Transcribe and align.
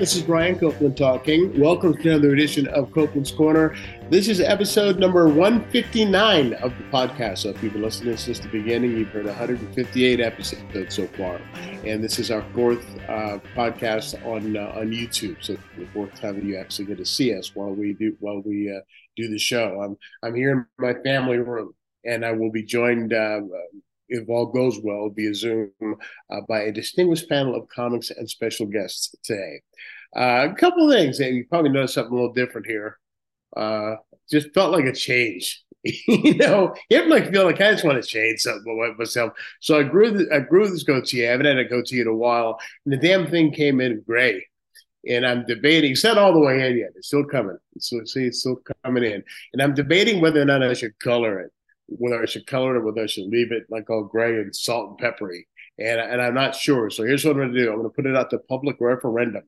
This 0.00 0.16
is 0.16 0.22
Brian 0.22 0.58
Copeland 0.58 0.96
talking. 0.96 1.60
Welcome 1.60 1.94
to 1.94 2.08
another 2.08 2.32
edition 2.32 2.66
of 2.68 2.90
Copeland's 2.90 3.30
Corner. 3.30 3.76
This 4.08 4.28
is 4.28 4.40
episode 4.40 4.98
number 4.98 5.28
159 5.28 6.54
of 6.54 6.72
the 6.78 6.84
podcast. 6.84 7.40
So 7.40 7.50
if 7.50 7.62
you've 7.62 7.74
been 7.74 7.82
listening 7.82 8.16
since 8.16 8.38
the 8.38 8.48
beginning, 8.48 8.92
you've 8.92 9.10
heard 9.10 9.26
158 9.26 10.20
episodes 10.20 10.94
so 10.94 11.06
far, 11.08 11.38
and 11.84 12.02
this 12.02 12.18
is 12.18 12.30
our 12.30 12.42
fourth 12.54 12.82
uh, 13.10 13.40
podcast 13.54 14.24
on 14.24 14.56
uh, 14.56 14.72
on 14.74 14.90
YouTube. 14.90 15.36
So 15.44 15.58
the 15.76 15.86
fourth 15.92 16.18
time 16.18 16.36
that 16.36 16.44
you 16.44 16.56
actually 16.56 16.86
get 16.86 16.96
to 16.96 17.04
see 17.04 17.36
us 17.36 17.54
while 17.54 17.74
we 17.74 17.92
do 17.92 18.16
while 18.20 18.40
we 18.40 18.74
uh, 18.74 18.80
do 19.18 19.28
the 19.28 19.38
show. 19.38 19.82
I'm 19.82 19.98
I'm 20.22 20.34
here 20.34 20.52
in 20.52 20.66
my 20.78 20.94
family 21.02 21.36
room, 21.36 21.74
and 22.06 22.24
I 22.24 22.32
will 22.32 22.50
be 22.50 22.62
joined 22.62 23.12
uh, 23.12 23.42
if 24.10 24.28
all 24.28 24.46
goes 24.46 24.78
well, 24.82 25.08
via 25.08 25.34
Zoom 25.34 25.70
uh, 25.80 26.40
by 26.48 26.62
a 26.62 26.72
distinguished 26.72 27.28
panel 27.28 27.54
of 27.54 27.68
comics 27.68 28.10
and 28.10 28.28
special 28.28 28.66
guests 28.66 29.14
today. 29.22 29.62
Uh, 30.14 30.48
a 30.50 30.54
couple 30.54 30.90
of 30.90 30.94
things, 30.94 31.20
and 31.20 31.36
you 31.36 31.46
probably 31.48 31.70
noticed 31.70 31.94
something 31.94 32.12
a 32.12 32.16
little 32.16 32.32
different 32.34 32.66
here. 32.66 32.98
Uh, 33.56 33.94
just 34.30 34.52
felt 34.52 34.72
like 34.72 34.84
a 34.84 34.92
change. 34.92 35.64
you 35.84 36.34
know, 36.34 36.74
ever 36.90 37.08
like 37.08 37.30
feel 37.30 37.44
like 37.44 37.60
I 37.60 37.72
just 37.72 37.84
want 37.84 38.02
to 38.02 38.06
change 38.06 38.40
something 38.40 38.78
about 38.78 38.98
myself. 38.98 39.32
So 39.60 39.78
I 39.78 39.82
grew 39.84 40.10
the, 40.10 40.28
I 40.34 40.40
grew 40.40 40.68
this 40.68 40.82
goatee. 40.82 41.26
I 41.26 41.30
haven't 41.30 41.46
had 41.46 41.58
a 41.58 41.64
goatee 41.64 42.00
in 42.00 42.06
a 42.06 42.14
while, 42.14 42.58
and 42.84 42.92
the 42.92 42.98
damn 42.98 43.30
thing 43.30 43.52
came 43.52 43.80
in 43.80 44.02
gray. 44.06 44.46
And 45.08 45.24
I'm 45.24 45.46
debating. 45.46 45.92
It's 45.92 46.04
not 46.04 46.18
all 46.18 46.34
the 46.34 46.40
way 46.40 46.68
in 46.68 46.76
yet. 46.76 46.90
It's 46.94 47.06
still 47.06 47.24
coming. 47.24 47.56
Still, 47.78 48.04
see, 48.04 48.26
it's 48.26 48.40
still 48.40 48.60
coming 48.84 49.02
in. 49.02 49.22
And 49.54 49.62
I'm 49.62 49.72
debating 49.72 50.20
whether 50.20 50.42
or 50.42 50.44
not 50.44 50.62
I 50.62 50.74
should 50.74 50.98
color 50.98 51.40
it 51.40 51.50
whether 51.90 52.22
I 52.22 52.26
should 52.26 52.46
color 52.46 52.74
it 52.74 52.78
or 52.78 52.84
whether 52.84 53.02
I 53.02 53.06
should 53.06 53.26
leave 53.26 53.52
it 53.52 53.64
like 53.68 53.90
all 53.90 54.04
gray 54.04 54.36
and 54.36 54.54
salt 54.54 54.90
and 54.90 54.98
peppery. 54.98 55.46
And, 55.78 56.00
and 56.00 56.20
I'm 56.20 56.34
not 56.34 56.54
sure. 56.54 56.90
So 56.90 57.04
here's 57.04 57.24
what 57.24 57.32
I'm 57.32 57.38
going 57.38 57.52
to 57.52 57.58
do 57.58 57.70
I'm 57.70 57.78
going 57.78 57.90
to 57.90 57.94
put 57.94 58.06
it 58.06 58.16
out 58.16 58.30
to 58.30 58.38
public 58.38 58.76
referendum 58.80 59.42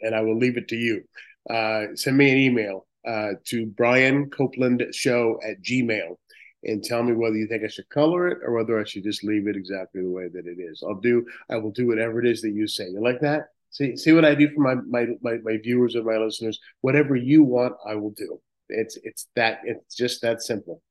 and 0.00 0.14
I 0.14 0.20
will 0.20 0.38
leave 0.38 0.56
it 0.56 0.68
to 0.68 0.76
you. 0.76 1.02
Uh, 1.48 1.94
send 1.94 2.16
me 2.16 2.30
an 2.30 2.38
email 2.38 2.86
uh, 3.06 3.32
to 3.46 3.66
Brian 3.66 4.30
Copeland 4.30 4.84
Show 4.92 5.38
at 5.46 5.62
Gmail 5.62 6.16
and 6.64 6.84
tell 6.84 7.02
me 7.02 7.12
whether 7.12 7.36
you 7.36 7.46
think 7.46 7.64
I 7.64 7.68
should 7.68 7.88
color 7.88 8.28
it 8.28 8.38
or 8.44 8.52
whether 8.52 8.78
I 8.78 8.84
should 8.84 9.04
just 9.04 9.24
leave 9.24 9.48
it 9.48 9.56
exactly 9.56 10.02
the 10.02 10.10
way 10.10 10.28
that 10.28 10.46
it 10.46 10.60
is. 10.60 10.82
I'll 10.86 11.00
do 11.00 11.24
I 11.50 11.56
will 11.56 11.70
do 11.70 11.86
whatever 11.86 12.20
it 12.20 12.26
is 12.26 12.42
that 12.42 12.50
you 12.50 12.66
say. 12.66 12.88
You 12.88 13.02
like 13.02 13.20
that? 13.20 13.46
See 13.70 13.96
see 13.96 14.12
what 14.12 14.24
I 14.24 14.34
do 14.34 14.50
for 14.54 14.60
my 14.60 14.74
my 14.74 15.06
my, 15.22 15.38
my 15.42 15.56
viewers 15.56 15.94
and 15.94 16.04
my 16.04 16.18
listeners. 16.18 16.60
Whatever 16.82 17.16
you 17.16 17.42
want, 17.42 17.74
I 17.86 17.94
will 17.94 18.10
do. 18.10 18.40
It's 18.68 18.98
it's 19.02 19.28
that 19.36 19.60
it's 19.64 19.94
just 19.94 20.22
that 20.22 20.42
simple. 20.42 20.82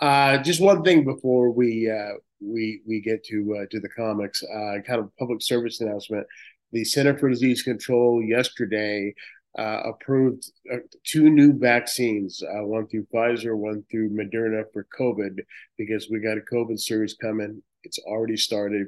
Uh, 0.00 0.38
just 0.38 0.60
one 0.60 0.82
thing 0.82 1.04
before 1.04 1.50
we 1.50 1.90
uh, 1.90 2.14
we 2.40 2.80
we 2.86 3.00
get 3.00 3.24
to 3.24 3.58
uh, 3.60 3.66
to 3.70 3.80
the 3.80 3.88
comics, 3.90 4.42
uh, 4.42 4.80
kind 4.86 5.00
of 5.00 5.14
public 5.18 5.42
service 5.42 5.80
announcement. 5.80 6.26
The 6.72 6.84
Center 6.84 7.16
for 7.18 7.28
Disease 7.28 7.62
Control 7.62 8.22
yesterday 8.22 9.14
uh, 9.58 9.82
approved 9.84 10.50
uh, 10.72 10.78
two 11.04 11.28
new 11.28 11.52
vaccines, 11.52 12.42
one 12.42 12.86
through 12.86 13.06
Pfizer, 13.12 13.54
one 13.54 13.84
through 13.90 14.08
Moderna 14.08 14.64
for 14.72 14.86
COVID, 14.98 15.40
because 15.76 16.08
we 16.10 16.20
got 16.20 16.38
a 16.38 16.54
COVID 16.54 16.80
surge 16.80 17.14
coming. 17.20 17.62
It's 17.84 17.98
already 17.98 18.38
started. 18.38 18.86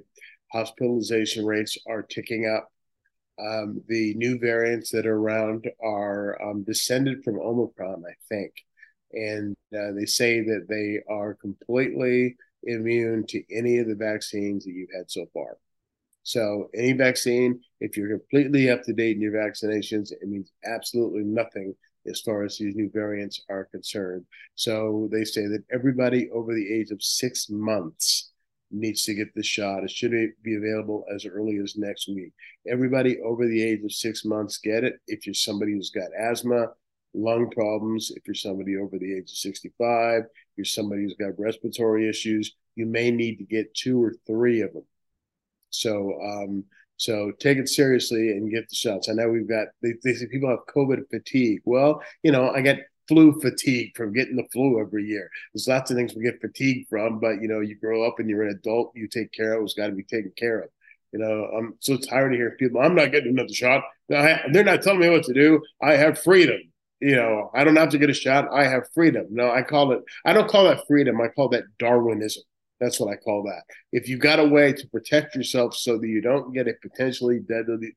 Hospitalization 0.52 1.44
rates 1.44 1.76
are 1.86 2.02
ticking 2.02 2.46
up. 2.46 2.70
Um, 3.38 3.82
the 3.88 4.14
new 4.14 4.38
variants 4.38 4.90
that 4.92 5.06
are 5.06 5.16
around 5.16 5.68
are 5.82 6.40
um, 6.40 6.62
descended 6.62 7.22
from 7.24 7.40
Omicron, 7.40 8.04
I 8.08 8.14
think 8.30 8.54
and 9.14 9.56
uh, 9.76 9.92
they 9.92 10.06
say 10.06 10.40
that 10.40 10.66
they 10.68 11.00
are 11.12 11.34
completely 11.34 12.36
immune 12.64 13.26
to 13.28 13.42
any 13.54 13.78
of 13.78 13.86
the 13.86 13.94
vaccines 13.94 14.64
that 14.64 14.72
you've 14.72 14.90
had 14.96 15.10
so 15.10 15.26
far. 15.32 15.58
So, 16.22 16.70
any 16.74 16.92
vaccine, 16.92 17.60
if 17.80 17.96
you're 17.96 18.18
completely 18.18 18.70
up 18.70 18.82
to 18.84 18.94
date 18.94 19.16
in 19.16 19.22
your 19.22 19.32
vaccinations, 19.32 20.10
it 20.10 20.26
means 20.26 20.52
absolutely 20.64 21.22
nothing 21.22 21.74
as 22.06 22.20
far 22.20 22.44
as 22.44 22.56
these 22.56 22.74
new 22.74 22.90
variants 22.92 23.42
are 23.50 23.66
concerned. 23.66 24.24
So, 24.54 25.08
they 25.12 25.24
say 25.24 25.46
that 25.48 25.64
everybody 25.70 26.30
over 26.30 26.54
the 26.54 26.72
age 26.72 26.90
of 26.90 27.02
six 27.02 27.50
months 27.50 28.32
needs 28.70 29.04
to 29.04 29.14
get 29.14 29.34
the 29.34 29.42
shot. 29.42 29.84
It 29.84 29.90
should 29.90 30.12
be 30.42 30.56
available 30.56 31.04
as 31.14 31.26
early 31.26 31.58
as 31.62 31.76
next 31.76 32.08
week. 32.08 32.32
Everybody 32.66 33.20
over 33.20 33.46
the 33.46 33.62
age 33.62 33.84
of 33.84 33.92
six 33.92 34.24
months 34.24 34.58
get 34.58 34.82
it. 34.84 34.94
If 35.06 35.26
you're 35.26 35.34
somebody 35.34 35.72
who's 35.72 35.90
got 35.90 36.08
asthma, 36.18 36.68
lung 37.14 37.50
problems, 37.50 38.10
if 38.10 38.26
you're 38.26 38.34
somebody 38.34 38.76
over 38.76 38.98
the 38.98 39.16
age 39.16 39.30
of 39.30 39.36
65, 39.36 40.22
if 40.22 40.28
you're 40.56 40.64
somebody 40.64 41.02
who's 41.02 41.14
got 41.14 41.38
respiratory 41.38 42.08
issues, 42.08 42.54
you 42.74 42.86
may 42.86 43.10
need 43.10 43.36
to 43.36 43.44
get 43.44 43.74
two 43.74 44.02
or 44.02 44.14
three 44.26 44.60
of 44.60 44.72
them. 44.72 44.84
So, 45.70 46.20
um, 46.22 46.64
so 46.96 47.32
take 47.40 47.58
it 47.58 47.68
seriously 47.68 48.30
and 48.30 48.50
get 48.50 48.68
the 48.68 48.76
shots. 48.76 49.08
I 49.08 49.12
know 49.12 49.28
we've 49.28 49.48
got 49.48 49.68
they, 49.82 49.94
they 50.02 50.14
say 50.14 50.26
people 50.26 50.48
have 50.48 50.66
COVID 50.74 51.08
fatigue. 51.10 51.60
Well, 51.64 52.02
you 52.22 52.32
know, 52.32 52.50
I 52.50 52.60
get 52.60 52.86
flu 53.08 53.38
fatigue 53.40 53.96
from 53.96 54.12
getting 54.12 54.36
the 54.36 54.46
flu 54.52 54.80
every 54.80 55.04
year. 55.04 55.28
There's 55.52 55.68
lots 55.68 55.90
of 55.90 55.96
things 55.96 56.14
we 56.14 56.22
get 56.22 56.40
fatigue 56.40 56.86
from, 56.88 57.18
but 57.18 57.40
you 57.42 57.48
know, 57.48 57.60
you 57.60 57.76
grow 57.76 58.06
up 58.06 58.18
and 58.18 58.30
you're 58.30 58.44
an 58.44 58.56
adult, 58.56 58.92
you 58.94 59.08
take 59.08 59.32
care 59.32 59.54
of 59.54 59.62
what's 59.62 59.74
got 59.74 59.88
to 59.88 59.92
be 59.92 60.04
taken 60.04 60.32
care 60.36 60.60
of. 60.60 60.70
You 61.12 61.20
know, 61.20 61.44
I'm 61.56 61.74
so 61.80 61.96
tired 61.96 62.32
of 62.32 62.38
hearing 62.38 62.56
people, 62.56 62.80
I'm 62.80 62.94
not 62.94 63.12
getting 63.12 63.30
another 63.30 63.52
shot. 63.52 63.84
They're 64.08 64.64
not 64.64 64.82
telling 64.82 65.00
me 65.00 65.10
what 65.10 65.24
to 65.24 65.34
do. 65.34 65.62
I 65.80 65.92
have 65.92 66.18
freedom 66.18 66.60
you 67.04 67.16
know, 67.16 67.50
I 67.52 67.64
don't 67.64 67.76
have 67.76 67.90
to 67.90 67.98
get 67.98 68.08
a 68.08 68.14
shot. 68.14 68.48
I 68.50 68.64
have 68.64 68.88
freedom. 68.94 69.26
No, 69.30 69.50
I 69.50 69.60
call 69.60 69.92
it, 69.92 70.00
I 70.24 70.32
don't 70.32 70.48
call 70.48 70.64
that 70.64 70.86
freedom. 70.88 71.20
I 71.20 71.28
call 71.28 71.50
that 71.50 71.64
Darwinism. 71.78 72.42
That's 72.80 72.98
what 72.98 73.12
I 73.12 73.16
call 73.16 73.42
that. 73.42 73.62
If 73.92 74.08
you 74.08 74.16
got 74.16 74.40
a 74.40 74.48
way 74.48 74.72
to 74.72 74.88
protect 74.88 75.36
yourself 75.36 75.74
so 75.74 75.98
that 75.98 76.08
you 76.08 76.22
don't 76.22 76.54
get 76.54 76.66
a 76.66 76.72
potentially 76.80 77.40
deadly, 77.40 77.94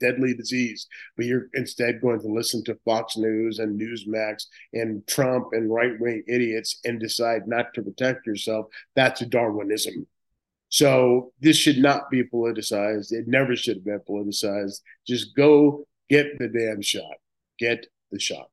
deadly 0.00 0.34
disease, 0.34 0.88
but 1.16 1.26
you're 1.26 1.46
instead 1.54 2.00
going 2.00 2.20
to 2.20 2.26
listen 2.26 2.64
to 2.64 2.78
Fox 2.84 3.16
News 3.16 3.60
and 3.60 3.80
Newsmax 3.80 4.46
and 4.72 5.06
Trump 5.06 5.48
and 5.52 5.72
right 5.72 5.92
wing 6.00 6.24
idiots 6.26 6.80
and 6.84 6.98
decide 6.98 7.46
not 7.46 7.72
to 7.74 7.82
protect 7.82 8.26
yourself, 8.26 8.66
that's 8.96 9.20
Darwinism. 9.20 10.04
So 10.68 11.32
this 11.40 11.56
should 11.56 11.78
not 11.78 12.10
be 12.10 12.24
politicized. 12.24 13.12
It 13.12 13.28
never 13.28 13.54
should 13.54 13.76
have 13.76 13.84
been 13.84 14.00
politicized. 14.00 14.80
Just 15.06 15.36
go 15.36 15.86
get 16.10 16.26
the 16.38 16.48
damn 16.48 16.82
shot. 16.82 17.14
Get 17.58 17.86
the 18.10 18.18
shop. 18.18 18.50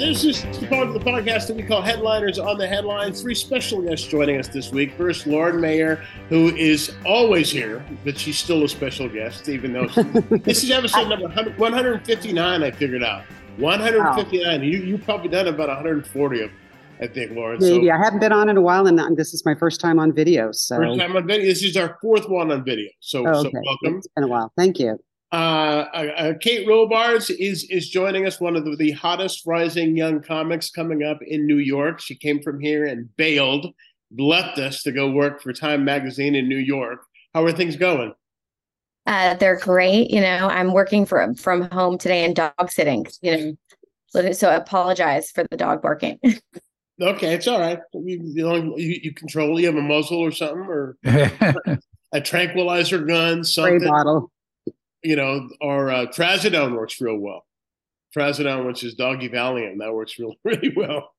This 0.00 0.24
is 0.24 0.42
the 0.58 0.66
part 0.66 0.88
of 0.88 0.94
the 0.94 1.00
podcast 1.00 1.46
that 1.46 1.56
we 1.56 1.62
call 1.62 1.82
Headliners 1.82 2.38
on 2.38 2.58
the 2.58 2.66
Headlines. 2.66 3.22
Three 3.22 3.34
special 3.34 3.80
guests 3.82 4.06
joining 4.06 4.38
us 4.38 4.48
this 4.48 4.72
week. 4.72 4.94
First, 4.96 5.26
Lauren 5.26 5.60
Mayer, 5.60 6.04
who 6.28 6.48
is 6.56 6.92
always 7.04 7.50
here, 7.50 7.84
but 8.04 8.18
she's 8.18 8.38
still 8.38 8.64
a 8.64 8.68
special 8.68 9.08
guest, 9.08 9.48
even 9.48 9.72
though 9.72 9.86
this 10.38 10.64
is 10.64 10.70
episode 10.70 11.08
number 11.08 11.28
159, 11.28 12.62
I 12.62 12.70
figured 12.72 13.04
out. 13.04 13.24
159. 13.58 14.60
Wow. 14.60 14.64
You 14.64 14.78
you 14.78 14.98
probably 14.98 15.28
done 15.28 15.48
about 15.48 15.68
140 15.68 16.42
of 16.42 16.50
I 17.00 17.06
think, 17.06 17.32
Lauren. 17.32 17.58
Maybe 17.60 17.86
so, 17.86 17.92
I 17.92 17.96
haven't 17.96 18.20
been 18.20 18.32
on 18.32 18.50
in 18.50 18.58
a 18.58 18.60
while, 18.60 18.86
and 18.86 19.16
this 19.16 19.32
is 19.32 19.44
my 19.46 19.54
first 19.54 19.80
time 19.80 19.98
on 19.98 20.12
video. 20.12 20.52
So 20.52 20.76
first 20.76 20.98
time 20.98 21.16
on 21.16 21.26
video. 21.26 21.46
This 21.46 21.62
is 21.62 21.76
our 21.76 21.98
fourth 22.02 22.28
one 22.28 22.52
on 22.52 22.62
video. 22.62 22.90
So, 23.00 23.26
oh, 23.26 23.40
okay. 23.40 23.50
so 23.50 23.62
welcome. 23.64 23.98
It's 23.98 24.08
been 24.08 24.24
a 24.24 24.28
while. 24.28 24.52
Thank 24.56 24.78
you. 24.78 24.98
Uh, 25.32 25.86
uh, 25.94 26.06
uh, 26.16 26.32
Kate 26.40 26.66
Robards 26.68 27.30
is 27.30 27.64
is 27.70 27.88
joining 27.88 28.26
us, 28.26 28.40
one 28.40 28.54
of 28.54 28.64
the, 28.64 28.76
the 28.76 28.90
hottest 28.90 29.46
rising 29.46 29.96
young 29.96 30.20
comics 30.20 30.70
coming 30.70 31.02
up 31.02 31.20
in 31.22 31.46
New 31.46 31.58
York. 31.58 32.00
She 32.00 32.16
came 32.16 32.42
from 32.42 32.60
here 32.60 32.84
and 32.84 33.08
bailed, 33.16 33.72
left 34.18 34.58
us 34.58 34.82
to 34.82 34.92
go 34.92 35.10
work 35.10 35.40
for 35.40 35.52
Time 35.52 35.84
Magazine 35.84 36.34
in 36.34 36.48
New 36.48 36.58
York. 36.58 37.00
How 37.32 37.44
are 37.44 37.52
things 37.52 37.76
going? 37.76 38.12
Uh, 39.06 39.34
they're 39.34 39.58
great. 39.58 40.10
You 40.10 40.20
know, 40.20 40.48
I'm 40.48 40.72
working 40.72 41.06
from 41.06 41.34
from 41.34 41.62
home 41.70 41.98
today 41.98 42.24
and 42.24 42.36
dog 42.36 42.70
sitting. 42.70 43.06
You 43.22 43.56
know, 44.12 44.32
so 44.32 44.48
I 44.48 44.54
apologize 44.54 45.30
for 45.30 45.44
the 45.50 45.56
dog 45.56 45.82
barking. 45.82 46.18
okay, 47.00 47.34
it's 47.34 47.48
all 47.48 47.60
right. 47.60 47.78
You, 47.94 48.20
you, 48.76 49.00
you 49.02 49.14
control. 49.14 49.58
You 49.58 49.66
have 49.66 49.76
a 49.76 49.82
muzzle 49.82 50.18
or 50.18 50.32
something, 50.32 50.58
or 50.58 50.96
a 52.12 52.20
tranquilizer 52.20 52.98
gun, 52.98 53.44
something. 53.44 53.80
Spray 53.80 53.88
bottle. 53.88 54.30
You 55.02 55.16
know, 55.16 55.48
or 55.60 55.90
uh, 55.90 56.06
trazodone 56.06 56.76
works 56.76 57.00
real 57.00 57.16
well. 57.16 57.46
Trazodone, 58.14 58.66
which 58.66 58.84
is 58.84 58.94
doggy 58.94 59.28
Valium, 59.28 59.78
that 59.78 59.94
works 59.94 60.18
real 60.18 60.34
really 60.44 60.72
well. 60.74 61.12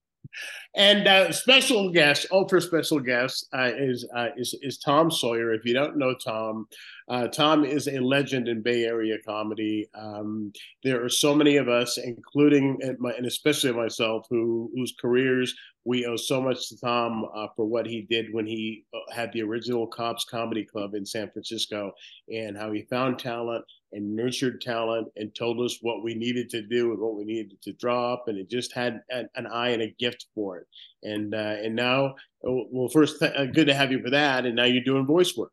And 0.75 1.07
uh, 1.07 1.31
special 1.31 1.91
guest, 1.91 2.27
ultra 2.31 2.61
special 2.61 2.99
guest, 2.99 3.47
uh, 3.53 3.71
is, 3.75 4.07
uh, 4.15 4.29
is 4.37 4.55
is 4.61 4.77
Tom 4.77 5.11
Sawyer. 5.11 5.53
If 5.53 5.65
you 5.65 5.73
don't 5.73 5.97
know 5.97 6.13
Tom, 6.15 6.67
Uh, 7.11 7.27
Tom 7.27 7.65
is 7.65 7.87
a 7.87 7.99
legend 7.99 8.47
in 8.47 8.61
Bay 8.61 8.85
Area 8.85 9.17
comedy. 9.25 9.85
Um, 9.93 10.53
there 10.81 11.03
are 11.03 11.09
so 11.09 11.35
many 11.35 11.57
of 11.57 11.67
us, 11.67 11.97
including 11.97 12.79
and, 12.81 12.97
my, 12.99 13.11
and 13.17 13.25
especially 13.25 13.73
myself, 13.73 14.27
who 14.29 14.71
whose 14.73 14.93
careers 15.01 15.53
we 15.85 16.05
owe 16.05 16.15
so 16.15 16.41
much 16.41 16.69
to 16.69 16.79
Tom 16.79 17.25
uh, 17.35 17.47
for 17.55 17.65
what 17.65 17.85
he 17.85 18.01
did 18.09 18.27
when 18.31 18.45
he 18.45 18.85
uh, 18.93 19.13
had 19.13 19.31
the 19.33 19.41
original 19.41 19.87
Cobb's 19.87 20.25
Comedy 20.25 20.63
Club 20.63 20.93
in 20.93 21.05
San 21.05 21.29
Francisco, 21.31 21.91
and 22.29 22.57
how 22.57 22.71
he 22.71 22.83
found 22.83 23.19
talent 23.19 23.65
and 23.93 24.15
nurtured 24.15 24.61
talent 24.61 25.07
and 25.15 25.33
told 25.35 25.59
us 25.59 25.79
what 25.81 26.03
we 26.03 26.13
needed 26.13 26.49
to 26.49 26.61
do 26.61 26.91
and 26.91 26.99
what 26.99 27.15
we 27.15 27.25
needed 27.25 27.61
to 27.63 27.73
drop, 27.73 28.25
and 28.27 28.37
it 28.37 28.49
just 28.49 28.73
had 28.73 29.01
an, 29.09 29.27
an 29.35 29.47
eye 29.47 29.69
and 29.69 29.81
a 29.81 29.95
gift 29.99 30.27
for 30.35 30.57
it. 30.57 30.67
And 31.03 31.33
uh, 31.33 31.55
and 31.63 31.75
now, 31.75 32.15
oh, 32.45 32.65
well, 32.71 32.89
first, 32.89 33.19
th- 33.19 33.33
uh, 33.35 33.45
good 33.45 33.67
to 33.67 33.73
have 33.73 33.91
you 33.91 34.01
for 34.01 34.11
that, 34.11 34.45
and 34.45 34.55
now 34.55 34.65
you're 34.65 34.83
doing 34.83 35.05
voice 35.05 35.35
work. 35.35 35.51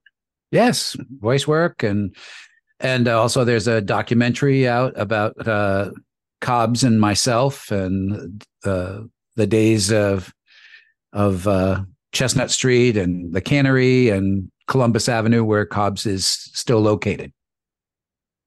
Yes, 0.50 0.96
voice 1.20 1.46
work 1.46 1.82
and 1.82 2.14
and 2.80 3.08
also 3.08 3.44
there's 3.44 3.66
a 3.66 3.80
documentary 3.80 4.68
out 4.68 4.92
about 4.96 5.46
uh, 5.46 5.90
Cobbs 6.40 6.84
and 6.84 7.00
myself 7.00 7.70
and 7.70 8.44
uh, 8.64 9.00
the 9.38 9.46
days 9.46 9.90
of 9.90 10.34
of 11.14 11.48
uh, 11.48 11.82
Chestnut 12.12 12.50
Street 12.50 12.98
and 12.98 13.32
the 13.32 13.40
Cannery 13.40 14.10
and 14.10 14.50
Columbus 14.66 15.08
Avenue, 15.08 15.44
where 15.44 15.64
Cobbs 15.64 16.04
is 16.04 16.26
still 16.26 16.80
located. 16.80 17.32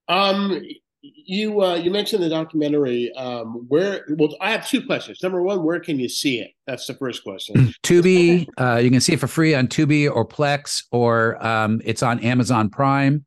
Um, 0.08 0.62
you 1.00 1.62
uh, 1.62 1.74
you 1.74 1.90
mentioned 1.90 2.22
the 2.22 2.28
documentary. 2.28 3.12
Um, 3.14 3.64
where? 3.68 4.04
Well, 4.10 4.36
I 4.40 4.52
have 4.52 4.68
two 4.68 4.84
questions. 4.84 5.20
Number 5.22 5.42
one, 5.42 5.64
where 5.64 5.80
can 5.80 5.98
you 5.98 6.08
see 6.08 6.40
it? 6.40 6.52
That's 6.66 6.86
the 6.86 6.94
first 6.94 7.24
question. 7.24 7.74
Tubi, 7.82 8.46
uh, 8.58 8.76
you 8.76 8.90
can 8.90 9.00
see 9.00 9.14
it 9.14 9.20
for 9.20 9.26
free 9.26 9.54
on 9.54 9.66
Tubi 9.66 10.08
or 10.14 10.26
Plex, 10.26 10.84
or 10.92 11.44
um, 11.44 11.80
it's 11.84 12.02
on 12.02 12.20
Amazon 12.20 12.68
Prime, 12.68 13.24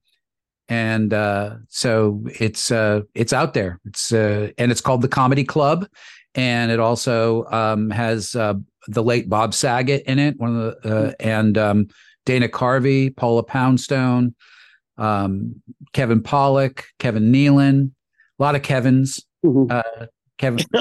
and 0.70 1.14
uh, 1.14 1.56
so 1.68 2.24
it's 2.40 2.72
uh, 2.72 3.02
it's 3.14 3.34
out 3.34 3.54
there. 3.54 3.80
It's 3.86 4.14
uh, 4.14 4.52
and 4.58 4.72
it's 4.72 4.82
called 4.82 5.02
the 5.02 5.10
Comedy 5.10 5.44
Club, 5.44 5.88
and 6.36 6.72
it 6.72 6.80
also 6.80 7.46
um, 7.46 7.90
has 7.90 8.36
uh, 8.36 8.54
the 8.88 9.04
late 9.04 9.30
Bob 9.30 9.54
Saget 9.54 10.04
in 10.04 10.20
it, 10.20 10.38
one 10.38 10.56
of 10.56 10.82
the 10.82 11.08
uh, 11.08 11.14
and 11.20 11.58
um, 11.58 11.88
Dana 12.26 12.48
Carvey, 12.48 13.16
Paula 13.16 13.44
Poundstone, 13.44 14.36
um, 14.98 15.62
Kevin 15.94 16.22
Pollak, 16.22 16.84
Kevin 17.00 17.32
Nealon, 17.32 17.92
a 18.40 18.44
lot 18.44 18.56
of 18.56 18.62
Kevins. 18.62 19.26
Mm-hmm. 19.46 19.72
Uh, 19.72 20.06
Kevin 20.38 20.60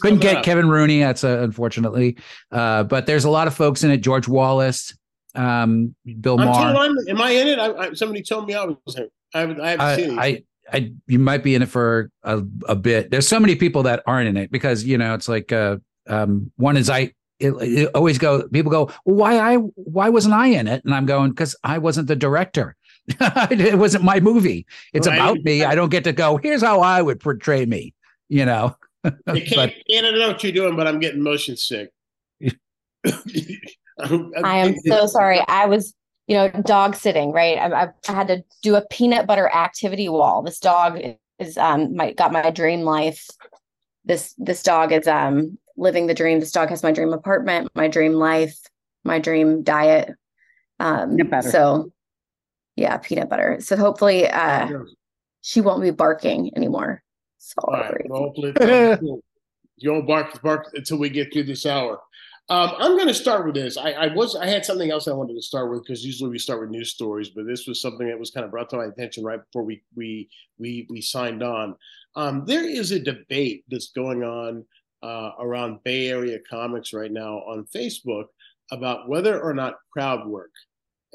couldn't 0.00 0.20
get 0.20 0.38
up. 0.38 0.44
Kevin 0.44 0.68
Rooney. 0.68 1.00
That's 1.00 1.24
uh, 1.24 1.40
unfortunately, 1.40 2.16
uh, 2.52 2.84
but 2.84 3.06
there's 3.06 3.24
a 3.24 3.30
lot 3.30 3.48
of 3.48 3.54
folks 3.54 3.82
in 3.82 3.90
it. 3.90 3.98
George 3.98 4.28
Wallace, 4.28 4.96
um, 5.34 5.94
Bill 6.20 6.38
Maher. 6.38 6.76
am 7.08 7.20
I 7.20 7.30
in 7.30 7.48
it? 7.48 7.58
I, 7.58 7.72
I, 7.72 7.92
somebody 7.94 8.22
told 8.22 8.46
me 8.46 8.54
I 8.54 8.64
was. 8.64 8.96
in. 8.96 9.08
I 9.34 9.40
haven't, 9.40 9.60
I 9.60 9.70
haven't 9.70 9.96
seen 9.96 10.18
it. 10.18 10.46
I, 10.72 10.76
I, 10.76 10.78
I, 10.78 10.92
you 11.06 11.18
might 11.18 11.42
be 11.42 11.54
in 11.54 11.62
it 11.62 11.68
for 11.68 12.10
a, 12.22 12.42
a 12.68 12.76
bit. 12.76 13.10
There's 13.10 13.28
so 13.28 13.40
many 13.40 13.56
people 13.56 13.84
that 13.84 14.02
aren't 14.06 14.28
in 14.28 14.36
it 14.36 14.50
because 14.50 14.84
you 14.84 14.98
know 14.98 15.14
it's 15.14 15.28
like 15.28 15.52
uh, 15.52 15.76
um, 16.08 16.50
one 16.56 16.76
is 16.76 16.90
I. 16.90 17.12
It, 17.38 17.50
it 17.50 17.90
always 17.94 18.16
go. 18.16 18.48
People 18.48 18.70
go, 18.70 18.86
well, 19.04 19.16
why 19.16 19.38
I? 19.38 19.56
Why 19.56 20.08
wasn't 20.08 20.34
I 20.34 20.48
in 20.48 20.68
it? 20.68 20.84
And 20.84 20.94
I'm 20.94 21.06
going 21.06 21.30
because 21.30 21.54
I 21.62 21.78
wasn't 21.78 22.08
the 22.08 22.16
director. 22.16 22.76
it 23.08 23.78
wasn't 23.78 24.04
my 24.04 24.20
movie. 24.20 24.66
It's 24.92 25.06
Right. 25.06 25.16
about 25.16 25.38
me. 25.44 25.62
I 25.62 25.74
don't 25.74 25.90
get 25.90 26.04
to 26.04 26.12
go. 26.12 26.38
Here's 26.38 26.62
how 26.62 26.80
I 26.80 27.02
would 27.02 27.20
portray 27.20 27.66
me. 27.66 27.94
You 28.28 28.46
know. 28.46 28.76
I 29.04 29.10
but 29.24 29.46
can't, 29.46 29.72
can't 29.88 30.16
know 30.16 30.28
what 30.28 30.42
you're 30.42 30.52
doing, 30.52 30.76
but 30.76 30.86
I'm 30.86 30.98
getting 30.98 31.22
motion 31.22 31.56
sick. 31.56 31.90
I 32.42 34.58
am 34.58 34.74
so 34.84 35.06
sorry. 35.06 35.40
I 35.46 35.66
was, 35.66 35.94
you 36.26 36.36
know, 36.36 36.48
dog 36.48 36.96
sitting, 36.96 37.32
right? 37.32 37.58
I, 37.58 37.84
I, 37.84 37.88
I 38.08 38.12
had 38.12 38.28
to 38.28 38.44
do 38.62 38.74
a 38.74 38.84
peanut 38.86 39.26
butter 39.26 39.48
activity 39.48 40.08
wall. 40.08 40.42
This 40.42 40.58
dog 40.58 41.00
is 41.38 41.56
um 41.56 41.94
my 41.94 42.12
got 42.12 42.32
my 42.32 42.50
dream 42.50 42.80
life. 42.82 43.28
This 44.04 44.34
this 44.38 44.62
dog 44.62 44.92
is 44.92 45.06
um 45.06 45.58
living 45.76 46.06
the 46.06 46.14
dream. 46.14 46.40
This 46.40 46.52
dog 46.52 46.70
has 46.70 46.82
my 46.82 46.92
dream 46.92 47.12
apartment, 47.12 47.68
my 47.74 47.88
dream 47.88 48.14
life, 48.14 48.58
my 49.04 49.18
dream 49.18 49.62
diet. 49.62 50.10
Um 50.80 51.16
Peanut 51.16 51.30
butter. 51.30 51.50
so 51.50 51.92
yeah, 52.74 52.96
peanut 52.98 53.28
butter. 53.28 53.58
So 53.60 53.76
hopefully 53.76 54.28
uh 54.28 54.68
she 55.42 55.60
won't 55.60 55.82
be 55.82 55.90
barking 55.90 56.50
anymore. 56.56 57.02
All 57.58 57.72
right. 57.72 57.86
Sorry. 57.86 58.06
Well, 58.08 58.22
hopefully, 58.22 58.52
you 59.76 59.92
won't 59.92 60.06
bark 60.06 60.42
bark 60.42 60.72
until 60.74 60.98
we 60.98 61.08
get 61.08 61.32
through 61.32 61.44
this 61.44 61.66
hour. 61.66 62.00
Um, 62.48 62.74
I'm 62.78 62.96
going 62.96 63.08
to 63.08 63.14
start 63.14 63.44
with 63.44 63.56
this. 63.56 63.76
I, 63.76 63.90
I 63.90 64.14
was 64.14 64.36
I 64.36 64.46
had 64.46 64.64
something 64.64 64.90
else 64.90 65.08
I 65.08 65.12
wanted 65.12 65.34
to 65.34 65.42
start 65.42 65.70
with 65.70 65.82
because 65.82 66.04
usually 66.04 66.30
we 66.30 66.38
start 66.38 66.60
with 66.60 66.70
news 66.70 66.90
stories, 66.90 67.30
but 67.30 67.46
this 67.46 67.66
was 67.66 67.80
something 67.80 68.06
that 68.06 68.18
was 68.18 68.30
kind 68.30 68.44
of 68.44 68.52
brought 68.52 68.70
to 68.70 68.76
my 68.76 68.84
attention 68.84 69.24
right 69.24 69.40
before 69.44 69.64
we 69.64 69.82
we 69.96 70.28
we 70.58 70.86
we 70.88 71.00
signed 71.00 71.42
on. 71.42 71.74
Um, 72.14 72.44
there 72.46 72.64
is 72.64 72.92
a 72.92 73.00
debate 73.00 73.64
that's 73.68 73.90
going 73.90 74.22
on 74.22 74.64
uh, 75.02 75.32
around 75.40 75.82
Bay 75.82 76.08
Area 76.08 76.38
comics 76.48 76.92
right 76.92 77.10
now 77.10 77.38
on 77.38 77.66
Facebook 77.74 78.26
about 78.70 79.08
whether 79.08 79.40
or 79.40 79.52
not 79.52 79.74
crowd 79.92 80.26
work 80.26 80.52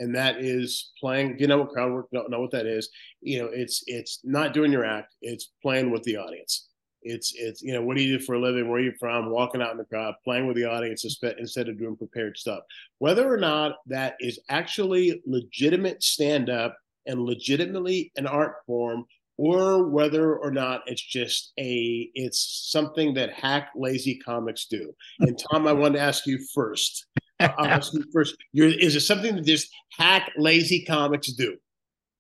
and 0.02 0.16
that 0.16 0.38
is 0.40 0.92
playing. 1.00 1.38
You 1.40 1.48
know 1.48 1.60
what 1.60 1.70
crowd 1.70 1.92
work? 1.92 2.08
Know, 2.12 2.24
know 2.28 2.42
what 2.42 2.52
that 2.52 2.66
is? 2.66 2.90
You 3.22 3.44
know, 3.44 3.50
it's 3.54 3.84
it's 3.88 4.20
not 4.24 4.54
doing 4.54 4.72
your 4.72 4.84
act. 4.84 5.14
It's 5.22 5.52
playing 5.62 5.92
with 5.92 6.04
the 6.04 6.18
audience. 6.18 6.68
It's 7.04 7.34
it's 7.36 7.62
you 7.62 7.74
know 7.74 7.82
what 7.82 7.98
do 7.98 8.04
you 8.04 8.18
do 8.18 8.24
for 8.24 8.36
a 8.36 8.40
living? 8.40 8.70
Where 8.70 8.80
are 8.80 8.84
you 8.84 8.94
from? 9.00 9.30
Walking 9.30 9.62
out 9.62 9.72
in 9.72 9.78
the 9.78 9.86
crowd, 9.86 10.16
playing 10.24 10.48
with 10.48 10.56
the 10.56 10.66
audience 10.66 11.04
instead 11.04 11.70
of 11.70 11.80
doing 11.80 11.96
prepared 11.96 12.38
stuff. 12.38 12.64
Whether 13.00 13.32
or 13.32 13.38
not 13.38 13.78
that 13.88 14.16
is 14.20 14.40
actually 14.50 15.22
legitimate 15.26 16.04
stand 16.04 16.50
up 16.50 16.78
and 17.08 17.22
legitimately 17.22 18.12
an 18.18 18.28
art 18.28 18.58
form, 18.68 19.06
or 19.38 19.88
whether 19.90 20.36
or 20.36 20.52
not 20.52 20.84
it's 20.86 21.02
just 21.02 21.54
a 21.60 22.10
it's 22.14 22.70
something 22.72 23.14
that 23.16 23.34
hack 23.34 23.70
lazy 23.76 24.20
comics 24.20 24.66
do. 24.66 24.94
And 25.20 25.40
Tom, 25.52 25.68
I 25.68 25.74
wanted 25.74 25.98
to 25.98 26.04
ask 26.04 26.28
you 26.28 26.40
first. 26.54 27.08
I'll 27.40 27.66
ask 27.66 27.94
you 27.94 28.04
first. 28.14 28.36
You're, 28.54 28.68
is 28.68 28.96
it 28.96 29.02
something 29.02 29.36
that 29.36 29.46
just 29.46 29.70
hack 29.98 30.32
lazy 30.38 30.86
comics 30.86 31.34
do? 31.34 31.58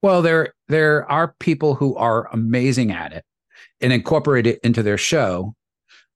Well, 0.01 0.23
there 0.23 0.53
there 0.67 1.09
are 1.11 1.35
people 1.39 1.75
who 1.75 1.95
are 1.95 2.27
amazing 2.33 2.91
at 2.91 3.13
it 3.13 3.23
and 3.81 3.91
incorporate 3.93 4.47
it 4.47 4.59
into 4.63 4.83
their 4.83 4.97
show. 4.97 5.55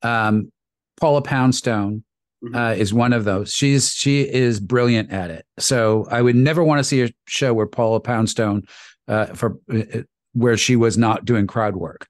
Um, 0.02 0.52
Paula 1.00 1.22
Poundstone 1.22 2.04
Mhm. 2.44 2.56
uh, 2.56 2.76
is 2.76 2.94
one 2.94 3.14
of 3.14 3.24
those. 3.26 3.52
She's 3.54 3.92
she 3.92 4.22
is 4.22 4.60
brilliant 4.60 5.12
at 5.12 5.32
it. 5.32 5.46
So 5.58 6.06
I 6.12 6.22
would 6.22 6.36
never 6.36 6.64
want 6.64 6.80
to 6.80 6.84
see 6.84 7.02
a 7.02 7.10
show 7.28 7.54
where 7.54 7.66
Paula 7.66 8.00
Poundstone 8.00 8.64
uh, 9.08 9.28
for 9.28 9.58
uh, 9.74 10.02
where 10.34 10.58
she 10.58 10.76
was 10.76 10.98
not 10.98 11.26
doing 11.26 11.48
crowd 11.48 11.76
work, 11.78 12.08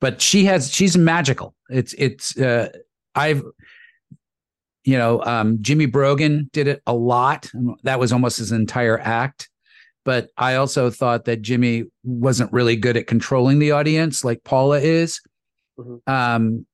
but 0.00 0.20
she 0.22 0.44
has 0.44 0.72
she's 0.72 0.96
magical. 0.96 1.54
It's 1.68 1.92
it's 1.94 2.36
uh, 2.38 2.68
I've 3.14 3.42
you 4.84 4.96
know 4.96 5.22
um, 5.24 5.58
Jimmy 5.60 5.86
Brogan 5.86 6.48
did 6.52 6.66
it 6.68 6.82
a 6.86 6.94
lot. 6.94 7.50
That 7.82 7.98
was 7.98 8.12
almost 8.12 8.38
his 8.38 8.52
entire 8.52 8.98
act 9.00 9.48
but 10.04 10.28
I 10.36 10.54
also 10.56 10.90
thought 10.90 11.24
that 11.24 11.42
Jimmy 11.42 11.84
wasn't 12.04 12.52
really 12.52 12.76
good 12.76 12.96
at 12.96 13.06
controlling 13.06 13.58
the 13.58 13.72
audience 13.72 14.24
like 14.24 14.44
Paula 14.44 14.78
is. 14.80 15.20
Mhm. 15.78 16.00
Um, 16.06 16.66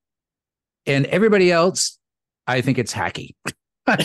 and 0.87 1.07
everybody 1.07 1.51
else, 1.53 1.99
I 2.47 2.61
think 2.61 2.79
it's 2.79 2.93
hacky. 2.93 3.35
I 3.87 3.97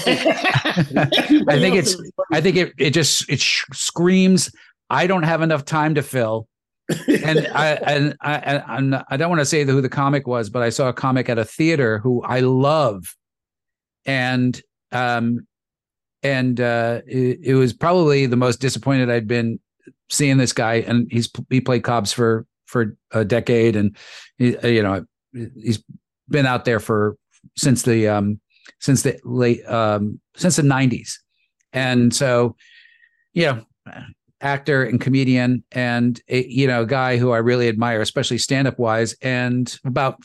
think 1.59 1.75
it's 1.75 1.95
I 2.31 2.41
think 2.41 2.55
it 2.57 2.73
it 2.77 2.91
just 2.91 3.29
it 3.29 3.39
sh- 3.39 3.63
screams 3.73 4.51
I 4.89 5.07
don't 5.07 5.23
have 5.23 5.41
enough 5.41 5.65
time 5.65 5.95
to 5.95 6.01
fill. 6.01 6.47
And 7.07 7.47
I 7.53 7.67
and 7.85 8.15
I 8.21 8.35
and 8.37 8.63
I'm 8.67 8.89
not- 8.89 9.05
I 9.09 9.17
don't 9.17 9.29
want 9.29 9.41
to 9.41 9.45
say 9.45 9.63
who 9.63 9.81
the 9.81 9.89
comic 9.89 10.27
was, 10.27 10.49
but 10.49 10.61
I 10.63 10.69
saw 10.69 10.89
a 10.89 10.93
comic 10.93 11.29
at 11.29 11.37
a 11.37 11.45
theater 11.45 11.99
who 11.99 12.21
I 12.23 12.39
love, 12.41 13.15
and 14.05 14.59
um, 14.91 15.45
and 16.25 16.59
uh, 16.59 17.01
it, 17.05 17.39
it 17.43 17.53
was 17.53 17.71
probably 17.71 18.25
the 18.25 18.35
most 18.35 18.59
disappointed 18.59 19.11
I'd 19.11 19.27
been 19.27 19.59
seeing 20.09 20.37
this 20.37 20.53
guy. 20.53 20.75
And 20.75 21.07
he's 21.11 21.29
he 21.51 21.61
played 21.61 21.83
Cobbs 21.83 22.11
for 22.11 22.47
for 22.65 22.97
a 23.11 23.23
decade, 23.23 23.75
and 23.75 23.95
he, 24.39 24.57
uh, 24.57 24.67
you 24.67 24.81
know 24.81 25.05
he's 25.33 25.83
been 26.27 26.47
out 26.47 26.65
there 26.65 26.79
for 26.79 27.15
since 27.55 27.83
the 27.83 28.07
um 28.07 28.39
since 28.79 29.03
the 29.03 29.19
late 29.23 29.63
um 29.69 30.19
since 30.35 30.55
the 30.55 30.63
90s 30.63 31.13
and 31.71 32.13
so 32.15 32.55
you 33.33 33.45
know 33.45 33.61
actor 34.41 34.83
and 34.83 34.99
comedian 34.99 35.63
and 35.71 36.21
a, 36.29 36.43
you 36.47 36.65
know 36.65 36.83
guy 36.85 37.17
who 37.17 37.31
i 37.31 37.37
really 37.37 37.67
admire 37.69 38.01
especially 38.01 38.39
stand 38.39 38.67
up 38.67 38.79
wise. 38.79 39.15
And 39.21 39.77
about 39.85 40.17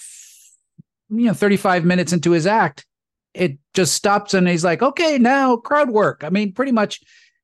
you 1.11 1.27
know 1.27 1.35
35 1.35 1.85
minutes 1.85 2.13
into 2.15 2.31
his 2.31 2.47
act 2.47 2.87
it 3.35 3.59
just 3.75 3.95
stops 3.95 4.35
and 4.35 4.49
he's 4.49 4.65
like 4.65 4.83
okay 4.83 5.19
now 5.19 5.57
crowd 5.57 5.91
work 5.91 6.23
i 6.25 6.31
mean 6.31 6.53
pretty 6.53 6.73
much 6.73 7.01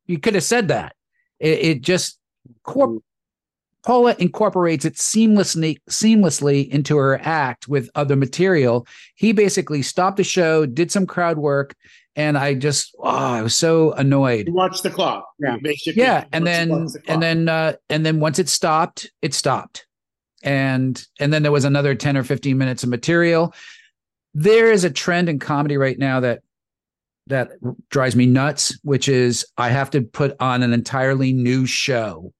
you 0.06 0.18
could 0.18 0.34
have 0.34 0.42
said 0.42 0.68
that 0.68 0.94
it, 1.38 1.58
it 1.58 1.80
just 1.82 2.18
corp- 2.62 3.02
Paula 3.86 4.16
incorporates 4.18 4.84
it 4.84 4.94
seamlessly 4.94 5.76
seamlessly 5.88 6.68
into 6.68 6.96
her 6.96 7.20
act 7.22 7.68
with 7.68 7.88
other 7.94 8.16
material. 8.16 8.84
He 9.14 9.30
basically 9.30 9.80
stopped 9.82 10.16
the 10.16 10.24
show, 10.24 10.66
did 10.66 10.90
some 10.90 11.06
crowd 11.06 11.38
work, 11.38 11.76
and 12.16 12.36
I 12.36 12.54
just 12.54 12.96
oh, 12.98 13.06
I 13.06 13.42
was 13.42 13.54
so 13.54 13.92
annoyed. 13.92 14.48
You 14.48 14.54
watch 14.54 14.82
the 14.82 14.90
clock. 14.90 15.28
Yeah. 15.38 15.56
Yeah, 15.84 16.24
and 16.32 16.44
then 16.44 16.68
the 16.68 17.00
and 17.06 17.22
then 17.22 17.48
uh, 17.48 17.74
and 17.88 18.04
then 18.04 18.18
once 18.18 18.40
it 18.40 18.48
stopped, 18.48 19.08
it 19.22 19.32
stopped, 19.34 19.86
and 20.42 21.00
and 21.20 21.32
then 21.32 21.44
there 21.44 21.52
was 21.52 21.64
another 21.64 21.94
ten 21.94 22.16
or 22.16 22.24
fifteen 22.24 22.58
minutes 22.58 22.82
of 22.82 22.88
material. 22.88 23.54
There 24.38 24.70
is 24.70 24.84
a 24.84 24.90
trend 24.90 25.30
in 25.30 25.38
comedy 25.38 25.78
right 25.78 25.98
now 25.98 26.20
that 26.20 26.42
that 27.28 27.52
drives 27.88 28.14
me 28.14 28.26
nuts, 28.26 28.78
which 28.82 29.08
is 29.08 29.46
I 29.56 29.70
have 29.70 29.88
to 29.92 30.02
put 30.02 30.36
on 30.40 30.62
an 30.62 30.74
entirely 30.74 31.32
new 31.32 31.64
show. 31.64 32.34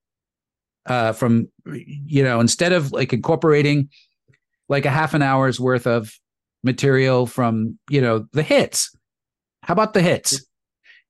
Uh, 0.85 1.15
from 1.15 1.49
you 1.65 2.23
know, 2.23 2.39
instead 2.39 2.73
of 2.73 2.93
like 2.93 3.15
incorporating 3.15 3.89
like 4.69 4.85
a 4.85 4.91
half 4.91 5.15
an 5.15 5.23
hour's 5.23 5.59
worth 5.59 5.87
of 5.87 6.13
material 6.63 7.27
from 7.27 7.79
you 7.89 8.03
know 8.03 8.27
the 8.33 8.43
hits. 8.43 8.95
How 9.63 9.73
about 9.73 9.95
the 9.95 10.03
hits? 10.03 10.45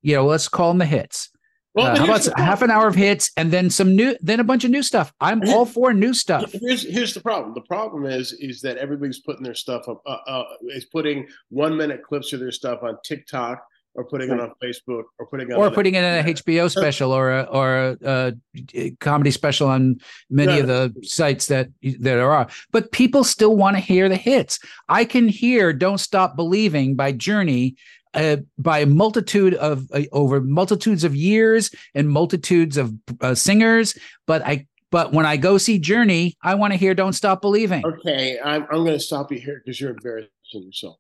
You 0.02 0.14
know, 0.14 0.26
let's 0.26 0.46
call 0.46 0.68
them 0.68 0.78
the 0.78 0.86
hits. 0.86 1.30
Well, 1.76 1.88
Uh, 1.88 1.96
how 1.98 2.04
about 2.04 2.38
half 2.38 2.62
an 2.62 2.70
hour 2.70 2.88
of 2.88 2.94
hits 2.94 3.30
and 3.36 3.52
then 3.52 3.68
some 3.68 3.94
new, 3.94 4.16
then 4.22 4.40
a 4.40 4.44
bunch 4.44 4.64
of 4.64 4.70
new 4.70 4.82
stuff? 4.82 5.12
I'm 5.20 5.46
all 5.50 5.66
for 5.66 5.92
new 5.92 6.14
stuff. 6.14 6.50
Here's 6.52 6.82
here's 6.90 7.12
the 7.12 7.20
problem. 7.20 7.52
The 7.54 7.60
problem 7.60 8.06
is 8.06 8.32
is 8.32 8.62
that 8.62 8.78
everybody's 8.78 9.20
putting 9.20 9.42
their 9.44 9.54
stuff 9.54 9.86
up. 9.86 10.00
Uh, 10.06 10.18
uh, 10.26 10.44
is 10.68 10.86
putting 10.86 11.26
one 11.50 11.76
minute 11.76 12.02
clips 12.02 12.32
of 12.32 12.40
their 12.40 12.50
stuff 12.50 12.82
on 12.82 12.96
TikTok 13.04 13.62
or 13.94 14.04
putting 14.04 14.30
it 14.30 14.38
on 14.40 14.52
Facebook 14.62 15.04
or 15.18 15.26
putting 15.26 15.50
it 15.50 15.54
Or 15.54 15.66
on 15.66 15.74
putting 15.74 15.94
it 15.94 16.04
in 16.04 16.26
a 16.26 16.32
HBO 16.34 16.70
special 16.70 17.12
or 17.12 17.30
a, 17.30 17.42
or 17.44 17.96
a, 18.02 18.34
a 18.74 18.90
comedy 19.00 19.30
special 19.30 19.68
on 19.68 19.98
many 20.30 20.58
of 20.60 20.66
the 20.66 20.94
sites 21.02 21.46
that 21.46 21.68
that 21.82 21.98
there 22.00 22.30
are. 22.30 22.46
But 22.72 22.92
people 22.92 23.24
still 23.24 23.56
want 23.56 23.76
to 23.76 23.80
hear 23.80 24.08
the 24.08 24.16
hits. 24.16 24.58
I 24.88 25.04
can 25.04 25.28
hear 25.28 25.72
"Don't 25.72 25.98
Stop 25.98 26.36
Believing" 26.36 26.94
by 26.94 27.12
Journey 27.12 27.76
uh, 28.16 28.38
by 28.58 28.80
a 28.80 28.86
multitude 28.86 29.54
of 29.54 29.86
uh, 29.92 30.02
over 30.12 30.40
multitudes 30.40 31.04
of 31.04 31.14
years 31.14 31.70
and 31.94 32.08
multitudes 32.08 32.76
of 32.76 32.94
uh, 33.20 33.34
singers. 33.34 33.96
But 34.26 34.44
I 34.46 34.66
but 34.90 35.12
when 35.12 35.26
I 35.26 35.36
go 35.36 35.58
see 35.58 35.78
Journey, 35.78 36.36
I 36.42 36.54
want 36.54 36.72
to 36.72 36.78
hear 36.78 36.94
"Don't 36.94 37.12
Stop 37.12 37.40
Believing." 37.42 37.84
Okay, 37.84 38.38
I'm 38.44 38.62
I'm 38.64 38.84
going 38.84 38.92
to 38.92 39.00
stop 39.00 39.30
you 39.30 39.38
here 39.38 39.62
because 39.64 39.80
you're 39.80 39.90
embarrassing 39.90 40.30
yourself. 40.52 40.96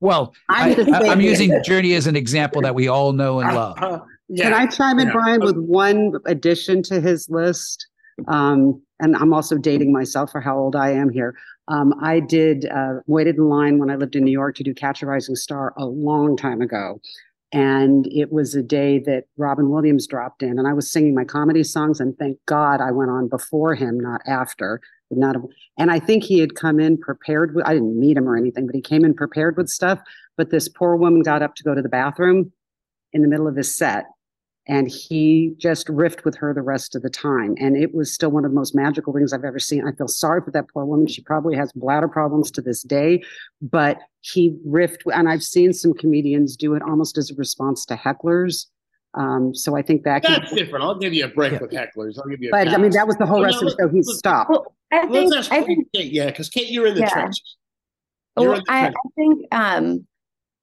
Well, 0.00 0.34
I'm 0.48 0.72
I, 0.94 0.98
I, 0.98 1.12
am 1.12 1.18
same. 1.18 1.20
using 1.20 1.62
Journey 1.64 1.94
as 1.94 2.06
an 2.06 2.16
example 2.16 2.62
that 2.62 2.74
we 2.74 2.88
all 2.88 3.12
know 3.12 3.40
and 3.40 3.54
love. 3.54 3.76
Uh, 3.82 4.00
yeah. 4.28 4.44
Can 4.44 4.54
I 4.54 4.66
chime 4.66 4.98
in, 4.98 5.08
Yeah. 5.08 5.12
Brian, 5.12 5.40
with 5.40 5.56
one 5.56 6.12
addition 6.26 6.82
to 6.84 7.00
his 7.00 7.28
list? 7.28 7.86
Um, 8.28 8.80
and 9.00 9.16
I'm 9.16 9.32
also 9.32 9.56
dating 9.56 9.92
myself 9.92 10.30
for 10.30 10.40
how 10.40 10.58
old 10.58 10.76
I 10.76 10.90
am 10.90 11.10
here. 11.10 11.34
Um, 11.68 11.94
I 12.02 12.20
did 12.20 12.66
uh, 12.66 13.00
waited 13.06 13.36
in 13.36 13.48
line 13.48 13.78
when 13.78 13.90
I 13.90 13.96
lived 13.96 14.16
in 14.16 14.24
New 14.24 14.32
York 14.32 14.56
to 14.56 14.64
do 14.64 14.74
Catch 14.74 15.02
a 15.02 15.06
Rising 15.06 15.36
Star 15.36 15.74
a 15.76 15.84
long 15.84 16.36
time 16.36 16.60
ago. 16.60 17.00
And 17.52 18.06
it 18.08 18.30
was 18.30 18.54
a 18.54 18.62
day 18.62 18.98
that 19.00 19.24
Robin 19.38 19.70
Williams 19.70 20.06
dropped 20.06 20.42
in, 20.42 20.58
and 20.58 20.68
I 20.68 20.74
was 20.74 20.90
singing 20.90 21.14
my 21.14 21.24
comedy 21.24 21.64
songs. 21.64 21.98
And 22.00 22.16
thank 22.18 22.38
God 22.46 22.80
I 22.80 22.90
went 22.90 23.10
on 23.10 23.28
before 23.28 23.74
him, 23.74 23.98
not 23.98 24.20
after. 24.26 24.80
Not 25.10 25.36
and 25.78 25.90
I 25.90 25.98
think 25.98 26.24
he 26.24 26.38
had 26.38 26.54
come 26.54 26.78
in 26.78 26.98
prepared 26.98 27.54
with. 27.54 27.66
I 27.66 27.72
didn't 27.72 27.98
meet 27.98 28.18
him 28.18 28.28
or 28.28 28.36
anything, 28.36 28.66
but 28.66 28.74
he 28.74 28.82
came 28.82 29.04
in 29.04 29.14
prepared 29.14 29.56
with 29.56 29.68
stuff. 29.68 29.98
But 30.36 30.50
this 30.50 30.68
poor 30.68 30.96
woman 30.96 31.22
got 31.22 31.42
up 31.42 31.54
to 31.54 31.64
go 31.64 31.74
to 31.74 31.80
the 31.80 31.88
bathroom 31.88 32.52
in 33.14 33.22
the 33.22 33.28
middle 33.28 33.48
of 33.48 33.56
his 33.56 33.74
set, 33.74 34.04
and 34.68 34.88
he 34.88 35.54
just 35.56 35.86
riffed 35.88 36.24
with 36.24 36.36
her 36.36 36.52
the 36.52 36.62
rest 36.62 36.94
of 36.94 37.02
the 37.02 37.08
time. 37.08 37.54
And 37.58 37.76
it 37.76 37.94
was 37.94 38.12
still 38.12 38.30
one 38.30 38.44
of 38.44 38.50
the 38.50 38.54
most 38.54 38.74
magical 38.74 39.12
things 39.14 39.32
I've 39.32 39.44
ever 39.44 39.58
seen. 39.58 39.86
I 39.86 39.92
feel 39.92 40.08
sorry 40.08 40.42
for 40.42 40.50
that 40.50 40.68
poor 40.68 40.84
woman. 40.84 41.06
She 41.06 41.22
probably 41.22 41.56
has 41.56 41.72
bladder 41.72 42.08
problems 42.08 42.50
to 42.52 42.60
this 42.60 42.82
day, 42.82 43.22
but 43.62 43.98
he 44.20 44.56
riffed, 44.66 44.98
and 45.14 45.28
I've 45.28 45.42
seen 45.42 45.72
some 45.72 45.94
comedians 45.94 46.56
do 46.56 46.74
it 46.74 46.82
almost 46.82 47.16
as 47.16 47.30
a 47.30 47.34
response 47.34 47.86
to 47.86 47.94
hecklers. 47.96 48.66
Um, 49.14 49.54
so 49.54 49.74
I 49.74 49.80
think 49.80 50.02
that. 50.04 50.22
That's 50.22 50.52
different. 50.52 50.84
I'll 50.84 50.98
give 50.98 51.14
you 51.14 51.24
a 51.24 51.28
break 51.28 51.52
Yeah. 51.52 51.58
with 51.62 51.70
hecklers. 51.70 52.18
I'll 52.18 52.28
give 52.28 52.42
you. 52.42 52.50
A 52.50 52.52
but 52.52 52.68
I 52.68 52.76
mean, 52.76 52.90
that 52.92 53.06
was 53.06 53.16
the 53.16 53.24
whole 53.26 53.36
Well, 53.40 53.46
rest 53.46 53.62
of 53.62 53.70
the 53.70 53.76
no, 53.82 53.88
show. 53.88 53.94
He 53.94 54.02
stopped. 54.02 54.50
Well, 54.50 54.74
I 54.92 55.06
Let's 55.06 55.12
think 55.12 55.34
ask 55.34 55.52
I 55.52 55.62
think 55.62 55.88
Kate. 55.94 56.12
Yeah, 56.12 56.26
because 56.26 56.50
Kate, 56.50 56.68
you're 56.68 56.86
in 56.86 56.94
the 56.94 57.00
Yeah. 57.00 57.10
trenches. 57.10 57.56
Well, 58.36 58.62
I, 58.68 58.88
I 58.88 58.92
think 59.16 59.46
um 59.52 60.06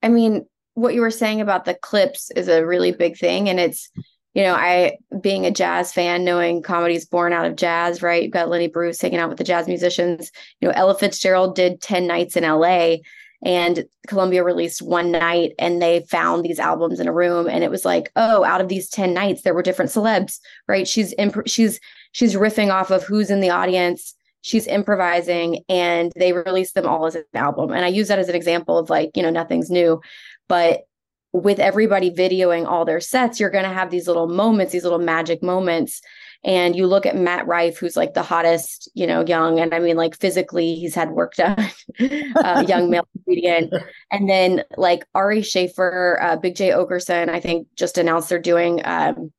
I 0.01 0.09
mean 0.09 0.45
what 0.75 0.93
you 0.93 1.01
were 1.01 1.11
saying 1.11 1.41
about 1.41 1.65
the 1.65 1.73
clips 1.73 2.29
is 2.35 2.47
a 2.47 2.65
really 2.65 2.91
big 2.91 3.17
thing. 3.17 3.49
And 3.49 3.59
it's 3.59 3.89
you 4.33 4.43
know 4.43 4.53
I 4.53 4.97
being 5.21 5.45
a 5.45 5.51
jazz 5.51 5.91
fan 5.91 6.23
knowing 6.23 6.61
comedy's 6.61 7.05
born 7.05 7.33
out 7.33 7.45
of 7.45 7.55
jazz 7.55 8.01
right? 8.01 8.23
You've 8.23 8.33
got 8.33 8.49
Lenny 8.49 8.67
Bruce 8.67 9.01
hanging 9.01 9.19
out 9.19 9.29
with 9.29 9.39
the 9.39 9.43
jazz 9.43 9.67
musicians. 9.67 10.31
You 10.61 10.67
know 10.67 10.73
Ella 10.75 10.95
Fitzgerald 10.95 11.55
did 11.55 11.81
10 11.81 12.05
nights 12.05 12.37
in 12.37 12.43
LA 12.43 12.97
and 13.43 13.85
Columbia 14.07 14.43
released 14.43 14.81
one 14.81 15.11
night 15.11 15.53
and 15.57 15.81
they 15.81 16.05
found 16.09 16.43
these 16.43 16.59
albums 16.59 16.99
in 16.99 17.07
a 17.07 17.13
room. 17.13 17.47
And 17.47 17.63
it 17.63 17.71
was 17.71 17.85
like 17.85 18.11
oh 18.17 18.43
out 18.43 18.61
of 18.61 18.67
these 18.67 18.89
10 18.89 19.13
nights 19.13 19.41
there 19.41 19.53
were 19.53 19.63
different 19.63 19.91
celebs 19.91 20.39
right? 20.67 20.87
She's 20.87 21.13
imp- 21.17 21.47
she's 21.47 21.79
she's 22.11 22.35
riffing 22.35 22.73
off 22.73 22.91
of 22.91 23.03
who's 23.03 23.31
in 23.31 23.39
the 23.39 23.51
audience. 23.51 24.13
She's 24.41 24.67
improvising 24.67 25.63
and 25.69 26.11
they 26.15 26.33
released 26.33 26.75
them 26.75 26.85
all 26.85 27.07
as 27.07 27.15
an 27.15 27.23
album. 27.33 27.71
And 27.71 27.83
i 27.85 27.87
use 27.87 28.09
that 28.09 28.19
as 28.19 28.29
an 28.29 28.35
example 28.35 28.77
of 28.77 28.89
like 28.89 29.11
you 29.15 29.23
know 29.23 29.29
nothing's 29.29 29.71
new 29.71 30.01
but 30.47 30.81
with 31.33 31.59
everybody 31.59 32.09
videoing 32.09 32.65
all 32.65 32.85
their 32.85 33.01
sets 33.01 33.39
you're 33.39 33.49
going 33.49 33.65
to 33.65 33.69
have 33.69 33.89
these 33.89 34.07
little 34.07 34.27
moments 34.27 34.71
these 34.71 34.83
little 34.83 34.99
magic 34.99 35.43
moments. 35.43 36.01
And 36.43 36.75
you 36.75 36.85
look 36.85 37.05
at 37.05 37.15
matt 37.15 37.47
rife 37.47 37.77
who's 37.77 37.97
like 37.97 38.13
the 38.13 38.23
hottest 38.23 38.89
you 38.93 39.07
know 39.07 39.25
young 39.25 39.59
and 39.59 39.73
i 39.73 39.79
mean 39.79 39.97
like 39.97 40.15
physically 40.15 40.75
he's 40.75 40.93
had 40.95 41.11
work 41.11 41.33
done 41.35 41.57
uh, 42.35 42.63
young 42.67 42.89
male 42.89 43.07
comedian. 43.25 43.71
And 44.11 44.29
then 44.29 44.63
like 44.77 45.05
Ari 45.15 45.41
Shaffir 45.41 46.21
uh, 46.21 46.35
Big 46.37 46.55
Jay 46.55 46.69
Oakerson 46.69 47.29
i 47.29 47.39
think 47.39 47.67
just 47.75 47.97
announced 47.97 48.29
they're 48.29 48.39
doing 48.39 48.81
um, 48.85 49.31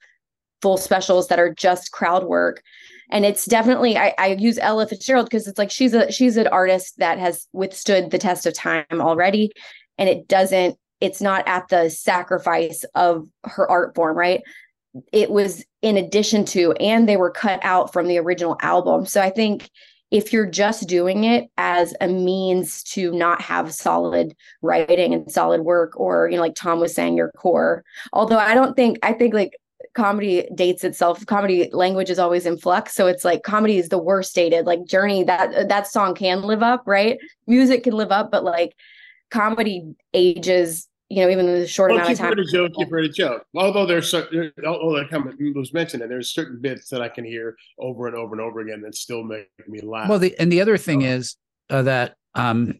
full 0.62 0.76
specials 0.76 1.28
that 1.28 1.38
are 1.38 1.54
just 1.54 1.92
crowd 1.92 2.24
work. 2.24 2.62
And 3.10 3.24
it's 3.24 3.44
definitely 3.44 3.96
I, 3.96 4.14
I 4.18 4.26
use 4.38 4.58
Ella 4.58 4.86
Fitzgerald 4.86 5.26
because 5.26 5.46
it's 5.46 5.58
like 5.58 5.70
she's 5.70 5.94
a 5.94 6.10
she's 6.10 6.36
an 6.36 6.48
artist 6.48 6.98
that 6.98 7.18
has 7.18 7.46
withstood 7.52 8.10
the 8.10 8.18
test 8.18 8.46
of 8.46 8.54
time 8.54 8.84
already, 8.92 9.52
and 9.96 10.08
it 10.08 10.26
doesn't 10.26 10.76
it's 11.00 11.20
not 11.20 11.46
at 11.46 11.68
the 11.68 11.90
sacrifice 11.90 12.84
of 12.94 13.28
her 13.44 13.70
art 13.70 13.94
form, 13.94 14.16
right? 14.16 14.42
It 15.12 15.30
was 15.30 15.64
in 15.82 15.96
addition 15.96 16.44
to, 16.46 16.72
and 16.72 17.08
they 17.08 17.16
were 17.16 17.30
cut 17.30 17.60
out 17.62 17.92
from 17.92 18.08
the 18.08 18.18
original 18.18 18.56
album. 18.62 19.06
So 19.06 19.20
I 19.20 19.30
think 19.30 19.70
if 20.10 20.32
you're 20.32 20.50
just 20.50 20.88
doing 20.88 21.24
it 21.24 21.50
as 21.58 21.94
a 22.00 22.08
means 22.08 22.82
to 22.84 23.12
not 23.12 23.42
have 23.42 23.74
solid 23.74 24.34
writing 24.62 25.12
and 25.12 25.30
solid 25.30 25.62
work, 25.62 25.98
or 25.98 26.28
you 26.28 26.36
know, 26.36 26.42
like 26.42 26.54
Tom 26.54 26.80
was 26.80 26.94
saying, 26.94 27.16
your 27.16 27.32
core. 27.32 27.84
Although 28.12 28.38
I 28.38 28.54
don't 28.54 28.76
think 28.76 28.98
I 29.02 29.12
think 29.12 29.34
like 29.34 29.52
comedy 29.94 30.48
dates 30.54 30.84
itself 30.84 31.24
comedy 31.26 31.70
language 31.72 32.10
is 32.10 32.18
always 32.18 32.44
in 32.44 32.58
flux 32.58 32.92
so 32.94 33.06
it's 33.06 33.24
like 33.24 33.42
comedy 33.42 33.78
is 33.78 33.88
the 33.88 33.98
worst 33.98 34.34
dated 34.34 34.66
like 34.66 34.84
journey 34.84 35.24
that 35.24 35.68
that 35.68 35.86
song 35.86 36.14
can 36.14 36.42
live 36.42 36.62
up 36.62 36.82
right 36.86 37.18
music 37.46 37.84
can 37.84 37.94
live 37.94 38.12
up 38.12 38.30
but 38.30 38.44
like 38.44 38.74
comedy 39.30 39.94
ages 40.14 40.88
you 41.08 41.22
know 41.22 41.30
even 41.30 41.46
in 41.48 41.60
the 41.60 41.66
short 41.66 41.90
Well, 41.90 41.98
amount 41.98 42.06
of 42.06 42.10
you've 42.10 42.18
time 42.18 42.28
heard 42.30 42.40
a 42.40 42.44
joke, 42.44 42.72
you've 42.76 42.90
heard 42.90 43.04
a 43.04 43.08
joke. 43.08 43.44
Although 43.54 43.86
there's 43.86 44.10
certain, 44.10 44.52
although 44.66 44.96
that 44.98 45.08
comment 45.10 45.36
was 45.54 45.72
mentioned, 45.72 46.02
and 46.02 46.10
there's 46.10 46.32
certain 46.32 46.60
bits 46.60 46.88
that 46.88 47.00
I 47.00 47.08
can 47.08 47.24
hear 47.24 47.56
over 47.78 48.06
and 48.08 48.16
over 48.16 48.34
and 48.34 48.40
over 48.40 48.60
again 48.60 48.80
that 48.82 48.94
still 48.94 49.22
make 49.22 49.48
me 49.68 49.80
laugh. 49.80 50.08
Well, 50.08 50.18
the 50.18 50.34
and 50.38 50.50
the 50.50 50.60
other 50.60 50.76
thing 50.76 51.02
Oh. 51.04 51.10
is 51.10 51.36
uh, 51.70 51.82
that 51.82 52.16
um, 52.34 52.74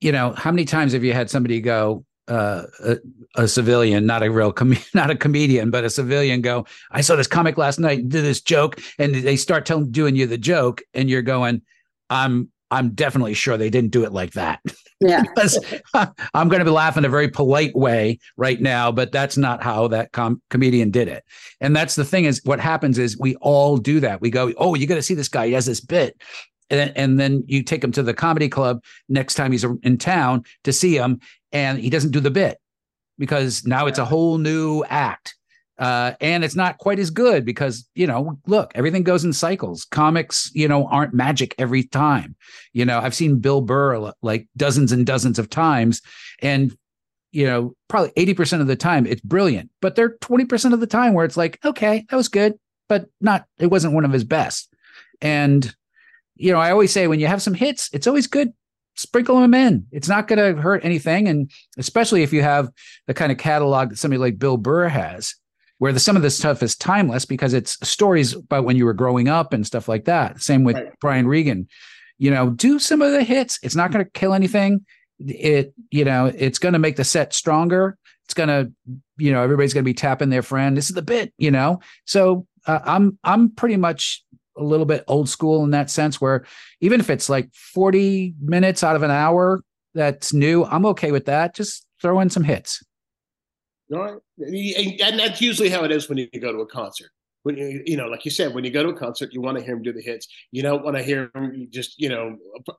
you 0.00 0.12
know, 0.12 0.32
how 0.32 0.50
many 0.50 0.64
times 0.64 0.92
have 0.92 1.04
you 1.04 1.12
had 1.12 1.30
somebody 1.30 1.60
go, 1.60 2.04
uh, 2.28 2.64
a, 2.84 2.96
a 3.36 3.48
civilian, 3.48 4.04
not 4.04 4.22
a 4.22 4.30
real, 4.30 4.52
com- 4.52 4.76
not 4.94 5.10
a 5.10 5.16
comedian, 5.16 5.70
but 5.70 5.84
a 5.84 5.90
civilian 5.90 6.40
go, 6.40 6.66
I 6.90 7.00
saw 7.00 7.16
this 7.16 7.26
comic 7.28 7.56
last 7.56 7.78
night, 7.78 8.00
and 8.00 8.10
did 8.10 8.24
this 8.24 8.40
joke, 8.40 8.80
and 8.98 9.14
they 9.14 9.36
start 9.36 9.64
telling, 9.64 9.90
doing 9.92 10.16
you 10.16 10.26
the 10.26 10.38
joke, 10.38 10.82
and 10.94 11.08
you're 11.08 11.22
going, 11.22 11.62
I'm, 12.10 12.50
I'm 12.72 12.94
definitely 12.94 13.34
sure 13.34 13.56
they 13.56 13.70
didn't 13.70 13.90
do 13.90 14.04
it 14.04 14.12
like 14.12 14.32
that. 14.32 14.60
Yeah. 15.04 15.22
because 15.22 15.58
I'm 15.94 16.48
going 16.48 16.60
to 16.60 16.64
be 16.64 16.70
laughing 16.70 17.04
a 17.04 17.08
very 17.08 17.28
polite 17.28 17.74
way 17.74 18.20
right 18.36 18.60
now, 18.60 18.92
but 18.92 19.10
that's 19.10 19.36
not 19.36 19.60
how 19.60 19.88
that 19.88 20.12
com- 20.12 20.40
comedian 20.48 20.92
did 20.92 21.08
it. 21.08 21.24
And 21.60 21.74
that's 21.74 21.96
the 21.96 22.04
thing 22.04 22.24
is 22.24 22.40
what 22.44 22.60
happens 22.60 22.98
is 22.98 23.18
we 23.18 23.34
all 23.40 23.78
do 23.78 23.98
that. 23.98 24.20
We 24.20 24.30
go, 24.30 24.52
oh, 24.58 24.76
you 24.76 24.86
got 24.86 24.94
to 24.94 25.02
see 25.02 25.14
this 25.14 25.28
guy. 25.28 25.48
He 25.48 25.54
has 25.54 25.66
this 25.66 25.80
bit. 25.80 26.22
And, 26.70 26.96
and 26.96 27.18
then 27.18 27.42
you 27.48 27.64
take 27.64 27.82
him 27.82 27.90
to 27.90 28.04
the 28.04 28.14
comedy 28.14 28.48
club 28.48 28.84
next 29.08 29.34
time 29.34 29.50
he's 29.50 29.64
in 29.82 29.98
town 29.98 30.44
to 30.62 30.72
see 30.72 30.96
him, 30.96 31.18
and 31.50 31.80
he 31.80 31.90
doesn't 31.90 32.12
do 32.12 32.20
the 32.20 32.30
bit 32.30 32.58
because 33.18 33.66
now 33.66 33.86
it's 33.86 33.98
a 33.98 34.04
whole 34.04 34.38
new 34.38 34.84
act. 34.88 35.34
Uh, 35.78 36.12
and 36.20 36.44
it's 36.44 36.54
not 36.54 36.78
quite 36.78 36.98
as 36.98 37.10
good 37.10 37.44
because 37.44 37.88
you 37.94 38.06
know, 38.06 38.38
look, 38.46 38.72
everything 38.74 39.02
goes 39.02 39.24
in 39.24 39.32
cycles. 39.32 39.84
Comics, 39.84 40.50
you 40.54 40.68
know, 40.68 40.86
aren't 40.88 41.14
magic 41.14 41.54
every 41.58 41.82
time. 41.84 42.36
You 42.72 42.84
know, 42.84 42.98
I've 42.98 43.14
seen 43.14 43.38
Bill 43.38 43.60
Burr 43.60 44.12
like 44.22 44.48
dozens 44.56 44.92
and 44.92 45.06
dozens 45.06 45.38
of 45.38 45.50
times, 45.50 46.02
and 46.40 46.76
you 47.32 47.46
know, 47.46 47.74
probably 47.88 48.12
eighty 48.16 48.34
percent 48.34 48.62
of 48.62 48.68
the 48.68 48.76
time 48.76 49.06
it's 49.06 49.22
brilliant, 49.22 49.70
but 49.80 49.96
there 49.96 50.06
are 50.06 50.18
twenty 50.20 50.44
percent 50.44 50.74
of 50.74 50.80
the 50.80 50.86
time 50.86 51.14
where 51.14 51.24
it's 51.24 51.36
like, 51.36 51.58
okay, 51.64 52.06
that 52.10 52.16
was 52.16 52.28
good, 52.28 52.58
but 52.88 53.06
not. 53.20 53.46
It 53.58 53.68
wasn't 53.68 53.94
one 53.94 54.04
of 54.04 54.12
his 54.12 54.24
best. 54.24 54.72
And 55.20 55.74
you 56.36 56.52
know, 56.52 56.58
I 56.58 56.70
always 56.70 56.92
say 56.92 57.06
when 57.06 57.20
you 57.20 57.26
have 57.26 57.42
some 57.42 57.54
hits, 57.54 57.88
it's 57.92 58.06
always 58.06 58.26
good 58.26 58.52
sprinkle 58.94 59.40
them 59.40 59.54
in. 59.54 59.86
It's 59.90 60.08
not 60.08 60.28
going 60.28 60.38
to 60.38 60.60
hurt 60.60 60.84
anything. 60.84 61.28
And 61.28 61.50
especially 61.78 62.22
if 62.22 62.32
you 62.32 62.42
have 62.42 62.70
the 63.06 63.14
kind 63.14 63.32
of 63.32 63.38
catalog 63.38 63.90
that 63.90 63.98
somebody 63.98 64.18
like 64.18 64.38
Bill 64.38 64.56
Burr 64.56 64.88
has, 64.88 65.34
where 65.82 65.92
the, 65.92 65.98
some 65.98 66.14
of 66.14 66.22
this 66.22 66.36
stuff 66.36 66.62
is 66.62 66.76
timeless 66.76 67.24
because 67.24 67.54
it's 67.54 67.76
stories 67.82 68.34
about 68.34 68.64
when 68.64 68.76
you 68.76 68.84
were 68.84 68.92
growing 68.92 69.26
up 69.26 69.52
and 69.52 69.66
stuff 69.66 69.88
like 69.88 70.04
that. 70.04 70.40
Same 70.40 70.62
with 70.62 70.76
right. 70.76 70.92
Brian 71.00 71.26
Regan. 71.26 71.66
You 72.18 72.30
know, 72.30 72.50
do 72.50 72.78
some 72.78 73.02
of 73.02 73.10
the 73.10 73.24
hits. 73.24 73.58
It's 73.64 73.74
not 73.74 73.90
going 73.90 74.04
to 74.04 74.10
kill 74.12 74.32
anything. 74.32 74.86
It, 75.18 75.74
you 75.90 76.04
know, 76.04 76.26
it's 76.26 76.60
going 76.60 76.74
to 76.74 76.78
make 76.78 76.94
the 76.94 77.02
set 77.02 77.34
stronger. 77.34 77.98
It's 78.26 78.32
going 78.32 78.48
to, 78.48 78.72
you 79.16 79.32
know, 79.32 79.42
everybody's 79.42 79.74
going 79.74 79.82
to 79.82 79.88
be 79.88 79.92
tapping 79.92 80.30
their 80.30 80.42
friend. 80.42 80.76
This 80.76 80.88
is 80.88 80.94
the 80.94 81.02
bit, 81.02 81.34
you 81.36 81.50
know. 81.50 81.80
So 82.04 82.46
uh, 82.64 82.78
I'm 82.84 83.18
I'm 83.24 83.50
pretty 83.50 83.76
much 83.76 84.24
a 84.56 84.62
little 84.62 84.86
bit 84.86 85.02
old 85.08 85.28
school 85.28 85.64
in 85.64 85.72
that 85.72 85.90
sense 85.90 86.20
where 86.20 86.44
even 86.80 87.00
if 87.00 87.10
it's 87.10 87.28
like 87.28 87.52
40 87.54 88.34
minutes 88.40 88.84
out 88.84 88.94
of 88.94 89.02
an 89.02 89.10
hour 89.10 89.64
that's 89.94 90.32
new, 90.32 90.64
I'm 90.64 90.86
okay 90.86 91.10
with 91.10 91.24
that. 91.24 91.56
Just 91.56 91.84
throw 92.00 92.20
in 92.20 92.30
some 92.30 92.44
hits. 92.44 92.84
No, 93.92 94.20
and 94.38 95.20
that's 95.20 95.42
usually 95.42 95.68
how 95.68 95.84
it 95.84 95.92
is 95.92 96.08
when 96.08 96.16
you 96.16 96.26
go 96.40 96.50
to 96.50 96.60
a 96.60 96.66
concert. 96.66 97.10
When 97.42 97.58
you, 97.58 97.82
you 97.84 97.96
know, 97.98 98.06
like 98.06 98.24
you 98.24 98.30
said, 98.30 98.54
when 98.54 98.64
you 98.64 98.70
go 98.70 98.82
to 98.82 98.88
a 98.88 98.96
concert, 98.96 99.34
you 99.34 99.42
want 99.42 99.58
to 99.58 99.64
hear 99.64 99.74
him 99.74 99.82
do 99.82 99.92
the 99.92 100.00
hits. 100.00 100.26
You 100.50 100.62
don't 100.62 100.82
want 100.82 100.96
to 100.96 101.02
hear 101.02 101.30
him 101.34 101.68
just, 101.68 102.00
you 102.00 102.08
know, 102.08 102.38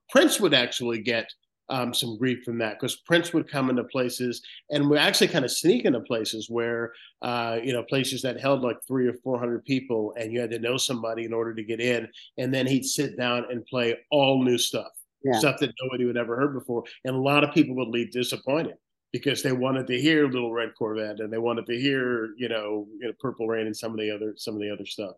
Prince 0.09 0.39
would 0.39 0.55
actually 0.55 1.03
get 1.03 1.29
um, 1.69 1.93
some 1.93 2.17
grief 2.17 2.43
from 2.43 2.57
that 2.57 2.79
because 2.79 2.95
Prince 2.95 3.31
would 3.31 3.47
come 3.47 3.69
into 3.69 3.83
places 3.83 4.41
and 4.71 4.89
we 4.89 4.97
actually 4.97 5.27
kind 5.27 5.45
of 5.45 5.51
sneak 5.51 5.85
into 5.85 5.99
places 5.99 6.49
where, 6.49 6.93
uh, 7.21 7.59
you 7.63 7.73
know, 7.73 7.83
places 7.83 8.23
that 8.23 8.39
held 8.39 8.61
like 8.61 8.77
three 8.87 9.07
or 9.07 9.13
400 9.23 9.63
people 9.65 10.15
and 10.17 10.33
you 10.33 10.39
had 10.39 10.49
to 10.49 10.59
know 10.59 10.77
somebody 10.77 11.25
in 11.25 11.33
order 11.33 11.53
to 11.53 11.63
get 11.63 11.79
in. 11.79 12.07
And 12.39 12.51
then 12.51 12.65
he'd 12.65 12.85
sit 12.85 13.17
down 13.17 13.45
and 13.51 13.63
play 13.67 13.99
all 14.09 14.43
new 14.43 14.57
stuff, 14.57 14.89
yeah. 15.23 15.37
stuff 15.37 15.59
that 15.59 15.75
nobody 15.83 16.05
would 16.05 16.17
ever 16.17 16.35
heard 16.35 16.55
before. 16.55 16.85
And 17.05 17.15
a 17.15 17.19
lot 17.19 17.43
of 17.43 17.53
people 17.53 17.75
would 17.75 17.89
leave 17.89 18.11
disappointed 18.11 18.77
because 19.13 19.43
they 19.43 19.51
wanted 19.51 19.85
to 19.85 20.01
hear 20.01 20.27
Little 20.27 20.51
Red 20.51 20.73
Corvette 20.75 21.19
and 21.19 21.31
they 21.31 21.37
wanted 21.37 21.67
to 21.67 21.79
hear, 21.79 22.33
you 22.35 22.49
know, 22.49 22.87
you 22.99 23.07
know 23.07 23.13
Purple 23.19 23.47
Rain 23.47 23.67
and 23.67 23.77
some 23.77 23.91
of 23.91 23.99
the 23.99 24.09
other 24.09 24.33
some 24.35 24.55
of 24.55 24.59
the 24.59 24.71
other 24.71 24.87
stuff. 24.87 25.11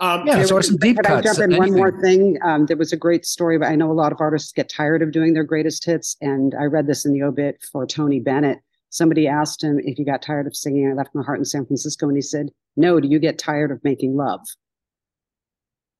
Um, 0.00 0.26
yeah, 0.26 0.42
so 0.44 0.58
some 0.62 0.78
deep 0.78 0.96
cuts. 0.96 1.28
I 1.28 1.32
jump 1.34 1.52
in 1.52 1.58
one 1.58 1.74
more 1.74 2.00
thing? 2.00 2.38
Um, 2.42 2.64
there 2.64 2.78
was 2.78 2.94
a 2.94 2.96
great 2.96 3.26
story, 3.26 3.58
but 3.58 3.68
I 3.68 3.76
know 3.76 3.90
a 3.90 3.92
lot 3.92 4.10
of 4.10 4.20
artists 4.20 4.52
get 4.52 4.70
tired 4.70 5.02
of 5.02 5.12
doing 5.12 5.34
their 5.34 5.44
greatest 5.44 5.84
hits, 5.84 6.16
and 6.22 6.54
I 6.58 6.64
read 6.64 6.86
this 6.86 7.04
in 7.04 7.12
the 7.12 7.22
obit 7.22 7.62
for 7.70 7.86
Tony 7.86 8.20
Bennett. 8.20 8.58
Somebody 8.88 9.28
asked 9.28 9.62
him 9.62 9.78
if 9.84 9.98
he 9.98 10.04
got 10.04 10.22
tired 10.22 10.46
of 10.46 10.56
singing 10.56 10.90
"I 10.90 10.94
Left 10.94 11.14
My 11.14 11.22
Heart 11.22 11.40
in 11.40 11.44
San 11.44 11.66
Francisco," 11.66 12.08
and 12.08 12.16
he 12.16 12.22
said, 12.22 12.48
"No. 12.76 13.00
Do 13.00 13.08
you 13.08 13.18
get 13.18 13.38
tired 13.38 13.70
of 13.70 13.84
making 13.84 14.16
love?" 14.16 14.40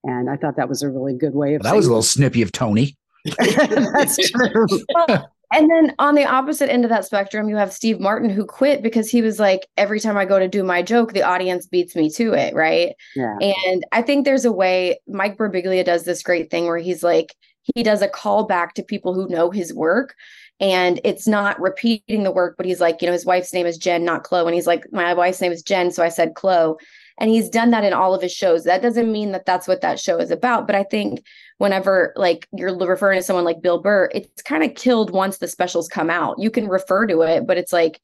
And 0.05 0.31
I 0.31 0.37
thought 0.37 0.57
that 0.57 0.71
was 0.71 0.83
a 0.83 0.89
really 0.89 1.15
good 1.15 1.35
way 1.35 1.55
of. 1.55 1.63
Well, 1.63 1.73
that 1.73 1.77
was 1.77 1.87
a 1.87 1.91
little 1.91 2.03
snippy 2.03 2.41
of 2.41 2.51
Tony. 2.51 2.97
That's 3.39 4.31
true. 4.31 4.67
And 5.53 5.71
then 5.71 5.95
on 5.99 6.15
the 6.15 6.25
opposite 6.25 6.71
end 6.71 6.85
of 6.85 6.89
that 6.89 7.05
spectrum, 7.05 7.49
you 7.49 7.57
have 7.57 7.73
Steve 7.73 8.01
Martin 8.01 8.31
who 8.31 8.47
quit 8.47 8.83
because 8.83 9.11
he 9.11 9.23
was 9.23 9.39
like, 9.39 9.67
every 9.77 10.01
time 10.01 10.17
I 10.17 10.25
go 10.25 10.39
to 10.39 10.49
do 10.49 10.65
my 10.65 10.83
joke, 10.83 11.13
the 11.13 11.23
audience 11.23 11.67
beats 11.67 11.95
me 11.95 12.09
to 12.11 12.33
it. 12.33 12.55
Right. 12.55 12.95
Yeah. 13.15 13.37
And 13.41 13.85
I 13.93 14.03
think 14.03 14.25
there's 14.25 14.45
a 14.45 14.53
way 14.53 14.99
Mike 15.07 15.37
Birbiglia 15.37 15.85
does 15.85 16.05
this 16.05 16.23
great 16.23 16.51
thing 16.51 16.67
where 16.67 16.79
he's 16.79 17.03
like, 17.03 17.35
he 17.75 17.83
does 17.83 18.03
a 18.03 18.09
callback 18.09 18.73
to 18.73 18.83
people 18.83 19.15
who 19.15 19.29
know 19.29 19.51
his 19.51 19.73
work. 19.73 20.15
And 20.59 21.01
it's 21.05 21.27
not 21.27 21.61
repeating 21.61 22.23
the 22.23 22.33
work, 22.33 22.57
but 22.57 22.67
he's 22.67 22.81
like, 22.81 23.03
you 23.03 23.07
know, 23.07 23.13
his 23.13 23.27
wife's 23.27 23.53
name 23.53 23.67
is 23.67 23.79
Jen, 23.79 24.05
not 24.05 24.25
Chloe. 24.25 24.47
And 24.47 24.55
he's 24.55 24.67
like, 24.67 24.85
my 24.93 25.13
wife's 25.13 25.41
name 25.41 25.53
is 25.53 25.63
Jen. 25.63 25.91
So 25.91 26.03
I 26.03 26.09
said 26.09 26.35
Chloe 26.35 26.77
and 27.19 27.31
he's 27.31 27.49
done 27.49 27.71
that 27.71 27.85
in 27.85 27.93
all 27.93 28.15
of 28.15 28.23
his 28.23 28.33
shows 28.33 28.65
that 28.65 28.83
doesn't 28.83 29.11
mean 29.11 29.33
that 29.33 29.47
that's 29.47 29.69
what 29.69 29.81
that 29.81 29.99
show 29.99 30.19
is 30.19 30.31
about 30.31 30.67
but 30.67 30.77
i 30.77 30.83
think 30.83 31.25
whenever 31.59 32.13
like 32.17 32.49
you're 32.53 32.77
referring 32.77 33.19
to 33.19 33.23
someone 33.23 33.45
like 33.45 33.63
bill 33.63 33.81
burr 33.81 34.11
it's 34.15 34.43
kind 34.43 34.63
of 34.63 34.75
killed 34.75 35.11
once 35.11 35.39
the 35.39 35.49
specials 35.49 35.89
come 35.89 36.11
out 36.11 36.39
you 36.39 36.51
can 36.51 36.69
refer 36.69 37.07
to 37.07 37.23
it 37.23 37.47
but 37.47 37.59
it's 37.59 37.73
like 37.73 38.01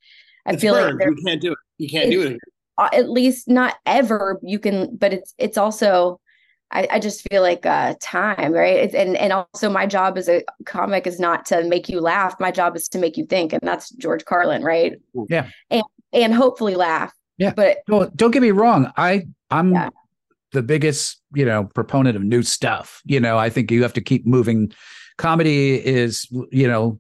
i 0.47 0.53
it's 0.53 0.63
feel 0.63 0.75
burned. 0.75 0.99
like 0.99 1.09
you 1.09 1.25
can't 1.27 1.41
do 1.41 1.53
it 1.53 1.59
you 1.79 1.89
can't 1.89 2.11
do 2.11 2.23
it 2.23 2.39
at 2.93 3.11
least 3.11 3.49
not 3.49 3.77
ever 3.87 4.39
you 4.43 4.59
can 4.59 4.95
but 4.97 5.13
it's 5.13 5.35
it's 5.39 5.59
also 5.59 6.21
I, 6.71 6.87
I 6.93 6.99
just 6.99 7.27
feel 7.31 7.41
like 7.43 7.65
uh, 7.65 7.95
time, 8.01 8.53
right? 8.53 8.77
It's, 8.77 8.95
and 8.95 9.17
and 9.17 9.33
also 9.33 9.71
my 9.71 9.87
job 9.87 10.19
as 10.19 10.29
a 10.29 10.45
comic 10.67 11.07
is 11.07 11.19
not 11.19 11.47
to 11.47 11.65
make 11.65 11.89
you 11.89 12.01
laugh. 12.01 12.39
My 12.39 12.51
job 12.51 12.77
is 12.77 12.89
to 12.89 12.99
make 12.99 13.17
you 13.17 13.25
think, 13.25 13.53
and 13.53 13.63
that's 13.63 13.91
George 13.91 14.25
Carlin, 14.25 14.63
right? 14.63 14.95
Yeah. 15.29 15.49
And 15.71 15.83
and 16.13 16.35
hopefully 16.35 16.75
laugh. 16.75 17.13
Yeah. 17.39 17.55
But 17.55 17.79
don't, 17.87 18.15
don't 18.17 18.31
get 18.31 18.43
me 18.43 18.51
wrong. 18.51 18.93
I 18.97 19.27
I'm 19.51 19.73
yeah. 19.73 19.89
the 20.53 20.63
biggest, 20.63 21.21
you 21.35 21.45
know, 21.45 21.65
proponent 21.75 22.17
of 22.17 22.23
new 22.23 22.43
stuff. 22.43 23.01
You 23.05 23.21
know, 23.21 23.39
I 23.39 23.49
think 23.49 23.71
you 23.71 23.83
have 23.83 23.95
to 23.95 24.01
keep 24.01 24.27
moving. 24.27 24.73
Comedy 25.17 25.85
is, 25.85 26.29
you 26.51 26.69
know, 26.69 26.99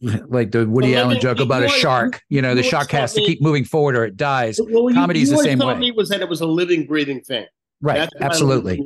like 0.00 0.50
the 0.50 0.66
Woody 0.66 0.92
well, 0.92 1.06
Allen 1.06 1.20
joke 1.20 1.40
about 1.40 1.62
a 1.62 1.68
shark. 1.68 2.22
You 2.28 2.40
know, 2.40 2.54
the 2.54 2.62
shark 2.62 2.90
has 2.92 3.12
to 3.14 3.20
keep 3.20 3.42
moving 3.42 3.64
forward 3.64 3.96
or 3.96 4.04
it 4.04 4.16
dies. 4.16 4.58
Well, 4.58 4.92
Comedy 4.94 5.22
is 5.22 5.30
the 5.30 5.38
same 5.38 5.58
way. 5.58 5.74
Me 5.76 5.92
was 5.92 6.08
that 6.08 6.20
it 6.22 6.28
was 6.28 6.40
a 6.40 6.46
living, 6.46 6.86
breathing 6.86 7.20
thing. 7.20 7.46
Right. 7.80 7.98
That's 7.98 8.14
absolutely. 8.20 8.82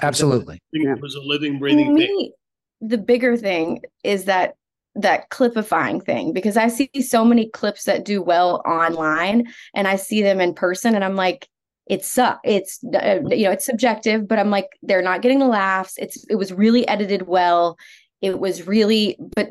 Absolutely. 0.00 0.58
It 0.72 1.00
was 1.00 1.14
a 1.14 1.20
living, 1.20 1.58
breathing 1.58 1.94
me, 1.94 2.06
thing. 2.06 2.32
The 2.80 2.98
bigger 2.98 3.36
thing 3.36 3.82
is 4.02 4.24
that 4.24 4.54
that 4.94 5.30
clipifying 5.30 6.04
thing 6.04 6.32
because 6.32 6.56
I 6.56 6.68
see 6.68 6.90
so 7.00 7.24
many 7.24 7.48
clips 7.48 7.84
that 7.84 8.04
do 8.04 8.20
well 8.22 8.62
online 8.66 9.48
and 9.74 9.88
I 9.88 9.96
see 9.96 10.22
them 10.22 10.40
in 10.40 10.54
person 10.54 10.94
and 10.94 11.04
I'm 11.04 11.16
like 11.16 11.48
it's 11.86 12.08
suck 12.08 12.40
it's 12.44 12.82
uh, 12.84 13.20
you 13.30 13.44
know 13.44 13.50
it's 13.50 13.64
subjective 13.64 14.28
but 14.28 14.38
I'm 14.38 14.50
like 14.50 14.68
they're 14.82 15.02
not 15.02 15.22
getting 15.22 15.38
the 15.38 15.46
laughs. 15.46 15.94
It's 15.96 16.24
it 16.28 16.36
was 16.36 16.52
really 16.52 16.86
edited 16.88 17.26
well. 17.26 17.78
It 18.20 18.38
was 18.38 18.66
really 18.66 19.16
but 19.34 19.50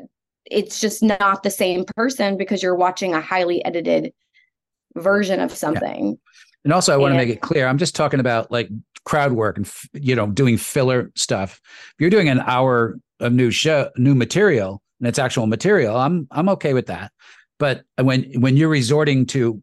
it's 0.50 0.80
just 0.80 1.02
not 1.02 1.42
the 1.42 1.50
same 1.50 1.84
person 1.96 2.36
because 2.36 2.62
you're 2.62 2.76
watching 2.76 3.14
a 3.14 3.20
highly 3.20 3.64
edited 3.64 4.12
version 4.96 5.40
of 5.40 5.52
something. 5.52 6.06
Yeah. 6.10 6.40
and 6.64 6.72
also 6.72 6.94
I 6.94 6.96
want 6.96 7.14
to 7.14 7.18
make 7.18 7.30
it 7.30 7.40
clear 7.40 7.66
I'm 7.66 7.78
just 7.78 7.96
talking 7.96 8.20
about 8.20 8.52
like 8.52 8.68
crowd 9.04 9.32
work 9.32 9.56
and 9.56 9.68
you 9.92 10.14
know 10.14 10.28
doing 10.28 10.56
filler 10.56 11.10
stuff. 11.16 11.60
If 11.64 11.94
you're 11.98 12.10
doing 12.10 12.28
an 12.28 12.40
hour 12.40 12.96
of 13.18 13.32
new 13.32 13.50
show 13.50 13.90
new 13.96 14.14
material 14.14 14.81
and 15.02 15.08
it's 15.08 15.18
actual 15.18 15.48
material, 15.48 15.96
I'm 15.96 16.28
I'm 16.30 16.48
okay 16.50 16.74
with 16.74 16.86
that. 16.86 17.10
But 17.58 17.82
when 18.00 18.40
when 18.40 18.56
you're 18.56 18.68
resorting 18.68 19.26
to 19.26 19.60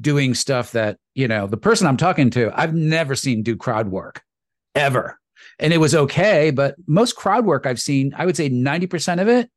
doing 0.00 0.32
stuff 0.32 0.72
that 0.72 0.98
you 1.14 1.26
know 1.26 1.48
the 1.48 1.56
person 1.56 1.88
I'm 1.88 1.96
talking 1.96 2.30
to, 2.30 2.52
I've 2.54 2.72
never 2.72 3.16
seen 3.16 3.42
do 3.42 3.56
crowd 3.56 3.88
work 3.88 4.22
ever, 4.76 5.18
and 5.58 5.72
it 5.72 5.78
was 5.78 5.94
okay. 5.96 6.52
But 6.52 6.76
most 6.86 7.16
crowd 7.16 7.44
work 7.44 7.66
I've 7.66 7.80
seen, 7.80 8.14
I 8.16 8.26
would 8.26 8.36
say 8.36 8.48
ninety 8.48 8.86
percent 8.86 9.20
of 9.20 9.26
it 9.26 9.50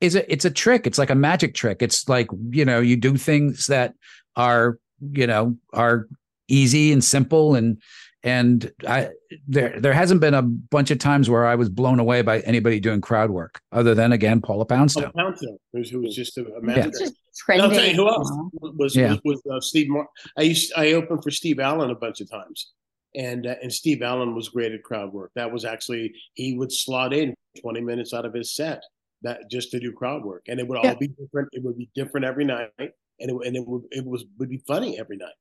is 0.00 0.14
a 0.14 0.32
it's 0.32 0.44
a 0.44 0.52
trick. 0.52 0.86
It's 0.86 0.98
like 0.98 1.10
a 1.10 1.16
magic 1.16 1.54
trick. 1.54 1.82
It's 1.82 2.08
like 2.08 2.28
you 2.50 2.64
know 2.64 2.78
you 2.78 2.96
do 2.96 3.16
things 3.16 3.66
that 3.66 3.94
are 4.36 4.78
you 5.00 5.26
know 5.26 5.56
are 5.72 6.06
easy 6.46 6.92
and 6.92 7.02
simple 7.02 7.56
and 7.56 7.82
and 8.24 8.72
I 8.88 9.10
there 9.46 9.78
there 9.78 9.92
hasn't 9.92 10.22
been 10.22 10.32
a 10.32 10.42
bunch 10.42 10.90
of 10.90 10.98
times 10.98 11.28
where 11.28 11.46
I 11.46 11.54
was 11.54 11.68
blown 11.68 12.00
away 12.00 12.22
by 12.22 12.40
anybody 12.40 12.80
doing 12.80 13.02
crowd 13.02 13.30
work, 13.30 13.60
other 13.70 13.94
than 13.94 14.12
again 14.12 14.40
Paula 14.40 14.64
Poundstone. 14.64 15.12
Paula 15.12 15.26
Poundstone, 15.26 15.58
who 15.72 16.00
was 16.00 16.16
just 16.16 16.38
a, 16.38 16.46
a 16.54 16.62
magic. 16.62 16.94
Yeah. 16.98 17.62
I'll 17.62 17.70
tell 17.70 17.84
you 17.84 17.94
who 17.94 18.08
else 18.08 18.32
was 18.60 18.96
yeah. 18.96 19.16
was, 19.24 19.42
was 19.44 19.56
uh, 19.56 19.60
Steve. 19.60 19.90
Mar- 19.90 20.08
I 20.38 20.42
used 20.42 20.72
I 20.74 20.92
opened 20.92 21.22
for 21.22 21.30
Steve 21.30 21.60
Allen 21.60 21.90
a 21.90 21.94
bunch 21.94 22.22
of 22.22 22.30
times, 22.30 22.72
and 23.14 23.46
uh, 23.46 23.56
and 23.62 23.70
Steve 23.70 24.02
Allen 24.02 24.34
was 24.34 24.48
great 24.48 24.72
at 24.72 24.82
crowd 24.82 25.12
work. 25.12 25.30
That 25.36 25.52
was 25.52 25.66
actually 25.66 26.14
he 26.32 26.56
would 26.56 26.72
slot 26.72 27.12
in 27.12 27.34
twenty 27.60 27.82
minutes 27.82 28.14
out 28.14 28.24
of 28.24 28.32
his 28.32 28.54
set 28.54 28.82
that 29.20 29.50
just 29.50 29.70
to 29.72 29.80
do 29.80 29.92
crowd 29.92 30.24
work, 30.24 30.44
and 30.48 30.58
it 30.58 30.66
would 30.66 30.78
all 30.78 30.94
be 30.94 31.08
different. 31.08 31.50
It 31.52 31.62
would 31.62 31.76
be 31.76 31.90
different 31.94 32.24
every 32.24 32.46
night, 32.46 32.70
and 32.78 32.90
it, 33.20 33.34
and 33.46 33.54
it 33.54 33.66
would 33.66 33.82
it 33.90 34.06
was 34.06 34.24
would 34.38 34.48
be 34.48 34.62
funny 34.66 34.98
every 34.98 35.18
night 35.18 35.34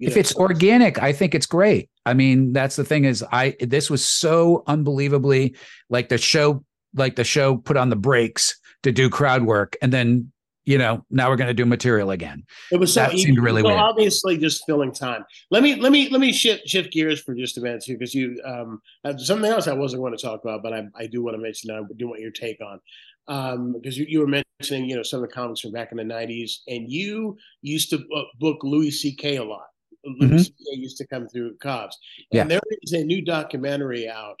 if 0.00 0.16
know, 0.16 0.20
it's 0.20 0.34
organic, 0.34 1.02
I 1.02 1.12
think 1.12 1.34
it's 1.34 1.46
great. 1.46 1.90
I 2.06 2.14
mean, 2.14 2.52
that's 2.52 2.76
the 2.76 2.84
thing 2.84 3.04
is 3.04 3.24
I 3.30 3.54
this 3.60 3.90
was 3.90 4.04
so 4.04 4.64
unbelievably 4.66 5.56
like 5.90 6.08
the 6.08 6.18
show 6.18 6.64
like 6.94 7.16
the 7.16 7.24
show 7.24 7.56
put 7.56 7.76
on 7.76 7.90
the 7.90 7.96
brakes 7.96 8.58
to 8.82 8.92
do 8.92 9.10
crowd 9.10 9.44
work 9.44 9.76
and 9.82 9.92
then 9.92 10.32
you 10.64 10.76
know 10.76 11.04
now 11.10 11.28
we're 11.28 11.36
going 11.36 11.48
to 11.48 11.54
do 11.54 11.64
material 11.64 12.10
again 12.10 12.42
it 12.70 12.78
was 12.78 12.92
so 12.92 13.00
that 13.00 13.12
seemed 13.12 13.38
really 13.38 13.62
weird. 13.62 13.78
obviously 13.78 14.36
just 14.36 14.64
filling 14.66 14.92
time 14.92 15.24
let 15.50 15.62
me 15.62 15.76
let 15.76 15.90
me 15.92 16.08
let 16.10 16.20
me 16.20 16.32
shift 16.32 16.68
shift 16.68 16.92
gears 16.92 17.20
for 17.20 17.34
just 17.34 17.56
a 17.58 17.60
minute 17.60 17.82
too 17.82 17.94
because 17.94 18.14
you 18.14 18.40
um 18.44 18.80
something 19.16 19.50
else 19.50 19.68
i 19.68 19.72
wasn't 19.72 20.00
going 20.00 20.16
to 20.16 20.22
talk 20.22 20.42
about 20.42 20.62
but 20.62 20.72
i, 20.72 20.86
I 20.96 21.06
do 21.06 21.22
want 21.22 21.34
to 21.36 21.42
mention 21.42 21.70
i 21.70 21.80
do 21.96 22.08
want 22.08 22.20
your 22.20 22.30
take 22.30 22.58
on 22.60 22.80
um 23.28 23.72
because 23.72 23.96
you, 23.96 24.06
you 24.08 24.20
were 24.20 24.26
mentioning 24.26 24.88
you 24.88 24.96
know 24.96 25.02
some 25.02 25.22
of 25.22 25.28
the 25.28 25.34
comics 25.34 25.60
from 25.60 25.72
back 25.72 25.92
in 25.92 25.98
the 25.98 26.04
90s 26.04 26.58
and 26.68 26.90
you 26.90 27.36
used 27.62 27.90
to 27.90 28.04
book 28.38 28.58
louis 28.62 28.90
ck 28.90 29.24
a 29.24 29.40
lot 29.40 29.66
mm-hmm. 30.06 30.36
used 30.72 30.96
to 30.98 31.06
come 31.06 31.28
through 31.28 31.56
Cobb's. 31.58 31.98
And 32.32 32.38
yeah. 32.38 32.44
there 32.44 32.60
is 32.82 32.92
a 32.92 33.04
new 33.04 33.22
documentary 33.22 34.08
out 34.08 34.38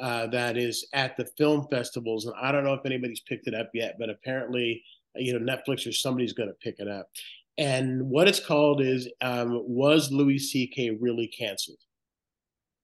uh, 0.00 0.26
that 0.28 0.56
is 0.56 0.86
at 0.92 1.16
the 1.16 1.26
film 1.38 1.66
festivals, 1.70 2.26
and 2.26 2.34
I 2.40 2.52
don't 2.52 2.64
know 2.64 2.74
if 2.74 2.84
anybody's 2.84 3.20
picked 3.20 3.46
it 3.46 3.54
up 3.54 3.70
yet, 3.72 3.96
but 3.98 4.10
apparently, 4.10 4.82
you 5.14 5.32
know, 5.32 5.38
Netflix 5.38 5.86
or 5.86 5.92
somebody's 5.92 6.34
going 6.34 6.50
to 6.50 6.54
pick 6.54 6.76
it 6.78 6.88
up. 6.88 7.08
And 7.58 8.10
what 8.10 8.28
it's 8.28 8.40
called 8.40 8.82
is 8.82 9.08
um, 9.22 9.62
"Was 9.66 10.12
Louis 10.12 10.38
C.K. 10.38 10.98
really 11.00 11.28
canceled?" 11.28 11.78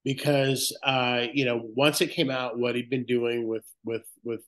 because 0.05 0.77
uh, 0.85 1.27
you 1.33 1.45
know 1.45 1.63
once 1.77 2.01
it 2.01 2.11
came 2.11 2.31
out 2.31 2.59
what 2.59 2.75
he'd 2.75 2.91
been 2.91 3.05
doing 3.05 3.47
with 3.47 3.65
with 3.85 4.05
with 4.25 4.43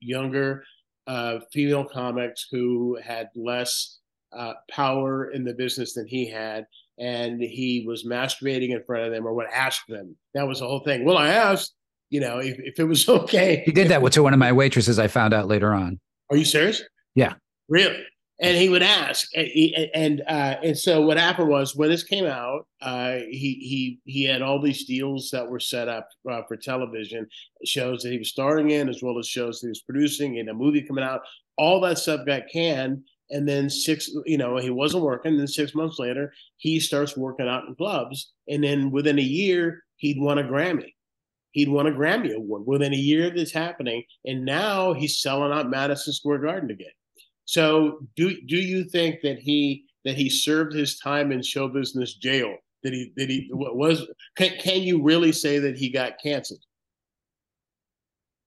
younger 0.00 0.64
uh, 1.06 1.38
female 1.52 1.84
comics 1.84 2.46
who 2.50 2.98
had 3.02 3.28
less 3.34 3.98
uh, 4.32 4.54
power 4.70 5.30
in 5.30 5.44
the 5.44 5.54
business 5.54 5.94
than 5.94 6.06
he 6.06 6.28
had, 6.28 6.66
and 6.98 7.40
he 7.40 7.84
was 7.86 8.04
masturbating 8.04 8.70
in 8.70 8.82
front 8.84 9.04
of 9.04 9.12
them 9.12 9.26
or 9.26 9.34
would 9.34 9.46
ask 9.52 9.86
them. 9.86 10.16
That 10.34 10.46
was 10.46 10.60
the 10.60 10.66
whole 10.66 10.80
thing. 10.80 11.04
Well, 11.04 11.18
I 11.18 11.28
asked, 11.28 11.74
you 12.10 12.20
know, 12.20 12.38
if, 12.38 12.58
if 12.58 12.78
it 12.78 12.84
was 12.84 13.08
okay. 13.08 13.62
He 13.64 13.72
did 13.72 13.88
that 13.88 14.12
to 14.12 14.22
one 14.22 14.32
of 14.32 14.38
my 14.38 14.52
waitresses. 14.52 14.98
I 14.98 15.08
found 15.08 15.34
out 15.34 15.48
later 15.48 15.74
on. 15.74 16.00
Are 16.30 16.36
you 16.36 16.44
serious? 16.44 16.82
Yeah. 17.14 17.34
Really? 17.68 18.04
and 18.38 18.56
he 18.56 18.68
would 18.68 18.82
ask, 18.82 19.28
and 19.34 19.48
and, 19.94 20.22
uh, 20.28 20.56
and 20.62 20.76
so 20.76 21.00
what 21.00 21.16
happened 21.16 21.48
was 21.48 21.74
when 21.74 21.88
this 21.88 22.02
came 22.02 22.26
out, 22.26 22.66
uh, 22.82 23.16
he 23.30 23.54
he 23.54 24.00
he 24.04 24.24
had 24.24 24.42
all 24.42 24.60
these 24.60 24.84
deals 24.84 25.30
that 25.30 25.48
were 25.48 25.60
set 25.60 25.88
up 25.88 26.08
uh, 26.30 26.42
for 26.46 26.56
television 26.56 27.26
shows 27.64 28.02
that 28.02 28.12
he 28.12 28.18
was 28.18 28.28
starring 28.28 28.70
in, 28.70 28.88
as 28.90 29.02
well 29.02 29.18
as 29.18 29.26
shows 29.26 29.60
that 29.60 29.68
he 29.68 29.70
was 29.70 29.82
producing, 29.82 30.38
and 30.38 30.50
a 30.50 30.54
movie 30.54 30.82
coming 30.82 31.04
out. 31.04 31.22
All 31.56 31.80
that 31.80 31.98
stuff 31.98 32.26
got 32.26 32.42
canned, 32.52 33.04
and 33.30 33.48
then 33.48 33.68
six, 33.68 34.10
you 34.24 34.38
know, 34.38 34.56
he 34.56 34.70
wasn't 34.70 35.04
working. 35.04 35.32
and 35.32 35.40
Then 35.40 35.48
six 35.48 35.74
months 35.74 35.98
later, 35.98 36.32
he 36.56 36.80
starts 36.80 37.16
working 37.16 37.48
out 37.48 37.66
in 37.66 37.74
clubs, 37.74 38.32
and 38.48 38.62
then 38.62 38.90
within 38.90 39.18
a 39.18 39.22
year, 39.22 39.82
he'd 39.96 40.20
won 40.20 40.38
a 40.38 40.44
Grammy. 40.44 40.94
He'd 41.52 41.68
won 41.68 41.86
a 41.86 41.92
Grammy 41.92 42.34
award 42.34 42.66
within 42.66 42.92
a 42.92 42.96
year 42.96 43.28
of 43.28 43.34
this 43.34 43.52
happening, 43.52 44.04
and 44.24 44.44
now 44.44 44.92
he's 44.92 45.20
selling 45.20 45.52
out 45.52 45.70
Madison 45.70 46.12
Square 46.12 46.38
Garden 46.38 46.70
again. 46.70 46.88
So 47.46 48.00
do 48.16 48.36
do 48.46 48.56
you 48.56 48.84
think 48.84 49.20
that 49.22 49.38
he 49.38 49.84
that 50.04 50.16
he 50.16 50.28
served 50.28 50.74
his 50.74 50.98
time 50.98 51.32
in 51.32 51.42
show 51.42 51.68
business 51.68 52.14
jail? 52.14 52.56
That 52.82 52.92
he 52.92 53.12
that 53.16 53.30
he 53.30 53.48
was 53.52 54.06
can, 54.36 54.58
can 54.58 54.82
you 54.82 55.02
really 55.02 55.32
say 55.32 55.58
that 55.60 55.78
he 55.78 55.88
got 55.88 56.20
canceled? 56.22 56.62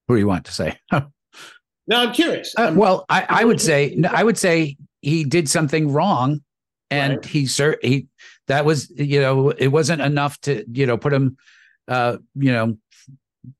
What 0.05 0.15
do 0.15 0.19
you 0.19 0.27
want 0.27 0.45
to 0.45 0.53
say? 0.53 0.79
no, 1.89 2.01
I'm 2.01 2.13
curious. 2.13 2.53
Uh, 2.55 2.71
well, 2.75 3.05
I, 3.09 3.25
I 3.27 3.45
would 3.45 3.59
say 3.59 4.01
I 4.09 4.23
would 4.23 4.37
say 4.37 4.77
he 5.01 5.23
did 5.23 5.49
something 5.49 5.91
wrong, 5.91 6.41
and 6.89 7.15
right. 7.15 7.25
he 7.25 7.45
sir 7.47 7.77
he 7.81 8.07
that 8.47 8.63
was 8.63 8.89
you 8.91 9.19
know 9.19 9.49
it 9.49 9.67
wasn't 9.67 10.01
enough 10.01 10.39
to 10.41 10.63
you 10.71 10.85
know 10.85 10.97
put 10.97 11.11
him 11.11 11.37
uh 11.87 12.17
you 12.35 12.51
know 12.51 12.77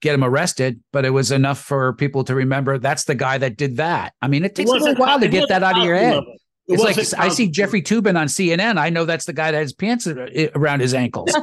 get 0.02 0.14
him 0.14 0.24
arrested, 0.24 0.82
but 0.94 1.06
it 1.06 1.10
was 1.10 1.32
enough 1.32 1.60
for 1.60 1.94
people 1.94 2.24
to 2.26 2.36
remember 2.36 2.78
that's 2.78 3.06
the 3.06 3.16
guy 3.16 3.38
that 3.40 3.58
did 3.58 3.78
that. 3.78 4.14
I 4.22 4.28
mean, 4.28 4.46
it 4.46 4.56
takes 4.56 4.70
it 4.70 4.82
a 4.82 4.84
little 4.84 4.96
while 4.96 5.20
to 5.20 5.28
get 5.28 5.50
that 5.50 5.64
out 5.64 5.78
of 5.78 5.84
your 5.84 5.96
head. 5.96 6.18
It 6.18 6.40
it's 6.70 6.84
like 6.84 7.20
I 7.20 7.30
see 7.30 7.50
Jeffrey 7.50 7.82
Toobin 7.82 8.16
on 8.16 8.28
CNN. 8.28 8.78
I 8.78 8.92
know 8.92 9.06
that's 9.06 9.26
the 9.26 9.34
guy 9.34 9.50
that 9.50 9.58
has 9.58 9.74
pants 9.74 10.06
around 10.06 10.82
his 10.82 10.94
ankles. 10.94 11.36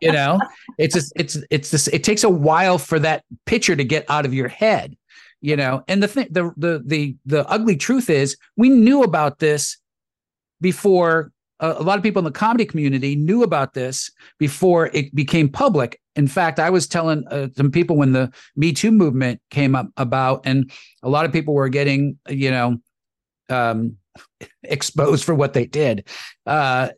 you 0.00 0.10
know, 0.10 0.40
it's 0.78 0.94
just, 0.94 1.12
it's 1.16 1.36
it's 1.50 1.70
this. 1.70 1.86
It 1.88 2.02
takes 2.02 2.24
a 2.24 2.30
while 2.30 2.78
for 2.78 2.98
that 2.98 3.24
picture 3.44 3.76
to 3.76 3.84
get 3.84 4.08
out 4.08 4.24
of 4.24 4.32
your 4.32 4.48
head. 4.48 4.96
You 5.40 5.56
know, 5.56 5.82
and 5.88 6.02
the 6.02 6.08
thing, 6.08 6.28
the 6.30 6.52
the 6.56 6.82
the 6.84 7.16
the 7.24 7.48
ugly 7.48 7.76
truth 7.76 8.10
is, 8.10 8.36
we 8.56 8.68
knew 8.68 9.02
about 9.02 9.38
this 9.38 9.78
before 10.60 11.32
a 11.60 11.82
lot 11.82 11.98
of 11.98 12.02
people 12.02 12.20
in 12.20 12.24
the 12.24 12.30
comedy 12.30 12.64
community 12.64 13.14
knew 13.14 13.42
about 13.42 13.74
this 13.74 14.10
before 14.38 14.90
it 14.94 15.14
became 15.14 15.48
public. 15.48 16.00
In 16.16 16.26
fact, 16.26 16.58
I 16.58 16.70
was 16.70 16.86
telling 16.86 17.26
uh, 17.28 17.48
some 17.56 17.70
people 17.70 17.96
when 17.96 18.12
the 18.12 18.32
Me 18.56 18.72
Too 18.72 18.90
movement 18.90 19.40
came 19.50 19.74
up 19.74 19.88
about, 19.96 20.40
and 20.44 20.70
a 21.02 21.08
lot 21.08 21.26
of 21.26 21.32
people 21.32 21.54
were 21.54 21.68
getting, 21.68 22.18
you 22.28 22.50
know, 22.50 22.78
um, 23.48 23.96
exposed 24.62 25.24
for 25.24 25.34
what 25.34 25.52
they 25.52 25.66
did. 25.66 26.08
Uh, 26.46 26.88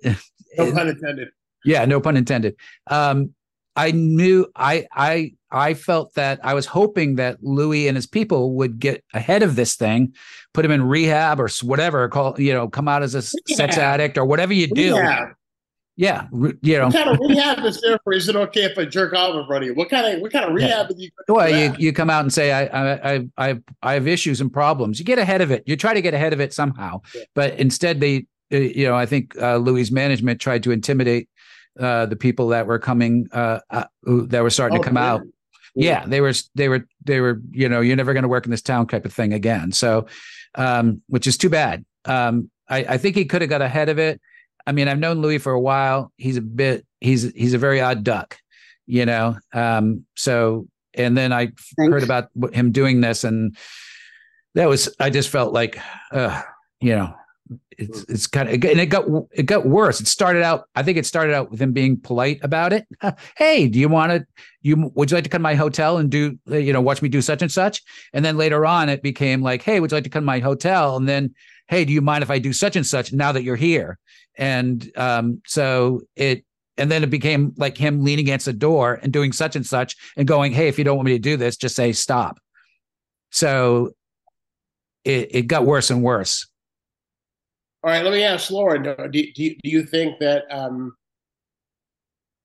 no 0.57 0.73
pun 0.73 0.89
intended. 0.89 1.29
Yeah, 1.65 1.85
no 1.85 2.01
pun 2.01 2.17
intended. 2.17 2.57
Um, 2.89 3.35
I 3.75 3.91
knew 3.91 4.47
I 4.55 4.87
I 4.93 5.33
I 5.53 5.75
felt 5.75 6.15
that 6.15 6.41
I 6.43 6.55
was 6.55 6.67
hoping 6.67 7.17
that 7.17 7.43
Louis 7.43 7.87
and 7.87 7.97
his 7.97 8.07
people 8.07 8.55
would 8.55 8.79
get 8.79 9.05
ahead 9.13 9.43
of 9.43 9.55
this 9.55 9.77
thing, 9.77 10.15
put 10.55 10.65
him 10.65 10.71
in 10.71 10.83
rehab 10.83 11.39
or 11.39 11.49
whatever, 11.63 12.09
call 12.09 12.41
you 12.41 12.53
know, 12.53 12.69
come 12.69 12.89
out 12.89 13.03
as 13.03 13.15
a 13.15 13.23
yeah. 13.47 13.57
sex 13.57 13.77
addict 13.77 14.17
or 14.19 14.25
whatever 14.25 14.53
you 14.53 14.67
do. 14.67 14.97
Rehab. 14.97 15.29
Yeah, 15.95 16.27
you 16.63 16.79
know. 16.79 16.87
What 16.87 16.95
kind 16.95 17.11
of 17.11 17.19
rehab 17.21 17.65
is 17.67 17.81
there 17.83 17.99
for? 18.03 18.15
Is 18.15 18.27
it 18.27 18.35
okay 18.35 18.63
if 18.63 18.79
I 18.79 18.87
jerk 18.87 19.13
off 19.13 19.35
in 19.35 19.47
front 19.47 19.63
of 19.63 19.69
you? 19.69 19.75
What 19.75 19.91
kind 19.91 20.07
of 20.07 20.23
what 20.23 20.33
kind 20.33 20.47
of 20.47 20.55
rehab 20.55 20.87
yeah. 20.91 20.97
you? 20.97 21.11
Well, 21.29 21.55
you 21.55 21.75
you 21.79 21.93
come 21.93 22.09
out 22.09 22.23
and 22.23 22.33
say 22.33 22.51
I 22.51 22.65
I 22.65 23.15
I 23.15 23.29
I 23.37 23.59
I 23.83 23.93
have 23.93 24.09
issues 24.09 24.41
and 24.41 24.51
problems. 24.51 24.99
You 24.99 25.05
get 25.05 25.19
ahead 25.19 25.43
of 25.43 25.51
it. 25.51 25.63
You 25.67 25.77
try 25.77 25.93
to 25.93 26.01
get 26.01 26.15
ahead 26.15 26.33
of 26.33 26.41
it 26.41 26.55
somehow, 26.55 27.03
yeah. 27.15 27.25
but 27.35 27.59
instead 27.59 28.01
they, 28.01 28.27
uh, 28.53 28.57
you 28.57 28.87
know, 28.87 28.95
I 28.95 29.05
think 29.05 29.37
uh, 29.41 29.59
Louis' 29.59 29.91
management 29.91 30.41
tried 30.41 30.63
to 30.63 30.71
intimidate 30.71 31.29
uh, 31.79 32.07
the 32.07 32.17
people 32.17 32.49
that 32.49 32.67
were 32.67 32.79
coming 32.79 33.29
uh, 33.33 33.61
uh, 33.71 33.85
that 34.05 34.43
were 34.43 34.51
starting 34.51 34.79
oh, 34.79 34.83
to 34.83 34.89
come 34.89 34.97
out. 34.97 35.21
Yeah, 35.75 36.05
they 36.07 36.21
were 36.21 36.33
they 36.55 36.69
were 36.69 36.87
they 37.05 37.21
were 37.21 37.41
you 37.51 37.69
know 37.69 37.81
you're 37.81 37.97
never 37.97 38.13
going 38.13 38.25
to 38.25 38.29
work 38.29 38.45
in 38.45 38.51
this 38.51 38.63
town 38.63 38.87
type 38.87 39.05
of 39.05 39.13
thing 39.13 39.33
again. 39.33 39.73
So, 39.73 40.07
um, 40.55 41.03
which 41.09 41.27
is 41.27 41.39
too 41.39 41.49
bad. 41.49 41.85
Um, 42.05 42.51
I, 42.69 42.79
I 42.79 42.99
think 42.99 43.17
he 43.17 43.25
could 43.25 43.43
have 43.43 43.51
got 43.51 43.63
ahead 43.63 43.89
of 43.89 43.99
it. 43.99 44.21
I 44.67 44.73
mean, 44.73 44.89
I've 44.89 44.99
known 44.99 45.21
Louis 45.21 45.39
for 45.39 45.53
a 45.53 45.61
while. 45.61 46.13
He's 46.17 46.37
a 46.37 46.43
bit 46.43 46.87
he's 47.01 47.33
he's 47.33 47.55
a 47.55 47.59
very 47.59 47.81
odd 47.81 48.05
duck, 48.05 48.39
you 48.87 49.07
know. 49.07 49.37
Um, 49.53 50.05
so 50.15 50.67
and 50.95 51.17
then 51.17 51.33
I 51.33 51.47
Thanks. 51.47 51.93
heard 51.93 52.03
about 52.03 52.29
him 52.53 52.71
doing 52.73 53.01
this, 53.01 53.25
and 53.25 53.57
that 54.55 54.69
was 54.69 54.95
I 55.01 55.11
just 55.11 55.31
felt 55.31 55.53
like, 55.53 55.79
uh, 56.13 56.43
you 56.81 56.95
know, 56.95 57.15
it's 57.79 58.05
it's 58.05 58.27
kind 58.27 58.49
of 58.49 58.55
and 58.55 58.81
it 58.81 58.87
got 58.87 59.07
it 59.33 59.45
got 59.45 59.67
worse. 59.67 60.01
It 60.01 60.07
started 60.07 60.43
out. 60.43 60.69
I 60.75 60.83
think 60.83 60.99
it 60.99 61.07
started 61.07 61.35
out 61.35 61.51
with 61.51 61.61
him 61.61 61.73
being 61.73 61.99
polite 61.99 62.41
about 62.43 62.73
it. 62.73 62.87
hey, 63.37 63.69
do 63.69 63.79
you 63.79 63.89
want 63.89 64.13
to? 64.13 64.27
You 64.61 64.91
would 64.95 65.11
you 65.11 65.17
like 65.17 65.25
to 65.25 65.31
come 65.31 65.41
to 65.41 65.45
my 65.45 65.55
hotel 65.55 65.99
and 65.99 66.11
do 66.11 66.39
you 66.47 66.73
know 66.73 66.81
watch 66.81 67.03
me 67.03 67.09
do 67.09 67.23
such 67.23 67.43
and 67.43 67.51
such? 67.51 67.83
And 68.13 68.25
then 68.25 68.37
later 68.37 68.67
on, 68.67 68.89
it 68.89 69.03
became 69.03 69.43
like, 69.43 69.63
hey, 69.63 69.81
would 69.81 69.91
you 69.91 69.97
like 69.97 70.05
to 70.05 70.11
come 70.11 70.23
to 70.23 70.27
my 70.27 70.39
hotel? 70.39 70.97
And 70.97 71.09
then, 71.09 71.35
hey, 71.69 71.85
do 71.85 71.93
you 71.93 72.01
mind 72.01 72.23
if 72.23 72.31
I 72.31 72.39
do 72.39 72.53
such 72.53 72.77
and 72.77 72.87
such 72.87 73.13
now 73.13 73.33
that 73.33 73.43
you're 73.43 73.57
here? 73.57 73.99
And 74.37 74.91
um, 74.97 75.43
so 75.47 76.03
it 76.17 76.45
and 76.77 76.91
then 76.91 77.03
it 77.03 77.11
became 77.11 77.53
like 77.57 77.77
him 77.77 78.03
leaning 78.03 78.25
against 78.25 78.47
the 78.47 78.53
door 78.53 78.99
and 79.03 79.13
doing 79.13 79.33
such 79.33 79.57
and 79.57 79.67
such 79.67 79.97
and 80.17 80.27
going, 80.27 80.53
hey, 80.53 80.69
if 80.69 80.79
you 80.79 80.85
don't 80.85 80.97
want 80.97 81.07
me 81.07 81.13
to 81.13 81.19
do 81.19 81.37
this, 81.37 81.57
just 81.57 81.77
say 81.77 81.93
stop. 81.93 82.39
So 83.31 83.93
it, 85.05 85.35
it 85.35 85.43
got 85.43 85.67
worse 85.67 85.91
and 85.91 86.03
worse 86.03 86.47
all 87.83 87.91
right, 87.91 88.05
let 88.05 88.13
me 88.13 88.23
ask 88.23 88.51
Lauren. 88.51 88.83
Do, 88.83 88.95
do, 89.11 89.33
do 89.33 89.57
you 89.65 89.85
think 89.85 90.19
that 90.21 90.45
um, 90.51 90.95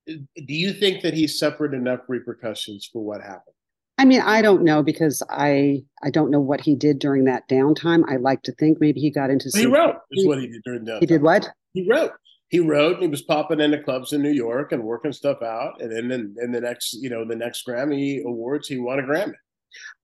do 0.08 0.24
you 0.54 0.74
think 0.74 1.02
that 1.02 1.14
he 1.14 1.28
suffered 1.28 1.74
enough 1.74 2.02
repercussions 2.08 2.90
for 2.92 3.04
what 3.04 3.22
happened? 3.22 3.54
I 4.00 4.06
mean, 4.06 4.22
I 4.22 4.42
don't 4.42 4.64
know 4.64 4.84
because 4.84 5.24
I 5.30 5.84
I 6.04 6.10
don't 6.10 6.30
know 6.32 6.40
what 6.40 6.62
he 6.62 6.76
did 6.76 7.00
during 7.00 7.26
that 7.26 7.48
downtime. 7.50 8.04
I 8.08 8.18
like 8.18 8.44
to 8.44 8.52
think 8.54 8.80
maybe 8.80 9.00
he 9.00 9.10
got 9.10 9.30
into. 9.30 9.50
He 9.54 9.66
wrote. 9.66 9.96
Is 10.12 10.26
what 10.26 10.40
he 10.40 10.48
did 10.48 10.62
during 10.64 10.86
downtime. 10.86 11.00
He 11.00 11.06
did 11.08 11.22
what? 11.22 11.50
He 11.74 11.88
wrote. 11.90 12.12
He 12.50 12.60
wrote. 12.60 12.94
And 12.94 13.04
he 13.04 13.10
was 13.10 13.24
popping 13.24 13.60
into 13.60 13.82
clubs 13.84 14.14
in 14.14 14.22
New 14.22 14.32
York 14.32 14.72
and 14.72 14.84
working 14.84 15.12
stuff 15.12 15.42
out. 15.42 15.82
And 15.82 15.92
then 15.92 16.12
in, 16.12 16.36
in 16.42 16.52
the 16.52 16.62
next, 16.62 16.94
you 16.94 17.10
know, 17.10 17.26
the 17.26 17.36
next 17.36 17.68
Grammy 17.68 18.24
Awards, 18.24 18.68
he 18.68 18.78
won 18.78 19.00
a 19.00 19.04
Grammy. 19.04 19.34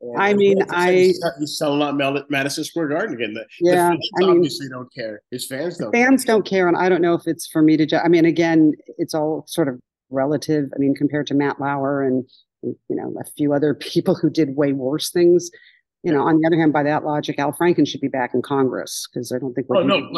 And 0.02 0.22
I 0.22 0.34
mean, 0.34 0.58
I 0.70 1.14
he's 1.40 1.58
selling 1.58 1.82
out 1.82 2.30
Madison 2.30 2.64
Square 2.64 2.90
Garden 2.90 3.16
again. 3.16 3.34
The, 3.34 3.46
yeah, 3.60 3.92
the 3.92 4.12
I 4.18 4.28
mean, 4.28 4.38
obviously 4.38 4.68
don't 4.70 4.94
care. 4.94 5.22
His 5.32 5.48
fans 5.48 5.78
don't. 5.78 5.92
Fans 5.92 6.24
care. 6.24 6.36
don't 6.36 6.46
care, 6.46 6.68
and 6.68 6.78
I 6.78 6.90
don't 6.90 7.02
know 7.02 7.14
if 7.14 7.28
it's 7.28 7.48
for 7.48 7.62
me 7.62 7.78
to. 7.78 7.86
Ju- 7.86 8.02
I 8.04 8.08
mean, 8.08 8.26
again, 8.26 8.74
it's 8.98 9.14
all 9.14 9.46
sort 9.48 9.68
of 9.68 9.80
relative. 10.10 10.70
I 10.76 10.80
mean, 10.80 10.96
compared 10.96 11.28
to 11.28 11.34
Matt 11.34 11.60
Lauer 11.60 12.04
and 12.04 12.26
you 12.62 12.76
know 12.90 13.14
a 13.20 13.26
few 13.38 13.54
other 13.54 13.74
people 13.92 14.16
who 14.16 14.30
did 14.30 14.56
way 14.56 14.74
worse 14.74 15.10
things. 15.10 15.50
You 16.04 16.12
know, 16.12 16.22
on 16.22 16.42
the 16.42 16.48
other 16.48 16.60
hand, 16.60 16.74
by 16.74 16.84
that 16.84 17.06
logic, 17.06 17.40
Al 17.40 17.54
Franken 17.54 17.88
should 17.88 18.02
be 18.02 18.10
back 18.10 18.34
in 18.34 18.42
Congress 18.42 19.08
because 19.12 19.32
I 19.32 19.40
don't 19.40 19.54
think. 19.54 19.68
Oh 19.70 19.84
no, 19.84 20.10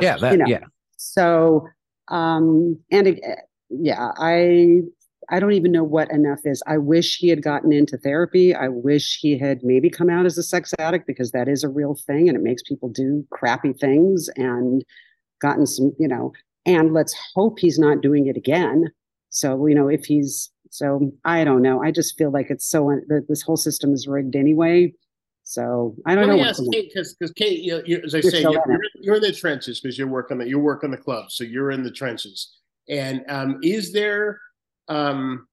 yeah, 0.00 0.16
that, 0.18 0.32
you 0.32 0.38
know, 0.38 0.46
yeah. 0.46 0.64
So, 0.96 1.66
um, 2.08 2.78
and 2.92 3.08
uh, 3.08 3.34
yeah, 3.68 4.12
I 4.18 4.82
I 5.30 5.40
don't 5.40 5.52
even 5.52 5.72
know 5.72 5.84
what 5.84 6.10
enough 6.10 6.40
is. 6.44 6.62
I 6.66 6.78
wish 6.78 7.16
he 7.16 7.28
had 7.28 7.42
gotten 7.42 7.72
into 7.72 7.96
therapy. 7.96 8.54
I 8.54 8.68
wish 8.68 9.18
he 9.20 9.38
had 9.38 9.62
maybe 9.62 9.88
come 9.88 10.10
out 10.10 10.26
as 10.26 10.36
a 10.36 10.42
sex 10.42 10.72
addict 10.78 11.06
because 11.06 11.30
that 11.32 11.48
is 11.48 11.64
a 11.64 11.68
real 11.68 11.94
thing 11.94 12.28
and 12.28 12.36
it 12.36 12.42
makes 12.42 12.62
people 12.62 12.88
do 12.88 13.26
crappy 13.30 13.72
things 13.72 14.28
and 14.36 14.84
gotten 15.40 15.66
some, 15.66 15.92
you 15.98 16.08
know, 16.08 16.32
and 16.66 16.92
let's 16.92 17.14
hope 17.34 17.58
he's 17.58 17.78
not 17.78 18.00
doing 18.00 18.26
it 18.26 18.36
again. 18.36 18.90
So, 19.30 19.66
you 19.66 19.74
know, 19.74 19.88
if 19.88 20.04
he's, 20.04 20.50
so 20.70 21.12
I 21.24 21.44
don't 21.44 21.62
know. 21.62 21.82
I 21.82 21.90
just 21.90 22.16
feel 22.18 22.30
like 22.30 22.50
it's 22.50 22.66
so, 22.66 23.00
this 23.28 23.42
whole 23.42 23.56
system 23.56 23.92
is 23.92 24.06
rigged 24.06 24.36
anyway. 24.36 24.92
So 25.44 25.96
I 26.06 26.14
don't 26.14 26.28
Let 26.28 26.36
know. 26.36 26.44
Ask 26.44 26.62
Kate, 26.72 26.90
because 26.92 27.14
because 27.14 27.32
Kate, 27.32 27.60
you, 27.60 27.82
you, 27.84 28.00
as 28.04 28.14
I 28.14 28.18
you're 28.18 28.30
say, 28.30 28.42
you're, 28.42 28.52
you're, 28.52 28.80
you're, 29.00 29.14
in 29.16 29.22
the 29.22 29.32
trenches 29.32 29.80
because 29.80 29.98
you're 29.98 30.06
working 30.06 30.38
the 30.38 30.48
you're 30.48 30.60
working 30.60 30.90
the 30.92 30.96
club, 30.96 31.30
so 31.30 31.42
you're 31.42 31.72
in 31.72 31.82
the 31.82 31.90
trenches. 31.90 32.54
And 32.88 33.24
um, 33.28 33.58
is 33.62 33.92
there 33.92 34.40
um, 34.88 35.46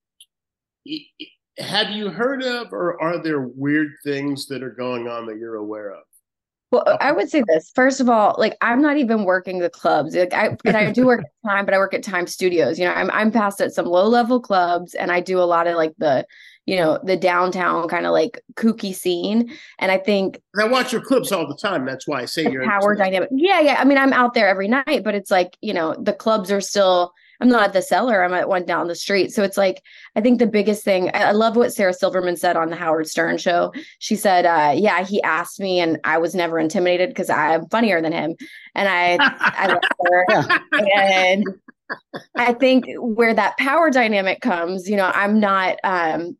have 1.57 1.91
you 1.91 2.09
heard 2.09 2.43
of, 2.43 2.73
or 2.73 3.01
are 3.01 3.21
there 3.21 3.41
weird 3.41 3.89
things 4.03 4.47
that 4.47 4.63
are 4.63 4.71
going 4.71 5.07
on 5.07 5.25
that 5.27 5.37
you're 5.37 5.55
aware 5.55 5.91
of? 5.91 6.03
Well, 6.71 6.97
I 7.01 7.11
would 7.11 7.29
say 7.29 7.43
this. 7.47 7.71
First 7.73 7.99
of 7.99 8.09
all, 8.09 8.35
like 8.37 8.55
I'm 8.61 8.81
not 8.81 8.97
even 8.97 9.23
working 9.23 9.57
the 9.57 9.71
clubs. 9.71 10.15
Like 10.15 10.33
I 10.33 10.55
and 10.65 10.77
I 10.77 10.91
do 10.91 11.07
work 11.07 11.21
at 11.21 11.31
time, 11.49 11.65
but 11.65 11.73
I 11.73 11.79
work 11.79 11.95
at 11.95 12.03
Time 12.03 12.27
Studios. 12.27 12.77
You 12.77 12.85
know, 12.85 12.93
I'm 12.93 13.09
I'm 13.09 13.31
past 13.31 13.59
at 13.59 13.73
some 13.73 13.87
low 13.87 14.07
level 14.07 14.39
clubs 14.39 14.93
and 14.93 15.11
I 15.11 15.19
do 15.19 15.39
a 15.39 15.45
lot 15.45 15.65
of 15.65 15.75
like 15.75 15.93
the, 15.97 16.27
you 16.67 16.75
know, 16.75 16.99
the 17.03 17.17
downtown 17.17 17.87
kind 17.87 18.05
of 18.05 18.11
like 18.11 18.39
kooky 18.53 18.93
scene. 18.93 19.51
And 19.79 19.91
I 19.91 19.97
think 19.97 20.39
I 20.59 20.65
watch 20.65 20.93
your 20.93 21.01
clips 21.01 21.31
all 21.31 21.47
the 21.47 21.57
time. 21.57 21.85
That's 21.85 22.07
why 22.07 22.21
I 22.21 22.25
say 22.25 22.43
the 22.43 22.51
you're 22.51 22.65
power 22.65 22.93
dynamic. 22.95 23.29
Yeah, 23.31 23.61
yeah. 23.61 23.77
I 23.79 23.83
mean, 23.83 23.97
I'm 23.97 24.13
out 24.13 24.35
there 24.35 24.47
every 24.47 24.67
night, 24.67 25.03
but 25.03 25.15
it's 25.15 25.31
like, 25.31 25.57
you 25.61 25.73
know, 25.73 25.95
the 25.99 26.13
clubs 26.13 26.51
are 26.51 26.61
still 26.61 27.13
I'm 27.41 27.49
not 27.49 27.63
at 27.63 27.73
the 27.73 27.82
cellar. 27.82 28.23
I'm 28.23 28.34
at 28.34 28.49
one 28.49 28.65
down 28.65 28.88
the 28.88 28.95
street. 28.95 29.32
So 29.32 29.43
it's 29.43 29.58
like, 29.58 29.82
I 30.15 30.21
think 30.21 30.39
the 30.39 30.47
biggest 30.47 30.84
thing, 30.84 31.10
I, 31.13 31.30
I 31.30 31.32
love 31.32 31.56
what 31.56 31.73
Sarah 31.73 31.93
Silverman 31.93 32.36
said 32.36 32.58
on 32.58 32.69
the 32.69 32.75
Howard 32.75 33.08
Stern 33.08 33.38
show. 33.38 33.71
She 33.99 34.15
said, 34.15 34.45
uh, 34.45 34.73
yeah, 34.75 35.06
he 35.06 35.21
asked 35.23 35.60
me 35.60 35.80
and 35.80 35.99
I 36.04 36.17
was 36.17 36.36
never 36.36 36.60
intimidated 36.60 37.10
because 37.10 37.30
I'm 37.30 37.67
funnier 37.69 38.02
than 38.02 38.12
him. 38.12 38.36
And 38.75 38.89
I, 38.89 39.17
I 39.39 39.67
love 39.67 39.82
her. 40.02 40.60
And 40.95 41.45
I 42.36 42.54
think 42.54 42.86
where 42.99 43.34
that 43.34 43.58
power 43.58 43.89
dynamic 43.89 44.41
comes, 44.41 44.88
you 44.88 44.95
know, 44.95 45.12
I'm 45.13 45.39
not, 45.39 45.78
um, 45.84 46.38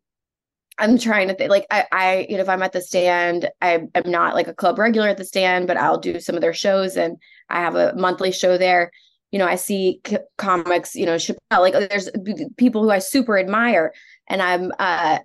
I'm 0.78 0.96
trying 0.96 1.28
to 1.28 1.34
think 1.34 1.50
like 1.50 1.66
I, 1.70 1.86
I, 1.90 2.26
you 2.28 2.36
know, 2.36 2.42
if 2.42 2.48
I'm 2.48 2.62
at 2.62 2.72
the 2.72 2.80
stand, 2.80 3.50
I 3.60 3.86
am 3.94 4.10
not 4.10 4.34
like 4.34 4.46
a 4.46 4.54
club 4.54 4.78
regular 4.78 5.08
at 5.08 5.18
the 5.18 5.24
stand, 5.24 5.66
but 5.66 5.76
I'll 5.76 5.98
do 5.98 6.20
some 6.20 6.36
of 6.36 6.40
their 6.40 6.54
shows 6.54 6.96
and 6.96 7.16
I 7.48 7.60
have 7.60 7.74
a 7.74 7.94
monthly 7.96 8.32
show 8.32 8.56
there 8.56 8.90
you 9.30 9.38
know, 9.38 9.46
I 9.46 9.56
see 9.56 10.00
c- 10.06 10.18
comics, 10.38 10.94
you 10.94 11.06
know, 11.06 11.16
Chappelle, 11.16 11.60
like 11.60 11.72
there's 11.72 12.08
people 12.56 12.82
who 12.82 12.90
I 12.90 12.98
super 12.98 13.38
admire. 13.38 13.92
And 14.28 14.42
I'm, 14.42 14.72
uh, 14.78 15.18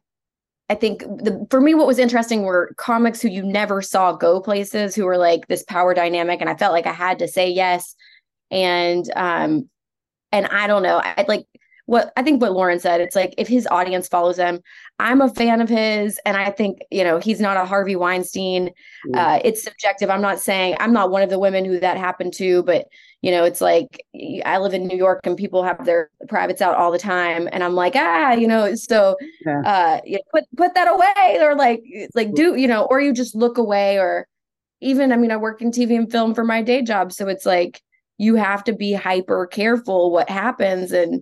I 0.69 0.75
think 0.75 1.01
the, 1.01 1.45
for 1.49 1.61
me, 1.61 1.75
what 1.75 1.87
was 1.87 1.99
interesting 1.99 2.43
were 2.43 2.73
comics 2.77 3.21
who 3.21 3.29
you 3.29 3.43
never 3.43 3.81
saw 3.81 4.13
go 4.13 4.39
places 4.41 4.95
who 4.95 5.05
were 5.05 5.17
like 5.17 5.47
this 5.47 5.63
power 5.63 5.93
dynamic. 5.93 6.41
And 6.41 6.49
I 6.49 6.55
felt 6.55 6.73
like 6.73 6.87
I 6.87 6.93
had 6.93 7.19
to 7.19 7.27
say 7.27 7.49
yes. 7.49 7.95
And, 8.51 9.09
um, 9.15 9.69
and 10.31 10.47
I 10.47 10.67
don't 10.67 10.83
know, 10.83 11.01
I 11.03 11.25
like 11.27 11.45
what 11.85 12.11
I 12.17 12.23
think 12.23 12.41
what 12.41 12.53
Lauren 12.53 12.79
said. 12.79 13.01
It's 13.01 13.15
like 13.15 13.35
if 13.37 13.47
his 13.47 13.67
audience 13.69 14.07
follows 14.07 14.37
him, 14.37 14.61
I'm 14.97 15.21
a 15.21 15.29
fan 15.29 15.61
of 15.61 15.69
his, 15.69 16.19
and 16.25 16.35
I 16.35 16.49
think 16.49 16.79
you 16.89 17.03
know 17.03 17.19
he's 17.19 17.39
not 17.39 17.57
a 17.57 17.65
Harvey 17.65 17.95
Weinstein. 17.95 18.71
Mm. 19.07 19.15
Uh, 19.15 19.39
it's 19.43 19.63
subjective. 19.63 20.09
I'm 20.09 20.21
not 20.21 20.39
saying 20.39 20.77
I'm 20.79 20.93
not 20.93 21.11
one 21.11 21.21
of 21.21 21.29
the 21.29 21.39
women 21.39 21.63
who 21.63 21.79
that 21.79 21.97
happened 21.97 22.33
to, 22.35 22.63
but 22.63 22.87
you 23.21 23.31
know, 23.31 23.43
it's 23.43 23.61
like 23.61 24.03
I 24.45 24.57
live 24.57 24.73
in 24.73 24.87
New 24.87 24.97
York 24.97 25.21
and 25.25 25.37
people 25.37 25.63
have 25.63 25.85
their 25.85 26.09
privates 26.27 26.61
out 26.61 26.75
all 26.75 26.91
the 26.91 26.99
time, 26.99 27.47
and 27.51 27.63
I'm 27.63 27.75
like, 27.75 27.95
ah, 27.95 28.33
you 28.33 28.47
know, 28.47 28.73
so 28.75 29.15
yeah. 29.45 29.61
uh, 29.61 30.01
you 30.05 30.13
know, 30.13 30.21
put 30.31 30.43
put 30.57 30.73
that 30.73 30.87
away, 30.87 31.39
or 31.41 31.55
like 31.55 31.83
like 32.15 32.33
do 32.33 32.55
you 32.55 32.67
know, 32.67 32.85
or 32.85 32.99
you 32.99 33.13
just 33.13 33.35
look 33.35 33.57
away, 33.59 33.99
or 33.99 34.27
even 34.81 35.11
I 35.11 35.17
mean, 35.17 35.31
I 35.31 35.37
work 35.37 35.61
in 35.61 35.71
TV 35.71 35.95
and 35.95 36.11
film 36.11 36.33
for 36.33 36.43
my 36.43 36.63
day 36.63 36.81
job, 36.81 37.11
so 37.13 37.27
it's 37.27 37.45
like 37.45 37.81
you 38.17 38.35
have 38.35 38.63
to 38.63 38.73
be 38.73 38.93
hyper 38.93 39.45
careful 39.45 40.11
what 40.11 40.29
happens 40.29 40.91
and 40.91 41.21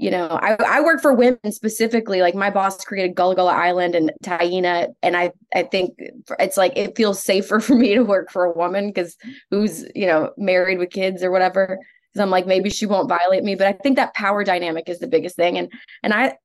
you 0.00 0.10
know, 0.10 0.28
I, 0.28 0.56
I 0.66 0.80
work 0.80 1.02
for 1.02 1.12
women 1.12 1.52
specifically. 1.52 2.22
Like 2.22 2.34
my 2.34 2.48
boss 2.48 2.82
created 2.82 3.14
Gullah 3.14 3.36
Gullah 3.36 3.52
Island 3.52 3.94
and 3.94 4.10
Taina, 4.24 4.88
and 5.02 5.14
I 5.14 5.30
I 5.54 5.64
think 5.64 5.94
it's 6.38 6.56
like 6.56 6.72
it 6.74 6.96
feels 6.96 7.22
safer 7.22 7.60
for 7.66 7.74
me 7.74 7.94
to 7.94 8.02
work 8.02 8.30
for 8.30 8.44
a 8.44 8.52
woman 8.52 8.88
because 8.88 9.14
who's 9.50 9.84
you 9.94 10.06
know 10.06 10.32
married 10.38 10.78
with 10.78 10.88
kids 10.88 11.22
or 11.22 11.30
whatever. 11.30 11.78
Because 12.08 12.22
I'm 12.22 12.30
like 12.30 12.46
maybe 12.46 12.70
she 12.70 12.86
won't 12.86 13.10
violate 13.10 13.44
me, 13.44 13.54
but 13.54 13.66
I 13.66 13.72
think 13.72 13.96
that 13.96 14.14
power 14.14 14.42
dynamic 14.42 14.88
is 14.88 15.00
the 15.00 15.06
biggest 15.06 15.36
thing. 15.36 15.58
And 15.58 15.70
and 16.02 16.14
I 16.14 16.38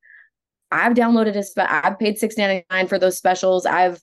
I've 0.70 0.94
downloaded 0.94 1.38
a 1.38 1.44
spe- 1.44 1.60
I've 1.60 1.98
paid 1.98 2.20
six 2.20 2.36
ninety 2.38 2.66
nine 2.70 2.88
for 2.88 3.00
those 3.00 3.18
specials. 3.18 3.66
I've 3.66 4.02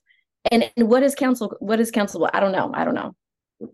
and, 0.51 0.67
and 0.75 0.89
what 0.89 1.03
is 1.03 1.13
council 1.13 1.55
what 1.59 1.79
is 1.79 1.91
council? 1.91 2.27
I 2.33 2.39
don't 2.39 2.53
know. 2.53 2.71
I 2.73 2.85
don't 2.85 2.95
know. 2.95 3.15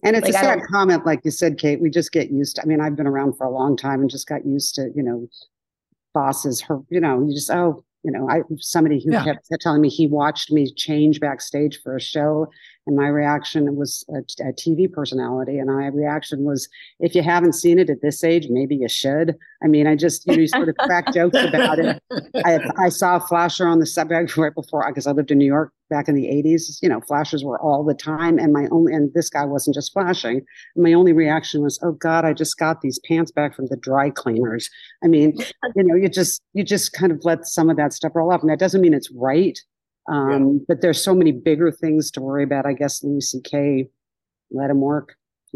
And 0.04 0.18
it's 0.18 0.26
like, 0.26 0.36
a 0.36 0.38
sad 0.38 0.60
comment, 0.70 1.06
like 1.06 1.22
you 1.24 1.32
said, 1.32 1.58
Kate. 1.58 1.80
We 1.80 1.90
just 1.90 2.12
get 2.12 2.32
used 2.32 2.58
to. 2.58 2.64
I 2.64 2.66
mean, 2.66 2.82
I've 2.82 2.98
been 2.98 3.08
around 3.08 3.38
for 3.38 3.46
a 3.46 3.50
long 3.50 3.78
time 3.78 4.02
and 4.02 4.10
just 4.10 4.28
got 4.28 4.46
used 4.46 4.76
to, 4.76 4.92
you 4.94 5.02
know, 5.02 5.26
bosses 6.14 6.62
her 6.62 6.80
you 6.90 7.00
know 7.00 7.22
you 7.26 7.34
just 7.34 7.52
oh 7.52 7.84
you 8.04 8.12
know 8.12 8.30
i 8.30 8.42
somebody 8.58 9.04
who 9.04 9.12
yeah. 9.12 9.24
kept 9.24 9.48
telling 9.62 9.82
me 9.82 9.90
he 9.90 10.08
watched 10.08 10.52
me 10.52 10.72
change 10.74 11.20
backstage 11.20 11.80
for 11.82 11.96
a 11.96 12.02
show 12.02 12.48
and 12.90 12.98
my 12.98 13.08
reaction 13.08 13.76
was 13.76 14.04
a, 14.10 14.18
a, 14.44 14.52
tv 14.54 14.92
personality 14.92 15.60
and 15.60 15.68
my 15.68 15.86
reaction 15.88 16.44
was 16.44 16.68
if 17.00 17.14
you 17.14 17.22
haven't 17.22 17.54
seen 17.54 17.78
it 17.78 17.88
at 17.88 18.02
this 18.02 18.24
age 18.24 18.48
maybe 18.50 18.76
you 18.76 18.90
should. 18.90 19.38
I 19.64 19.68
mean 19.68 19.86
i 19.86 19.96
just 19.96 20.26
you 20.26 20.36
know 20.36 20.46
sort 20.48 20.70
of 20.70 20.76
crack 20.78 21.14
jokes 21.14 21.38
about 21.38 21.78
it. 21.78 22.02
I, 22.44 22.60
I 22.78 22.90
saw 22.90 23.18
a 23.18 23.20
flasher 23.20 23.68
on 23.68 23.78
the 23.80 23.86
set 23.86 24.10
right 24.38 24.56
before 24.56 24.84
because 24.88 25.06
i 25.06 25.12
lived 25.12 25.30
in 25.30 25.38
new 25.38 25.46
york 25.46 25.72
back 25.90 26.08
in 26.08 26.16
the 26.16 26.26
80s 26.26 26.82
you 26.82 26.90
know 26.90 27.00
flashes 27.02 27.44
were 27.44 27.62
all 27.62 27.84
the 27.84 27.94
time 27.94 28.40
and 28.40 28.52
my 28.52 28.68
only 28.72 28.94
and 28.94 29.14
this 29.14 29.30
guy 29.30 29.46
wasn't 29.46 29.76
just 29.76 29.94
flashing. 29.94 30.44
My 30.76 30.94
only 30.94 31.14
reaction 31.14 31.62
was 31.62 31.80
oh 31.84 31.92
god 31.92 32.26
i 32.26 32.34
just 32.34 32.58
got 32.58 32.82
these 32.82 33.00
pants 33.08 33.32
back 33.32 33.56
from 33.56 33.68
the 33.68 33.78
dry 33.78 34.10
cleaners. 34.10 34.68
I 35.04 35.08
mean 35.08 35.38
you 35.76 35.84
know 35.84 35.96
you 35.96 36.10
just 36.10 36.42
you 36.54 36.64
just 36.64 36.94
kind 36.94 37.12
of 37.12 37.24
let 37.24 37.46
some 37.46 37.70
of 37.70 37.78
that 37.78 37.94
stuff 37.94 38.14
roll 38.16 38.32
off 38.34 38.42
and 38.42 38.50
that 38.50 38.60
doesn't 38.60 38.82
mean 38.82 38.96
it's 38.96 39.12
right 39.12 39.60
um, 40.10 40.54
yeah. 40.54 40.66
but 40.68 40.82
there's 40.82 41.04
so 41.04 41.14
many 41.14 41.32
bigger 41.32 41.72
things 41.72 42.12
to 42.12 42.22
worry 42.22 42.44
about 42.44 42.66
i 42.66 42.74
guess 42.74 43.04
louis 43.04 43.36
ck 43.46 43.88
let 44.52 44.70
him 44.70 44.82
work 44.82 45.16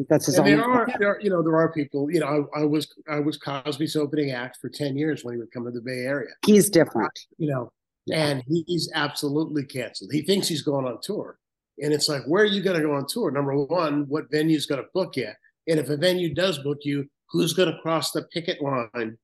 that's 0.10 0.26
his 0.26 0.38
and 0.40 0.48
there 0.48 0.64
are, 0.64 0.88
there 0.98 1.10
are, 1.10 1.22
you 1.22 1.30
know, 1.30 1.44
there 1.44 1.56
are 1.56 1.72
people. 1.72 2.12
You 2.12 2.20
know, 2.20 2.50
I, 2.56 2.62
I, 2.62 2.66
was 2.66 2.92
I 3.08 3.20
was 3.20 3.38
Cosby's 3.38 3.96
opening 3.96 4.32
act 4.32 4.58
for 4.60 4.68
ten 4.68 4.98
years 4.98 5.24
when 5.24 5.36
he 5.36 5.40
would 5.40 5.52
come 5.52 5.66
to 5.66 5.72
the 5.72 5.82
Bay 5.82 6.00
Area. 6.00 6.30
He's 6.46 6.68
different. 6.68 7.12
You 7.38 7.52
know, 7.52 7.72
and 8.12 8.44
he's 8.48 8.92
absolutely 8.94 9.64
canceled. 9.66 10.12
He 10.12 10.22
thinks 10.24 10.48
he's 10.48 10.62
going 10.62 10.86
on 10.86 11.00
tour. 11.02 11.38
And 11.80 11.94
it's 11.94 12.10
like, 12.10 12.24
where 12.26 12.44
are 12.44 12.48
you 12.48 12.62
going 12.62 12.76
to 12.76 12.86
go 12.86 12.94
on 12.94 13.08
tour? 13.08 13.32
Number 13.32 13.56
one, 13.56 14.06
what 14.08 14.30
venue's 14.30 14.66
going 14.66 14.82
to 14.82 14.88
book 14.94 15.16
you? 15.16 15.30
And 15.68 15.80
if 15.80 15.90
a 15.90 15.98
venue 15.98 16.34
does 16.34 16.60
book 16.60 16.80
you, 16.84 17.08
who's 17.30 17.54
going 17.54 17.72
to 17.72 17.80
cross 17.80 18.12
the 18.12 18.24
picket 18.24 18.62
line? 18.62 19.18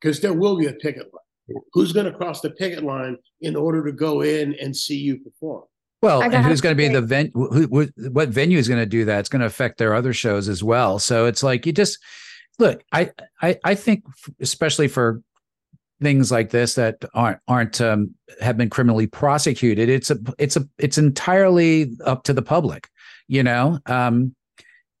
Because 0.00 0.20
there 0.20 0.32
will 0.32 0.56
be 0.56 0.66
a 0.66 0.72
picket 0.72 1.12
line. 1.12 1.22
Yeah. 1.48 1.58
Who's 1.72 1.92
going 1.92 2.06
to 2.06 2.12
cross 2.12 2.40
the 2.40 2.50
picket 2.50 2.84
line 2.84 3.16
in 3.40 3.56
order 3.56 3.84
to 3.84 3.92
go 3.92 4.20
in 4.20 4.54
and 4.60 4.76
see 4.76 4.96
you 4.96 5.18
perform? 5.18 5.64
Well, 6.00 6.22
and 6.22 6.32
who's 6.32 6.60
going 6.60 6.76
to 6.76 6.76
be 6.76 6.88
the 6.88 7.00
venue? 7.00 7.32
Who, 7.32 7.66
who, 7.66 7.88
what 8.10 8.28
venue 8.28 8.58
is 8.58 8.68
going 8.68 8.80
to 8.80 8.86
do 8.86 9.04
that? 9.06 9.18
It's 9.20 9.28
going 9.28 9.40
to 9.40 9.46
affect 9.46 9.78
their 9.78 9.94
other 9.94 10.12
shows 10.12 10.48
as 10.48 10.62
well. 10.62 10.98
So 11.00 11.26
it's 11.26 11.42
like 11.42 11.66
you 11.66 11.72
just 11.72 11.98
look. 12.58 12.82
I 12.92 13.10
I, 13.42 13.58
I 13.64 13.74
think 13.74 14.04
especially 14.40 14.86
for 14.86 15.22
things 16.00 16.30
like 16.30 16.50
this 16.50 16.74
that 16.74 17.04
aren't 17.14 17.40
aren't 17.48 17.80
um, 17.80 18.14
have 18.40 18.56
been 18.56 18.70
criminally 18.70 19.06
prosecuted. 19.06 19.88
It's 19.88 20.10
a 20.10 20.18
it's 20.38 20.56
a 20.56 20.68
it's 20.78 20.98
entirely 20.98 21.96
up 22.04 22.22
to 22.24 22.32
the 22.32 22.42
public, 22.42 22.88
you 23.26 23.42
know. 23.42 23.80
Um, 23.86 24.36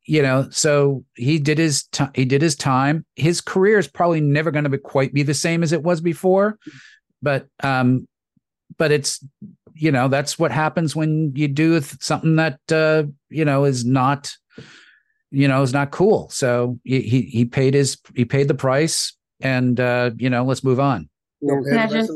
you 0.08 0.22
know, 0.22 0.48
so 0.50 1.04
he 1.14 1.38
did 1.38 1.58
his 1.58 1.84
t- 1.84 2.04
he 2.14 2.24
did 2.24 2.40
his 2.40 2.56
time. 2.56 3.04
His 3.14 3.42
career 3.42 3.78
is 3.78 3.86
probably 3.86 4.22
never 4.22 4.50
going 4.50 4.64
to 4.64 4.70
be 4.70 4.78
quite 4.78 5.12
be 5.12 5.22
the 5.22 5.34
same 5.34 5.62
as 5.62 5.72
it 5.72 5.82
was 5.82 6.00
before, 6.00 6.58
but 7.20 7.46
um, 7.62 8.08
but 8.78 8.90
it's 8.90 9.22
you 9.74 9.92
know 9.92 10.08
that's 10.08 10.38
what 10.38 10.50
happens 10.50 10.96
when 10.96 11.32
you 11.36 11.46
do 11.46 11.80
something 11.82 12.36
that 12.36 12.58
uh, 12.72 13.04
you 13.28 13.44
know 13.44 13.64
is 13.64 13.84
not 13.84 14.34
you 15.30 15.46
know 15.46 15.62
is 15.62 15.74
not 15.74 15.90
cool. 15.90 16.30
So 16.30 16.78
he 16.84 17.00
he 17.00 17.44
paid 17.44 17.74
his 17.74 17.98
he 18.14 18.24
paid 18.24 18.48
the 18.48 18.54
price 18.54 19.14
and 19.40 19.78
uh, 19.78 20.10
you 20.16 20.30
know, 20.30 20.44
let's 20.44 20.64
move 20.64 20.80
on. 20.80 21.08
Can 21.46 21.78
I 21.78 21.86
just 21.86 22.10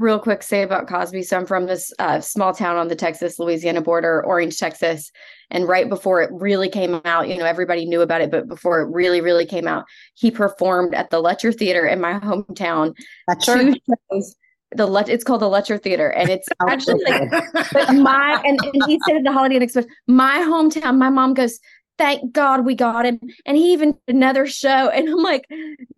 real 0.00 0.18
quick 0.18 0.42
say 0.42 0.62
about 0.62 0.88
Cosby? 0.88 1.22
So 1.22 1.36
I'm 1.36 1.46
from 1.46 1.66
this 1.66 1.92
uh, 1.98 2.20
small 2.20 2.52
town 2.52 2.76
on 2.76 2.88
the 2.88 2.96
Texas 2.96 3.38
Louisiana 3.38 3.82
border, 3.82 4.24
Orange, 4.24 4.58
Texas, 4.58 5.12
and 5.50 5.68
right 5.68 5.88
before 5.88 6.22
it 6.22 6.30
really 6.32 6.68
came 6.68 7.00
out, 7.04 7.28
you 7.28 7.36
know, 7.36 7.44
everybody 7.44 7.84
knew 7.84 8.00
about 8.00 8.20
it, 8.20 8.30
but 8.30 8.48
before 8.48 8.80
it 8.80 8.90
really, 8.90 9.20
really 9.20 9.46
came 9.46 9.68
out, 9.68 9.84
he 10.14 10.30
performed 10.30 10.94
at 10.94 11.10
the 11.10 11.22
Lutcher 11.22 11.56
Theater 11.56 11.86
in 11.86 12.00
my 12.00 12.14
hometown. 12.20 12.94
Two 13.42 13.74
shows 14.10 14.36
the 14.72 14.86
Le- 14.86 15.04
it's 15.08 15.24
called 15.24 15.42
the 15.42 15.46
Lutcher 15.46 15.82
Theater, 15.82 16.10
and 16.10 16.28
it's 16.28 16.48
actually 16.68 17.02
like 17.04 17.30
but 17.72 17.92
my 17.94 18.40
and, 18.44 18.58
and 18.62 18.82
he 18.86 19.00
said 19.06 19.16
at 19.16 19.24
the 19.24 19.32
Holiday 19.32 19.56
Inn 19.56 19.62
Express, 19.62 19.86
my 20.06 20.38
hometown. 20.46 20.96
My 20.96 21.10
mom 21.10 21.34
goes, 21.34 21.58
thank 22.00 22.32
God 22.32 22.64
we 22.64 22.74
got 22.74 23.04
him. 23.04 23.20
And 23.44 23.56
he 23.56 23.72
even 23.74 23.92
did 24.06 24.16
another 24.16 24.46
show. 24.46 24.88
And 24.88 25.06
I'm 25.08 25.22
like, 25.22 25.46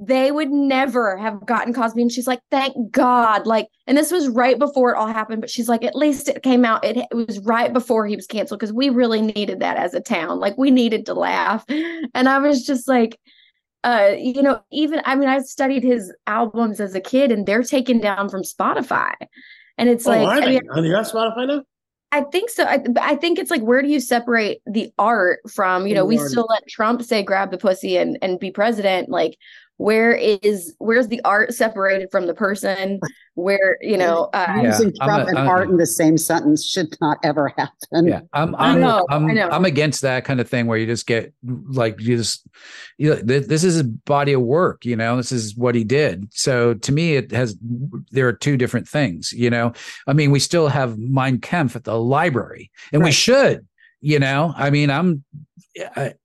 they 0.01 0.33
would 0.33 0.51
never 0.51 1.17
have 1.17 1.47
gotten 1.47 1.73
Cosby. 1.73 2.03
And 2.03 2.11
she's 2.11 2.27
like, 2.27 2.41
thank 2.51 2.91
God. 2.91 3.47
Like, 3.47 3.69
and 3.87 3.97
this 3.97 4.11
was 4.11 4.29
right 4.29 4.59
before 4.59 4.93
it 4.93 4.99
all 4.99 5.07
happened. 5.07 5.41
But 5.41 5.51
she's 5.51 5.69
like, 5.69 5.85
at 5.85 5.95
least 5.95 6.29
it 6.29 6.43
came 6.43 6.65
out. 6.65 6.85
It, 6.85 6.97
it 6.97 7.15
was 7.15 7.39
right 7.41 7.73
before 7.73 8.07
he 8.07 8.17
was 8.17 8.27
canceled 8.27 8.59
because 8.59 8.73
we 8.73 8.91
really 8.91 9.23
needed 9.23 9.61
that 9.61 9.77
as 9.77 9.95
a 9.95 10.01
town. 10.01 10.41
Like, 10.41 10.59
we 10.59 10.73
needed 10.73 11.07
to 11.07 11.15
laugh. 11.15 11.65
And 12.15 12.29
I 12.29 12.39
was 12.39 12.67
just 12.67 12.89
like, 12.89 13.19
uh, 13.85 14.11
you 14.19 14.43
know, 14.43 14.61
even 14.71 15.01
I 15.05 15.15
mean, 15.15 15.29
I 15.29 15.41
studied 15.41 15.83
his 15.83 16.13
albums 16.27 16.81
as 16.81 16.95
a 16.95 17.01
kid 17.01 17.33
and 17.33 17.47
they're 17.47 17.63
taken 17.63 18.01
down 18.01 18.29
from 18.29 18.43
Spotify. 18.43 19.15
And 19.79 19.89
it's 19.89 20.07
oh, 20.07 20.11
like, 20.11 20.43
I 20.43 20.47
mean, 20.47 20.61
are 20.71 20.85
you 20.85 20.95
on 20.95 21.05
Spotify 21.05 21.49
now? 21.49 21.63
I 22.13 22.21
think 22.21 22.51
so. 22.51 22.65
I, 22.65 22.85
I, 23.01 23.17
think 23.17 23.39
it's 23.39 23.51
like 23.51 23.63
where 23.63 23.81
do 23.81 23.89
you 23.89 23.99
separate 23.99 24.61
the 24.67 24.93
art 24.99 25.41
from, 25.51 25.87
you 25.87 25.95
know, 25.95 26.05
we 26.05 26.19
still 26.19 26.47
let 26.51 26.69
Trump 26.69 27.03
say 27.03 27.23
grab 27.23 27.51
the 27.51 27.57
pussy 27.57 27.97
and, 27.97 28.19
and 28.21 28.39
be 28.39 28.51
president. 28.51 29.09
Like, 29.09 29.39
where 29.83 30.13
is 30.15 30.75
where's 30.79 31.09
the 31.09 31.21
art 31.25 31.53
separated 31.53 32.09
from 32.11 32.27
the 32.27 32.35
person 32.35 33.01
where 33.35 33.79
you 33.81 33.97
know 33.97 34.29
uh, 34.33 34.47
Yeah, 34.49 34.63
Using 34.69 34.93
I'm 35.01 35.09
Trump 35.09 35.25
a- 35.25 35.29
and 35.31 35.39
I'm- 35.39 35.49
art 35.49 35.69
in 35.71 35.77
the 35.77 35.87
same 35.87 36.17
sentence 36.17 36.65
should 36.65 36.95
not 37.01 37.19
ever 37.25 37.53
happen. 37.57 38.07
Yeah, 38.07 38.21
I'm 38.33 38.55
I 38.57 38.69
I'm 38.71 38.81
know, 38.81 39.07
I'm, 39.11 39.27
I 39.27 39.33
know. 39.33 39.49
I'm 39.51 39.65
against 39.65 40.03
that 40.03 40.25
kind 40.25 40.41
of 40.41 40.49
thing 40.49 40.67
where 40.67 40.79
you 40.79 40.87
just 40.87 41.07
get 41.07 41.33
like 41.43 42.01
you 42.01 42.17
just 42.17 42.47
you 42.99 43.11
know, 43.11 43.23
th- 43.23 43.47
this 43.47 43.65
is 43.65 43.81
a 43.81 43.85
body 43.85 44.33
of 44.35 44.43
work, 44.43 44.85
you 44.85 44.95
know. 44.97 45.17
This 45.17 45.33
is 45.33 45.57
what 45.57 45.75
he 45.75 45.83
did. 45.85 46.29
So 46.33 46.75
to 46.75 46.93
me, 46.93 47.17
it 47.17 47.31
has 47.33 47.57
there 48.11 48.29
are 48.29 48.33
two 48.33 48.57
different 48.57 48.87
things, 48.89 49.33
you 49.33 49.51
know. 49.51 49.73
I 50.07 50.13
mean, 50.13 50.31
we 50.31 50.39
still 50.39 50.69
have 50.69 50.99
Mein 50.99 51.41
Kampf 51.41 51.75
at 51.75 51.85
the 51.85 51.99
library, 51.99 52.71
and 52.93 53.03
we 53.03 53.11
should, 53.13 53.67
you 54.01 54.19
know. 54.19 54.53
I 54.57 54.71
mean, 54.71 54.91
I'm 54.91 55.25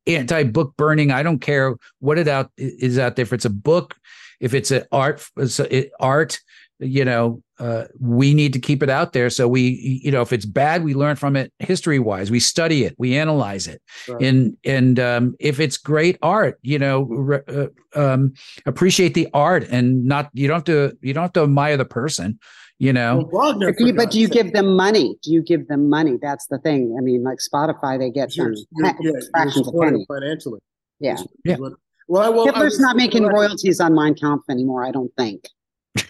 anti 0.05 0.43
book 0.43 0.73
burning. 0.77 1.11
I 1.11 1.23
don't 1.23 1.39
care 1.39 1.75
what 1.99 2.17
it 2.17 2.27
out 2.27 2.51
is 2.57 2.97
out 2.99 3.15
there. 3.15 3.23
If 3.23 3.33
it's 3.33 3.45
a 3.45 3.49
book, 3.49 3.95
if 4.39 4.53
it's 4.53 4.71
an 4.71 4.83
art, 4.91 5.25
it's 5.37 5.59
a- 5.59 5.89
art, 5.99 6.39
you 6.79 7.03
know, 7.03 7.41
uh, 7.59 7.85
we 7.99 8.35
need 8.35 8.53
to 8.53 8.59
keep 8.59 8.83
it 8.83 8.89
out 8.89 9.13
there. 9.13 9.31
So 9.31 9.47
we, 9.47 10.01
you 10.03 10.11
know, 10.11 10.21
if 10.21 10.31
it's 10.31 10.45
bad, 10.45 10.83
we 10.83 10.93
learn 10.93 11.15
from 11.15 11.35
it 11.35 11.51
history 11.57 11.97
wise. 11.97 12.29
We 12.29 12.39
study 12.39 12.83
it, 12.83 12.93
we 12.99 13.17
analyze 13.17 13.65
it, 13.67 13.81
Right. 14.07 14.21
and 14.21 14.55
and 14.63 14.99
um, 14.99 15.35
if 15.39 15.59
it's 15.59 15.77
great 15.77 16.19
art, 16.21 16.59
you 16.61 16.77
know, 16.77 17.01
re- 17.03 17.39
uh, 17.47 17.67
um, 17.95 18.33
appreciate 18.67 19.15
the 19.15 19.27
art 19.33 19.67
and 19.71 20.05
not 20.05 20.29
you 20.33 20.47
don't 20.47 20.57
have 20.57 20.63
to 20.65 20.95
you 21.01 21.13
don't 21.13 21.23
have 21.23 21.33
to 21.33 21.43
admire 21.43 21.77
the 21.77 21.85
person, 21.85 22.37
you 22.79 22.93
know. 22.93 23.27
Well, 23.31 23.49
Wagner, 23.53 23.71
But 23.71 23.77
do 23.77 23.85
you, 23.87 23.93
but 23.93 24.11
do 24.11 24.19
you 24.19 24.27
God's 24.27 24.43
give 24.43 24.53
them 24.53 24.75
money? 24.75 25.17
Do 25.23 25.31
you 25.31 25.41
give 25.41 25.67
them 25.67 25.89
money? 25.89 26.17
That's 26.21 26.47
the 26.47 26.57
thing. 26.59 26.95
I 26.97 27.01
mean, 27.01 27.23
like 27.23 27.39
Spotify, 27.39 27.97
they 27.99 28.09
get 28.11 28.35
you're, 28.35 28.55
some 28.55 28.65
you're, 28.75 29.13
yeah, 29.15 29.19
fractions 29.31 29.67
of 29.67 29.73
penny. 29.79 30.05
financially. 30.07 30.59
Yeah. 30.99 31.13
Is- 31.15 31.21
is 31.21 31.27
Yeah. 31.45 31.55
what- 31.57 31.73
Well, 32.07 32.23
I 32.23 32.29
will. 32.29 32.43
I 32.43 32.45
Hitler's 32.53 32.77
will- 32.77 32.85
not 32.85 32.95
making 32.95 33.23
well, 33.23 33.33
royalties 33.33 33.79
on 33.79 33.93
Mein 33.93 34.15
Kampf 34.15 34.45
anymore, 34.49 34.85
I 34.85 34.91
don't 34.91 35.11
think. 35.17 35.47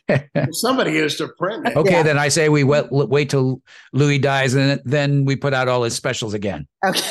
Somebody 0.51 0.97
is 0.97 1.15
to 1.17 1.27
print 1.39 1.67
it. 1.67 1.75
Okay, 1.75 1.91
Yeah. 1.91 2.03
then 2.03 2.17
I 2.17 2.27
say 2.27 2.49
we 2.49 2.63
wait, 2.63 2.85
wait 2.91 3.29
till 3.29 3.61
Louis 3.93 4.19
dies, 4.19 4.53
and 4.53 4.81
then 4.85 5.25
we 5.25 5.35
put 5.35 5.53
out 5.53 5.67
all 5.67 5.83
his 5.83 5.95
specials 5.95 6.33
again. 6.33 6.67
Okay. 6.85 7.01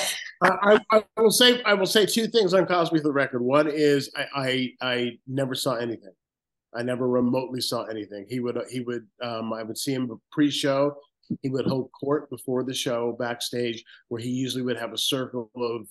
I, 0.43 0.79
I, 0.91 1.05
I 1.17 1.21
will 1.23 1.31
say 1.31 1.63
I 1.65 1.73
will 1.73 1.87
say 1.87 2.05
two 2.05 2.27
things 2.27 2.53
on 2.53 2.67
Cosby 2.67 2.99
for 2.99 3.05
the 3.05 3.13
record. 3.13 3.41
One 3.43 3.67
is 3.69 4.11
I, 4.15 4.27
I 4.83 4.87
I 4.93 5.19
never 5.27 5.55
saw 5.55 5.77
anything. 5.77 6.13
I 6.77 6.83
never 6.83 7.09
remotely 7.09 7.61
saw 7.61 7.85
anything. 7.85 8.27
He 8.29 8.41
would 8.41 8.59
he 8.71 8.81
would 8.81 9.07
um, 9.23 9.53
I 9.53 9.63
would 9.63 9.79
see 9.79 9.93
him 9.93 10.21
pre-show. 10.33 10.97
He 11.43 11.49
would 11.49 11.67
hold 11.67 11.91
court 11.99 12.31
before 12.31 12.63
the 12.63 12.75
show 12.75 13.17
backstage, 13.19 13.83
where 14.09 14.21
he 14.21 14.29
usually 14.29 14.63
would 14.63 14.79
have 14.79 14.93
a 14.93 14.99
circle 14.99 15.51
of 15.57 15.89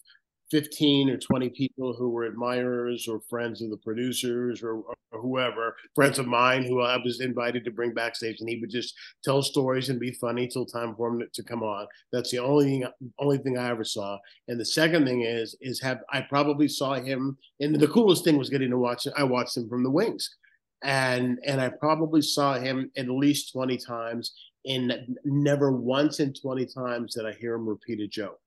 fifteen 0.50 1.10
or 1.10 1.18
twenty 1.18 1.50
people 1.50 1.94
who 1.94 2.10
were 2.10 2.26
admirers 2.26 3.08
or 3.08 3.20
friends 3.30 3.62
of 3.62 3.70
the 3.70 3.78
producers 3.78 4.64
or, 4.64 4.76
or 4.76 5.22
whoever, 5.22 5.76
friends 5.94 6.20
of 6.20 6.28
mine 6.28 6.64
who 6.64 6.82
I 6.82 6.98
was 7.04 7.20
invited 7.20 7.66
to 7.66 7.72
bring 7.72 7.94
backstage, 7.94 8.40
and 8.40 8.48
he 8.48 8.60
would 8.60 8.70
just 8.70 8.94
tell 9.24 9.42
stories 9.42 9.90
and 9.90 10.00
be 10.00 10.12
funny 10.12 10.48
till 10.48 10.66
time 10.66 10.96
for 10.96 11.10
him 11.10 11.28
to 11.34 11.44
come 11.44 11.64
on. 11.64 11.88
That's 12.14 12.32
the 12.32 12.40
only 12.40 12.66
thing, 12.66 12.86
only 13.20 13.40
thing 13.40 13.58
I 13.58 13.70
ever 13.70 13.84
saw. 13.84 14.18
And 14.48 14.60
the 14.60 14.66
second 14.66 15.06
thing 15.06 15.24
is, 15.24 15.56
is 15.60 15.82
have 15.82 16.00
I 16.14 16.22
probably 16.22 16.68
saw 16.68 16.94
him, 16.94 17.38
and 17.60 17.76
the 17.76 17.88
coolest 17.88 18.24
thing 18.24 18.38
was 18.38 18.50
getting 18.50 18.70
to 18.70 18.78
watch. 18.78 19.06
Him. 19.06 19.14
I 19.18 19.24
watched 19.24 19.58
him 19.58 19.68
from 19.68 19.84
the 19.84 19.92
wings, 19.92 20.34
and 20.84 21.40
and 21.46 21.60
I 21.62 21.70
probably 21.70 22.22
saw 22.22 22.56
him 22.60 22.92
at 22.98 23.10
least 23.10 23.52
twenty 23.52 23.78
times. 23.78 24.34
And 24.68 25.18
never 25.24 25.72
once 25.72 26.20
in 26.20 26.34
twenty 26.34 26.66
times 26.66 27.14
did 27.16 27.26
I 27.26 27.34
hear 27.34 27.54
him 27.56 27.68
repeat 27.68 28.00
a 28.00 28.08
joke. 28.08 28.40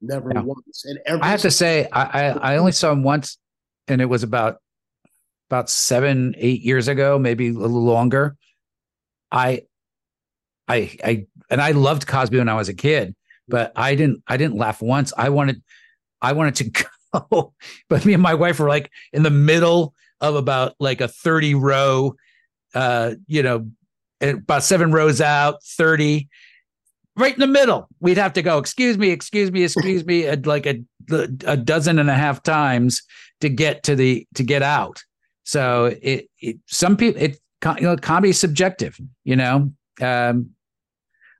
Never 0.00 0.32
Yeah. 0.34 0.42
once. 0.42 0.84
And 0.84 0.98
every 1.06 1.22
I 1.22 1.28
have 1.28 1.42
to 1.42 1.50
say, 1.50 1.88
I, 1.92 2.02
I 2.02 2.52
I 2.54 2.56
only 2.56 2.72
saw 2.72 2.90
him 2.92 3.02
once, 3.02 3.38
and 3.86 4.00
it 4.00 4.06
was 4.06 4.22
about 4.22 4.56
about 5.48 5.70
seven, 5.70 6.34
eight 6.38 6.60
years 6.60 6.88
ago, 6.88 7.18
maybe 7.18 7.48
a 7.48 7.52
little 7.52 7.82
longer. 7.82 8.36
I, 9.32 9.62
I, 10.68 10.94
I, 11.02 11.26
and 11.50 11.58
I 11.60 11.70
loved 11.70 12.06
Cosby 12.06 12.36
when 12.36 12.50
I 12.50 12.54
was 12.54 12.68
a 12.68 12.74
kid, 12.74 13.14
but 13.48 13.72
I 13.74 13.94
didn't, 13.94 14.22
I 14.26 14.36
didn't 14.36 14.56
laugh 14.56 14.82
once. 14.82 15.10
I 15.16 15.30
wanted, 15.30 15.62
I 16.20 16.32
wanted 16.32 16.56
to 16.56 16.84
go, 17.30 17.54
but 17.88 18.04
me 18.04 18.12
and 18.12 18.22
my 18.22 18.34
wife 18.34 18.60
were 18.60 18.68
like 18.68 18.90
in 19.14 19.22
the 19.22 19.30
middle 19.30 19.94
of 20.20 20.34
about 20.34 20.74
like 20.78 21.00
a 21.00 21.08
thirty 21.08 21.54
row, 21.54 22.14
uh, 22.74 23.14
you 23.26 23.42
know, 23.42 23.70
about 24.20 24.62
seven 24.62 24.92
rows 24.92 25.20
out, 25.20 25.62
thirty 25.62 26.28
right 27.18 27.34
in 27.34 27.40
the 27.40 27.46
middle. 27.46 27.88
We'd 28.00 28.16
have 28.16 28.32
to 28.34 28.42
go, 28.42 28.58
excuse 28.58 28.96
me, 28.96 29.10
excuse 29.10 29.50
me, 29.50 29.64
excuse 29.64 30.06
me, 30.06 30.26
at 30.26 30.46
like 30.46 30.66
a, 30.66 30.80
a 31.44 31.56
dozen 31.56 31.98
and 31.98 32.08
a 32.08 32.14
half 32.14 32.42
times 32.42 33.02
to 33.40 33.48
get 33.48 33.82
to 33.82 33.96
the 33.96 34.26
to 34.34 34.44
get 34.44 34.62
out. 34.62 35.02
So 35.42 35.96
it, 36.00 36.28
it 36.40 36.58
some 36.66 36.96
people 36.96 37.20
it 37.20 37.38
you 37.76 37.82
know 37.82 37.96
comedy 37.96 38.30
is 38.30 38.38
subjective, 38.38 38.98
you 39.24 39.36
know. 39.36 39.72
Um, 40.00 40.50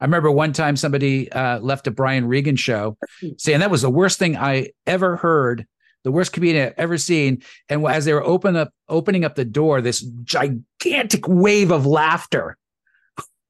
I 0.01 0.05
remember 0.05 0.31
one 0.31 0.53
time 0.53 0.77
somebody 0.77 1.31
uh, 1.33 1.59
left 1.61 1.87
a 1.87 1.91
Brian 1.91 2.27
Regan 2.27 2.57
show 2.57 2.97
saying 3.39 3.61
that 3.61 3.71
was 3.71 3.83
the 3.83 3.91
worst 3.91 4.19
thing 4.19 4.37
I 4.37 4.71
ever 4.87 5.17
heard, 5.17 5.67
the 6.09 6.13
worst 6.13 6.33
comedian 6.33 6.69
I've 6.69 6.75
ever 6.79 6.97
seen. 6.97 7.43
And 7.69 7.87
as 7.87 8.07
they 8.07 8.15
were 8.15 8.25
open 8.25 8.57
up 8.57 8.73
opening 8.89 9.27
up 9.27 9.35
the 9.35 9.45
door, 9.45 9.83
this 9.83 10.01
gigantic 10.25 11.29
wave 11.29 11.71
of 11.71 11.85
laughter 11.85 12.57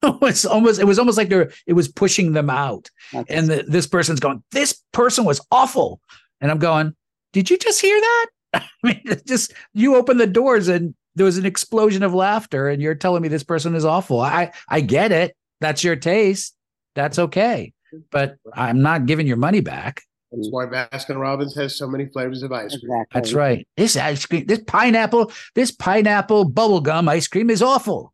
it 0.03 0.15
was 0.21 0.45
almost 0.45 0.81
it 0.81 0.85
was 0.85 0.99
almost 0.99 1.17
like 1.17 1.29
they're 1.29 1.51
it 1.65 1.73
was 1.73 1.87
pushing 1.87 2.33
them 2.33 2.49
out. 2.49 2.89
And 3.13 3.47
the, 3.47 3.63
this 3.65 3.87
person's 3.87 4.19
going 4.19 4.43
this 4.51 4.83
person 4.91 5.23
was 5.23 5.41
awful. 5.51 6.01
And 6.41 6.51
i'm 6.51 6.59
going 6.59 6.93
did 7.31 7.49
you 7.49 7.57
just 7.57 7.81
hear 7.81 7.99
that? 7.99 8.25
I 8.53 8.67
mean 8.83 9.03
just 9.25 9.53
you 9.73 9.95
open 9.95 10.17
the 10.17 10.27
doors 10.27 10.67
and 10.67 10.93
there 11.15 11.25
was 11.25 11.37
an 11.37 11.45
explosion 11.45 12.03
of 12.03 12.13
laughter 12.13 12.67
and 12.67 12.81
you're 12.81 12.95
telling 12.95 13.21
me 13.21 13.29
this 13.29 13.43
person 13.43 13.73
is 13.73 13.85
awful. 13.85 14.19
I 14.19 14.51
i 14.67 14.81
get 14.81 15.13
it. 15.13 15.33
That's 15.61 15.83
your 15.83 15.95
taste. 15.95 16.55
That's 16.95 17.19
okay. 17.19 17.73
But 18.11 18.35
i'm 18.53 18.81
not 18.81 19.05
giving 19.05 19.27
your 19.27 19.37
money 19.37 19.61
back 19.61 20.03
That's 20.31 20.47
why 20.51 20.65
Baskin 20.67 21.19
Robbins 21.19 21.55
has 21.55 21.75
so 21.77 21.87
many 21.87 22.05
flavors 22.07 22.43
of 22.43 22.51
ice 22.51 22.69
cream. 22.77 22.81
exactly. 22.91 23.05
that's 23.13 23.33
right 23.33 23.67
this 23.77 23.97
ice 23.97 24.25
cream 24.25 24.45
this 24.45 24.59
pineapple 24.67 25.31
this 25.55 25.71
pineapple 25.71 26.45
bubble 26.45 26.81
gum 26.81 27.09
ice 27.09 27.27
cream 27.27 27.49
is 27.49 27.61
awful 27.61 28.13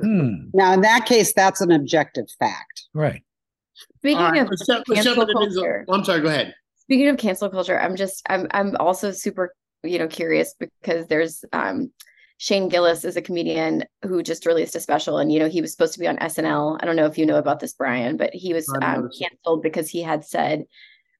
hmm, 0.00 0.34
Now, 0.54 0.72
in 0.72 0.80
that 0.82 1.06
case, 1.06 1.32
that's 1.34 1.60
an 1.60 1.70
objective 1.72 2.26
fact. 2.38 2.86
right 2.94 3.22
speaking 3.96 4.18
All 4.18 4.30
right, 4.32 4.42
of 4.42 4.48
let's 4.50 4.66
jump- 4.66 4.84
let's 4.88 5.02
cancel 5.04 5.14
jump 5.24 5.30
into 5.30 5.46
these- 5.46 5.56
culture. 5.56 5.84
I'm 5.88 6.04
sorry. 6.04 6.20
Go 6.20 6.28
ahead. 6.28 6.54
speaking 6.76 7.08
of 7.08 7.16
cancel 7.18 7.48
culture 7.50 7.78
i'm 7.80 7.96
just 7.96 8.22
i'm 8.30 8.46
i'm 8.52 8.74
also 8.80 9.10
super 9.12 9.54
you 9.82 9.98
know 9.98 10.08
curious 10.08 10.54
because 10.58 11.06
there's 11.06 11.44
um 11.52 11.90
shane 12.38 12.68
gillis 12.68 13.04
is 13.04 13.16
a 13.16 13.22
comedian 13.22 13.84
who 14.02 14.22
just 14.22 14.46
released 14.46 14.74
a 14.76 14.80
special 14.80 15.18
and 15.18 15.30
you 15.32 15.38
know 15.38 15.48
he 15.48 15.60
was 15.60 15.70
supposed 15.72 15.92
to 15.92 15.98
be 16.00 16.06
on 16.08 16.16
snl 16.18 16.78
i 16.80 16.86
don't 16.86 16.96
know 16.96 17.04
if 17.06 17.18
you 17.18 17.26
know 17.26 17.36
about 17.36 17.60
this 17.60 17.74
brian 17.74 18.16
but 18.16 18.32
he 18.32 18.54
was 18.54 18.68
um, 18.82 19.08
canceled 19.18 19.62
because 19.62 19.88
he 19.90 20.02
had 20.02 20.24
said 20.24 20.64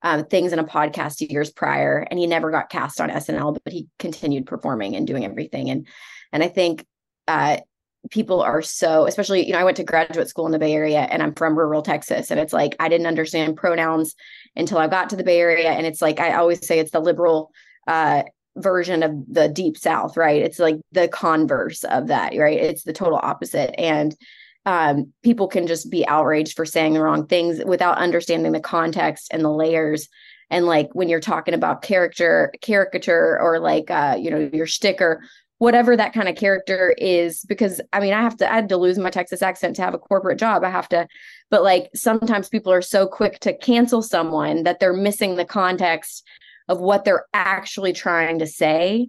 um, 0.03 0.25
things 0.25 0.53
in 0.53 0.59
a 0.59 0.65
podcast 0.65 1.29
years 1.29 1.51
prior 1.51 2.07
and 2.11 2.19
he 2.19 2.27
never 2.27 2.51
got 2.51 2.71
cast 2.71 3.01
on 3.01 3.11
snl 3.11 3.57
but 3.65 3.73
he 3.73 3.89
continued 3.99 4.47
performing 4.47 4.95
and 4.95 5.07
doing 5.07 5.25
everything 5.25 5.71
and 5.71 5.87
and 6.33 6.43
i 6.43 6.49
think 6.49 6.85
uh 7.27 7.57
people 8.11 8.41
are 8.41 8.63
so 8.63 9.07
especially 9.07 9.45
you 9.45 9.53
know 9.53 9.59
i 9.59 9.65
went 9.65 9.77
to 9.77 9.85
graduate 9.85 10.29
school 10.29 10.47
in 10.47 10.53
the 10.53 10.59
bay 10.59 10.73
area 10.73 11.01
and 11.01 11.23
i'm 11.23 11.35
from 11.35 11.59
rural 11.59 11.83
texas 11.83 12.31
and 12.31 12.39
it's 12.39 12.53
like 12.53 12.77
i 12.79 12.89
didn't 12.89 13.09
understand 13.09 13.57
pronouns 13.57 14.15
until 14.59 14.79
I 14.79 14.89
got 14.89 15.09
to 15.11 15.17
the 15.17 15.25
Bay 15.25 15.41
Area. 15.41 15.71
And 15.71 15.87
it's 15.87 16.03
like 16.03 16.21
I 16.21 16.35
always 16.35 16.67
say 16.67 16.79
it's 16.79 16.91
the 16.91 17.01
liberal 17.01 17.51
uh 17.87 18.25
version 18.57 19.05
of 19.05 19.13
the 19.29 19.49
deep 19.49 19.79
south, 19.79 20.17
right? 20.17 20.43
It's 20.43 20.59
like 20.59 20.77
the 20.91 21.07
converse 21.09 21.85
of 21.85 22.09
that, 22.09 22.37
right? 22.37 22.59
It's 22.59 22.83
the 22.83 22.93
total 22.93 23.21
opposite. 23.23 23.79
And 23.79 24.15
um 24.69 25.13
people 25.23 25.49
can 25.49 25.67
just 25.67 25.91
be 25.91 26.07
outraged 26.07 26.55
for 26.55 26.67
saying 26.67 26.93
the 26.93 27.01
wrong 27.01 27.27
things 27.27 27.65
without 27.65 27.97
understanding 27.99 28.53
the 28.53 28.61
context 28.61 29.29
and 29.33 29.43
the 29.43 29.51
layers. 29.51 30.09
And 30.51 30.67
like 30.67 30.89
when 30.93 31.09
you're 31.09 31.21
talking 31.21 31.55
about 31.55 31.83
character, 31.83 32.53
caricature, 32.61 33.39
or 33.41 33.59
like 33.61 33.91
uh, 33.91 34.17
you 34.21 34.31
know, 34.31 34.51
your 34.53 34.67
sticker, 34.67 35.23
whatever 35.57 35.97
that 35.97 36.13
kind 36.13 36.29
of 36.29 36.37
character 36.37 36.95
is, 36.99 37.45
because 37.45 37.81
I 37.93 38.01
mean, 38.01 38.13
I 38.13 38.21
have 38.23 38.37
to 38.39 38.51
I 38.51 38.57
had 38.57 38.69
to 38.69 38.77
lose 38.77 38.99
my 38.99 39.11
Texas 39.11 39.43
accent 39.43 39.77
to 39.77 39.83
have 39.83 39.95
a 39.95 39.99
corporate 39.99 40.39
job. 40.39 40.65
I 40.65 40.71
have 40.71 40.89
to 40.91 41.09
but 41.51 41.63
like 41.63 41.89
sometimes 41.95 42.49
people 42.49 42.73
are 42.73 42.83
so 42.83 43.07
quick 43.07 43.41
to 43.41 43.57
cancel 43.57 44.03
someone 44.03 44.65
that 44.65 44.81
they're 44.81 44.93
missing 44.93 45.37
the 45.37 45.45
context 45.45 46.27
of 46.69 46.81
what 46.81 47.05
they're 47.05 47.25
actually 47.33 47.93
trying 47.93 48.39
to 48.39 48.47
say 48.47 49.09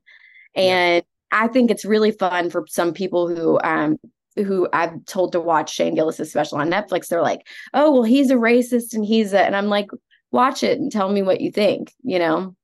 and 0.56 1.04
i 1.32 1.48
think 1.48 1.70
it's 1.70 1.86
really 1.86 2.12
fun 2.12 2.50
for 2.50 2.66
some 2.68 2.94
people 2.94 3.28
who 3.28 3.60
um 3.64 3.98
who 4.36 4.68
i've 4.74 5.04
told 5.06 5.32
to 5.32 5.40
watch 5.40 5.74
shane 5.74 5.96
gillis's 5.96 6.30
special 6.30 6.58
on 6.58 6.70
netflix 6.70 7.08
they're 7.08 7.22
like 7.22 7.46
oh 7.74 7.92
well 7.92 8.04
he's 8.04 8.32
a 8.32 8.36
racist 8.36 8.94
and 8.94 9.06
he's 9.06 9.34
a 9.34 9.42
and 9.42 9.56
i'm 9.56 9.68
like 9.68 9.90
watch 10.32 10.64
it 10.64 10.80
and 10.80 10.92
tell 10.92 11.10
me 11.10 11.22
what 11.22 11.42
you 11.42 11.52
think 11.52 11.94
you 12.04 12.20
know 12.20 12.56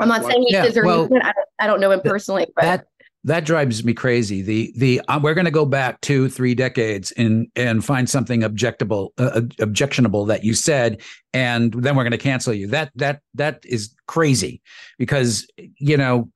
i'm 0.00 0.08
not 0.08 0.24
saying 0.24 0.44
he 0.46 0.54
Yeah, 0.54 0.66
is 0.66 0.76
or 0.76 0.84
well, 0.84 1.08
he. 1.08 1.16
I, 1.16 1.32
don't, 1.32 1.48
I 1.60 1.66
don't 1.66 1.80
know 1.80 1.90
him 1.90 2.00
personally 2.00 2.46
but 2.54 2.62
that 2.62 2.86
that 3.24 3.44
drives 3.44 3.84
me 3.84 3.92
crazy. 3.92 4.40
The 4.40 4.72
the 4.76 5.00
uh, 5.08 5.20
we're 5.22 5.34
going 5.34 5.44
to 5.44 5.50
go 5.50 5.66
back 5.66 6.00
two 6.00 6.28
three 6.28 6.54
decades 6.54 7.12
and 7.12 7.48
and 7.54 7.84
find 7.84 8.08
something 8.08 8.40
objectable 8.40 9.10
uh, 9.18 9.42
objectionable 9.58 10.24
that 10.26 10.42
you 10.42 10.54
said, 10.54 11.02
and 11.34 11.72
then 11.74 11.96
we're 11.96 12.02
going 12.02 12.12
to 12.12 12.18
cancel 12.18 12.54
you. 12.54 12.66
That 12.68 12.90
that 12.94 13.20
that 13.34 13.60
is 13.64 13.94
crazy 14.06 14.62
because 14.98 15.46
you 15.56 15.98
know 15.98 16.30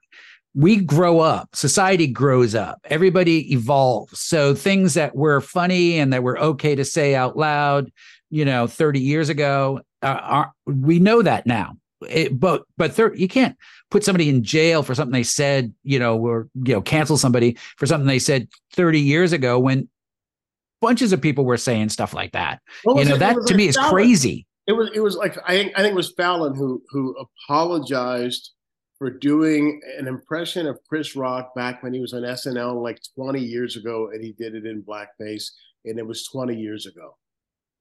we 0.55 0.77
grow 0.77 1.21
up, 1.21 1.55
society 1.55 2.07
grows 2.07 2.55
up, 2.55 2.79
everybody 2.85 3.53
evolves. 3.53 4.21
So 4.21 4.55
things 4.55 4.95
that 4.95 5.15
were 5.17 5.41
funny 5.41 5.99
and 5.99 6.13
that 6.13 6.23
were 6.23 6.39
okay 6.39 6.75
to 6.75 6.85
say 6.85 7.15
out 7.15 7.37
loud, 7.37 7.91
you 8.31 8.45
know, 8.45 8.67
30 8.67 9.01
years 9.01 9.29
ago, 9.29 9.81
uh, 10.03 10.21
are, 10.23 10.53
we 10.67 10.99
know 10.99 11.23
that 11.23 11.47
now. 11.47 11.77
It, 12.09 12.39
but 12.39 12.65
but 12.77 12.93
thir- 12.93 13.15
you 13.15 13.29
can't 13.29 13.57
put 13.91 14.05
somebody 14.05 14.29
in 14.29 14.43
jail 14.43 14.83
for 14.83 14.95
something 14.95 15.13
they 15.13 15.23
said, 15.23 15.73
you 15.85 15.99
know, 15.99 16.19
or 16.19 16.49
you 16.55 16.75
know, 16.75 16.83
cancel 16.83 17.17
somebody 17.17 17.57
for 17.79 17.87
something 17.87 18.07
they 18.07 18.19
said 18.19 18.49
30 18.73 19.01
years 19.01 19.33
ago 19.33 19.59
when 19.59 19.89
bunches 20.83 21.15
of 21.15 21.21
people 21.21 21.47
were 21.47 21.57
saying 21.57 21.89
stuff 21.89 22.13
like 22.13 22.33
that. 22.33 22.61
You 22.85 23.07
know, 23.07 23.15
it? 23.15 23.19
that 23.21 23.37
to 23.47 23.55
me 23.55 23.69
is 23.69 23.77
crazy. 23.77 24.47
It 24.67 24.73
was 24.73 24.91
it 24.95 25.01
was 25.01 25.17
like 25.17 25.39
I 25.47 25.53
think 25.53 25.73
I 25.77 25.83
think 25.83 25.93
it 25.93 25.97
was 25.97 26.13
Fallon 26.13 26.55
who 26.55 26.83
who 26.91 27.17
apologized 27.17 28.51
for 28.99 29.11
doing 29.11 29.81
an 29.99 30.07
impression 30.07 30.67
of 30.67 30.79
Chris 30.89 31.17
Rock 31.17 31.55
back 31.55 31.83
when 31.83 31.93
he 31.93 32.01
was 32.01 32.13
on 32.13 32.23
SNL 32.23 32.83
like 32.83 33.01
20 33.17 33.41
years 33.41 33.77
ago, 33.77 34.11
and 34.13 34.23
he 34.23 34.33
did 34.33 34.55
it 34.55 34.67
in 34.67 34.83
blackface, 34.83 35.51
and 35.85 35.99
it 35.99 36.07
was 36.07 36.27
20 36.27 36.55
years 36.55 36.87
ago. 36.87 37.17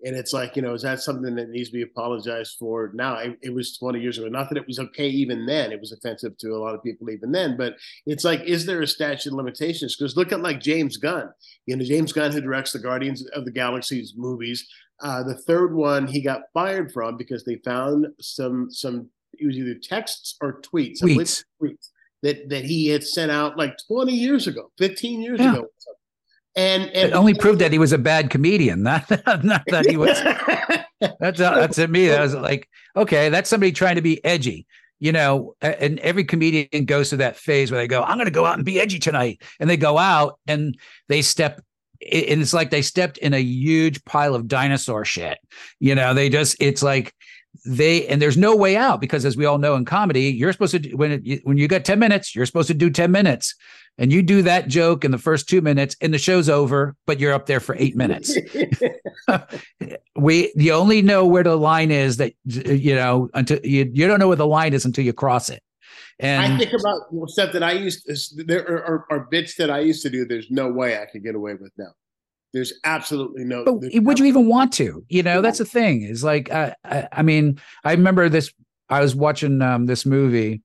And 0.06 0.18
it's 0.18 0.34
like, 0.34 0.58
you 0.58 0.62
know, 0.62 0.74
is 0.74 0.82
that 0.82 1.00
something 1.00 1.34
that 1.36 1.50
needs 1.50 1.70
to 1.70 1.74
be 1.74 1.84
apologized 1.84 2.58
for 2.60 2.92
now? 2.94 3.20
It, 3.20 3.38
it, 3.42 3.54
was 3.54 3.78
20 3.78 4.02
years 4.02 4.18
ago. 4.18 4.28
Not 4.28 4.50
that 4.50 4.58
it 4.58 4.68
was 4.68 4.80
okay 4.80 5.08
even 5.08 5.46
then. 5.46 5.72
It 5.72 5.80
was 5.80 5.94
offensive 5.94 6.38
to 6.40 6.50
a 6.50 6.60
lot 6.60 6.76
of 6.76 6.84
people 6.84 7.10
even 7.10 7.32
then. 7.32 7.56
But 7.56 7.76
it's 8.06 8.26
like, 8.26 8.42
is 8.42 8.66
there 8.66 8.82
a 8.82 8.88
statute 8.88 9.30
of 9.30 9.38
limitations? 9.38 9.96
Because 9.96 10.18
look 10.18 10.34
at 10.34 10.42
like 10.42 10.60
James 10.60 10.98
Gunn. 10.98 11.30
You 11.68 11.78
know, 11.78 11.86
James 11.86 12.12
Gunn, 12.12 12.34
who 12.34 12.42
directs 12.42 12.74
the 12.74 12.80
Guardians 12.80 13.26
of 13.30 13.46
the 13.46 13.52
Galaxy's 13.52 14.14
movies. 14.18 14.68
Uh, 15.02 15.24
the 15.24 15.38
third 15.38 15.74
one 15.74 16.06
he 16.06 16.22
got 16.22 16.42
fired 16.54 16.92
from 16.92 17.16
because 17.16 17.46
they 17.46 17.56
found 17.64 18.08
some 18.20 18.70
some 18.72 19.10
it 19.44 19.48
was 19.48 19.58
either 19.58 19.76
texts 19.76 20.36
or 20.42 20.62
tweets, 20.62 21.02
tweets, 21.02 21.44
tweets 21.62 21.90
that 22.24 22.50
that 22.50 22.66
he 22.66 22.88
had 22.88 23.04
sent 23.04 23.32
out 23.32 23.58
like 23.58 23.76
20 23.88 24.14
years 24.14 24.48
ago, 24.48 24.72
15 24.78 25.22
years 25.22 25.40
yeah. 25.40 25.54
ago. 25.54 25.68
And, 26.56 26.84
and 26.84 27.10
it 27.10 27.14
only 27.14 27.34
proved 27.34 27.60
that 27.60 27.72
he 27.72 27.80
was 27.80 27.94
a 27.94 27.98
bad 27.98 28.30
comedian, 28.30 28.84
not 28.84 29.10
not 29.44 29.64
that 29.68 29.86
he 29.88 29.98
was. 29.98 30.20
that's 31.20 31.40
uh, 31.40 31.56
that's 31.56 31.80
at 31.80 31.90
me. 31.90 32.08
That 32.08 32.22
was 32.22 32.36
like, 32.36 32.70
okay, 32.96 33.30
that's 33.30 33.50
somebody 33.50 33.72
trying 33.72 33.96
to 33.96 34.02
be 34.02 34.24
edgy, 34.24 34.66
you 35.00 35.12
know. 35.12 35.56
And 35.62 36.00
every 36.00 36.24
comedian 36.24 36.86
goes 36.86 37.10
through 37.10 37.20
that 37.20 37.38
phase 37.38 37.72
where 37.72 37.82
they 37.82 37.88
go, 37.88 38.04
"I'm 38.04 38.18
going 38.18 38.26
to 38.26 38.32
go 38.32 38.46
out 38.46 38.56
and 38.56 38.66
be 38.66 38.80
edgy 38.80 39.00
tonight," 39.00 39.42
and 39.60 39.70
they 39.70 39.78
go 39.78 39.98
out 39.98 40.40
and 40.48 40.78
they 41.10 41.22
step. 41.22 41.62
And 42.02 42.42
it's 42.42 42.54
like 42.54 42.70
they 42.70 42.82
stepped 42.82 43.18
in 43.18 43.34
a 43.34 43.40
huge 43.40 44.04
pile 44.04 44.36
of 44.36 44.48
dinosaur 44.48 45.06
shit. 45.06 45.38
You 45.80 45.96
know, 45.96 46.14
they 46.14 46.28
just, 46.28 46.58
it's 46.60 46.84
like 46.84 47.14
they 47.66 48.08
and 48.08 48.22
there's 48.22 48.38
no 48.38 48.56
way 48.56 48.76
out 48.76 49.00
because 49.00 49.26
as 49.26 49.38
we 49.38 49.46
all 49.46 49.58
know 49.58 49.76
in 49.76 49.86
comedy 49.86 50.24
you're 50.24 50.52
supposed 50.52 50.72
to 50.72 50.80
do, 50.80 50.98
when 50.98 51.24
it, 51.26 51.46
when 51.46 51.58
you 51.58 51.68
got 51.68 51.86
10 51.86 52.00
minutes 52.00 52.36
you're 52.36 52.46
supposed 52.46 52.68
to 52.68 52.74
do 52.74 52.90
10 52.90 53.12
minutes. 53.12 53.56
And 54.00 54.12
you 54.12 54.24
do 54.24 54.42
that 54.42 54.70
joke 54.70 55.06
in 55.06 55.12
the 55.12 55.20
first 55.20 55.48
2 55.48 55.62
minutes 55.62 55.96
and 56.02 56.12
the 56.12 56.18
show's 56.18 56.50
over 56.50 56.96
but 57.06 57.20
you're 57.20 57.34
up 57.34 57.46
there 57.46 57.60
for 57.60 57.76
8 57.78 57.96
minutes. 57.96 58.36
We 60.16 60.54
you 60.56 60.74
only 60.74 61.02
know 61.02 61.26
where 61.26 61.44
the 61.44 61.58
line 61.58 61.92
is 61.92 62.18
that 62.18 62.34
you 62.46 62.96
know 62.96 63.30
until 63.34 63.60
you 63.64 63.90
you 63.94 64.08
don't 64.08 64.20
know 64.20 64.28
where 64.28 64.38
the 64.38 64.48
line 64.48 64.74
is 64.74 64.86
until 64.86 65.04
you 65.04 65.14
cross 65.14 65.50
it. 65.50 65.64
And 66.20 66.54
I 66.54 66.58
think 66.58 66.72
about 66.72 67.30
stuff 67.30 67.52
that 67.54 67.64
I 67.64 67.72
used 67.72 68.08
there 68.48 68.62
are, 68.62 68.84
are, 68.84 69.06
are 69.10 69.20
bits 69.32 69.56
that 69.56 69.72
I 69.72 69.80
used 69.80 70.04
to 70.04 70.10
do 70.10 70.26
there's 70.26 70.52
no 70.52 70.72
way 70.72 71.00
I 71.02 71.06
could 71.06 71.24
get 71.24 71.34
away 71.36 71.56
with 71.56 71.72
now 71.78 71.94
there's 72.54 72.74
absolutely 72.84 73.44
no. 73.44 73.66
But 73.66 73.82
would 74.04 74.20
you 74.20 74.26
even 74.26 74.48
want 74.48 74.72
to? 74.74 75.04
You 75.10 75.24
know, 75.24 75.42
that's 75.42 75.58
the 75.58 75.66
thing. 75.66 76.04
Is 76.04 76.24
like, 76.24 76.52
I, 76.52 76.76
I, 76.86 77.08
I 77.12 77.22
mean, 77.24 77.60
I 77.84 77.92
remember 77.92 78.30
this. 78.30 78.54
I 78.90 79.02
was 79.02 79.16
watching 79.16 79.62
um, 79.62 79.88
this 79.88 80.06
movie, 80.06 80.62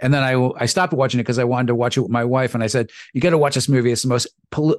and 0.00 0.14
then 0.14 0.22
I 0.22 0.34
I 0.62 0.66
stopped 0.66 0.92
watching 0.92 1.18
it 1.18 1.24
because 1.24 1.40
I 1.40 1.44
wanted 1.44 1.66
to 1.68 1.74
watch 1.74 1.96
it 1.96 2.02
with 2.02 2.10
my 2.10 2.24
wife, 2.24 2.54
and 2.54 2.62
I 2.62 2.68
said, 2.68 2.90
"You 3.12 3.20
got 3.20 3.30
to 3.30 3.38
watch 3.38 3.56
this 3.56 3.68
movie. 3.68 3.90
It's 3.90 4.02
the 4.02 4.08
most. 4.08 4.28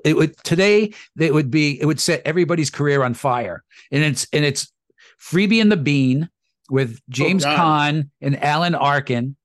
It 0.06 0.16
would 0.16 0.38
today. 0.44 0.94
It 1.20 1.34
would 1.34 1.52
be. 1.52 1.80
It 1.82 1.86
would 1.86 2.00
set 2.00 2.22
everybody's 2.26 2.70
career 2.70 3.04
on 3.04 3.14
fire. 3.14 3.64
And 3.92 4.04
it's 4.04 4.26
and 4.32 4.46
it's 4.46 4.72
Freebie 5.20 5.62
and 5.62 5.72
the 5.72 5.78
Bean 5.78 6.30
with 6.70 7.02
James 7.10 7.44
oh, 7.44 7.50
Caan 7.50 8.10
and 8.22 8.42
Alan 8.42 8.76
Arkin, 8.76 9.36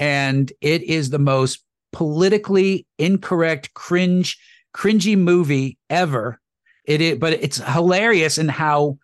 and 0.00 0.52
it 0.60 0.82
is 0.82 1.10
the 1.10 1.18
most 1.20 1.64
politically 1.92 2.86
incorrect, 2.98 3.72
cringe, 3.74 4.36
cringy 4.74 5.16
movie 5.16 5.78
ever 5.88 6.39
it 6.90 7.00
is, 7.00 7.18
but 7.18 7.34
it's 7.34 7.58
hilarious 7.58 8.36
in 8.36 8.48
how 8.48 8.98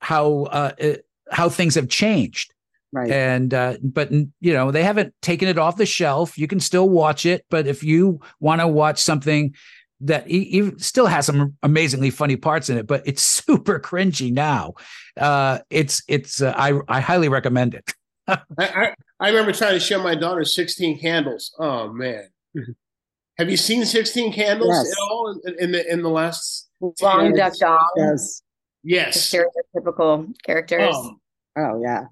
how 0.00 0.44
uh, 0.44 0.72
uh, 0.82 0.94
how 1.30 1.50
things 1.50 1.74
have 1.74 1.88
changed. 1.88 2.54
Right. 2.92 3.10
And 3.10 3.52
uh, 3.52 3.76
but 3.82 4.10
you 4.10 4.52
know 4.54 4.70
they 4.70 4.82
haven't 4.82 5.14
taken 5.20 5.46
it 5.46 5.58
off 5.58 5.76
the 5.76 5.84
shelf. 5.84 6.38
You 6.38 6.48
can 6.48 6.60
still 6.60 6.88
watch 6.88 7.26
it, 7.26 7.44
but 7.50 7.66
if 7.66 7.84
you 7.84 8.20
want 8.40 8.62
to 8.62 8.68
watch 8.68 9.00
something 9.02 9.54
that 10.00 10.26
he, 10.26 10.72
still 10.78 11.06
has 11.06 11.26
some 11.26 11.58
amazingly 11.62 12.08
funny 12.08 12.36
parts 12.36 12.70
in 12.70 12.78
it, 12.78 12.86
but 12.86 13.02
it's 13.06 13.22
super 13.46 13.78
cringy 13.78 14.32
now. 14.32 14.72
Uh, 15.18 15.58
it's 15.68 16.02
it's 16.08 16.40
uh, 16.40 16.54
I 16.56 16.80
I 16.88 17.00
highly 17.00 17.28
recommend 17.28 17.74
it. 17.74 17.92
I, 18.26 18.38
I, 18.58 18.94
I 19.20 19.28
remember 19.28 19.52
trying 19.52 19.74
to 19.74 19.80
show 19.80 20.02
my 20.02 20.14
daughter 20.14 20.44
16 20.44 21.00
Candles. 21.00 21.54
Oh 21.58 21.92
man, 21.92 22.30
have 23.38 23.50
you 23.50 23.58
seen 23.58 23.84
16 23.84 24.32
Candles 24.32 24.70
yes. 24.70 24.90
at 24.90 24.98
all 25.02 25.38
in, 25.44 25.54
in 25.60 25.72
the 25.72 25.92
in 25.92 26.02
the 26.02 26.08
last 26.08 26.69
Long 26.80 27.34
Duck 27.34 27.54
Dong. 27.58 27.78
Yes. 27.96 28.42
Yes. 28.82 29.34
Stereotypical 29.34 30.32
characters. 30.44 30.94
Oh, 30.94 31.16
oh 31.56 31.80
yeah. 31.82 32.04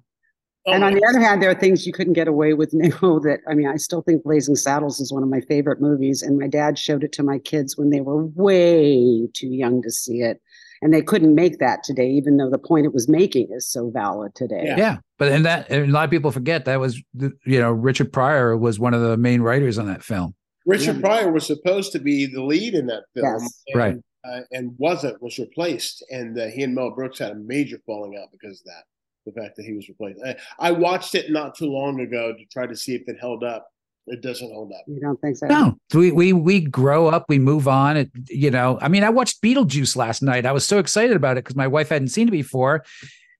Oh, 0.67 0.73
and 0.73 0.83
on 0.83 0.93
the 0.93 1.05
other 1.05 1.19
hand, 1.19 1.41
there 1.41 1.49
are 1.49 1.55
things 1.55 1.87
you 1.87 1.93
couldn't 1.93 2.13
get 2.13 2.27
away 2.27 2.53
with 2.53 2.73
now 2.73 3.19
that 3.19 3.39
I 3.47 3.53
mean, 3.53 3.67
I 3.67 3.77
still 3.77 4.01
think 4.01 4.23
Blazing 4.23 4.55
Saddles 4.55 4.99
is 4.99 5.11
one 5.11 5.23
of 5.23 5.29
my 5.29 5.41
favorite 5.41 5.81
movies. 5.81 6.21
And 6.21 6.37
my 6.37 6.47
dad 6.47 6.77
showed 6.77 7.03
it 7.03 7.11
to 7.13 7.23
my 7.23 7.39
kids 7.39 7.77
when 7.77 7.89
they 7.89 8.01
were 8.01 8.25
way 8.25 9.27
too 9.33 9.47
young 9.47 9.81
to 9.81 9.91
see 9.91 10.21
it. 10.21 10.41
And 10.81 10.93
they 10.93 11.01
couldn't 11.01 11.35
make 11.35 11.59
that 11.59 11.83
today, 11.83 12.09
even 12.09 12.37
though 12.37 12.49
the 12.49 12.57
point 12.57 12.85
it 12.85 12.93
was 12.93 13.09
making 13.09 13.49
is 13.51 13.67
so 13.67 13.89
valid 13.89 14.33
today. 14.33 14.63
Yeah. 14.63 14.77
yeah. 14.77 14.97
But 15.17 15.31
and 15.31 15.45
that 15.45 15.69
and 15.69 15.89
a 15.89 15.91
lot 15.91 16.05
of 16.05 16.09
people 16.09 16.31
forget 16.31 16.65
that 16.65 16.79
was 16.79 17.01
you 17.15 17.59
know, 17.59 17.71
Richard 17.71 18.13
Pryor 18.13 18.55
was 18.55 18.79
one 18.79 18.93
of 18.93 19.01
the 19.01 19.17
main 19.17 19.41
writers 19.41 19.77
on 19.77 19.87
that 19.87 20.03
film. 20.03 20.35
Richard 20.65 20.97
yeah. 20.97 21.01
Pryor 21.01 21.31
was 21.31 21.45
supposed 21.45 21.91
to 21.93 21.99
be 21.99 22.27
the 22.27 22.43
lead 22.43 22.75
in 22.75 22.85
that 22.87 23.03
film. 23.13 23.39
Yes. 23.41 23.63
Right 23.75 23.97
uh, 24.29 24.41
and 24.51 24.73
wasn't 24.77 25.21
was 25.21 25.39
replaced, 25.39 26.03
and 26.11 26.37
uh, 26.39 26.47
he 26.47 26.63
and 26.63 26.75
Mel 26.75 26.91
Brooks 26.91 27.19
had 27.19 27.31
a 27.31 27.35
major 27.35 27.79
falling 27.85 28.17
out 28.21 28.31
because 28.31 28.61
of 28.61 28.65
that. 28.65 28.83
The 29.25 29.33
fact 29.33 29.57
that 29.57 29.65
he 29.65 29.73
was 29.73 29.87
replaced. 29.89 30.21
I, 30.25 30.35
I, 30.59 30.71
watched 30.71 31.13
it 31.13 31.29
not 31.29 31.53
too 31.53 31.67
long 31.67 31.99
ago 31.99 32.33
to 32.33 32.45
try 32.45 32.65
to 32.65 32.75
see 32.75 32.95
if 32.95 33.07
it 33.07 33.17
held 33.19 33.43
up. 33.43 33.67
It 34.07 34.21
doesn't 34.21 34.51
hold 34.51 34.71
up. 34.71 34.83
You 34.87 34.99
don't 34.99 35.19
think 35.21 35.37
so? 35.37 35.45
No, 35.47 35.77
we 35.93 36.11
we 36.11 36.33
we 36.33 36.61
grow 36.61 37.07
up, 37.07 37.25
we 37.29 37.37
move 37.37 37.67
on. 37.67 37.97
It, 37.97 38.09
you 38.27 38.49
know, 38.49 38.79
I 38.81 38.87
mean, 38.87 39.03
I 39.03 39.09
watched 39.09 39.41
Beetlejuice 39.43 39.95
last 39.95 40.23
night. 40.23 40.45
I 40.45 40.51
was 40.51 40.65
so 40.65 40.79
excited 40.79 41.15
about 41.15 41.37
it 41.37 41.43
because 41.43 41.55
my 41.55 41.67
wife 41.67 41.89
hadn't 41.89 42.07
seen 42.07 42.27
it 42.29 42.31
before. 42.31 42.83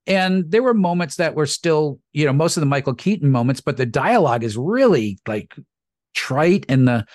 And 0.06 0.50
there 0.50 0.64
were 0.64 0.74
moments 0.74 1.16
that 1.16 1.36
were 1.36 1.46
still, 1.46 2.00
you 2.14 2.26
know, 2.26 2.34
most 2.34 2.58
of 2.58 2.62
the 2.62 2.68
Michael 2.68 2.96
Keaton 2.96 3.32
moments, 3.32 3.62
but 3.62 3.78
the 3.78 3.86
dialogue 3.86 4.44
is 4.44 4.58
really 4.58 5.20
like 5.28 5.56
trite 6.14 6.66
and 6.68 6.88
the 6.88 7.06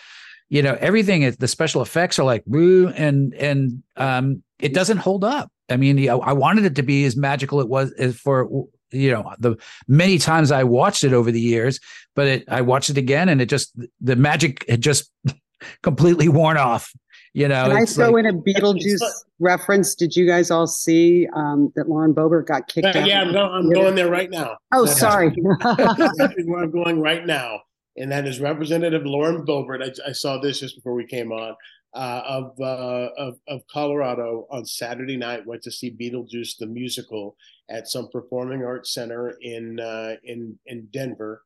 you 0.48 0.62
know 0.62 0.76
everything 0.80 1.22
is 1.22 1.36
the 1.36 1.48
special 1.48 1.82
effects 1.82 2.18
are 2.18 2.24
like 2.24 2.44
Boo, 2.44 2.88
and 2.88 3.34
and 3.34 3.82
um 3.96 4.42
it 4.58 4.74
doesn't 4.74 4.98
hold 4.98 5.24
up. 5.24 5.50
I 5.68 5.76
mean 5.76 5.98
you 5.98 6.08
know, 6.08 6.20
i 6.20 6.32
wanted 6.32 6.64
it 6.64 6.76
to 6.76 6.82
be 6.82 7.04
as 7.04 7.16
magical 7.16 7.60
it 7.60 7.68
was 7.68 7.92
as 7.92 8.16
for 8.16 8.66
you 8.94 9.10
know 9.10 9.34
the 9.38 9.56
many 9.88 10.18
times 10.18 10.52
i 10.52 10.62
watched 10.62 11.04
it 11.04 11.12
over 11.12 11.30
the 11.30 11.40
years 11.40 11.80
but 12.14 12.26
it, 12.26 12.44
i 12.48 12.60
watched 12.60 12.90
it 12.90 12.96
again 12.96 13.28
and 13.28 13.40
it 13.40 13.46
just 13.46 13.72
the 14.00 14.16
magic 14.16 14.68
had 14.68 14.80
just 14.80 15.10
completely 15.82 16.28
worn 16.28 16.56
off 16.56 16.92
you 17.32 17.48
know 17.48 17.64
Can 17.64 17.76
i 17.76 17.84
throw 17.84 18.10
like, 18.10 18.24
in 18.24 18.26
a 18.26 18.38
beetlejuice 18.38 19.00
reference? 19.40 19.94
Did 19.96 20.14
you 20.14 20.26
guys 20.26 20.50
all 20.50 20.66
see 20.66 21.26
um, 21.34 21.72
that 21.74 21.88
lauren 21.88 22.14
boebert 22.14 22.46
got 22.46 22.68
kicked 22.68 22.86
uh, 22.86 23.00
out 23.00 23.06
yeah 23.06 23.22
i'm, 23.22 23.32
going, 23.32 23.52
I'm 23.52 23.70
going 23.70 23.94
there 23.94 24.10
right 24.10 24.30
now. 24.30 24.56
Oh 24.72 24.86
sorry. 24.86 25.30
where 25.40 25.56
i'm 25.64 26.70
going 26.70 27.00
right 27.00 27.26
now 27.26 27.62
and 27.96 28.10
that 28.10 28.26
is 28.26 28.40
Representative 28.40 29.04
Lauren 29.04 29.44
Boebert. 29.44 29.82
I, 29.82 30.08
I 30.08 30.12
saw 30.12 30.38
this 30.38 30.60
just 30.60 30.76
before 30.76 30.94
we 30.94 31.06
came 31.06 31.32
on 31.32 31.54
uh, 31.94 32.22
of, 32.26 32.60
uh, 32.60 33.10
of, 33.16 33.38
of 33.46 33.66
Colorado 33.70 34.46
on 34.50 34.64
Saturday 34.64 35.16
night. 35.16 35.46
Went 35.46 35.62
to 35.62 35.70
see 35.70 35.90
Beetlejuice 35.90 36.58
the 36.58 36.66
musical 36.66 37.36
at 37.70 37.88
some 37.88 38.08
performing 38.10 38.64
arts 38.64 38.92
center 38.92 39.36
in 39.40 39.80
uh, 39.80 40.16
in 40.24 40.58
in 40.66 40.88
Denver, 40.92 41.42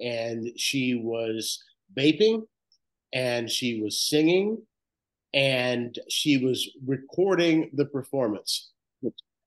and 0.00 0.48
she 0.56 0.96
was 0.96 1.62
vaping, 1.96 2.42
and 3.12 3.48
she 3.48 3.80
was 3.80 4.00
singing, 4.00 4.58
and 5.32 5.98
she 6.08 6.38
was 6.38 6.68
recording 6.84 7.70
the 7.74 7.86
performance 7.86 8.72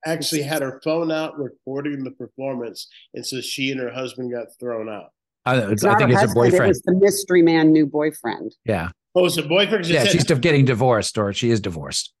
actually 0.06 0.42
had 0.42 0.62
her 0.62 0.80
phone 0.84 1.10
out 1.10 1.36
recording 1.38 2.04
the 2.04 2.10
performance 2.12 2.86
and 3.14 3.26
so 3.26 3.40
she 3.40 3.72
and 3.72 3.80
her 3.80 3.90
husband 3.90 4.30
got 4.32 4.46
thrown 4.58 4.88
out 4.88 5.10
I, 5.46 5.62
I 5.62 5.66
think 5.66 6.10
it's 6.10 6.22
a 6.22 6.34
boyfriend. 6.34 6.64
It 6.64 6.68
was 6.68 6.82
the 6.82 6.94
mystery 6.94 7.42
man 7.42 7.72
new 7.72 7.86
boyfriend. 7.86 8.54
Yeah. 8.64 8.90
Oh, 9.14 9.24
it's 9.24 9.36
a 9.38 9.42
boyfriend. 9.42 9.86
Yeah, 9.86 10.04
she's 10.04 10.24
getting 10.24 10.64
divorced, 10.64 11.16
or 11.16 11.32
she 11.32 11.50
is 11.50 11.60
divorced. 11.60 12.12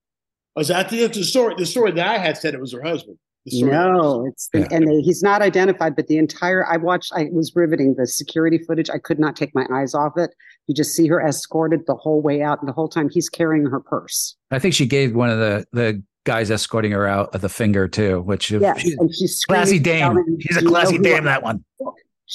Was 0.54 0.70
oh, 0.70 0.74
that 0.74 0.88
the, 0.88 1.06
the 1.08 1.24
story? 1.24 1.54
The 1.58 1.66
story 1.66 1.92
that 1.92 2.08
I 2.08 2.18
had 2.18 2.38
said 2.38 2.54
it 2.54 2.60
was 2.60 2.72
her 2.72 2.82
husband. 2.82 3.18
No, 3.52 4.26
it's 4.26 4.48
the, 4.52 4.60
yeah. 4.60 4.68
and 4.72 4.88
they, 4.88 5.00
he's 5.02 5.22
not 5.22 5.40
identified, 5.40 5.94
but 5.94 6.08
the 6.08 6.18
entire 6.18 6.66
I 6.66 6.78
watched, 6.78 7.12
I 7.14 7.28
was 7.30 7.54
riveting 7.54 7.94
the 7.94 8.06
security 8.06 8.58
footage. 8.58 8.90
I 8.90 8.98
could 8.98 9.20
not 9.20 9.36
take 9.36 9.54
my 9.54 9.66
eyes 9.72 9.94
off 9.94 10.16
it. 10.16 10.30
You 10.66 10.74
just 10.74 10.96
see 10.96 11.06
her 11.06 11.20
escorted 11.20 11.86
the 11.86 11.94
whole 11.94 12.20
way 12.20 12.42
out, 12.42 12.60
and 12.60 12.68
the 12.68 12.72
whole 12.72 12.88
time 12.88 13.08
he's 13.08 13.28
carrying 13.28 13.66
her 13.66 13.78
purse. 13.78 14.34
I 14.50 14.58
think 14.58 14.74
she 14.74 14.86
gave 14.86 15.14
one 15.14 15.30
of 15.30 15.38
the 15.38 15.64
the 15.72 16.02
guys 16.24 16.50
escorting 16.50 16.90
her 16.90 17.06
out 17.06 17.32
of 17.34 17.40
the 17.40 17.48
finger 17.48 17.86
too, 17.86 18.20
which 18.22 18.50
yes, 18.50 18.80
she's, 18.80 18.96
and 18.98 19.14
she's 19.14 19.44
classy 19.44 19.78
dame. 19.78 20.16
She's 20.40 20.56
a 20.56 20.64
classy 20.64 20.98
dame. 20.98 21.24
That 21.24 21.42
one. 21.42 21.64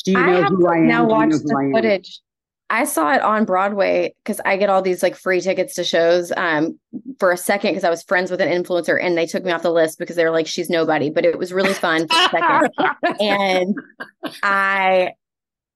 Do 0.05 0.11
you 0.11 0.17
know 0.17 0.23
I 0.23 0.41
have 0.41 0.49
who 0.49 0.67
I 0.67 0.77
am? 0.77 0.87
now 0.87 1.05
watched 1.05 1.43
the 1.43 1.71
footage. 1.73 2.21
I 2.69 2.85
saw 2.85 3.13
it 3.13 3.21
on 3.21 3.43
Broadway 3.43 4.15
because 4.23 4.39
I 4.45 4.55
get 4.55 4.69
all 4.69 4.81
these 4.81 5.03
like 5.03 5.17
free 5.17 5.41
tickets 5.41 5.75
to 5.75 5.83
shows 5.83 6.31
um, 6.37 6.79
for 7.19 7.31
a 7.31 7.37
second 7.37 7.71
because 7.71 7.83
I 7.83 7.89
was 7.89 8.01
friends 8.01 8.31
with 8.31 8.39
an 8.39 8.47
influencer 8.47 8.97
and 8.99 9.17
they 9.17 9.25
took 9.25 9.43
me 9.43 9.51
off 9.51 9.61
the 9.61 9.71
list 9.71 9.99
because 9.99 10.15
they 10.15 10.23
were 10.23 10.31
like, 10.31 10.47
she's 10.47 10.69
nobody. 10.69 11.09
But 11.09 11.25
it 11.25 11.37
was 11.37 11.51
really 11.51 11.73
fun 11.73 12.07
for 12.07 12.15
a 12.17 12.29
second. 12.29 12.69
and 13.19 13.75
I 14.41 15.11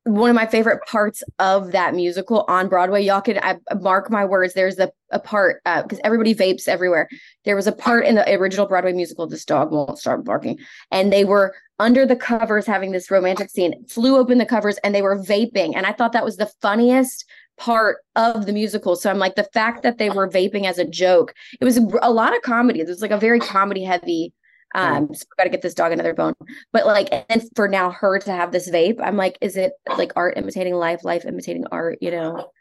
one 0.05 0.29
of 0.29 0.35
my 0.35 0.45
favorite 0.45 0.85
parts 0.85 1.23
of 1.39 1.71
that 1.71 1.95
musical 1.95 2.45
on 2.47 2.69
Broadway. 2.69 3.03
Y'all 3.03 3.21
could 3.21 3.39
I, 3.39 3.57
mark 3.81 4.11
my 4.11 4.23
words. 4.23 4.53
There's 4.53 4.77
a, 4.77 4.91
a 5.09 5.19
part 5.19 5.61
because 5.65 5.97
uh, 5.97 6.01
everybody 6.03 6.35
vapes 6.35 6.67
everywhere. 6.67 7.09
There 7.43 7.55
was 7.55 7.65
a 7.65 7.71
part 7.71 8.05
in 8.05 8.13
the 8.15 8.33
original 8.35 8.67
Broadway 8.67 8.93
musical, 8.93 9.25
This 9.25 9.45
Dog 9.45 9.71
Won't 9.71 9.97
Start 9.97 10.23
Barking, 10.23 10.59
and 10.91 11.11
they 11.11 11.25
were 11.25 11.55
under 11.79 12.05
the 12.05 12.15
covers 12.15 12.65
having 12.65 12.91
this 12.91 13.11
romantic 13.11 13.49
scene. 13.49 13.85
Flew 13.87 14.17
open 14.17 14.37
the 14.37 14.45
covers 14.45 14.77
and 14.77 14.93
they 14.93 15.01
were 15.01 15.17
vaping, 15.19 15.73
and 15.75 15.85
I 15.85 15.91
thought 15.91 16.13
that 16.13 16.25
was 16.25 16.37
the 16.37 16.51
funniest 16.61 17.25
part 17.57 17.97
of 18.15 18.45
the 18.45 18.53
musical. 18.53 18.95
So 18.95 19.09
I'm 19.09 19.19
like 19.19 19.35
the 19.35 19.49
fact 19.53 19.83
that 19.83 19.97
they 19.97 20.09
were 20.09 20.29
vaping 20.29 20.65
as 20.65 20.77
a 20.77 20.85
joke. 20.85 21.33
It 21.59 21.65
was 21.65 21.77
a 21.77 22.11
lot 22.11 22.35
of 22.35 22.41
comedy. 22.41 22.81
It 22.81 22.87
was 22.87 23.01
like 23.01 23.11
a 23.11 23.17
very 23.17 23.39
comedy 23.39 23.83
heavy 23.83 24.33
um, 24.75 25.13
so 25.13 25.25
we 25.31 25.35
got 25.37 25.45
to 25.45 25.49
get 25.49 25.61
this 25.61 25.73
dog 25.73 25.93
another 25.93 26.13
bone. 26.13 26.33
But 26.73 26.85
like, 26.85 27.07
and 27.29 27.43
for 27.55 27.67
now 27.67 27.91
her 27.91 28.19
to 28.19 28.31
have 28.31 28.51
this 28.51 28.69
vape, 28.69 28.99
I'm 29.01 29.15
like, 29.15 29.37
is 29.39 29.55
it 29.55 29.71
like 29.97 30.11
art 30.17 30.37
imitating 30.37 30.75
life, 30.75 31.05
life 31.05 31.25
imitating 31.25 31.65
art? 31.71 31.97
You 32.01 32.11
know? 32.11 32.51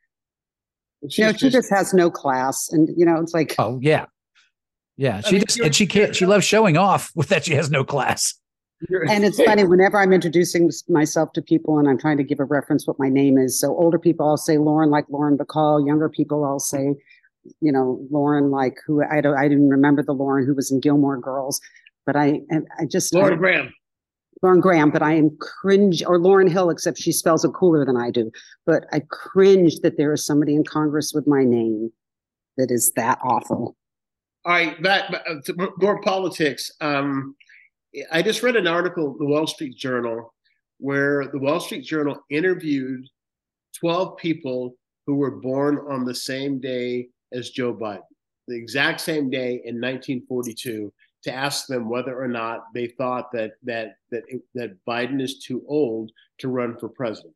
She's 1.09 1.19
you 1.19 1.25
know, 1.25 1.33
she 1.33 1.39
just, 1.51 1.53
just 1.53 1.71
has 1.71 1.93
no 1.93 2.11
class, 2.11 2.69
and 2.71 2.89
you 2.97 3.05
know, 3.05 3.21
it's 3.21 3.35
like, 3.35 3.55
oh 3.59 3.79
yeah, 3.83 4.07
yeah. 4.97 5.21
She 5.21 5.29
I 5.29 5.33
mean, 5.33 5.41
just 5.45 5.61
and 5.61 5.75
she 5.75 5.87
can't. 5.87 6.17
She 6.17 6.25
loves 6.25 6.47
showing 6.47 6.79
off 6.79 7.11
with 7.17 7.29
that 7.29 7.45
she 7.45 7.55
has 7.55 7.71
no 7.71 7.85
class. 7.85 8.35
And 9.09 9.25
it's 9.25 9.43
funny 9.43 9.65
whenever 9.65 9.99
I'm 9.99 10.13
introducing 10.13 10.71
myself 10.89 11.33
to 11.35 11.43
people 11.43 11.79
and 11.79 11.89
I'm 11.89 11.99
trying 11.99 12.17
to 12.19 12.25
give 12.25 12.41
a 12.41 12.45
reference 12.45 12.87
what 12.87 12.99
my 12.99 13.09
name 13.09 13.39
is. 13.39 13.59
So 13.59 13.77
older 13.77 13.99
people, 13.99 14.29
I'll 14.29 14.37
say 14.37 14.59
Lauren, 14.59 14.91
like 14.91 15.07
Lauren 15.09 15.39
Bacall. 15.39 15.87
Younger 15.87 16.09
people, 16.09 16.45
I'll 16.45 16.59
say, 16.59 16.95
you 17.61 17.73
know, 17.73 18.07
Lauren, 18.11 18.51
like 18.51 18.79
who 18.87 19.03
I 19.05 19.21
don't, 19.21 19.37
I 19.37 19.49
didn't 19.49 19.69
remember 19.69 20.03
the 20.03 20.13
Lauren 20.13 20.47
who 20.47 20.55
was 20.55 20.71
in 20.71 20.81
Gilmore 20.81 21.19
Girls 21.19 21.61
but 22.07 22.17
I 22.17 22.41
I 22.79 22.85
just 22.87 23.15
Lauren 23.15 23.35
I, 23.35 23.37
Graham. 23.37 23.75
Lauren 24.43 24.61
Graham, 24.61 24.91
but 24.91 25.03
I 25.03 25.15
am 25.15 25.37
cringe 25.41 26.03
or 26.05 26.19
Lauryn 26.19 26.51
Hill, 26.51 26.69
except 26.69 26.99
she 26.99 27.13
spells 27.13 27.45
it 27.45 27.53
cooler 27.55 27.85
than 27.85 27.97
I 27.97 28.11
do. 28.11 28.31
But 28.67 28.85
I 28.93 29.01
cringe 29.09 29.81
that 29.81 29.97
there 29.97 30.13
is 30.13 30.27
somebody 30.27 30.55
in 30.55 30.65
Congress 30.65 31.13
with 31.15 31.27
my 31.27 31.45
name 31.45 31.91
that 32.59 32.71
is 32.71 32.93
that 32.97 33.19
awful. 33.23 33.75
All 34.45 34.53
right, 34.53 34.77
uh, 34.85 35.01
to 35.47 35.73
more 35.79 36.01
politics. 36.03 36.71
Um, 36.83 37.35
I 38.11 38.23
just 38.23 38.43
read 38.43 38.57
an 38.57 38.67
article 38.67 39.13
in 39.13 39.19
the 39.19 39.27
Wall 39.27 39.47
Street 39.47 39.77
Journal 39.77 40.33
where 40.79 41.27
the 41.29 41.39
Wall 41.39 41.61
Street 41.61 41.85
Journal 41.85 42.19
interviewed 42.31 43.07
12 43.79 44.17
people 44.17 44.75
who 45.07 45.17
were 45.17 45.41
born 45.41 45.79
on 45.89 46.05
the 46.05 46.15
same 46.15 46.61
day 46.61 47.09
as 47.33 47.51
Joe 47.51 47.75
Biden, 47.75 48.03
the 48.49 48.57
exact 48.57 49.01
same 49.01 49.31
day 49.31 49.63
in 49.65 49.81
1942 49.81 50.93
to 51.25 51.33
ask 51.33 51.67
them 51.67 51.89
whether 51.89 52.21
or 52.21 52.29
not 52.29 52.65
they 52.75 52.87
thought 52.87 53.33
that 53.33 53.53
that 53.63 53.97
that 54.11 54.25
that 54.55 54.77
Biden 54.87 55.23
is 55.23 55.39
too 55.39 55.65
old 55.67 56.11
to 56.39 56.49
run 56.49 56.77
for 56.79 56.89
president. 56.89 57.35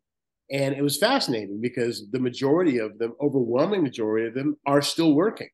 And 0.50 0.74
it 0.74 0.82
was 0.82 0.98
fascinating 0.98 1.60
because 1.60 2.10
the 2.10 2.18
majority 2.18 2.78
of 2.78 2.98
them, 2.98 3.14
overwhelming 3.20 3.82
majority 3.82 4.26
of 4.26 4.34
them, 4.34 4.56
are 4.66 4.80
still 4.80 5.14
working. 5.14 5.48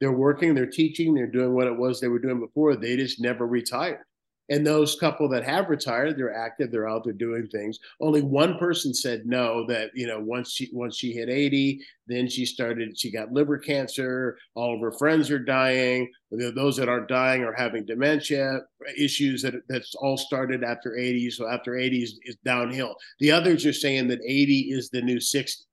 They're 0.00 0.12
working, 0.12 0.54
they're 0.54 0.66
teaching, 0.66 1.14
they're 1.14 1.26
doing 1.26 1.52
what 1.52 1.66
it 1.66 1.76
was 1.76 2.00
they 2.00 2.08
were 2.08 2.18
doing 2.18 2.40
before. 2.40 2.74
They 2.74 2.96
just 2.96 3.20
never 3.20 3.46
retired. 3.46 4.04
And 4.50 4.66
those 4.66 4.98
couple 4.98 5.28
that 5.28 5.44
have 5.44 5.68
retired, 5.68 6.18
they're 6.18 6.34
active, 6.34 6.72
they're 6.72 6.88
out 6.88 7.04
there 7.04 7.12
doing 7.12 7.46
things. 7.46 7.78
Only 8.00 8.20
one 8.20 8.58
person 8.58 8.92
said 8.92 9.24
no. 9.24 9.64
That 9.66 9.92
you 9.94 10.08
know, 10.08 10.18
once 10.18 10.52
she 10.52 10.68
once 10.72 10.96
she 10.96 11.12
hit 11.12 11.28
eighty, 11.28 11.80
then 12.08 12.28
she 12.28 12.44
started. 12.44 12.98
She 12.98 13.12
got 13.12 13.32
liver 13.32 13.58
cancer. 13.58 14.36
All 14.56 14.74
of 14.74 14.80
her 14.80 14.90
friends 14.90 15.30
are 15.30 15.38
dying. 15.38 16.10
Those 16.32 16.76
that 16.78 16.88
aren't 16.88 17.08
dying 17.08 17.44
are 17.44 17.54
having 17.54 17.86
dementia 17.86 18.62
issues. 18.98 19.42
That 19.42 19.54
that's 19.68 19.94
all 19.94 20.16
started 20.16 20.64
after 20.64 20.98
eighty. 20.98 21.30
So 21.30 21.48
after 21.48 21.78
eighty 21.78 22.02
is, 22.02 22.18
is 22.24 22.36
downhill. 22.44 22.96
The 23.20 23.30
others 23.30 23.64
are 23.66 23.72
saying 23.72 24.08
that 24.08 24.20
eighty 24.26 24.72
is 24.72 24.90
the 24.90 25.00
new 25.00 25.20
sixty. 25.20 25.64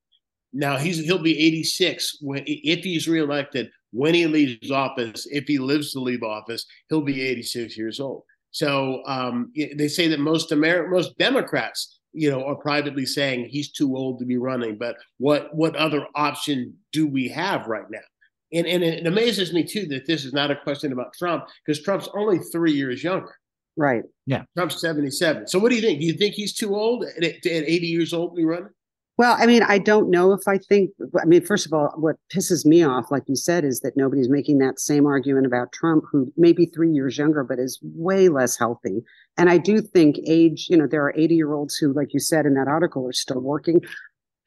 Now 0.54 0.78
he's 0.78 1.00
he'll 1.04 1.18
be 1.18 1.40
eighty 1.40 1.64
six 1.64 2.18
when 2.22 2.44
if 2.46 2.84
he's 2.84 3.08
reelected. 3.08 3.72
When 3.92 4.14
he 4.14 4.28
leaves 4.28 4.70
office, 4.70 5.26
if 5.32 5.46
he 5.48 5.58
lives 5.58 5.94
to 5.94 6.00
leave 6.00 6.22
office, 6.22 6.66
he'll 6.90 7.02
be 7.02 7.22
eighty 7.22 7.42
six 7.42 7.78
years 7.78 8.00
old. 8.00 8.24
So 8.58 9.04
um, 9.06 9.52
they 9.56 9.88
say 9.88 10.08
that 10.08 10.20
most 10.20 10.52
Amer- 10.52 10.90
most 10.90 11.16
Democrats, 11.20 12.00
you 12.14 12.32
know, 12.32 12.44
are 12.44 12.56
privately 12.56 13.06
saying 13.06 13.46
he's 13.46 13.72
too 13.72 13.96
old 13.96 14.18
to 14.18 14.26
be 14.26 14.38
running. 14.38 14.80
But 14.80 14.96
what 15.20 15.56
what 15.56 15.76
other 15.76 16.08
option 16.16 16.74
do 16.92 17.06
we 17.06 17.28
have 17.28 17.68
right 17.68 17.86
now? 17.92 18.08
And 18.52 18.66
and 18.66 18.84
it 18.84 19.06
amazes 19.06 19.54
me 19.54 19.64
too 19.64 19.86
that 19.90 20.08
this 20.08 20.26
is 20.26 20.34
not 20.34 20.50
a 20.50 20.56
question 20.56 20.92
about 20.92 21.14
Trump 21.14 21.46
because 21.64 21.84
Trump's 21.84 22.10
only 22.16 22.40
three 22.52 22.72
years 22.72 23.04
younger. 23.04 23.36
Right. 23.76 24.02
Yeah. 24.26 24.42
Trump's 24.58 24.82
seventy 24.82 25.12
seven. 25.12 25.48
So 25.48 25.60
what 25.60 25.70
do 25.70 25.76
you 25.76 25.82
think? 25.84 26.00
Do 26.00 26.08
you 26.08 26.14
think 26.14 26.34
he's 26.34 26.56
too 26.56 26.76
old 26.76 27.06
at, 27.06 27.24
at 27.24 27.46
eighty 27.46 27.86
years 27.86 28.12
old 28.12 28.32
to 28.32 28.38
be 28.38 28.46
running? 28.46 28.74
Well, 29.18 29.36
I 29.40 29.48
mean, 29.48 29.64
I 29.64 29.80
don't 29.80 30.12
know 30.12 30.32
if 30.32 30.48
I 30.48 30.60
think, 30.60 30.92
I 31.20 31.26
mean, 31.26 31.44
first 31.44 31.66
of 31.66 31.74
all, 31.74 31.92
what 31.96 32.18
pisses 32.32 32.66
me 32.66 32.84
off, 32.84 33.10
like 33.10 33.24
you 33.26 33.36
said, 33.36 33.66
is 33.66 33.80
that 33.80 33.98
nobody's 33.98 34.30
making 34.30 34.60
that 34.60 34.80
same 34.80 35.08
argument 35.08 35.48
about 35.48 35.72
Trump, 35.72 36.04
who 36.12 36.32
may 36.38 36.54
be 36.54 36.68
three 36.68 36.92
years 36.92 37.18
younger, 37.18 37.44
but 37.44 37.58
is 37.58 37.80
way 37.82 38.30
less 38.30 38.60
healthy. 38.60 39.02
And 39.36 39.50
I 39.50 39.58
do 39.58 39.82
think 39.82 40.20
age, 40.28 40.68
you 40.70 40.78
know, 40.78 40.86
there 40.86 41.04
are 41.04 41.16
80 41.18 41.34
year 41.34 41.54
olds 41.54 41.76
who, 41.78 41.94
like 41.94 42.14
you 42.14 42.20
said 42.20 42.46
in 42.46 42.54
that 42.54 42.68
article, 42.68 43.08
are 43.08 43.14
still 43.14 43.42
working. 43.42 43.82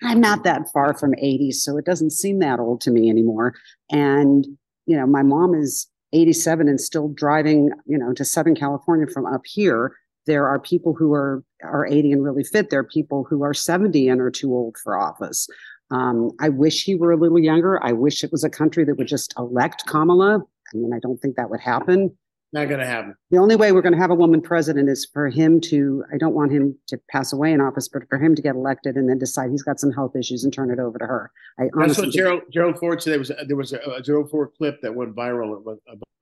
I'm 0.04 0.20
not 0.20 0.44
that 0.44 0.68
far 0.72 0.96
from 0.96 1.14
80, 1.18 1.50
so 1.50 1.76
it 1.76 1.84
doesn't 1.84 2.12
seem 2.12 2.38
that 2.38 2.60
old 2.60 2.80
to 2.82 2.92
me 2.92 3.10
anymore. 3.10 3.54
And, 3.90 4.46
you 4.86 4.96
know, 4.96 5.06
my 5.06 5.24
mom 5.24 5.52
is 5.52 5.88
87 6.12 6.68
and 6.68 6.80
still 6.80 7.08
driving, 7.08 7.70
you 7.86 7.98
know, 7.98 8.12
to 8.12 8.24
Southern 8.24 8.54
California 8.54 9.06
from 9.12 9.26
up 9.26 9.42
here 9.44 9.96
there 10.26 10.46
are 10.46 10.58
people 10.58 10.94
who 10.94 11.12
are 11.12 11.42
are 11.62 11.86
80 11.86 12.12
and 12.12 12.24
really 12.24 12.44
fit. 12.44 12.70
There 12.70 12.80
are 12.80 12.84
people 12.84 13.24
who 13.28 13.42
are 13.42 13.54
70 13.54 14.08
and 14.08 14.20
are 14.20 14.30
too 14.30 14.52
old 14.52 14.76
for 14.82 14.98
office. 14.98 15.48
Um, 15.90 16.30
I 16.40 16.48
wish 16.48 16.84
he 16.84 16.94
were 16.94 17.12
a 17.12 17.16
little 17.16 17.38
younger. 17.38 17.82
I 17.84 17.92
wish 17.92 18.22
it 18.22 18.32
was 18.32 18.44
a 18.44 18.50
country 18.50 18.84
that 18.84 18.96
would 18.96 19.08
just 19.08 19.34
elect 19.36 19.84
Kamala. 19.86 20.38
I 20.38 20.76
mean, 20.76 20.92
I 20.94 20.98
don't 21.00 21.18
think 21.18 21.36
that 21.36 21.50
would 21.50 21.60
happen. 21.60 22.16
Not 22.52 22.68
going 22.68 22.80
to 22.80 22.86
happen. 22.86 23.14
The 23.30 23.38
only 23.38 23.54
way 23.54 23.70
we're 23.70 23.82
going 23.82 23.92
to 23.92 23.98
have 23.98 24.10
a 24.10 24.14
woman 24.14 24.40
president 24.40 24.88
is 24.88 25.06
for 25.12 25.28
him 25.28 25.60
to, 25.62 26.04
I 26.12 26.18
don't 26.18 26.34
want 26.34 26.50
him 26.50 26.76
to 26.88 26.98
pass 27.08 27.32
away 27.32 27.52
in 27.52 27.60
office, 27.60 27.86
but 27.86 28.08
for 28.08 28.18
him 28.18 28.34
to 28.34 28.42
get 28.42 28.56
elected 28.56 28.96
and 28.96 29.08
then 29.08 29.18
decide 29.18 29.50
he's 29.50 29.62
got 29.62 29.78
some 29.78 29.92
health 29.92 30.16
issues 30.16 30.42
and 30.42 30.52
turn 30.52 30.70
it 30.70 30.80
over 30.80 30.98
to 30.98 31.06
her. 31.06 31.30
I 31.60 31.68
That's 31.76 31.98
what 31.98 32.10
Gerald, 32.10 32.42
Gerald 32.52 32.78
Ford 32.80 33.00
said. 33.00 33.12
There 33.12 33.18
was, 33.20 33.30
there 33.46 33.56
was 33.56 33.72
a, 33.72 33.78
a 33.78 34.02
Gerald 34.02 34.30
Ford 34.30 34.50
clip 34.58 34.80
that 34.82 34.92
went 34.92 35.14
viral 35.14 35.60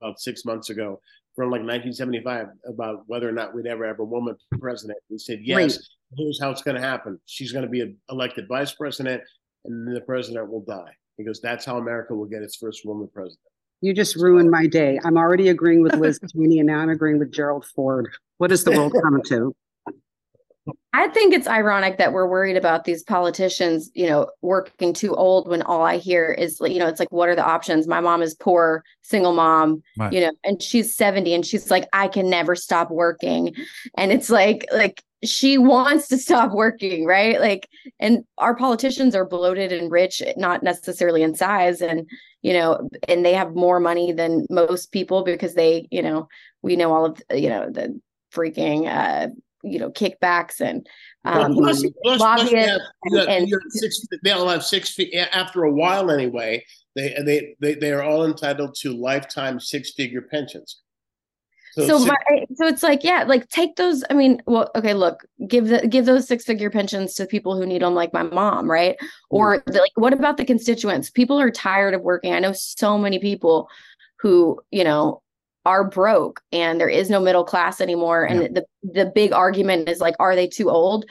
about 0.01 0.19
six 0.19 0.45
months 0.45 0.69
ago 0.69 1.01
from 1.39 1.51
like 1.51 1.61
1975 1.61 2.47
about 2.65 3.03
whether 3.07 3.29
or 3.29 3.31
not 3.31 3.55
we'd 3.55 3.65
ever 3.65 3.87
have 3.87 3.99
a 3.99 4.03
woman 4.03 4.35
president. 4.59 4.99
He 5.07 5.17
said, 5.17 5.39
yes, 5.41 5.55
right. 5.55 5.77
here's 6.17 6.37
how 6.37 6.49
it's 6.49 6.61
going 6.61 6.75
to 6.75 6.81
happen. 6.81 7.17
She's 7.27 7.53
going 7.53 7.63
to 7.63 7.71
be 7.71 7.95
elected 8.09 8.45
vice 8.49 8.73
president 8.73 9.23
and 9.63 9.87
then 9.87 9.93
the 9.93 10.01
president 10.01 10.51
will 10.51 10.65
die. 10.65 10.91
He 11.15 11.23
goes, 11.23 11.39
that's 11.39 11.63
how 11.63 11.77
America 11.77 12.13
will 12.13 12.25
get 12.25 12.41
its 12.41 12.57
first 12.57 12.85
woman 12.85 13.07
president. 13.13 13.39
You 13.79 13.93
just 13.93 14.17
ruined 14.17 14.51
my 14.51 14.67
day. 14.67 14.99
I'm 15.05 15.15
already 15.15 15.47
agreeing 15.47 15.81
with 15.81 15.95
Liz 15.95 16.19
Cheney, 16.33 16.59
and 16.59 16.67
now 16.67 16.79
I'm 16.79 16.89
agreeing 16.89 17.19
with 17.19 17.31
Gerald 17.31 17.65
Ford. 17.73 18.09
What 18.37 18.51
is 18.51 18.65
the 18.65 18.71
world 18.71 18.93
coming 19.01 19.23
to? 19.27 19.55
I 20.93 21.07
think 21.09 21.33
it's 21.33 21.47
ironic 21.47 21.97
that 21.97 22.13
we're 22.13 22.27
worried 22.27 22.57
about 22.57 22.83
these 22.83 23.03
politicians, 23.03 23.91
you 23.93 24.07
know, 24.07 24.29
working 24.41 24.93
too 24.93 25.15
old 25.15 25.47
when 25.47 25.61
all 25.61 25.83
I 25.83 25.97
hear 25.97 26.31
is, 26.31 26.59
you 26.61 26.79
know, 26.79 26.87
it's 26.87 26.99
like, 26.99 27.11
what 27.11 27.29
are 27.29 27.35
the 27.35 27.45
options? 27.45 27.87
My 27.87 27.99
mom 27.99 28.21
is 28.21 28.33
poor, 28.33 28.83
single 29.03 29.33
mom, 29.33 29.83
right. 29.97 30.11
you 30.11 30.21
know, 30.21 30.31
and 30.43 30.61
she's 30.61 30.95
70 30.95 31.33
and 31.33 31.45
she's 31.45 31.69
like, 31.69 31.87
I 31.93 32.07
can 32.07 32.29
never 32.29 32.55
stop 32.55 32.89
working. 32.89 33.53
And 33.97 34.11
it's 34.11 34.29
like, 34.29 34.65
like, 34.71 35.03
she 35.23 35.57
wants 35.57 36.07
to 36.07 36.17
stop 36.17 36.51
working, 36.51 37.05
right? 37.05 37.39
Like, 37.39 37.67
and 37.99 38.23
our 38.37 38.55
politicians 38.55 39.15
are 39.15 39.25
bloated 39.25 39.71
and 39.71 39.91
rich, 39.91 40.21
not 40.37 40.63
necessarily 40.63 41.23
in 41.23 41.35
size. 41.35 41.81
And, 41.81 42.09
you 42.41 42.53
know, 42.53 42.89
and 43.07 43.25
they 43.25 43.33
have 43.33 43.53
more 43.53 43.79
money 43.79 44.11
than 44.11 44.47
most 44.49 44.91
people 44.91 45.23
because 45.23 45.53
they, 45.55 45.87
you 45.91 46.01
know, 46.01 46.27
we 46.61 46.75
know 46.75 46.93
all 46.93 47.05
of, 47.05 47.21
you 47.31 47.49
know, 47.49 47.69
the 47.69 47.99
freaking, 48.33 48.87
uh, 48.87 49.29
you 49.63 49.79
know 49.79 49.89
kickbacks 49.89 50.61
and 50.61 50.87
um, 51.25 51.53
plus, 51.53 51.83
plus, 52.03 52.17
plus 52.17 52.51
have, 52.51 52.79
and, 53.03 53.29
and 53.29 53.53
six, 53.69 54.05
they'll 54.23 54.47
have 54.47 54.63
six 54.63 54.93
feet 54.93 55.13
after 55.13 55.63
a 55.63 55.71
while 55.71 56.11
anyway. 56.11 56.63
They 56.95 57.15
they 57.25 57.55
they 57.59 57.75
they 57.75 57.91
are 57.91 58.03
all 58.03 58.25
entitled 58.25 58.75
to 58.81 58.93
lifetime 58.93 59.59
six 59.59 59.91
figure 59.91 60.21
pensions. 60.21 60.81
So, 61.73 61.85
so, 61.85 62.05
my, 62.05 62.15
so 62.55 62.65
it's 62.65 62.81
like, 62.81 63.03
yeah, 63.03 63.25
like 63.25 63.47
take 63.49 63.75
those. 63.75 64.03
I 64.09 64.15
mean, 64.15 64.41
well, 64.47 64.71
okay, 64.75 64.93
look, 64.93 65.23
give 65.47 65.67
the 65.67 65.87
give 65.87 66.05
those 66.05 66.27
six 66.27 66.43
figure 66.43 66.71
pensions 66.71 67.13
to 67.15 67.27
people 67.27 67.55
who 67.55 67.65
need 67.65 67.83
them, 67.83 67.93
like 67.93 68.11
my 68.11 68.23
mom, 68.23 68.69
right? 68.69 68.97
Or 69.29 69.63
the, 69.67 69.79
like, 69.79 69.91
what 69.95 70.13
about 70.13 70.37
the 70.37 70.45
constituents? 70.45 71.11
People 71.11 71.39
are 71.39 71.51
tired 71.51 71.93
of 71.93 72.01
working. 72.01 72.33
I 72.33 72.39
know 72.39 72.53
so 72.53 72.97
many 72.97 73.19
people 73.19 73.69
who, 74.19 74.59
you 74.71 74.83
know, 74.83 75.21
are 75.65 75.87
broke 75.87 76.41
and 76.51 76.79
there 76.79 76.89
is 76.89 77.09
no 77.09 77.19
middle 77.19 77.43
class 77.43 77.81
anymore. 77.81 78.23
And 78.23 78.41
yeah. 78.41 78.47
the 78.51 78.65
the 79.03 79.11
big 79.13 79.33
argument 79.33 79.89
is 79.89 79.99
like, 79.99 80.15
are 80.19 80.35
they 80.35 80.47
too 80.47 80.69
old? 80.69 81.05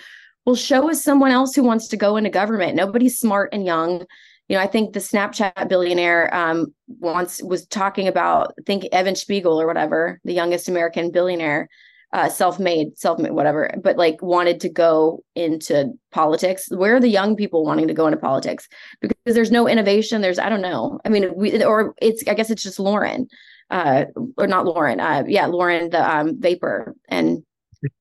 Well, 0.44 0.56
show 0.56 0.90
us 0.90 1.04
someone 1.04 1.30
else 1.30 1.54
who 1.54 1.62
wants 1.62 1.88
to 1.88 1.96
go 1.96 2.16
into 2.16 2.30
government. 2.30 2.74
Nobody's 2.74 3.18
smart 3.18 3.50
and 3.52 3.64
young 3.64 4.06
you 4.48 4.56
know, 4.56 4.62
I 4.62 4.66
think 4.66 4.94
the 4.94 5.00
Snapchat 5.00 5.68
billionaire 5.68 6.34
um, 6.34 6.74
once 6.88 7.42
was 7.42 7.66
talking 7.66 8.08
about, 8.08 8.54
I 8.58 8.62
think 8.64 8.86
Evan 8.92 9.14
Spiegel 9.14 9.60
or 9.60 9.66
whatever, 9.66 10.20
the 10.24 10.32
youngest 10.32 10.68
American 10.68 11.10
billionaire, 11.10 11.68
uh, 12.14 12.30
self-made, 12.30 12.98
self-made, 12.98 13.32
whatever, 13.32 13.70
but 13.82 13.98
like 13.98 14.22
wanted 14.22 14.60
to 14.60 14.70
go 14.70 15.22
into 15.34 15.92
politics. 16.12 16.66
Where 16.70 16.96
are 16.96 17.00
the 17.00 17.08
young 17.08 17.36
people 17.36 17.66
wanting 17.66 17.88
to 17.88 17.94
go 17.94 18.06
into 18.06 18.16
politics? 18.16 18.66
Because 19.02 19.34
there's 19.34 19.50
no 19.50 19.68
innovation. 19.68 20.22
There's, 20.22 20.38
I 20.38 20.48
don't 20.48 20.62
know. 20.62 20.98
I 21.04 21.10
mean, 21.10 21.30
we, 21.36 21.62
or 21.62 21.94
it's, 22.00 22.26
I 22.26 22.32
guess 22.32 22.48
it's 22.48 22.62
just 22.62 22.80
Lauren, 22.80 23.28
uh, 23.70 24.04
or 24.36 24.46
not 24.46 24.64
Lauren. 24.66 25.00
Uh, 25.00 25.24
yeah, 25.26 25.46
Lauren, 25.46 25.90
the 25.90 26.16
um, 26.16 26.40
vapor 26.40 26.94
and, 27.08 27.42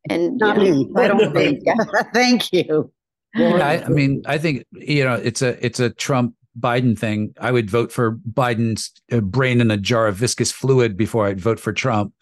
and 0.09 0.37
not 0.37 0.57
me. 0.57 0.89
I 0.95 1.07
don't 1.07 1.33
think. 1.33 1.63
Thank 2.13 2.51
you. 2.53 2.91
Well, 3.35 3.61
I, 3.61 3.83
I, 3.85 3.89
mean, 3.89 4.23
I 4.25 4.37
think 4.37 4.65
you 4.71 5.03
know 5.03 5.15
it's 5.15 5.41
a 5.41 5.63
it's 5.63 5.79
a 5.79 5.91
Trump 5.91 6.33
Biden 6.59 6.97
thing, 6.97 7.33
I 7.39 7.51
would 7.51 7.69
vote 7.69 7.91
for 7.91 8.13
Biden's 8.13 8.91
uh, 9.11 9.19
brain 9.19 9.61
in 9.61 9.71
a 9.71 9.77
jar 9.77 10.07
of 10.07 10.15
viscous 10.15 10.51
fluid 10.51 10.97
before 10.97 11.27
I'd 11.27 11.39
vote 11.39 11.59
for 11.59 11.71
Trump, 11.71 12.13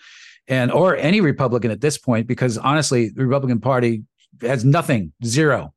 and 0.47 0.71
or 0.71 0.95
any 0.95 1.21
Republican 1.21 1.71
at 1.71 1.81
this 1.81 1.97
point, 1.97 2.27
because 2.27 2.57
honestly, 2.57 3.09
the 3.09 3.25
Republican 3.25 3.59
Party 3.59 4.03
has 4.41 4.65
nothing, 4.65 5.13
zero, 5.23 5.73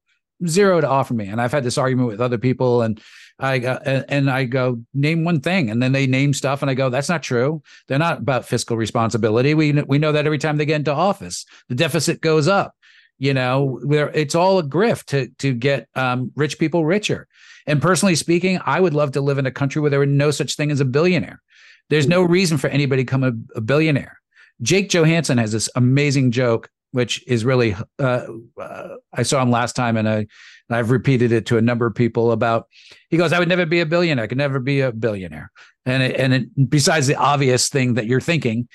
zero 0.47 0.81
to 0.81 0.89
offer 0.89 1.15
me. 1.15 1.29
And 1.29 1.41
I've 1.41 1.53
had 1.53 1.65
this 1.65 1.79
argument 1.79 2.09
with 2.09 2.21
other 2.21 2.39
people, 2.39 2.83
and 2.83 3.01
I 3.39 3.61
uh, 3.61 4.05
and 4.09 4.31
I 4.31 4.45
go 4.45 4.81
name 4.95 5.25
one 5.25 5.41
thing, 5.41 5.71
and 5.71 5.83
then 5.83 5.93
they 5.93 6.07
name 6.07 6.35
stuff, 6.35 6.63
and 6.63 6.71
I 6.71 6.75
go 6.75 6.91
that's 6.91 7.09
not 7.09 7.23
true. 7.23 7.63
They're 7.87 7.99
not 7.99 8.19
about 8.19 8.47
fiscal 8.47 8.77
responsibility. 8.77 9.55
We 9.55 9.73
we 9.73 9.99
know 9.99 10.13
that 10.13 10.27
every 10.27 10.39
time 10.39 10.57
they 10.57 10.67
get 10.67 10.77
into 10.77 10.93
office, 10.93 11.47
the 11.69 11.75
deficit 11.75 12.21
goes 12.21 12.49
up. 12.49 12.75
You 13.21 13.35
know, 13.35 13.81
where 13.83 14.11
it's 14.11 14.35
all 14.35 14.59
a 14.59 14.63
grift 14.63 15.07
to 15.07 15.29
to 15.39 15.53
get 15.53 15.89
um, 15.95 16.33
rich 16.37 16.59
people 16.59 16.85
richer. 16.85 17.27
And 17.67 17.83
personally 17.83 18.15
speaking, 18.15 18.59
I 18.65 18.81
would 18.81 18.95
love 18.95 19.13
to 19.13 19.21
live 19.21 19.39
in 19.39 19.47
a 19.47 19.51
country 19.51 19.81
where 19.81 19.91
there 19.91 19.99
were 20.01 20.07
no 20.07 20.31
such 20.31 20.57
thing 20.57 20.71
as 20.71 20.81
a 20.81 20.85
billionaire. 20.85 21.43
There's 21.91 22.09
no 22.09 22.23
reason 22.23 22.59
for 22.59 22.69
anybody 22.69 23.03
to 23.03 23.07
become 23.07 23.25
a, 23.25 23.33
a 23.57 23.61
billionaire. 23.61 24.21
Jake 24.63 24.89
Johannsen 24.89 25.39
has 25.39 25.53
this 25.53 25.69
amazing 25.77 26.31
joke, 26.31 26.71
which 26.93 27.27
is 27.27 27.45
really 27.45 27.77
uh, 27.99 28.27
uh, 28.61 28.89
I 29.13 29.23
saw 29.23 29.43
him 29.43 29.51
last 29.51 29.77
time, 29.77 29.97
and 29.97 30.09
I 30.09 30.27
I've 30.71 30.91
repeated 30.91 31.33
it 31.33 31.47
to 31.47 31.59
a 31.59 31.63
number 31.63 31.87
of 31.87 31.95
people 31.95 32.33
about. 32.33 32.67
He 33.11 33.17
goes, 33.17 33.33
"I 33.33 33.39
would 33.39 33.49
never 33.49 33.67
be 33.67 33.81
a 33.81 33.87
billionaire. 33.87 34.25
I 34.25 34.29
could 34.29 34.39
never 34.39 34.61
be 34.61 34.81
a 34.81 34.93
billionaire." 34.93 35.51
And 35.87 36.03
it, 36.03 36.17
and 36.21 36.35
it, 36.35 36.71
besides 36.71 37.07
the 37.07 37.17
obvious 37.17 37.69
thing 37.71 37.95
that 37.95 38.07
you're 38.07 38.21
thinking, 38.21 38.69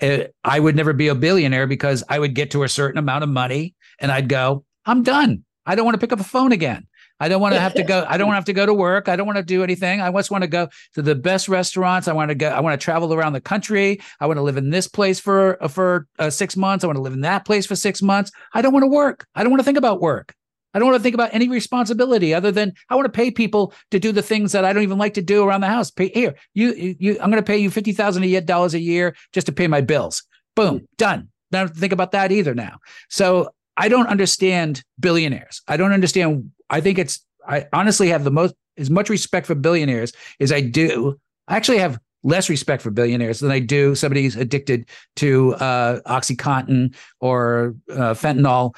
uh, 0.00 0.24
I 0.44 0.60
would 0.60 0.76
never 0.76 0.92
be 0.92 1.08
a 1.08 1.14
billionaire 1.14 1.66
because 1.66 2.04
I 2.08 2.18
would 2.18 2.34
get 2.34 2.52
to 2.52 2.62
a 2.62 2.68
certain 2.68 2.98
amount 2.98 3.24
of 3.24 3.30
money 3.30 3.74
and 3.98 4.10
I'd 4.10 4.28
go, 4.28 4.64
I'm 4.86 5.02
done. 5.02 5.44
I 5.66 5.74
don't 5.74 5.84
want 5.84 5.94
to 5.94 5.98
pick 5.98 6.12
up 6.12 6.20
a 6.20 6.24
phone 6.24 6.52
again. 6.52 6.86
I 7.20 7.28
don't 7.28 7.40
want 7.40 7.54
to 7.54 7.60
have 7.60 7.74
to 7.74 7.82
go. 7.82 8.04
I 8.08 8.16
don't 8.16 8.26
want 8.26 8.34
to 8.34 8.38
have 8.40 8.44
to 8.46 8.52
go 8.52 8.66
to 8.66 8.74
work. 8.74 9.08
I 9.08 9.16
don't 9.16 9.26
want 9.26 9.36
to 9.36 9.44
do 9.44 9.62
anything. 9.62 10.00
I 10.00 10.10
just 10.10 10.30
want 10.30 10.42
to 10.42 10.48
go 10.48 10.68
to 10.94 11.02
the 11.02 11.14
best 11.14 11.48
restaurants. 11.48 12.08
I 12.08 12.12
want 12.12 12.30
to 12.30 12.34
go. 12.34 12.48
I 12.48 12.60
want 12.60 12.80
to 12.80 12.84
travel 12.84 13.12
around 13.12 13.34
the 13.34 13.40
country. 13.40 14.00
I 14.18 14.26
want 14.26 14.38
to 14.38 14.42
live 14.42 14.56
in 14.56 14.70
this 14.70 14.88
place 14.88 15.20
for 15.20 15.58
for 15.68 16.06
uh, 16.18 16.30
six 16.30 16.56
months. 16.56 16.82
I 16.82 16.86
want 16.86 16.96
to 16.96 17.02
live 17.02 17.12
in 17.12 17.20
that 17.20 17.44
place 17.44 17.66
for 17.66 17.76
six 17.76 18.02
months. 18.02 18.32
I 18.54 18.62
don't 18.62 18.72
want 18.72 18.84
to 18.84 18.88
work. 18.88 19.26
I 19.34 19.42
don't 19.42 19.50
want 19.50 19.60
to 19.60 19.64
think 19.64 19.78
about 19.78 20.00
work. 20.00 20.34
I 20.72 20.78
don't 20.78 20.88
want 20.88 20.98
to 20.98 21.02
think 21.02 21.14
about 21.14 21.34
any 21.34 21.48
responsibility 21.48 22.32
other 22.32 22.52
than 22.52 22.72
I 22.88 22.94
want 22.94 23.06
to 23.06 23.12
pay 23.12 23.30
people 23.30 23.74
to 23.90 23.98
do 23.98 24.12
the 24.12 24.22
things 24.22 24.52
that 24.52 24.64
I 24.64 24.72
don't 24.72 24.84
even 24.84 24.98
like 24.98 25.14
to 25.14 25.22
do 25.22 25.42
around 25.42 25.62
the 25.62 25.66
house. 25.66 25.90
Pay 25.90 26.10
here, 26.14 26.36
you, 26.54 26.96
you, 27.00 27.12
I'm 27.20 27.30
going 27.30 27.42
to 27.42 27.46
pay 27.46 27.58
you 27.58 27.70
fifty 27.70 27.92
thousand 27.92 28.46
dollars 28.46 28.74
a 28.74 28.80
year 28.80 29.16
just 29.32 29.46
to 29.46 29.52
pay 29.52 29.66
my 29.66 29.80
bills. 29.80 30.22
Boom, 30.54 30.86
done. 30.96 31.28
Don't 31.50 31.74
think 31.74 31.92
about 31.92 32.12
that 32.12 32.30
either 32.30 32.54
now. 32.54 32.78
So 33.08 33.50
I 33.76 33.88
don't 33.88 34.06
understand 34.06 34.84
billionaires. 34.98 35.62
I 35.66 35.76
don't 35.76 35.92
understand. 35.92 36.52
I 36.70 36.80
think 36.80 36.98
it's. 36.98 37.24
I 37.46 37.66
honestly 37.72 38.08
have 38.08 38.24
the 38.24 38.30
most 38.30 38.54
as 38.78 38.90
much 38.90 39.08
respect 39.08 39.46
for 39.46 39.54
billionaires 39.54 40.12
as 40.40 40.52
I 40.52 40.60
do. 40.60 41.18
I 41.48 41.56
actually 41.56 41.78
have 41.78 41.98
less 42.22 42.50
respect 42.50 42.82
for 42.82 42.90
billionaires 42.90 43.40
than 43.40 43.50
I 43.50 43.58
do 43.58 43.94
somebody 43.94 44.22
who's 44.22 44.36
addicted 44.36 44.88
to 45.16 45.54
uh, 45.54 46.00
OxyContin 46.06 46.94
or 47.20 47.74
uh, 47.90 48.14
fentanyl. 48.14 48.74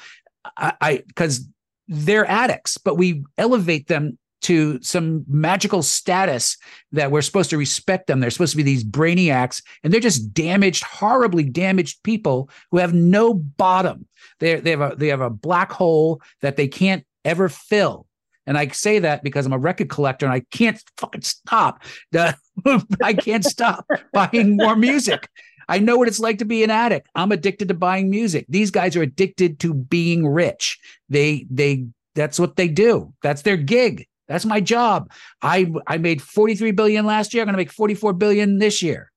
I 0.57 1.03
because 1.07 1.47
they're 1.87 2.29
addicts, 2.29 2.77
but 2.77 2.97
we 2.97 3.23
elevate 3.37 3.87
them 3.87 4.17
to 4.43 4.81
some 4.81 5.23
magical 5.27 5.81
status 5.81 6.57
that 6.91 7.11
we're 7.11 7.21
supposed 7.21 7.49
to 7.49 7.57
respect 7.57 8.07
them. 8.07 8.19
They're 8.19 8.29
supposed 8.29 8.51
to 8.51 8.57
be 8.57 8.63
these 8.63 8.83
brainiacs, 8.83 9.63
and 9.83 9.91
they're 9.91 10.01
just 10.01 10.33
damaged, 10.33 10.83
horribly 10.83 11.43
damaged 11.43 12.03
people 12.03 12.49
who 12.71 12.77
have 12.77 12.93
no 12.93 13.33
bottom. 13.33 14.05
They 14.39 14.55
they 14.55 14.71
have 14.71 14.81
a 14.81 14.95
they 14.95 15.07
have 15.07 15.21
a 15.21 15.29
black 15.29 15.71
hole 15.71 16.21
that 16.41 16.57
they 16.57 16.67
can't 16.67 17.05
ever 17.25 17.49
fill. 17.49 18.07
And 18.45 18.57
I 18.57 18.67
say 18.67 18.99
that 18.99 19.23
because 19.23 19.45
I'm 19.45 19.53
a 19.53 19.57
record 19.57 19.89
collector 19.89 20.25
and 20.25 20.33
I 20.33 20.41
can't 20.51 20.81
fucking 20.97 21.21
stop. 21.21 21.83
I 23.01 23.13
can't 23.13 23.45
stop 23.45 23.85
buying 24.13 24.57
more 24.57 24.75
music. 24.75 25.29
I 25.69 25.79
know 25.79 25.97
what 25.97 26.07
it's 26.07 26.19
like 26.19 26.39
to 26.39 26.45
be 26.45 26.63
an 26.63 26.69
addict. 26.69 27.07
I'm 27.15 27.31
addicted 27.31 27.69
to 27.69 27.73
buying 27.73 28.09
music. 28.09 28.45
These 28.49 28.71
guys 28.71 28.95
are 28.95 29.01
addicted 29.01 29.59
to 29.59 29.73
being 29.73 30.27
rich. 30.27 30.77
They 31.09 31.45
they 31.49 31.85
that's 32.15 32.39
what 32.39 32.57
they 32.57 32.67
do. 32.67 33.13
That's 33.21 33.43
their 33.43 33.57
gig. 33.57 34.07
That's 34.27 34.45
my 34.45 34.59
job. 34.59 35.11
I 35.41 35.71
I 35.87 35.97
made 35.97 36.21
43 36.21 36.71
billion 36.71 37.05
last 37.05 37.33
year. 37.33 37.43
I'm 37.43 37.47
going 37.47 37.53
to 37.53 37.57
make 37.57 37.71
44 37.71 38.13
billion 38.13 38.59
this 38.59 38.81
year. 38.81 39.11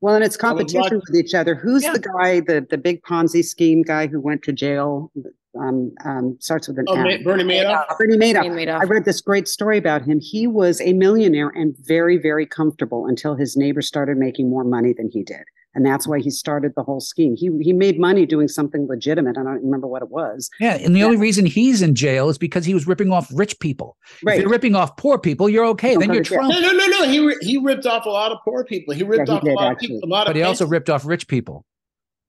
Well, 0.00 0.16
and 0.16 0.24
it's 0.24 0.36
competition 0.36 1.00
with 1.06 1.14
each 1.14 1.34
other. 1.34 1.54
Who's 1.54 1.84
yeah. 1.84 1.92
the 1.92 2.00
guy, 2.00 2.40
the 2.40 2.66
the 2.68 2.78
big 2.78 3.02
Ponzi 3.02 3.44
scheme 3.44 3.82
guy 3.82 4.08
who 4.08 4.20
went 4.20 4.42
to 4.42 4.52
jail? 4.52 5.12
Um, 5.60 5.92
um, 6.06 6.38
starts 6.40 6.66
with 6.66 6.78
an 6.78 6.86
oh, 6.88 6.94
M. 6.94 7.22
Bernie 7.24 7.44
Madoff. 7.44 7.98
Bernie 7.98 8.16
Madoff. 8.16 8.46
Madoff. 8.46 8.80
I 8.80 8.84
read 8.84 9.04
this 9.04 9.20
great 9.20 9.46
story 9.46 9.76
about 9.76 10.02
him. 10.02 10.18
He 10.18 10.46
was 10.46 10.80
a 10.80 10.94
millionaire 10.94 11.50
and 11.54 11.76
very, 11.78 12.16
very 12.16 12.46
comfortable 12.46 13.06
until 13.06 13.34
his 13.34 13.54
neighbor 13.54 13.82
started 13.82 14.16
making 14.16 14.48
more 14.48 14.64
money 14.64 14.94
than 14.94 15.10
he 15.10 15.22
did 15.22 15.44
and 15.74 15.86
that's 15.86 16.06
why 16.06 16.18
he 16.18 16.30
started 16.30 16.72
the 16.76 16.82
whole 16.82 17.00
scheme. 17.00 17.34
He 17.36 17.50
he 17.60 17.72
made 17.72 17.98
money 17.98 18.26
doing 18.26 18.48
something 18.48 18.86
legitimate. 18.86 19.38
I 19.38 19.42
don't 19.42 19.62
remember 19.62 19.86
what 19.86 20.02
it 20.02 20.10
was. 20.10 20.50
Yeah, 20.60 20.74
and 20.74 20.94
the 20.94 21.00
yeah. 21.00 21.06
only 21.06 21.16
reason 21.16 21.46
he's 21.46 21.82
in 21.82 21.94
jail 21.94 22.28
is 22.28 22.38
because 22.38 22.64
he 22.64 22.74
was 22.74 22.86
ripping 22.86 23.10
off 23.10 23.28
rich 23.32 23.58
people. 23.60 23.96
Right. 24.22 24.36
If 24.36 24.42
you're 24.42 24.50
ripping 24.50 24.74
off 24.74 24.96
poor 24.96 25.18
people, 25.18 25.48
you're 25.48 25.66
okay. 25.66 25.96
Then 25.96 26.12
you're 26.12 26.24
Trump. 26.24 26.52
No, 26.52 26.60
no, 26.60 26.72
no, 26.72 26.86
no. 26.86 27.08
He 27.08 27.34
he 27.40 27.58
ripped 27.58 27.86
off 27.86 28.06
a 28.06 28.10
lot 28.10 28.32
of 28.32 28.38
poor 28.44 28.64
people. 28.64 28.94
He 28.94 29.02
ripped 29.02 29.28
yeah, 29.28 29.34
he 29.34 29.38
off 29.38 29.44
did, 29.44 29.52
a 29.52 29.54
lot 29.54 29.72
actually. 29.72 29.86
of 29.86 30.02
people. 30.02 30.08
A 30.08 30.10
lot 30.10 30.26
but 30.26 30.36
he 30.36 30.42
also 30.42 30.66
ripped 30.66 30.90
off 30.90 31.06
rich 31.06 31.26
people. 31.26 31.64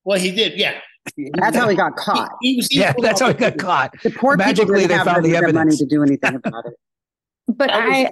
Well, 0.06 0.20
he 0.20 0.32
did. 0.32 0.58
Yeah. 0.58 0.80
That's 1.34 1.56
how 1.58 1.68
he 1.70 1.76
got 1.76 1.96
caught. 1.96 2.32
He, 2.42 2.52
he 2.52 2.56
was, 2.58 2.74
yeah, 2.74 2.94
that's 2.98 3.20
how 3.22 3.28
he 3.28 3.34
got 3.34 3.58
caught. 3.58 3.94
The 4.04 4.12
poor 4.12 4.38
Magically, 4.38 4.86
they 4.86 4.98
found 5.00 5.26
the 5.26 5.36
evidence. 5.36 5.54
money 5.54 5.76
to 5.76 5.86
do 5.86 6.04
anything 6.04 6.36
about 6.36 6.66
it. 6.66 6.74
But 7.46 7.72
I, 7.74 8.10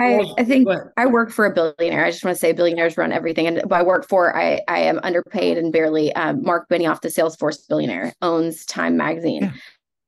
I, 0.00 0.24
I 0.38 0.44
think 0.44 0.66
I 0.96 1.04
work 1.04 1.30
for 1.30 1.44
a 1.44 1.52
billionaire. 1.52 2.06
I 2.06 2.10
just 2.10 2.24
want 2.24 2.34
to 2.34 2.40
say 2.40 2.52
billionaires 2.52 2.96
run 2.96 3.12
everything. 3.12 3.46
And 3.46 3.62
I 3.70 3.82
work 3.82 4.08
for, 4.08 4.34
I, 4.34 4.62
I 4.68 4.78
am 4.78 5.00
underpaid 5.02 5.58
and 5.58 5.70
barely, 5.70 6.14
um, 6.14 6.42
Mark 6.42 6.66
Benioff, 6.70 7.02
the 7.02 7.08
Salesforce 7.08 7.68
billionaire, 7.68 8.14
owns 8.22 8.64
Time 8.64 8.96
Magazine. 8.96 9.42
Yeah. 9.42 9.52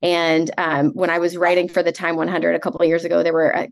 And 0.01 0.51
um, 0.57 0.89
when 0.93 1.11
I 1.11 1.19
was 1.19 1.37
writing 1.37 1.69
for 1.69 1.83
the 1.83 1.91
Time 1.91 2.15
100 2.15 2.55
a 2.55 2.59
couple 2.59 2.81
of 2.81 2.87
years 2.87 3.05
ago, 3.05 3.21
there 3.21 3.31
were 3.31 3.67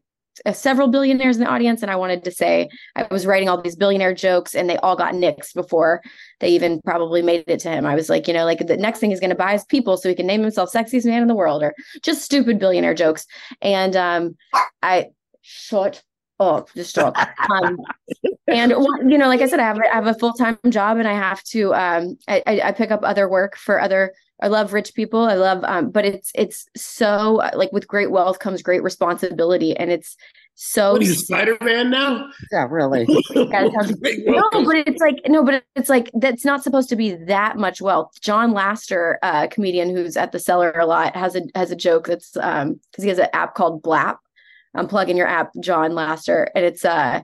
uh, 0.46 0.54
several 0.54 0.88
billionaires 0.88 1.38
in 1.38 1.44
the 1.44 1.50
audience. 1.50 1.82
And 1.82 1.92
I 1.92 1.96
wanted 1.96 2.24
to 2.24 2.32
say, 2.32 2.70
I 2.96 3.08
was 3.12 3.26
writing 3.26 3.50
all 3.50 3.62
these 3.62 3.76
billionaire 3.76 4.14
jokes 4.14 4.56
and 4.56 4.70
they 4.70 4.78
all 4.78 4.96
got 4.96 5.14
nixed 5.14 5.54
before 5.54 6.02
they 6.40 6.50
even 6.50 6.82
probably 6.84 7.22
made 7.22 7.44
it 7.48 7.60
to 7.62 7.70
him. 7.70 7.86
I 7.86 7.96
was 7.96 8.10
like, 8.10 8.28
you 8.28 8.34
know, 8.34 8.46
like 8.46 8.66
the 8.66 8.78
next 8.78 9.00
thing 9.00 9.10
he's 9.10 9.20
going 9.20 9.30
to 9.30 9.36
buy 9.36 9.54
is 9.54 9.66
people 9.66 9.98
so 9.98 10.10
he 10.10 10.16
can 10.16 10.28
name 10.28 10.42
himself 10.42 10.72
sexiest 10.72 11.06
man 11.06 11.22
in 11.22 11.28
the 11.28 11.36
world 11.36 11.64
or 11.64 11.74
just 12.02 12.24
stupid 12.24 12.60
billionaire 12.60 12.94
jokes. 12.94 13.26
And 13.62 13.96
um, 13.96 14.36
I, 14.82 15.08
shut 15.42 16.04
oh, 16.42 16.66
just 16.76 16.96
talk. 16.96 17.16
Um, 17.52 17.78
and 18.48 18.72
you 18.72 19.18
know, 19.18 19.28
like 19.28 19.42
I 19.42 19.48
said, 19.48 19.60
I 19.60 19.64
have 19.64 19.78
I 19.80 19.96
have 19.96 20.08
a 20.08 20.14
full 20.14 20.34
time 20.34 20.58
job, 20.70 20.98
and 20.98 21.08
I 21.08 21.14
have 21.14 21.44
to 21.46 21.74
um, 21.74 22.18
I, 22.28 22.44
I 22.64 22.72
pick 22.72 22.92
up 22.92 23.02
other 23.04 23.30
work 23.30 23.56
for 23.56 23.82
other. 23.82 24.14
I 24.42 24.48
love 24.48 24.74
rich 24.74 24.94
people. 24.94 25.22
I 25.22 25.36
love, 25.36 25.64
um, 25.64 25.92
but 25.92 26.06
it's 26.06 26.32
it's 26.34 26.66
so 26.76 27.42
like 27.54 27.72
with 27.72 27.88
great 27.88 28.12
wealth 28.12 28.40
comes 28.40 28.62
great 28.62 28.84
responsibility, 28.84 29.76
and 29.78 29.92
it's 29.92 30.18
so. 30.56 30.94
What 30.94 31.02
are 31.02 31.06
you, 31.06 31.14
Spider 31.14 31.58
Man 31.62 31.92
now? 31.92 32.28
Yeah, 32.52 32.68
really. 32.70 33.06
no, 33.36 33.46
but 33.46 34.76
it's 34.88 35.02
like 35.02 35.22
no, 35.28 35.44
but 35.44 35.64
it's 35.76 35.90
like 35.90 36.10
that's 36.16 36.44
not 36.44 36.64
supposed 36.64 36.90
to 36.90 36.96
be 36.96 37.16
that 37.26 37.58
much 37.58 37.82
wealth. 37.82 38.20
John 38.22 38.54
Laster, 38.54 39.20
a 39.22 39.26
uh, 39.26 39.48
comedian 39.48 39.96
who's 39.96 40.18
at 40.18 40.32
the 40.32 40.40
cellar 40.40 40.72
a 40.72 40.86
lot, 40.86 41.16
has 41.16 41.36
a 41.36 41.44
has 41.56 41.72
a 41.72 41.76
joke 41.76 42.08
that's 42.08 42.36
um 42.38 42.80
because 42.92 43.04
he 43.04 43.10
has 43.10 43.20
an 43.20 43.28
app 43.34 43.54
called 43.54 43.84
Blap, 43.84 44.18
I'm 44.74 44.88
plugging 44.88 45.18
your 45.18 45.28
app, 45.28 45.52
John 45.60 45.94
Laster, 45.94 46.50
and 46.56 46.66
it's 46.66 46.86
uh 46.86 47.22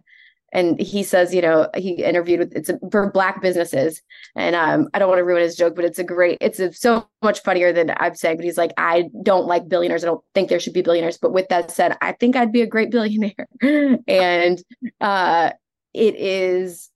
and 0.54 0.80
he 0.80 1.04
says, 1.04 1.34
you 1.34 1.42
know, 1.42 1.70
he 1.76 2.04
interviewed 2.04 2.40
with 2.40 2.56
it's 2.56 2.72
for 2.92 3.12
black 3.12 3.42
businesses, 3.42 4.02
and 4.36 4.56
um, 4.56 4.88
I 4.94 5.00
don't 5.00 5.10
want 5.10 5.20
to 5.20 5.26
ruin 5.26 5.42
his 5.42 5.56
joke, 5.56 5.76
but 5.76 5.84
it's 5.84 6.00
a 6.00 6.04
great, 6.04 6.38
it's 6.40 6.60
a, 6.60 6.72
so 6.72 7.08
much 7.22 7.42
funnier 7.42 7.74
than 7.74 7.94
I'm 7.98 8.16
saying. 8.16 8.38
But 8.38 8.46
he's 8.46 8.58
like, 8.58 8.72
I 8.78 9.10
don't 9.24 9.46
like 9.46 9.68
billionaires. 9.68 10.04
I 10.04 10.08
don't 10.08 10.24
think 10.34 10.50
there 10.50 10.60
should 10.60 10.74
be 10.74 10.82
billionaires. 10.82 11.18
But 11.18 11.34
with 11.34 11.50
that 11.50 11.72
said, 11.72 11.98
I 12.02 12.14
think 12.14 12.36
I'd 12.36 12.54
be 12.54 12.62
a 12.62 12.68
great 12.68 12.92
billionaire, 12.92 13.48
and 14.08 14.62
uh, 15.02 15.52
it 15.94 16.16
is. 16.16 16.90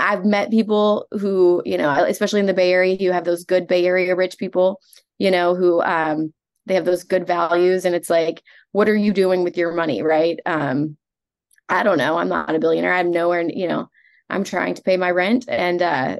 I've 0.00 0.24
met 0.24 0.50
people 0.50 1.06
who, 1.10 1.62
you 1.66 1.76
know, 1.76 2.04
especially 2.04 2.40
in 2.40 2.46
the 2.46 2.54
Bay 2.54 2.72
Area, 2.72 2.96
you 2.98 3.12
have 3.12 3.24
those 3.24 3.44
good 3.44 3.66
Bay 3.66 3.84
Area 3.84 4.16
rich 4.16 4.38
people, 4.38 4.80
you 5.18 5.30
know, 5.30 5.54
who 5.54 5.82
um, 5.82 6.32
they 6.64 6.74
have 6.74 6.86
those 6.86 7.04
good 7.04 7.26
values, 7.26 7.84
and 7.84 7.94
it's 7.94 8.08
like, 8.08 8.42
what 8.70 8.88
are 8.88 8.96
you 8.96 9.12
doing 9.12 9.44
with 9.44 9.58
your 9.58 9.72
money, 9.72 10.02
right? 10.02 10.38
Um, 10.46 10.96
I 11.72 11.82
don't 11.82 11.98
know. 11.98 12.18
I'm 12.18 12.28
not 12.28 12.54
a 12.54 12.58
billionaire. 12.58 12.92
I'm 12.92 13.10
nowhere, 13.10 13.42
you 13.48 13.66
know, 13.66 13.88
I'm 14.28 14.44
trying 14.44 14.74
to 14.74 14.82
pay 14.82 14.96
my 14.96 15.10
rent 15.10 15.46
and 15.48 15.80
uh 15.80 16.16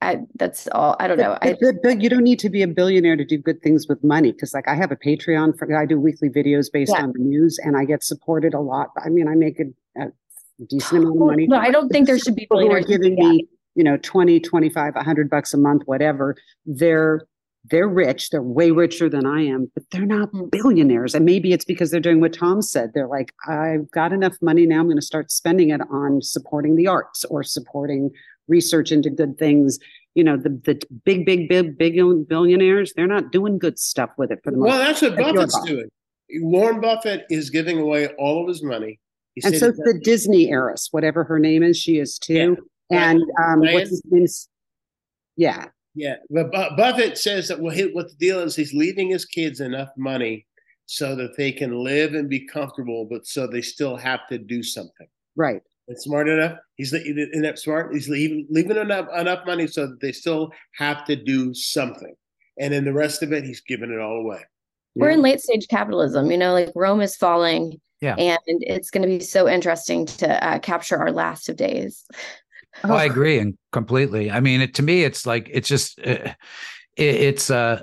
I 0.00 0.18
that's 0.36 0.68
all 0.68 0.94
I 1.00 1.08
don't 1.08 1.18
know. 1.18 1.36
I, 1.42 1.56
but, 1.82 2.00
you 2.00 2.08
don't 2.08 2.22
need 2.22 2.38
to 2.40 2.50
be 2.50 2.62
a 2.62 2.68
billionaire 2.68 3.16
to 3.16 3.24
do 3.24 3.38
good 3.38 3.62
things 3.62 3.88
with 3.88 4.04
money 4.04 4.30
because 4.30 4.54
like 4.54 4.68
I 4.68 4.74
have 4.74 4.92
a 4.92 4.96
Patreon 4.96 5.58
for 5.58 5.74
I 5.76 5.86
do 5.86 5.98
weekly 5.98 6.28
videos 6.28 6.70
based 6.70 6.92
yeah. 6.94 7.02
on 7.02 7.12
the 7.12 7.18
news 7.18 7.58
and 7.64 7.76
I 7.76 7.84
get 7.84 8.04
supported 8.04 8.54
a 8.54 8.60
lot. 8.60 8.90
I 9.04 9.08
mean, 9.08 9.26
I 9.26 9.34
make 9.34 9.58
a, 9.58 9.64
a 10.00 10.12
decent 10.68 11.02
amount 11.02 11.16
of 11.16 11.26
money. 11.26 11.46
No, 11.46 11.56
I 11.56 11.70
don't 11.70 11.88
think 11.88 12.06
there 12.06 12.18
should 12.18 12.36
be 12.36 12.46
billionaires 12.48 12.86
giving 12.86 13.14
me, 13.16 13.48
you 13.74 13.82
know, 13.82 13.96
20, 13.96 14.38
25, 14.38 14.94
100 14.94 15.30
bucks 15.30 15.54
a 15.54 15.58
month, 15.58 15.82
whatever. 15.86 16.36
They're 16.64 17.22
they're 17.70 17.88
rich 17.88 18.30
they're 18.30 18.42
way 18.42 18.70
richer 18.70 19.08
than 19.08 19.26
i 19.26 19.40
am 19.40 19.70
but 19.74 19.84
they're 19.90 20.06
not 20.06 20.32
mm. 20.32 20.50
billionaires. 20.50 21.14
And 21.14 21.24
maybe 21.24 21.52
it's 21.52 21.64
because 21.64 21.90
they're 21.90 22.00
doing 22.00 22.20
what 22.20 22.32
tom 22.32 22.62
said. 22.62 22.90
They're 22.94 23.08
like 23.08 23.32
i've 23.48 23.90
got 23.90 24.12
enough 24.12 24.36
money 24.40 24.66
now 24.66 24.80
i'm 24.80 24.86
going 24.86 24.96
to 24.96 25.02
start 25.02 25.30
spending 25.30 25.70
it 25.70 25.80
on 25.90 26.22
supporting 26.22 26.76
the 26.76 26.86
arts 26.86 27.24
or 27.26 27.42
supporting 27.42 28.10
research 28.48 28.92
into 28.92 29.10
good 29.10 29.38
things. 29.38 29.78
You 30.14 30.24
know 30.24 30.36
the, 30.36 30.48
the 30.48 30.80
big 31.04 31.24
big 31.24 31.48
big 31.48 31.78
big 31.78 31.94
billionaires 32.28 32.92
they're 32.94 33.06
not 33.06 33.30
doing 33.30 33.58
good 33.58 33.78
stuff 33.78 34.10
with 34.18 34.32
it 34.32 34.40
for 34.42 34.50
the 34.50 34.56
most 34.56 34.68
well 34.68 34.78
that's 34.78 35.02
what 35.02 35.16
buffett's 35.16 35.60
doing. 35.64 35.88
Warren 36.40 36.80
buffett 36.80 37.24
is 37.30 37.50
giving 37.50 37.78
away 37.78 38.08
all 38.18 38.42
of 38.42 38.48
his 38.48 38.62
money. 38.62 38.98
He 39.34 39.42
and 39.44 39.56
so 39.56 39.70
the 39.70 40.00
disney 40.02 40.50
heiress 40.50 40.88
whatever 40.90 41.22
her 41.24 41.38
name 41.38 41.62
is 41.62 41.78
she 41.78 41.98
is 41.98 42.18
too. 42.18 42.56
Yeah. 42.90 43.10
and 43.10 43.22
um 43.42 43.60
what's 43.60 43.90
his 43.90 44.02
name? 44.06 44.26
Yeah 45.36 45.66
yeah, 45.94 46.16
but 46.30 46.50
Buffett 46.76 47.18
says 47.18 47.48
that 47.48 47.60
what 47.60 47.74
the 47.74 48.14
deal 48.18 48.40
is, 48.40 48.54
he's 48.54 48.72
leaving 48.72 49.10
his 49.10 49.24
kids 49.24 49.60
enough 49.60 49.88
money 49.96 50.46
so 50.86 51.14
that 51.16 51.36
they 51.36 51.52
can 51.52 51.82
live 51.84 52.14
and 52.14 52.28
be 52.28 52.46
comfortable, 52.46 53.06
but 53.10 53.26
so 53.26 53.46
they 53.46 53.60
still 53.60 53.96
have 53.96 54.20
to 54.28 54.38
do 54.38 54.62
something. 54.62 55.06
Right. 55.36 55.60
And 55.88 56.00
smart 56.00 56.28
enough. 56.28 56.58
He's 56.76 56.92
enough 56.92 57.58
smart. 57.58 57.92
He's 57.94 58.08
leaving, 58.08 58.46
leaving 58.50 58.76
enough 58.76 59.06
enough 59.16 59.46
money 59.46 59.66
so 59.66 59.86
that 59.86 60.00
they 60.00 60.12
still 60.12 60.50
have 60.76 61.04
to 61.06 61.16
do 61.16 61.54
something, 61.54 62.14
and 62.58 62.72
then 62.72 62.84
the 62.84 62.92
rest 62.92 63.22
of 63.22 63.32
it, 63.32 63.44
he's 63.44 63.60
giving 63.62 63.90
it 63.90 64.00
all 64.00 64.20
away. 64.20 64.42
We're 64.94 65.08
yeah. 65.08 65.14
in 65.14 65.22
late 65.22 65.40
stage 65.40 65.66
capitalism. 65.68 66.30
You 66.30 66.38
know, 66.38 66.52
like 66.52 66.72
Rome 66.74 67.00
is 67.00 67.16
falling. 67.16 67.80
Yeah. 68.00 68.14
And 68.14 68.38
it's 68.46 68.90
going 68.90 69.02
to 69.02 69.08
be 69.08 69.24
so 69.24 69.48
interesting 69.48 70.06
to 70.06 70.46
uh, 70.46 70.60
capture 70.60 70.96
our 70.96 71.10
last 71.10 71.48
of 71.48 71.56
days. 71.56 72.04
Oh, 72.84 72.94
I 72.94 73.04
agree 73.04 73.38
and 73.38 73.56
completely. 73.72 74.30
I 74.30 74.40
mean, 74.40 74.60
it, 74.60 74.74
to 74.74 74.82
me, 74.82 75.04
it's 75.04 75.26
like 75.26 75.50
it's 75.52 75.68
just 75.68 75.98
uh, 76.00 76.34
it, 76.96 77.14
it's 77.14 77.50
uh 77.50 77.82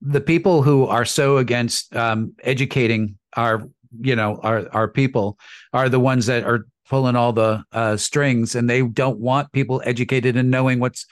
the 0.00 0.20
people 0.20 0.62
who 0.62 0.86
are 0.86 1.04
so 1.04 1.36
against 1.36 1.94
um, 1.94 2.34
educating 2.42 3.16
our 3.36 3.68
you 4.00 4.16
know 4.16 4.40
our 4.42 4.68
our 4.72 4.88
people 4.88 5.38
are 5.72 5.88
the 5.88 6.00
ones 6.00 6.26
that 6.26 6.44
are 6.44 6.66
pulling 6.88 7.16
all 7.16 7.32
the 7.32 7.64
uh, 7.72 7.96
strings, 7.96 8.54
and 8.54 8.68
they 8.68 8.82
don't 8.82 9.18
want 9.18 9.52
people 9.52 9.80
educated 9.84 10.36
and 10.36 10.50
knowing 10.50 10.80
what's 10.80 11.06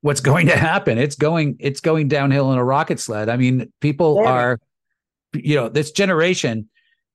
what's 0.00 0.20
going 0.30 0.46
to 0.46 0.56
happen. 0.56 0.98
It's 0.98 1.16
going 1.16 1.56
it's 1.60 1.80
going 1.80 2.08
downhill 2.08 2.52
in 2.52 2.58
a 2.58 2.64
rocket 2.64 2.98
sled. 2.98 3.28
I 3.28 3.36
mean, 3.36 3.72
people 3.80 4.20
yeah. 4.22 4.30
are 4.30 4.60
you 5.34 5.54
know 5.54 5.68
this 5.68 5.90
generation 5.90 6.68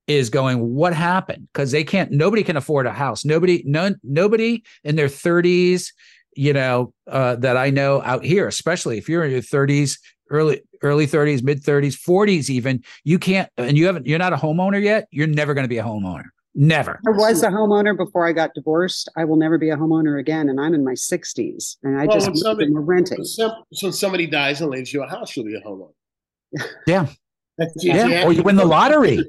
is 0.07 0.29
going 0.29 0.59
what 0.59 0.93
happened? 0.93 1.47
Because 1.53 1.71
they 1.71 1.83
can't 1.83 2.11
nobody 2.11 2.43
can 2.43 2.57
afford 2.57 2.85
a 2.85 2.91
house. 2.91 3.25
Nobody 3.25 3.63
none 3.65 3.95
nobody 4.03 4.63
in 4.83 4.95
their 4.95 5.07
30s 5.07 5.91
you 6.35 6.53
know 6.53 6.93
uh, 7.09 7.35
that 7.37 7.57
i 7.57 7.69
know 7.69 8.01
out 8.03 8.23
here 8.23 8.47
especially 8.47 8.97
if 8.97 9.09
you're 9.09 9.23
in 9.23 9.31
your 9.31 9.41
30s 9.41 9.97
early 10.29 10.61
early 10.83 11.07
30s 11.07 11.43
mid 11.43 11.63
30s 11.63 11.97
40s 11.97 12.49
even 12.49 12.83
you 13.03 13.17
can't 13.17 13.49
and 13.57 13.77
you 13.77 13.85
haven't 13.85 14.05
you're 14.05 14.19
not 14.19 14.33
a 14.33 14.37
homeowner 14.37 14.81
yet 14.81 15.07
you're 15.11 15.27
never 15.27 15.53
going 15.53 15.63
to 15.63 15.69
be 15.69 15.77
a 15.77 15.83
homeowner. 15.83 16.25
Never. 16.57 17.01
I 17.05 17.09
was 17.09 17.43
a 17.43 17.49
homeowner 17.49 17.97
before 17.97 18.25
i 18.25 18.31
got 18.31 18.51
divorced. 18.55 19.09
I 19.17 19.25
will 19.25 19.35
never 19.35 19.57
be 19.57 19.69
a 19.69 19.75
homeowner 19.75 20.19
again 20.19 20.49
and 20.49 20.59
i'm 20.59 20.73
in 20.73 20.83
my 20.83 20.93
60s 20.93 21.77
and 21.83 21.99
i 21.99 22.05
well, 22.05 22.19
just 22.19 22.37
somebody, 22.37 22.69
renting. 22.73 23.23
so, 23.23 23.51
so 23.73 23.91
somebody 23.91 24.25
dies 24.27 24.61
and 24.61 24.69
leaves 24.69 24.93
you 24.93 25.03
a 25.03 25.07
house 25.07 25.35
you'll 25.35 25.45
be 25.45 25.55
a 25.55 25.61
homeowner. 25.61 25.93
Yeah. 26.87 27.07
Yeah, 27.77 28.25
or 28.25 28.33
you 28.33 28.43
win 28.43 28.57
the 28.57 28.65
lottery 28.65 29.19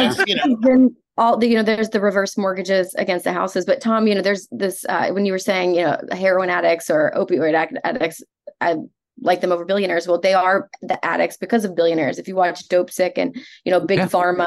yeah. 0.00 0.24
you 0.26 0.36
know. 0.36 0.90
all 1.18 1.36
the 1.36 1.46
you 1.46 1.56
know 1.56 1.62
there's 1.62 1.90
the 1.90 2.00
reverse 2.00 2.36
mortgages 2.38 2.94
against 2.94 3.24
the 3.24 3.32
houses 3.32 3.64
but 3.64 3.80
tom 3.80 4.06
you 4.06 4.14
know 4.14 4.22
there's 4.22 4.48
this 4.50 4.84
uh, 4.88 5.08
when 5.10 5.26
you 5.26 5.32
were 5.32 5.38
saying 5.38 5.74
you 5.74 5.82
know 5.82 5.98
heroin 6.12 6.50
addicts 6.50 6.90
or 6.90 7.12
opioid 7.16 7.54
addicts 7.84 8.22
i 8.60 8.76
like 9.20 9.40
them 9.40 9.52
over 9.52 9.64
billionaires 9.64 10.06
well 10.08 10.18
they 10.18 10.34
are 10.34 10.68
the 10.80 11.02
addicts 11.04 11.36
because 11.36 11.64
of 11.64 11.76
billionaires 11.76 12.18
if 12.18 12.26
you 12.26 12.34
watch 12.34 12.68
Dopesick 12.68 13.12
and 13.16 13.36
you 13.64 13.70
know 13.70 13.80
big 13.80 13.98
yeah. 13.98 14.06
pharma 14.06 14.46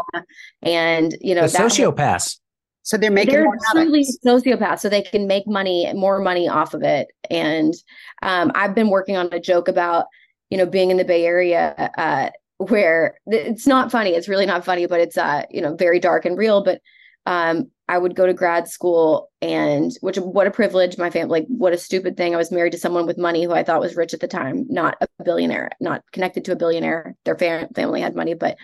and 0.62 1.16
you 1.22 1.36
know 1.36 1.48
the 1.48 1.58
sociopaths 1.58 2.40
so 2.82 2.98
they're 2.98 3.12
making 3.12 3.34
they're 3.36 3.48
truly 3.72 4.06
sociopaths 4.26 4.80
so 4.80 4.90
they 4.90 5.02
can 5.02 5.28
make 5.28 5.48
money 5.48 5.92
more 5.94 6.20
money 6.20 6.48
off 6.48 6.74
of 6.74 6.84
it 6.84 7.08
and 7.30 7.74
um, 8.22 8.52
i've 8.56 8.76
been 8.76 8.90
working 8.90 9.16
on 9.16 9.30
a 9.32 9.40
joke 9.40 9.68
about 9.68 10.06
you 10.50 10.58
know 10.58 10.66
being 10.66 10.92
in 10.92 10.98
the 10.98 11.06
bay 11.06 11.26
area 11.26 11.92
uh, 11.98 12.30
where 12.58 13.18
it's 13.28 13.68
not 13.68 13.92
funny 13.92 14.12
it's 14.12 14.30
really 14.30 14.46
not 14.46 14.64
funny 14.64 14.86
but 14.86 15.02
it's 15.02 15.18
uh 15.18 15.44
you 15.50 15.62
know 15.62 15.76
very 15.76 16.00
dark 16.00 16.26
and 16.26 16.38
real 16.38 16.64
but 16.64 16.80
um 17.26 17.70
i 17.90 17.98
would 17.98 18.16
go 18.16 18.26
to 18.26 18.34
grad 18.34 18.68
school 18.68 19.30
and 19.42 19.92
which 20.02 20.18
what 20.18 20.48
a 20.48 20.52
privilege 20.52 20.98
my 20.98 21.10
family 21.10 21.42
like 21.42 21.48
what 21.48 21.74
a 21.74 21.78
stupid 21.78 22.16
thing 22.16 22.34
i 22.34 22.38
was 22.38 22.52
married 22.52 22.72
to 22.72 22.78
someone 22.78 23.06
with 23.06 23.18
money 23.18 23.44
who 23.44 23.52
i 23.52 23.64
thought 23.64 23.82
was 23.82 23.98
rich 23.98 24.14
at 24.14 24.22
the 24.22 24.28
time 24.28 24.66
not 24.70 24.96
a 25.02 25.24
billionaire 25.24 25.70
not 25.82 26.02
connected 26.14 26.46
to 26.46 26.54
a 26.54 26.56
billionaire 26.56 27.16
their 27.26 27.38
fam- 27.38 27.74
family 27.74 28.00
had 28.00 28.16
money 28.16 28.34
but 28.34 28.58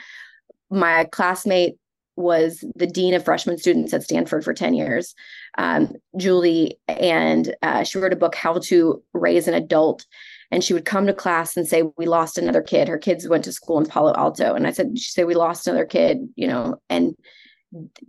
my 0.69 1.05
classmate 1.11 1.75
was 2.15 2.63
the 2.75 2.87
dean 2.87 3.13
of 3.13 3.25
freshman 3.25 3.57
students 3.57 3.93
at 3.93 4.03
stanford 4.03 4.43
for 4.43 4.53
10 4.53 4.73
years 4.73 5.15
um, 5.57 5.91
julie 6.15 6.77
and 6.87 7.55
uh, 7.61 7.83
she 7.83 7.97
wrote 7.97 8.13
a 8.13 8.17
book 8.17 8.35
how 8.35 8.57
to 8.59 9.03
raise 9.13 9.49
an 9.49 9.53
adult 9.53 10.05
and 10.51 10.63
she 10.63 10.73
would 10.73 10.85
come 10.85 11.07
to 11.07 11.13
class 11.13 11.55
and 11.55 11.67
say 11.67 11.83
we 11.97 12.05
lost 12.05 12.37
another 12.37 12.61
kid. 12.61 12.87
Her 12.87 12.97
kids 12.97 13.27
went 13.27 13.45
to 13.45 13.53
school 13.53 13.79
in 13.79 13.85
palo 13.85 14.13
alto. 14.15 14.53
And 14.53 14.67
i 14.67 14.71
said 14.71 14.97
she 14.97 15.11
said 15.11 15.25
we 15.25 15.35
lost 15.35 15.67
another 15.67 15.85
kid 15.85 16.19
you 16.35 16.47
know 16.47 16.75
and 16.89 17.15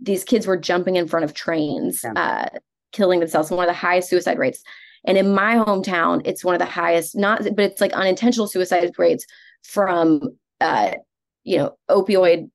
these 0.01 0.25
kids 0.25 0.45
were 0.45 0.57
jumping 0.57 0.97
in 0.97 1.07
front 1.07 1.23
of 1.23 1.33
trains 1.33 2.01
yeah. 2.03 2.11
uh, 2.15 2.57
killing 2.91 3.21
themselves. 3.21 3.49
One 3.49 3.67
of 3.67 3.73
the 3.73 3.73
highest 3.73 4.09
suicide 4.09 4.37
rates. 4.37 4.61
And 5.05 5.17
in 5.17 5.33
my 5.33 5.55
hometown 5.55 6.21
it's 6.25 6.43
one 6.43 6.55
of 6.55 6.59
the 6.59 6.65
highest 6.65 7.15
not 7.15 7.43
but 7.55 7.65
it's 7.65 7.81
like 7.81 7.93
unintentional 7.93 8.47
suicide 8.47 8.91
rates 8.97 9.25
from 9.63 10.37
uh, 10.59 10.91
you 11.43 11.57
know 11.57 11.77
opioid 11.89 12.49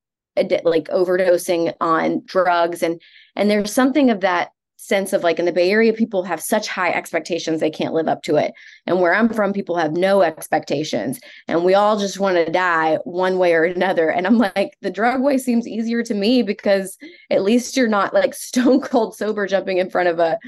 like 0.64 0.84
overdosing 0.88 1.74
on 1.80 2.22
drugs. 2.26 2.82
And 2.82 3.00
and 3.34 3.50
there's 3.50 3.72
something 3.72 4.10
of 4.10 4.20
that 4.20 4.50
sense 4.78 5.12
of 5.12 5.24
like 5.24 5.38
in 5.38 5.44
the 5.44 5.52
Bay 5.52 5.70
Area, 5.70 5.92
people 5.92 6.22
have 6.22 6.40
such 6.40 6.68
high 6.68 6.90
expectations 6.90 7.60
they 7.60 7.70
can't 7.70 7.92
live 7.92 8.08
up 8.08 8.22
to 8.22 8.36
it. 8.36 8.52
And 8.86 9.00
where 9.00 9.12
I'm 9.12 9.28
from, 9.28 9.52
people 9.52 9.76
have 9.76 9.92
no 9.92 10.22
expectations. 10.22 11.20
And 11.48 11.64
we 11.64 11.74
all 11.74 11.98
just 11.98 12.20
want 12.20 12.36
to 12.36 12.50
die 12.50 12.98
one 13.04 13.38
way 13.38 13.54
or 13.54 13.64
another. 13.64 14.08
And 14.08 14.26
I'm 14.26 14.38
like, 14.38 14.78
the 14.80 14.90
drug 14.90 15.20
way 15.20 15.36
seems 15.36 15.66
easier 15.66 16.02
to 16.04 16.14
me 16.14 16.42
because 16.42 16.96
at 17.30 17.42
least 17.42 17.76
you're 17.76 17.88
not 17.88 18.14
like 18.14 18.34
stone 18.48 18.80
cold 18.80 19.16
sober 19.16 19.46
jumping 19.46 19.78
in 19.78 19.90
front 19.90 20.08
of 20.08 20.18
a 20.18 20.38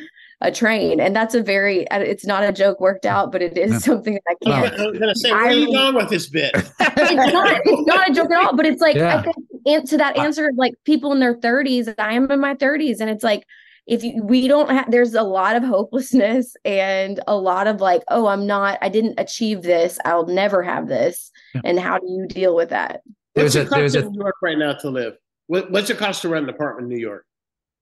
a 0.42 0.50
train 0.50 1.00
and 1.00 1.14
that's 1.14 1.34
a 1.34 1.42
very 1.42 1.86
uh, 1.90 1.98
it's 1.98 2.24
not 2.24 2.42
a 2.42 2.50
joke 2.50 2.80
worked 2.80 3.04
out 3.04 3.30
but 3.30 3.42
it 3.42 3.58
is 3.58 3.72
yeah. 3.72 3.78
something 3.78 4.14
that 4.14 4.22
i 4.26 4.34
can't 4.42 4.80
i 4.80 4.86
was 4.86 4.98
gonna 4.98 5.14
say 5.14 5.30
where 5.30 5.42
are 5.42 5.52
you 5.52 5.70
going 5.70 5.94
with 5.94 6.08
this 6.08 6.30
bit 6.30 6.52
it's 6.54 7.32
not 7.34 7.60
it's 7.62 7.86
not 7.86 8.08
a 8.08 8.14
joke 8.14 8.30
at 8.30 8.42
all 8.42 8.56
but 8.56 8.64
it's 8.64 8.80
like 8.80 8.96
yeah. 8.96 9.18
i 9.18 9.22
think 9.22 9.86
to 9.86 9.98
that 9.98 10.16
answer 10.16 10.48
of 10.48 10.54
like 10.56 10.72
people 10.86 11.12
in 11.12 11.20
their 11.20 11.34
30s 11.34 11.94
i 11.98 12.14
am 12.14 12.30
in 12.30 12.40
my 12.40 12.54
30s 12.54 13.00
and 13.00 13.10
it's 13.10 13.22
like 13.22 13.44
if 13.86 14.04
you, 14.04 14.22
we 14.22 14.48
don't 14.48 14.70
have 14.70 14.90
there's 14.90 15.14
a 15.14 15.22
lot 15.22 15.56
of 15.56 15.64
hopelessness 15.64 16.54
and 16.64 17.20
a 17.26 17.36
lot 17.36 17.66
of 17.66 17.80
like 17.80 18.02
oh 18.08 18.26
i'm 18.26 18.46
not 18.46 18.78
i 18.82 18.88
didn't 18.88 19.18
achieve 19.18 19.62
this 19.62 19.98
i'll 20.04 20.26
never 20.26 20.62
have 20.62 20.88
this. 20.88 21.30
Yeah. 21.54 21.62
and 21.64 21.80
how 21.80 21.98
do 21.98 22.06
you 22.08 22.26
deal 22.26 22.54
with 22.54 22.70
that? 22.70 23.02
What's 23.34 23.54
there's 23.54 23.56
it 23.56 23.68
cost 23.68 23.94
in 23.96 24.12
new 24.12 24.22
york 24.22 24.36
right 24.42 24.58
now 24.58 24.74
to 24.74 24.90
live? 24.90 25.16
What, 25.46 25.70
what's 25.70 25.90
it 25.90 25.98
cost 25.98 26.22
to 26.22 26.28
rent 26.28 26.44
an 26.44 26.50
apartment 26.50 26.90
in 26.90 26.96
new 26.96 27.02
york 27.02 27.26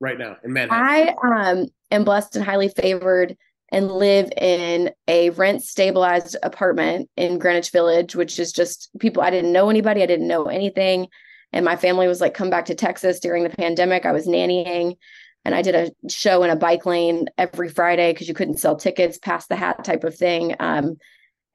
right 0.01 0.19
now 0.19 0.37
in 0.43 0.53
manhattan? 0.53 1.15
I 1.23 1.51
um 1.51 1.67
am 1.91 2.05
blessed 2.05 2.37
and 2.37 2.45
highly 2.45 2.69
favored 2.69 3.37
and 3.71 3.93
live 3.93 4.31
in 4.39 4.91
a 5.09 5.29
rent 5.31 5.63
stabilized 5.63 6.37
apartment 6.43 7.11
in 7.17 7.39
greenwich 7.39 7.71
village 7.71 8.17
which 8.17 8.39
is 8.39 8.53
just 8.53 8.89
people 8.99 9.23
i 9.23 9.31
didn't 9.31 9.53
know 9.53 9.69
anybody 9.69 10.03
i 10.03 10.07
didn't 10.07 10.29
know 10.29 10.45
anything. 10.45 11.09
And 11.51 11.65
my 11.65 11.77
family 11.77 12.07
was 12.07 12.21
like 12.21 12.35
come 12.35 12.51
back 12.51 12.67
to 12.67 12.75
texas 12.75 13.21
during 13.21 13.43
the 13.43 13.51
pandemic 13.51 14.07
i 14.07 14.13
was 14.13 14.27
nannying 14.27 14.97
and 15.49 15.55
I 15.55 15.63
did 15.63 15.75
a 15.75 16.11
show 16.11 16.43
in 16.43 16.51
a 16.51 16.57
bike 16.57 16.85
lane 16.85 17.27
every 17.39 17.71
Friday 17.71 18.13
because 18.13 18.29
you 18.29 18.35
couldn't 18.35 18.59
sell 18.59 18.77
tickets 18.77 19.17
past 19.17 19.49
the 19.49 19.57
hat 19.57 19.83
type 19.83 20.05
of 20.05 20.15
thing. 20.15 20.55
Um, 20.61 20.99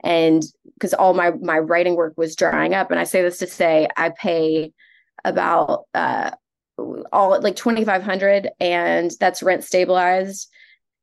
and 0.04 0.42
because 0.74 0.96
all 0.96 1.14
my 1.14 1.30
my 1.30 1.60
writing 1.60 1.96
work 1.96 2.16
was 2.18 2.36
drying 2.36 2.74
up, 2.74 2.90
and 2.90 3.00
I 3.00 3.04
say 3.04 3.22
this 3.22 3.38
to 3.38 3.46
say 3.46 3.88
I 3.96 4.10
pay 4.10 4.74
about 5.24 5.84
uh, 5.94 6.32
all 7.12 7.40
like 7.40 7.56
twenty 7.56 7.86
five 7.86 8.02
hundred, 8.02 8.50
and 8.60 9.12
that's 9.20 9.44
rent 9.44 9.64
stabilized 9.64 10.50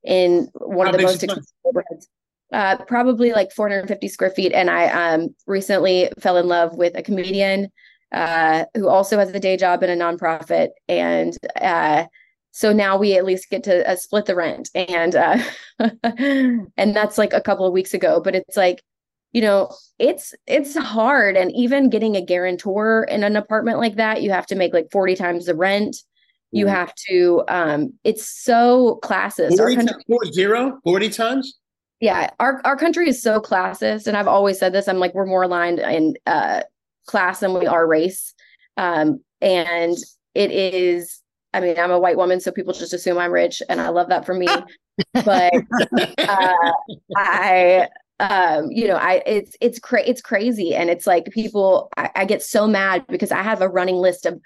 in 0.02 0.48
one 0.54 0.88
How 0.88 0.92
of 0.92 0.98
the 0.98 1.04
most 1.04 1.22
expensive 1.22 1.52
neighborhoods. 1.64 2.08
Uh, 2.52 2.76
probably 2.86 3.30
like 3.30 3.52
450 3.52 4.08
square 4.08 4.30
feet. 4.30 4.52
And 4.52 4.68
I 4.68 5.12
um, 5.12 5.36
recently 5.46 6.10
fell 6.18 6.36
in 6.36 6.48
love 6.48 6.74
with 6.74 6.96
a 6.96 7.02
comedian 7.02 7.68
uh, 8.10 8.64
who 8.74 8.88
also 8.88 9.18
has 9.18 9.30
a 9.30 9.38
day 9.38 9.56
job 9.56 9.84
in 9.84 9.90
a 9.90 9.94
nonprofit. 9.94 10.70
And 10.88 11.38
uh, 11.54 12.06
so 12.52 12.72
now 12.72 12.96
we 12.96 13.16
at 13.16 13.24
least 13.24 13.50
get 13.50 13.62
to 13.64 13.88
uh, 13.88 13.96
split 13.96 14.26
the 14.26 14.34
rent. 14.34 14.70
And 14.74 15.14
uh, 15.14 15.38
and 15.78 16.96
that's 16.96 17.18
like 17.18 17.32
a 17.32 17.40
couple 17.40 17.66
of 17.66 17.72
weeks 17.72 17.94
ago. 17.94 18.20
But 18.22 18.34
it's 18.34 18.56
like, 18.56 18.82
you 19.32 19.40
know, 19.40 19.72
it's 19.98 20.34
it's 20.46 20.76
hard. 20.76 21.36
And 21.36 21.52
even 21.52 21.90
getting 21.90 22.16
a 22.16 22.24
guarantor 22.24 23.04
in 23.04 23.24
an 23.24 23.36
apartment 23.36 23.78
like 23.78 23.96
that, 23.96 24.22
you 24.22 24.30
have 24.30 24.46
to 24.46 24.56
make 24.56 24.72
like 24.72 24.90
40 24.90 25.14
times 25.16 25.46
the 25.46 25.54
rent 25.54 25.96
you 26.52 26.66
mm. 26.66 26.70
have 26.70 26.92
to 27.08 27.42
um 27.48 27.92
it's 28.04 28.28
so 28.28 28.98
classist 29.02 29.56
40 29.56 29.76
country, 29.76 29.94
t- 30.24 30.32
zero 30.32 30.80
40 30.84 31.10
times 31.10 31.58
yeah 32.00 32.30
our, 32.40 32.60
our 32.64 32.76
country 32.76 33.08
is 33.08 33.22
so 33.22 33.40
classist 33.40 34.06
and 34.06 34.16
i've 34.16 34.26
always 34.26 34.58
said 34.58 34.72
this 34.72 34.88
i'm 34.88 34.98
like 34.98 35.14
we're 35.14 35.26
more 35.26 35.44
aligned 35.44 35.78
in 35.78 36.14
uh 36.26 36.62
class 37.06 37.40
than 37.40 37.54
we 37.54 37.66
are 37.66 37.86
race 37.86 38.34
um 38.76 39.20
and 39.40 39.96
it 40.34 40.50
is 40.50 41.20
i 41.54 41.60
mean 41.60 41.78
i'm 41.78 41.90
a 41.90 41.98
white 41.98 42.16
woman 42.16 42.40
so 42.40 42.50
people 42.50 42.72
just 42.72 42.92
assume 42.92 43.18
i'm 43.18 43.32
rich 43.32 43.62
and 43.68 43.80
i 43.80 43.88
love 43.88 44.08
that 44.08 44.24
for 44.26 44.34
me. 44.34 44.46
But 45.24 45.52
uh 46.18 46.72
i 47.16 47.88
um 48.20 48.70
you 48.70 48.86
know 48.86 48.96
i 48.96 49.22
it's 49.24 49.56
it's 49.60 49.78
cra- 49.78 50.06
it's 50.06 50.20
crazy 50.20 50.74
and 50.74 50.90
it's 50.90 51.06
like 51.06 51.24
people 51.26 51.88
I, 51.96 52.10
I 52.16 52.24
get 52.26 52.42
so 52.42 52.66
mad 52.66 53.06
because 53.08 53.32
i 53.32 53.42
have 53.42 53.62
a 53.62 53.68
running 53.68 53.96
list 53.96 54.26
of 54.26 54.40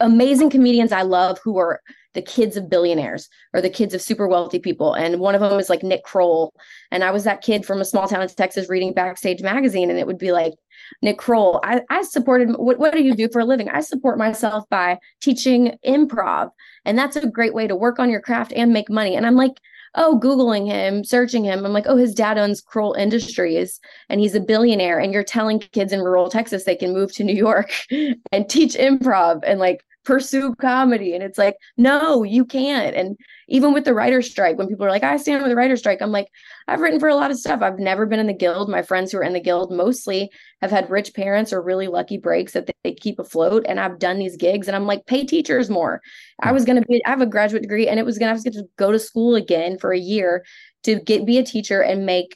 amazing 0.00 0.50
comedians 0.50 0.92
I 0.92 1.02
love 1.02 1.38
who 1.42 1.58
are 1.58 1.80
the 2.18 2.22
kids 2.22 2.56
of 2.56 2.68
billionaires 2.68 3.28
or 3.54 3.60
the 3.60 3.70
kids 3.70 3.94
of 3.94 4.02
super 4.02 4.26
wealthy 4.26 4.58
people. 4.58 4.92
And 4.92 5.20
one 5.20 5.36
of 5.36 5.40
them 5.40 5.60
is 5.60 5.70
like 5.70 5.84
Nick 5.84 6.02
Kroll. 6.02 6.52
And 6.90 7.04
I 7.04 7.12
was 7.12 7.22
that 7.22 7.42
kid 7.42 7.64
from 7.64 7.80
a 7.80 7.84
small 7.84 8.08
town 8.08 8.22
in 8.22 8.28
Texas 8.28 8.68
reading 8.68 8.92
Backstage 8.92 9.40
magazine. 9.40 9.88
And 9.88 10.00
it 10.00 10.06
would 10.08 10.18
be 10.18 10.32
like, 10.32 10.54
Nick 11.00 11.16
Kroll, 11.16 11.60
I, 11.62 11.82
I 11.90 12.02
supported, 12.02 12.48
what, 12.56 12.80
what 12.80 12.92
do 12.92 13.04
you 13.04 13.14
do 13.14 13.28
for 13.28 13.38
a 13.38 13.44
living? 13.44 13.68
I 13.68 13.82
support 13.82 14.18
myself 14.18 14.68
by 14.68 14.98
teaching 15.20 15.78
improv. 15.86 16.50
And 16.84 16.98
that's 16.98 17.14
a 17.14 17.28
great 17.28 17.54
way 17.54 17.68
to 17.68 17.76
work 17.76 18.00
on 18.00 18.10
your 18.10 18.20
craft 18.20 18.52
and 18.52 18.72
make 18.72 18.90
money. 18.90 19.14
And 19.14 19.24
I'm 19.24 19.36
like, 19.36 19.60
oh, 19.94 20.18
Googling 20.20 20.66
him, 20.66 21.04
searching 21.04 21.44
him. 21.44 21.64
I'm 21.64 21.72
like, 21.72 21.86
oh, 21.86 21.96
his 21.96 22.14
dad 22.14 22.36
owns 22.36 22.60
Kroll 22.60 22.94
Industries 22.94 23.78
and 24.08 24.20
he's 24.20 24.34
a 24.34 24.40
billionaire. 24.40 24.98
And 24.98 25.12
you're 25.12 25.22
telling 25.22 25.60
kids 25.60 25.92
in 25.92 26.00
rural 26.00 26.28
Texas 26.28 26.64
they 26.64 26.74
can 26.74 26.92
move 26.92 27.12
to 27.12 27.22
New 27.22 27.36
York 27.36 27.70
and 28.32 28.50
teach 28.50 28.74
improv 28.74 29.42
and 29.46 29.60
like 29.60 29.84
pursue 30.08 30.54
comedy. 30.54 31.12
And 31.12 31.22
it's 31.22 31.36
like, 31.36 31.56
no, 31.76 32.22
you 32.22 32.46
can't. 32.46 32.96
And 32.96 33.14
even 33.46 33.74
with 33.74 33.84
the 33.84 33.92
writer 33.92 34.22
strike, 34.22 34.56
when 34.56 34.66
people 34.66 34.86
are 34.86 34.90
like, 34.90 35.02
I 35.02 35.18
stand 35.18 35.42
with 35.42 35.50
the 35.50 35.54
writer 35.54 35.76
strike, 35.76 36.00
I'm 36.00 36.12
like, 36.12 36.28
I've 36.66 36.80
written 36.80 36.98
for 36.98 37.10
a 37.10 37.14
lot 37.14 37.30
of 37.30 37.36
stuff. 37.36 37.60
I've 37.60 37.78
never 37.78 38.06
been 38.06 38.18
in 38.18 38.26
the 38.26 38.32
guild. 38.32 38.70
My 38.70 38.80
friends 38.80 39.12
who 39.12 39.18
are 39.18 39.22
in 39.22 39.34
the 39.34 39.40
guild 39.40 39.70
mostly 39.70 40.30
have 40.62 40.70
had 40.70 40.88
rich 40.88 41.12
parents 41.12 41.52
or 41.52 41.60
really 41.60 41.88
lucky 41.88 42.16
breaks 42.16 42.52
that 42.52 42.70
they 42.84 42.94
keep 42.94 43.18
afloat. 43.18 43.66
And 43.68 43.78
I've 43.78 43.98
done 43.98 44.18
these 44.18 44.38
gigs 44.38 44.66
and 44.66 44.74
I'm 44.74 44.86
like, 44.86 45.04
pay 45.04 45.26
teachers 45.26 45.68
more. 45.68 46.00
I 46.40 46.52
was 46.52 46.64
going 46.64 46.80
to 46.80 46.88
be, 46.88 47.04
I 47.04 47.10
have 47.10 47.20
a 47.20 47.26
graduate 47.26 47.60
degree 47.60 47.86
and 47.86 48.00
it 48.00 48.06
was 48.06 48.16
going 48.16 48.34
to 48.34 48.42
have 48.42 48.54
to 48.54 48.64
go 48.78 48.90
to 48.90 48.98
school 48.98 49.34
again 49.34 49.76
for 49.76 49.92
a 49.92 49.98
year 49.98 50.42
to 50.84 51.00
get, 51.00 51.26
be 51.26 51.36
a 51.36 51.44
teacher 51.44 51.82
and 51.82 52.06
make 52.06 52.34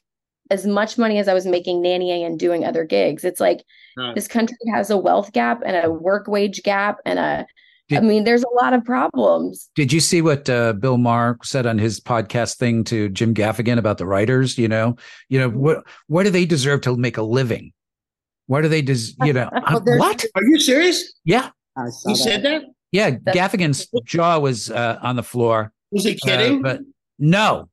as 0.51 0.67
much 0.67 0.99
money 0.99 1.19
as 1.19 1.27
I 1.27 1.33
was 1.33 1.47
making 1.47 1.83
nannying 1.83 2.27
and 2.27 2.39
doing 2.39 2.67
other 2.67 2.85
gigs. 2.85 3.25
It's 3.25 3.41
like 3.41 3.65
this 4.15 4.29
country 4.29 4.59
has 4.75 4.91
a 4.91 4.99
wealth 4.99 5.33
gap 5.33 5.63
and 5.65 5.87
a 5.87 5.91
work 5.91 6.29
wage 6.29 6.63
gap 6.63 6.99
and 7.07 7.19
a 7.19 7.47
did, 7.93 7.99
I 7.99 8.03
mean, 8.03 8.25
there's 8.25 8.43
a 8.43 8.55
lot 8.63 8.73
of 8.73 8.85
problems. 8.85 9.71
Did 9.75 9.93
you 9.93 10.01
see 10.01 10.21
what 10.23 10.49
uh, 10.51 10.73
Bill 10.75 10.99
Maher 10.99 11.39
said 11.43 11.67
on 11.67 11.79
his 11.79 12.01
podcast 12.01 12.57
thing 12.57 12.85
to 12.85 13.09
Jim 13.09 13.35
Gaffigan 13.35 13.79
about 13.79 13.99
the 13.99 14.07
writers? 14.07 14.59
You 14.59 14.69
know, 14.69 14.97
you 15.29 15.39
know 15.39 15.49
what? 15.49 15.85
What 16.09 16.25
do 16.25 16.31
they 16.31 16.45
deserve 16.45 16.81
to 16.83 16.97
make 16.97 17.17
a 17.17 17.23
living? 17.23 17.73
What 18.47 18.63
do 18.63 18.69
they 18.69 18.83
des- 18.83 19.15
You 19.25 19.33
know, 19.33 19.49
well, 19.71 19.83
what? 19.99 20.25
Are 20.35 20.43
you 20.45 20.59
serious? 20.61 21.13
Yeah, 21.25 21.51
he 21.77 22.13
that. 22.13 22.17
said 22.17 22.43
that. 22.43 22.63
Yeah, 22.91 23.11
That's- 23.23 23.37
Gaffigan's 23.37 23.89
jaw 24.05 24.39
was 24.39 24.71
uh, 24.71 24.99
on 25.03 25.17
the 25.17 25.23
floor. 25.23 25.73
Was 25.91 26.05
he 26.05 26.15
kidding? 26.15 26.59
Uh, 26.59 26.63
but 26.63 26.81
no, 27.19 27.69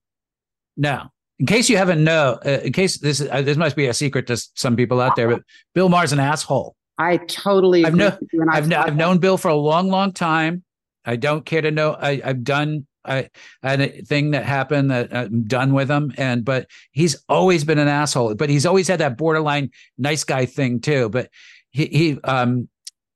no. 0.78 1.04
In 1.40 1.46
case 1.46 1.70
you 1.70 1.78
haven't 1.78 2.04
know, 2.04 2.38
uh, 2.46 2.60
in 2.64 2.74
case 2.74 2.98
this 3.00 3.22
uh, 3.22 3.42
this 3.42 3.56
must 3.58 3.76
be 3.78 3.88
a 3.88 3.94
secret 3.94 4.28
to 4.28 4.36
some 4.56 4.76
people 4.76 5.00
out 5.00 5.16
there, 5.16 5.30
but 5.30 5.42
Bill 5.74 5.88
Maher's 5.88 6.12
an 6.12 6.20
asshole. 6.20 6.76
I 7.00 7.18
totally 7.18 7.86
I've, 7.86 7.96
know, 7.96 8.18
I've, 8.52 8.72
I've 8.72 8.96
known 8.96 9.20
Bill 9.20 9.38
for 9.38 9.48
a 9.48 9.56
long, 9.56 9.90
long 9.90 10.12
time. 10.12 10.64
I 11.06 11.16
don't 11.16 11.46
care 11.46 11.62
to 11.62 11.72
know. 11.72 11.96
I, 11.98 12.18
have 12.18 12.44
done 12.44 12.86
I, 13.06 13.30
had 13.64 13.80
a 13.80 14.02
thing 14.02 14.32
that 14.32 14.44
happened 14.44 14.92
that 14.92 15.16
I'm 15.16 15.44
done 15.44 15.74
with 15.74 15.90
him. 15.90 16.14
And 16.18 16.44
but 16.44 16.68
he's 16.92 17.24
always 17.30 17.64
been 17.64 17.80
an 17.80 17.88
asshole. 17.88 18.36
But 18.36 18.50
he's 18.50 18.66
always 18.66 18.88
had 18.88 19.00
that 19.00 19.18
borderline 19.18 19.72
nice 19.98 20.26
guy 20.26 20.46
thing 20.46 20.82
too. 20.82 21.10
But 21.10 21.30
he, 21.72 21.86
he 21.86 22.22
um, 22.26 22.68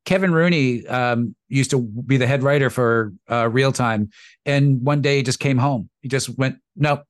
Kevin 0.06 0.34
Rooney 0.34 0.88
um, 0.88 1.36
used 1.50 1.72
to 1.72 1.82
be 1.82 2.18
the 2.18 2.28
head 2.28 2.42
writer 2.42 2.70
for 2.70 3.14
uh, 3.30 3.50
Real 3.50 3.72
Time, 3.72 4.10
and 4.46 4.82
one 4.82 5.02
day 5.02 5.18
he 5.18 5.24
just 5.24 5.40
came 5.40 5.58
home. 5.58 5.90
He 6.02 6.10
just 6.10 6.38
went, 6.38 6.58
nope. 6.76 7.04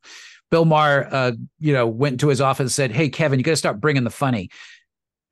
Bill 0.52 0.66
Maher, 0.66 1.08
uh, 1.12 1.32
you 1.60 1.74
know, 1.74 1.88
went 1.88 2.20
to 2.20 2.28
his 2.28 2.40
office 2.40 2.66
and 2.66 2.72
said, 2.72 2.92
"Hey, 2.92 3.10
Kevin, 3.10 3.40
you 3.40 3.44
got 3.44 3.52
to 3.52 3.58
start 3.58 3.80
bringing 3.80 4.04
the 4.04 4.12
funny." 4.12 4.50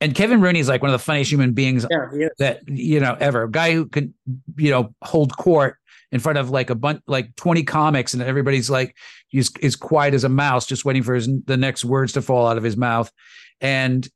And 0.01 0.15
Kevin 0.15 0.41
Rooney 0.41 0.59
is 0.59 0.67
like 0.67 0.81
one 0.81 0.89
of 0.89 0.99
the 0.99 1.03
funniest 1.03 1.31
human 1.31 1.53
beings 1.53 1.85
yeah, 1.89 2.27
that 2.39 2.67
you 2.67 2.99
know 2.99 3.15
ever. 3.19 3.43
A 3.43 3.51
guy 3.51 3.71
who 3.71 3.85
can 3.85 4.13
you 4.57 4.71
know 4.71 4.93
hold 5.03 5.37
court 5.37 5.77
in 6.11 6.19
front 6.19 6.39
of 6.39 6.49
like 6.49 6.69
a 6.69 6.75
bunch 6.75 7.01
like 7.07 7.33
20 7.37 7.63
comics 7.63 8.13
and 8.13 8.21
everybody's 8.21 8.69
like 8.69 8.97
he's 9.29 9.55
is 9.61 9.75
quiet 9.75 10.13
as 10.13 10.23
a 10.23 10.29
mouse 10.29 10.65
just 10.65 10.83
waiting 10.83 11.03
for 11.03 11.13
his 11.13 11.29
the 11.45 11.55
next 11.55 11.85
words 11.85 12.13
to 12.13 12.21
fall 12.21 12.47
out 12.47 12.57
of 12.57 12.63
his 12.63 12.75
mouth. 12.75 13.11
And 13.61 14.07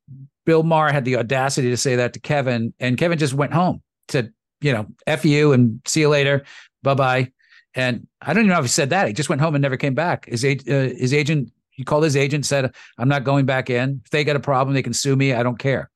Bill 0.45 0.63
Maher 0.63 0.91
had 0.91 1.05
the 1.05 1.17
audacity 1.17 1.69
to 1.69 1.77
say 1.77 1.95
that 1.95 2.13
to 2.13 2.19
Kevin 2.19 2.73
and 2.79 2.97
Kevin 2.97 3.19
just 3.19 3.35
went 3.35 3.53
home 3.53 3.81
said 4.09 4.33
you 4.61 4.73
know 4.73 4.87
F 5.05 5.23
you 5.23 5.53
and 5.53 5.79
see 5.85 6.01
you 6.01 6.09
later. 6.09 6.43
Bye 6.81 6.95
bye 6.95 7.31
and 7.75 8.07
I 8.21 8.33
don't 8.33 8.45
even 8.45 8.53
know 8.53 8.59
if 8.59 8.65
he 8.65 8.69
said 8.69 8.89
that. 8.89 9.07
He 9.07 9.13
just 9.13 9.29
went 9.29 9.41
home 9.41 9.53
and 9.53 9.61
never 9.61 9.77
came 9.77 9.93
back. 9.93 10.25
His 10.25 10.43
uh, 10.43 10.93
his 10.97 11.13
agent 11.13 11.51
he 11.75 11.83
called 11.83 12.03
his 12.03 12.15
agent, 12.15 12.45
said, 12.45 12.73
"I'm 12.97 13.09
not 13.09 13.23
going 13.23 13.45
back 13.45 13.69
in. 13.69 14.01
If 14.03 14.11
they 14.11 14.23
got 14.23 14.35
a 14.35 14.39
problem, 14.39 14.73
they 14.73 14.83
can 14.83 14.93
sue 14.93 15.15
me. 15.15 15.33
I 15.33 15.43
don't 15.43 15.59
care." 15.59 15.89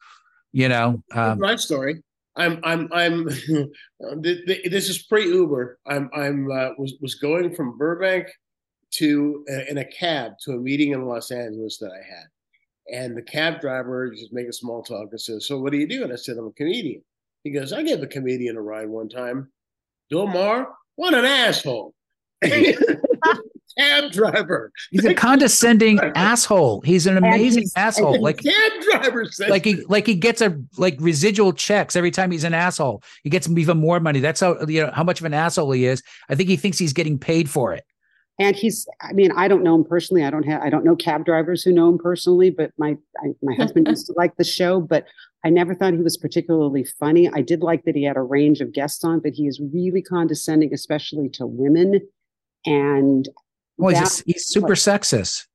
You 0.51 0.69
know, 0.69 1.03
um, 1.13 1.39
my 1.39 1.55
story. 1.55 2.03
I'm 2.35 2.59
I'm 2.63 2.89
I'm. 2.93 3.25
this 4.21 4.89
is 4.89 5.03
pre 5.03 5.25
Uber. 5.25 5.79
I'm 5.87 6.09
I'm 6.15 6.51
uh, 6.51 6.69
was 6.77 6.95
was 7.01 7.15
going 7.15 7.53
from 7.53 7.77
Burbank 7.77 8.27
to 8.91 9.45
uh, 9.51 9.65
in 9.69 9.77
a 9.77 9.85
cab 9.85 10.33
to 10.43 10.53
a 10.53 10.57
meeting 10.57 10.93
in 10.93 11.05
Los 11.05 11.31
Angeles 11.31 11.77
that 11.79 11.91
I 11.91 11.97
had, 11.97 13.01
and 13.01 13.17
the 13.17 13.21
cab 13.21 13.61
driver 13.61 14.09
just 14.11 14.33
making 14.33 14.51
small 14.53 14.83
talk 14.83 15.09
and 15.11 15.21
says, 15.21 15.47
"So 15.47 15.59
what 15.59 15.71
do 15.71 15.77
you 15.77 15.87
do?" 15.87 16.03
And 16.03 16.13
I 16.13 16.15
said, 16.15 16.37
"I'm 16.37 16.47
a 16.47 16.51
comedian." 16.51 17.03
He 17.43 17.51
goes, 17.51 17.73
"I 17.73 17.83
gave 17.83 18.01
a 18.01 18.07
comedian 18.07 18.57
a 18.57 18.61
ride 18.61 18.89
one 18.89 19.09
time." 19.09 19.51
Bill 20.09 20.25
Maher, 20.25 20.67
what 20.95 21.13
an 21.13 21.25
asshole! 21.25 21.93
cab 23.77 24.11
driver. 24.11 24.71
He's 24.91 25.05
a 25.05 25.13
condescending 25.13 25.99
asshole. 26.15 26.81
He's 26.81 27.07
an 27.07 27.17
amazing 27.17 27.67
asshole. 27.75 28.21
Like 28.21 28.43
cab 28.43 28.71
driver 28.91 29.25
says 29.25 29.49
like 29.49 29.65
he 29.65 29.83
like 29.85 30.05
he 30.05 30.15
gets 30.15 30.41
a 30.41 30.57
like 30.77 30.97
residual 30.99 31.53
checks 31.53 31.95
every 31.95 32.11
time 32.11 32.31
he's 32.31 32.43
an 32.43 32.53
asshole. 32.53 33.03
He 33.23 33.29
gets 33.29 33.49
even 33.49 33.77
more 33.77 33.99
money. 33.99 34.19
That's 34.19 34.39
how 34.39 34.59
you 34.67 34.85
know 34.85 34.91
how 34.93 35.03
much 35.03 35.19
of 35.19 35.25
an 35.25 35.33
asshole 35.33 35.71
he 35.71 35.85
is. 35.85 36.03
I 36.29 36.35
think 36.35 36.49
he 36.49 36.57
thinks 36.57 36.77
he's 36.77 36.93
getting 36.93 37.17
paid 37.17 37.49
for 37.49 37.73
it. 37.73 37.85
And 38.39 38.55
he's 38.55 38.87
I 39.01 39.13
mean, 39.13 39.31
I 39.33 39.47
don't 39.47 39.63
know 39.63 39.75
him 39.75 39.83
personally. 39.83 40.23
I 40.23 40.29
don't 40.29 40.43
have 40.43 40.61
I 40.61 40.69
don't 40.69 40.85
know 40.85 40.95
cab 40.95 41.25
drivers 41.25 41.61
who 41.63 41.73
know 41.73 41.89
him 41.89 41.97
personally, 41.97 42.49
but 42.49 42.71
my 42.77 42.97
I, 43.21 43.33
my 43.43 43.53
husband 43.55 43.87
used 43.87 44.07
to 44.07 44.13
like 44.15 44.37
the 44.37 44.45
show, 44.45 44.79
but 44.79 45.05
I 45.43 45.49
never 45.49 45.73
thought 45.73 45.93
he 45.93 45.99
was 45.99 46.17
particularly 46.17 46.83
funny. 46.83 47.29
I 47.29 47.41
did 47.41 47.61
like 47.61 47.85
that 47.85 47.95
he 47.95 48.03
had 48.03 48.17
a 48.17 48.21
range 48.21 48.61
of 48.61 48.73
guests 48.73 49.03
on, 49.03 49.19
but 49.19 49.33
he 49.33 49.47
is 49.47 49.61
really 49.73 50.01
condescending, 50.01 50.73
especially 50.73 51.29
to 51.29 51.45
women. 51.45 52.01
And 52.65 53.27
well, 53.79 53.95
he's, 53.95 54.19
he's 54.21 54.47
super 54.47 54.75
sexist. 54.75 55.45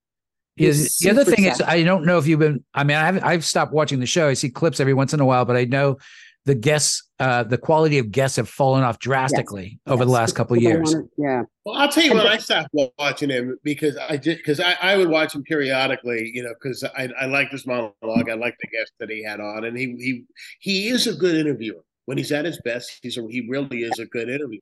Is 0.57 0.99
the 0.99 1.11
other 1.11 1.25
thing 1.25 1.45
sexist. 1.45 1.53
is 1.53 1.61
I 1.63 1.83
don't 1.83 2.05
know 2.05 2.19
if 2.19 2.27
you've 2.27 2.41
been. 2.41 2.65
I 2.75 2.85
mean, 2.85 2.97
I've 2.97 3.23
I've 3.25 3.45
stopped 3.45 3.73
watching 3.73 4.01
the 4.01 4.07
show. 4.07 4.29
I 4.29 4.35
see 4.35 4.51
clips 4.51 4.79
every 4.81 4.95
once 4.95 5.13
in 5.13 5.21
a 5.21 5.25
while, 5.25 5.45
but 5.45 5.57
I 5.57 5.65
know 5.65 5.99
the 6.45 6.55
guests, 6.55 7.03
uh, 7.19 7.43
the 7.43 7.57
quality 7.57 7.99
of 7.99 8.11
guests 8.11 8.37
have 8.37 8.49
fallen 8.49 8.85
off 8.85 8.99
drastically 8.99 9.81
yes. 9.87 9.93
over 9.93 10.03
yes. 10.03 10.07
the 10.07 10.13
last 10.13 10.37
couple 10.37 10.57
of 10.57 10.63
years. 10.63 10.95
Wanna, 10.95 11.07
yeah. 11.17 11.43
Well, 11.65 11.77
I'll 11.77 11.89
tell 11.89 12.05
you 12.05 12.15
when 12.15 12.27
I 12.27 12.37
stopped 12.37 12.69
watching 12.99 13.31
him 13.31 13.59
because 13.65 13.97
I 13.97 14.17
did 14.17 14.39
because 14.39 14.61
I, 14.61 14.77
I 14.81 14.97
would 14.97 15.09
watch 15.09 15.35
him 15.35 15.43
periodically, 15.43 16.31
you 16.35 16.43
know, 16.43 16.53
because 16.55 16.85
I 16.85 17.09
I 17.19 17.27
like 17.27 17.51
this 17.51 17.67
monologue. 17.67 18.29
I 18.31 18.35
like 18.35 18.57
the 18.61 18.69
guest 18.69 18.93
that 19.01 19.11
he 19.11 19.25
had 19.25 19.41
on, 19.41 19.65
and 19.65 19.77
he 19.77 19.97
he 19.99 20.25
he 20.61 20.89
is 20.89 21.07
a 21.07 21.15
good 21.15 21.35
interviewer 21.35 21.83
when 22.05 22.19
he's 22.19 22.33
at 22.33 22.45
his 22.45 22.61
best. 22.63 22.99
He's 23.03 23.17
a, 23.17 23.27
he 23.29 23.47
really 23.49 23.83
is 23.83 23.99
a 23.99 24.07
good 24.07 24.29
interviewer. 24.29 24.61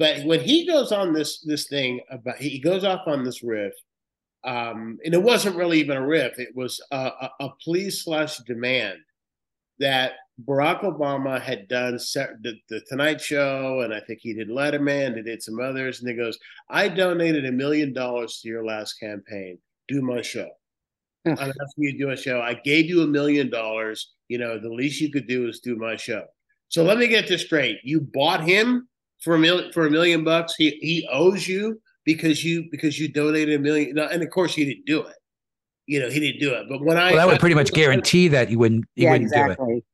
But 0.00 0.24
when 0.24 0.40
he 0.40 0.66
goes 0.66 0.92
on 0.92 1.12
this 1.12 1.40
this 1.40 1.68
thing 1.68 2.00
about 2.10 2.38
he 2.38 2.58
goes 2.58 2.84
off 2.84 3.06
on 3.06 3.22
this 3.22 3.42
riff, 3.42 3.74
um, 4.44 4.98
and 5.04 5.12
it 5.12 5.22
wasn't 5.22 5.56
really 5.56 5.78
even 5.78 5.98
a 5.98 6.06
riff; 6.06 6.38
it 6.38 6.56
was 6.56 6.80
a, 6.90 6.96
a, 6.96 7.30
a 7.40 7.48
plea 7.62 7.90
slash 7.90 8.38
demand 8.38 8.96
that 9.78 10.12
Barack 10.42 10.84
Obama 10.84 11.38
had 11.38 11.68
done 11.68 11.98
the, 11.98 12.54
the, 12.70 12.80
Tonight 12.88 13.20
Show, 13.20 13.82
and 13.82 13.92
I 13.92 14.00
think 14.00 14.20
he 14.22 14.32
did 14.32 14.48
Letterman, 14.48 15.16
and 15.16 15.24
did 15.26 15.42
some 15.42 15.60
others. 15.60 16.00
And 16.00 16.08
he 16.08 16.16
goes, 16.16 16.38
"I 16.70 16.88
donated 16.88 17.44
a 17.44 17.52
million 17.52 17.92
dollars 17.92 18.40
to 18.40 18.48
your 18.48 18.64
last 18.64 18.94
campaign. 18.94 19.58
Do 19.86 20.00
my 20.00 20.22
show. 20.22 20.48
I'm 21.26 21.36
asking 21.36 21.54
you 21.76 21.92
to 21.92 21.98
do 21.98 22.10
a 22.10 22.16
show. 22.16 22.40
I 22.40 22.54
gave 22.54 22.86
you 22.86 23.02
a 23.02 23.06
million 23.06 23.50
dollars. 23.50 24.14
You 24.28 24.38
know, 24.38 24.58
the 24.58 24.72
least 24.72 25.02
you 25.02 25.12
could 25.12 25.28
do 25.28 25.46
is 25.46 25.60
do 25.60 25.76
my 25.76 25.96
show. 25.96 26.24
So 26.68 26.84
let 26.84 26.96
me 26.96 27.06
get 27.06 27.28
this 27.28 27.42
straight: 27.42 27.80
you 27.84 28.00
bought 28.00 28.42
him 28.42 28.86
for 29.20 29.34
a 29.34 29.38
million 29.38 29.72
for 29.72 29.86
a 29.86 29.90
million 29.90 30.24
bucks. 30.24 30.54
He 30.56 30.70
he 30.80 31.08
owes 31.10 31.46
you 31.46 31.80
because 32.04 32.44
you 32.44 32.68
because 32.70 32.98
you 32.98 33.08
donated 33.08 33.54
a 33.54 33.58
million. 33.58 33.98
And 33.98 34.22
of 34.22 34.30
course, 34.30 34.54
he 34.54 34.64
didn't 34.64 34.86
do 34.86 35.02
it. 35.02 35.16
You 35.86 36.00
know, 36.00 36.08
he 36.10 36.20
didn't 36.20 36.40
do 36.40 36.54
it. 36.54 36.66
But 36.68 36.80
when 36.82 36.96
I 36.96 37.12
well, 37.12 37.26
that 37.26 37.32
would 37.32 37.40
pretty 37.40 37.54
much 37.54 37.72
guarantee 37.74 38.28
that 38.28 38.48
he 38.48 38.56
wouldn't 38.56 38.84
he 38.94 39.02
yeah, 39.04 39.12
wouldn't 39.12 39.30
exactly. 39.30 39.66
do 39.66 39.76
it. 39.78 39.84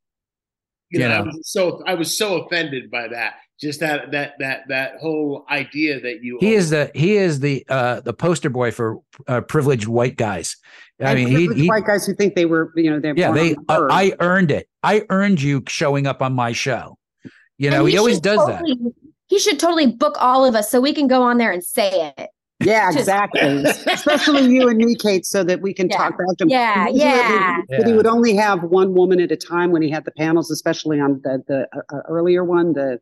You 0.90 1.00
know, 1.00 1.06
you 1.06 1.08
know, 1.08 1.18
I 1.18 1.20
was 1.22 1.40
so 1.50 1.82
I 1.86 1.94
was 1.94 2.16
so 2.16 2.42
offended 2.42 2.90
by 2.90 3.08
that. 3.08 3.34
Just 3.60 3.80
that 3.80 4.12
that 4.12 4.34
that 4.38 4.64
that 4.68 4.96
whole 5.00 5.44
idea 5.50 5.98
that 6.00 6.22
you 6.22 6.38
he 6.40 6.54
is 6.54 6.70
the 6.70 6.90
he 6.94 7.16
is 7.16 7.40
the 7.40 7.64
uh 7.68 8.00
the 8.00 8.12
poster 8.12 8.50
boy 8.50 8.70
for 8.70 8.98
uh, 9.26 9.40
privileged 9.40 9.88
white 9.88 10.16
guys. 10.16 10.56
I 11.00 11.10
And 11.10 11.18
mean, 11.18 11.28
he, 11.28 11.34
privileged 11.34 11.60
he 11.62 11.68
white 11.68 11.86
guys 11.86 12.06
who 12.06 12.14
think 12.14 12.34
they 12.34 12.44
were, 12.44 12.72
you 12.76 12.90
know, 12.90 13.00
they're 13.00 13.16
yeah, 13.16 13.32
they 13.32 13.54
the 13.54 13.64
uh. 13.68 13.88
I 13.90 14.14
earned 14.20 14.50
it. 14.50 14.68
I 14.82 15.04
earned 15.08 15.40
you 15.40 15.62
showing 15.66 16.06
up 16.06 16.22
on 16.22 16.34
my 16.34 16.52
show. 16.52 16.98
You 17.58 17.70
know, 17.70 17.80
And 17.80 17.88
he 17.88 17.96
always 17.96 18.16
should 18.16 18.24
does 18.24 18.46
that. 18.46 18.62
Totally- 19.28 19.36
He 19.36 19.38
should 19.38 19.58
totally 19.60 19.86
book 19.86 20.16
all 20.20 20.44
of 20.44 20.54
us 20.54 20.70
so 20.70 20.80
we 20.80 20.92
can 20.92 21.06
go 21.08 21.22
on 21.22 21.38
there 21.38 21.52
and 21.52 21.62
say 21.64 22.12
it. 22.18 22.30
Yeah, 22.64 22.90
exactly. 22.94 23.64
Especially 23.86 24.46
you 24.46 24.68
and 24.68 24.78
me, 24.78 24.94
Kate, 24.94 25.26
so 25.26 25.44
that 25.44 25.60
we 25.60 25.74
can 25.74 25.88
Yeah. 25.90 25.96
talk 25.98 26.14
about 26.14 26.38
to 26.38 26.44
him. 26.44 26.48
Yeah, 26.48 26.86
Usually 26.88 27.00
yeah. 27.04 27.56
But 27.68 27.86
he 27.86 27.92
would 27.92 28.06
only 28.06 28.34
have 28.36 28.62
one 28.62 28.94
woman 28.94 29.20
at 29.20 29.30
a 29.30 29.36
time 29.36 29.72
when 29.72 29.82
he 29.82 29.90
had 29.90 30.04
the 30.06 30.12
panels, 30.12 30.50
especially 30.50 30.98
on 30.98 31.20
the 31.22 31.42
the 31.46 31.68
uh, 31.76 31.82
uh, 31.96 32.00
earlier 32.08 32.44
one, 32.44 32.72
the 32.72 32.98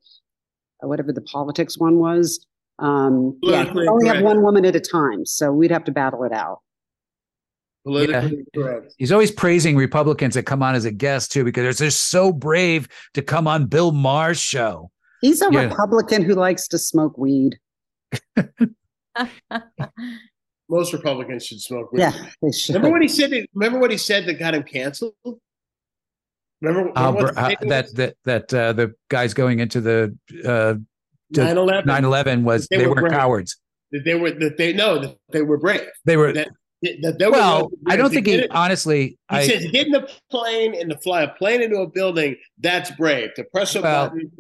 uh, 0.83 0.89
whatever 0.89 1.13
the 1.13 1.21
politics 1.23 1.79
one 1.79 1.99
was. 1.99 2.45
Um, 2.81 3.39
yeah, 3.43 3.63
he 3.63 3.71
would 3.71 3.87
Politically 3.87 3.89
only 3.89 4.09
have 4.09 4.25
one 4.25 4.43
woman 4.43 4.65
at 4.65 4.75
a 4.75 4.81
time, 4.81 5.25
so 5.25 5.53
we'd 5.53 5.71
have 5.71 5.85
to 5.85 5.93
battle 5.93 6.25
it 6.25 6.33
out. 6.33 6.59
politically 7.85 8.45
correct. 8.55 8.95
He's 8.99 9.13
always 9.13 9.31
praising 9.31 9.77
Republicans 9.77 10.35
that 10.35 10.45
come 10.45 10.63
on 10.65 10.75
as 10.75 10.85
a 10.85 10.91
guest 10.91 11.31
too, 11.31 11.45
because 11.45 11.63
they're 11.79 11.87
just 11.87 12.09
so 12.09 12.33
brave 12.33 12.89
to 13.15 13.23
come 13.23 13.47
on 13.47 13.67
Bill 13.67 13.93
Maher's 13.93 14.41
show. 14.41 14.91
He's 15.25 15.41
a 15.41 15.49
Yeah. 15.51 15.63
Republican 15.63 16.21
who 16.23 16.35
likes 16.35 16.69
to 16.69 16.77
smoke 16.79 17.17
weed. 17.17 17.57
Most 20.69 20.93
Republicans 20.93 21.47
should 21.47 21.61
smoke 21.63 21.91
weed. 21.93 22.01
Yeah, 22.01 22.13
they 22.43 22.53
should. 22.53 22.75
Remember 22.75 22.93
what 22.93 23.01
he 23.03 23.09
said? 23.09 23.31
that- 23.31 23.47
Remember 23.55 23.79
what 23.79 23.91
he 23.91 23.97
said 23.97 24.27
that 24.27 24.35
got 24.39 24.55
him 24.55 24.65
canceled? 24.65 25.15
Remember, 26.61 26.91
Uh, 26.95 27.07
remember 27.13 27.33
what 27.33 27.39
uh, 27.39 27.55
that 27.69 27.95
that 27.95 28.15
that 28.25 28.53
uh, 28.55 28.73
the 28.75 28.95
guys 29.09 29.33
going 29.33 29.61
into 29.61 29.81
the 29.81 30.15
uh, 30.45 30.75
9/11 31.35 31.85
9/11 31.87 32.43
was 32.43 32.67
They 32.69 32.77
they, 32.79 32.87
were 32.87 32.91
weren't 32.95 33.01
brave. 33.09 33.13
cowards. 33.13 33.57
that 33.93 34.03
they 34.05 34.15
were 34.15 34.31
that 34.31 34.57
they 34.59 34.73
know 34.75 34.99
that 34.99 35.17
they 35.33 35.41
were 35.43 35.57
brave. 35.59 35.89
They 36.05 36.17
were 36.19 36.33
That, 36.35 36.49
that 37.03 37.19
were 37.21 37.31
well. 37.33 37.71
I 37.87 37.97
don't 37.97 38.11
think 38.11 38.27
he 38.27 38.35
it- 38.35 38.51
honestly. 38.51 39.19
He 39.31 39.37
I 39.37 39.47
says 39.47 39.67
getting 39.71 39.95
a 39.95 40.07
plane 40.31 40.75
and 40.75 40.91
to 40.91 40.99
fly 40.99 41.23
a 41.23 41.29
plane 41.29 41.63
into 41.63 41.79
a 41.79 41.87
building, 41.89 42.37
that's 42.59 42.91
brave. 42.93 43.35
To 43.35 43.45
press 43.45 43.75
a 43.75 43.83
Well, 43.83 44.09
button 44.11 44.31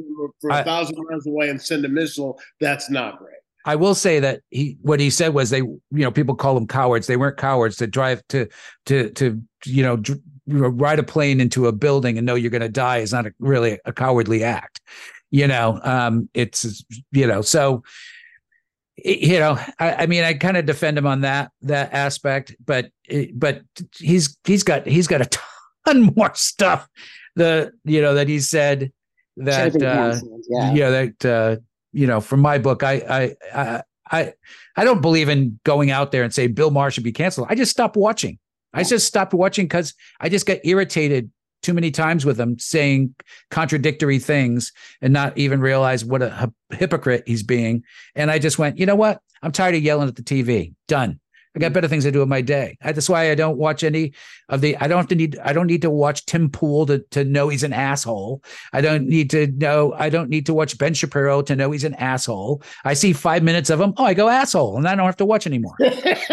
for, 0.41 0.51
a 0.51 0.65
thousand 0.65 0.97
miles 1.09 1.27
away 1.27 1.49
and 1.51 1.61
send 1.61 1.85
a 1.85 1.89
missile, 1.89 2.39
that's 2.61 2.91
not 2.91 3.19
brave. 3.19 3.31
I 3.67 3.77
will 3.77 3.95
say 3.95 4.21
that 4.21 4.41
he 4.51 4.77
what 4.83 5.01
he 5.01 5.09
said 5.11 5.33
was 5.33 5.51
they 5.51 5.59
you 5.59 5.81
know 5.91 6.11
people 6.11 6.35
call 6.35 6.55
them 6.55 6.67
cowards. 6.67 7.07
They 7.07 7.17
weren't 7.17 7.39
cowards 7.39 7.77
to 7.77 7.87
drive 7.87 8.23
to 8.29 8.47
to 8.87 9.11
to 9.11 9.41
you 9.65 9.83
know 9.83 9.97
dr- 9.97 10.21
ride 10.47 10.99
a 10.99 11.03
plane 11.03 11.41
into 11.41 11.67
a 11.67 11.73
building 11.73 12.19
and 12.19 12.27
know 12.27 12.35
you're 12.35 12.51
going 12.51 12.61
to 12.61 12.69
die 12.69 12.99
is 12.99 13.13
not 13.13 13.27
a, 13.27 13.33
really 13.39 13.79
a 13.87 13.93
cowardly 13.95 14.45
act. 14.45 14.81
You 15.31 15.47
know, 15.47 15.81
um, 15.83 16.29
it's 16.35 16.85
you 17.11 17.27
know 17.27 17.41
so 17.41 17.83
you 18.97 19.39
know 19.39 19.59
I, 19.79 19.95
I 19.95 20.07
mean 20.07 20.25
I 20.25 20.35
kind 20.35 20.57
of 20.57 20.67
defend 20.67 20.99
him 20.99 21.07
on 21.07 21.23
that 21.23 21.51
that 21.63 21.93
aspect, 21.93 22.55
but 22.65 22.91
but 23.35 23.63
he's 23.97 24.37
he's 24.45 24.63
got 24.63 24.87
he's 24.87 25.07
got 25.07 25.21
a 25.21 25.39
ton 25.87 26.13
more 26.17 26.33
stuff 26.35 26.89
the 27.37 27.73
you 27.85 28.01
know 28.01 28.15
that 28.15 28.29
he 28.29 28.41
said 28.41 28.93
that 29.37 29.75
uh, 29.83 30.17
yeah. 30.49 30.73
yeah 30.73 30.91
that 30.91 31.25
uh 31.25 31.57
you 31.93 32.07
know 32.07 32.21
from 32.21 32.41
my 32.41 32.59
book 32.59 32.83
I, 32.83 32.93
I 32.93 33.37
i 33.55 33.83
i 34.11 34.33
i 34.77 34.85
don't 34.85 35.01
believe 35.01 35.29
in 35.29 35.59
going 35.65 35.91
out 35.91 36.13
there 36.13 36.23
and 36.23 36.33
say 36.33 36.47
bill 36.47 36.71
maher 36.71 36.91
should 36.91 37.05
be 37.05 37.13
canceled. 37.13 37.49
I 37.51 37.55
just 37.55 37.71
stopped 37.71 37.97
watching. 37.97 38.39
I 38.73 38.83
just 38.83 39.07
stopped 39.07 39.35
watching 39.35 39.67
because 39.67 39.95
i 40.21 40.29
just 40.29 40.47
got 40.47 40.59
irritated 40.65 41.31
too 41.65 41.75
many 41.75 41.91
times 41.91 42.25
with 42.25 42.39
him 42.39 42.59
saying 42.59 43.15
contradictory 43.51 44.19
things 44.19 44.73
and 45.01 45.13
not 45.13 45.37
even 45.37 45.61
realize 45.61 46.05
what 46.05 46.23
a 46.23 46.53
hypocrite 46.71 47.25
he's 47.27 47.43
being. 47.43 47.83
And 48.15 48.31
i 48.31 48.39
just 48.39 48.59
went 48.59 48.79
you 48.79 48.87
know 48.87 48.97
what? 48.97 49.21
I'm 49.43 49.53
tired 49.53 49.75
of 49.75 49.83
yelling 49.83 50.09
at 50.09 50.17
the 50.17 50.23
tv 50.23 50.75
done 50.89 51.21
I 51.57 51.61
got 51.61 51.73
better 51.73 51.87
things 51.87 52.05
to 52.05 52.11
do 52.11 52.19
with 52.19 52.29
my 52.29 52.41
day. 52.41 52.77
That's 52.83 53.09
why 53.09 53.31
I 53.31 53.37
don't 53.37 53.57
watch 53.57 53.85
any 53.85 54.13
of 54.49 54.61
the. 54.61 54.77
I 54.79 54.89
don't 54.89 54.99
have 54.99 55.09
to 55.09 55.15
need. 55.15 55.39
I 55.39 55.53
don't 55.53 55.69
need 55.69 55.83
to 55.83 55.91
watch 55.91 56.27
Tim 56.27 56.51
Pool 56.51 56.87
to 56.87 56.99
to 57.11 57.25
know 57.25 57.49
he's 57.49 57.63
an 57.63 57.73
asshole. 57.73 58.43
I 58.73 58.81
don't 58.81 59.07
need 59.07 59.31
to 59.31 59.47
know. 59.47 59.95
I 59.97 60.09
don't 60.09 60.31
need 60.31 60.47
to 60.47 60.55
watch 60.55 60.77
Ben 60.79 60.95
Shapiro 60.95 61.43
to 61.43 61.55
know 61.55 61.71
he's 61.71 61.85
an 61.85 61.95
asshole. 61.95 62.63
I 62.85 62.95
see 62.95 63.13
five 63.13 63.45
minutes 63.45 63.71
of 63.71 63.81
him. 63.81 63.95
Oh, 63.97 64.05
I 64.05 64.15
go 64.15 64.29
asshole, 64.29 64.77
and 64.77 64.89
I 64.89 64.97
don't 64.97 65.07
have 65.07 65.17
to 65.19 65.25
watch 65.25 65.47
anymore. 65.47 65.77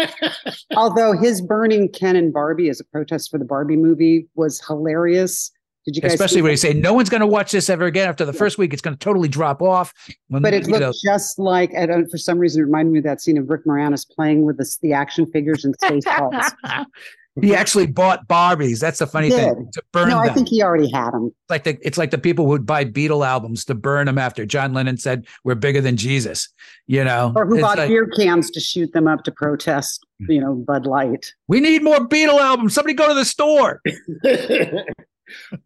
Although 0.76 1.12
his 1.12 1.40
burning 1.40 1.88
Ken 1.88 2.16
and 2.16 2.32
Barbie 2.32 2.68
as 2.68 2.80
a 2.80 2.84
protest 2.84 3.30
for 3.30 3.38
the 3.38 3.44
Barbie 3.44 3.76
movie 3.76 4.26
was 4.34 4.60
hilarious. 4.66 5.52
Did 5.84 5.96
you 5.96 6.02
guys? 6.02 6.12
Especially 6.12 6.36
see 6.36 6.42
when 6.42 6.50
you 6.52 6.56
say 6.56 6.72
no 6.72 6.92
one's 6.92 7.08
going 7.10 7.20
to 7.22 7.26
watch 7.26 7.52
this 7.52 7.68
ever 7.68 7.86
again 7.86 8.08
after 8.08 8.24
the 8.24 8.32
first 8.32 8.58
week. 8.58 8.72
It's 8.72 8.82
going 8.82 8.96
to 8.96 9.04
totally 9.04 9.28
drop 9.28 9.60
off. 9.62 9.92
When, 10.28 10.42
But 10.42 10.54
it 10.54 10.66
looked 10.68 10.80
know, 10.80 10.92
just 11.04 11.38
like, 11.38 11.74
I 11.74 11.86
don't, 11.86 12.04
uh, 12.04 12.08
for 12.08 12.18
some 12.18 12.38
reason, 12.38 12.62
it 12.62 12.66
reminded 12.66 12.92
me 12.92 12.98
of 12.98 13.04
that 13.04 13.20
scene 13.20 13.36
of 13.38 13.48
Rick 13.50 13.64
Moranis 13.64 14.08
playing 14.08 14.44
with 14.44 14.58
the, 14.58 14.76
the 14.82 14.92
action 14.92 15.26
figures 15.26 15.64
in 15.64 15.72
Spaceballs. 15.74 16.52
he 17.40 17.54
actually 17.54 17.86
bought 17.86 18.28
Barbies. 18.28 18.78
That's 18.78 18.98
the 18.98 19.06
funny 19.06 19.30
thing 19.30 19.70
to 19.72 19.82
burn 19.92 20.10
no, 20.10 20.18
I 20.18 20.26
them. 20.26 20.34
think 20.34 20.48
he 20.48 20.62
already 20.62 20.90
had 20.90 21.12
them. 21.12 21.26
It's 21.28 21.50
like 21.50 21.64
the 21.64 21.78
it's 21.82 21.98
like 21.98 22.10
the 22.10 22.18
people 22.18 22.44
who 22.44 22.50
would 22.50 22.66
buy 22.66 22.84
Beatle 22.84 23.26
albums 23.26 23.64
to 23.64 23.74
burn 23.74 24.06
them 24.06 24.18
after 24.18 24.44
John 24.44 24.74
Lennon 24.74 24.98
said 24.98 25.26
we're 25.42 25.54
bigger 25.54 25.80
than 25.80 25.96
Jesus. 25.96 26.48
You 26.86 27.04
know, 27.04 27.32
Or 27.34 27.46
who 27.46 27.54
It's 27.54 27.62
bought 27.62 27.78
like, 27.78 27.88
beer 27.88 28.06
cans 28.06 28.50
to 28.50 28.60
shoot 28.60 28.92
them 28.92 29.08
up 29.08 29.24
to 29.24 29.32
protest, 29.32 30.04
you 30.28 30.40
know, 30.40 30.54
Bud 30.54 30.84
Light. 30.84 31.32
we 31.48 31.60
need 31.60 31.82
more 31.82 32.06
Beatle 32.06 32.38
albums. 32.38 32.74
Somebody 32.74 32.94
go 32.94 33.08
to 33.08 33.14
the 33.14 33.24
store. 33.24 33.80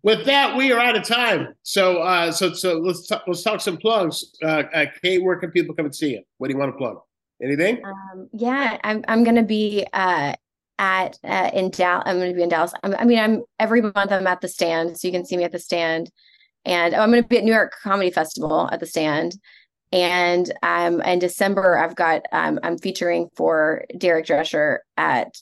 With 0.02 0.24
that, 0.26 0.56
we 0.56 0.72
are 0.72 0.80
out 0.80 0.96
of 0.96 1.04
time. 1.04 1.54
So, 1.62 1.98
uh, 1.98 2.32
so, 2.32 2.52
so 2.52 2.78
let's 2.78 3.06
talk, 3.06 3.24
let's 3.26 3.42
talk 3.42 3.60
some 3.60 3.76
plugs. 3.76 4.24
Uh, 4.42 4.64
uh, 4.74 4.86
Kate, 5.02 5.22
where 5.22 5.36
can 5.36 5.50
people 5.50 5.74
come 5.74 5.86
and 5.86 5.94
see 5.94 6.12
you? 6.12 6.22
What 6.38 6.48
do 6.48 6.54
you 6.54 6.58
want 6.58 6.72
to 6.72 6.78
plug? 6.78 6.98
Anything? 7.42 7.84
Um, 7.84 8.30
yeah, 8.32 8.78
I'm 8.82 9.04
I'm 9.08 9.22
gonna 9.22 9.42
be 9.42 9.86
uh 9.92 10.32
at 10.78 11.18
uh, 11.22 11.50
in 11.52 11.70
Dallas. 11.70 12.04
I'm 12.06 12.18
gonna 12.18 12.32
be 12.32 12.42
in 12.42 12.48
Dallas. 12.48 12.72
I'm, 12.82 12.94
I 12.94 13.04
mean, 13.04 13.18
I'm 13.18 13.42
every 13.58 13.82
month 13.82 14.10
I'm 14.10 14.26
at 14.26 14.40
the 14.40 14.48
stand, 14.48 14.96
so 14.96 15.06
you 15.06 15.12
can 15.12 15.26
see 15.26 15.36
me 15.36 15.44
at 15.44 15.52
the 15.52 15.58
stand, 15.58 16.10
and 16.64 16.94
oh, 16.94 17.00
I'm 17.00 17.10
gonna 17.10 17.22
be 17.22 17.36
at 17.36 17.44
New 17.44 17.52
York 17.52 17.74
Comedy 17.82 18.10
Festival 18.10 18.70
at 18.72 18.80
the 18.80 18.86
stand, 18.86 19.36
and 19.92 20.50
um 20.62 21.02
in 21.02 21.18
December 21.18 21.76
I've 21.76 21.94
got 21.94 22.22
um 22.32 22.58
I'm 22.62 22.78
featuring 22.78 23.28
for 23.36 23.84
Derek 23.98 24.24
Drescher 24.24 24.78
at 24.96 25.36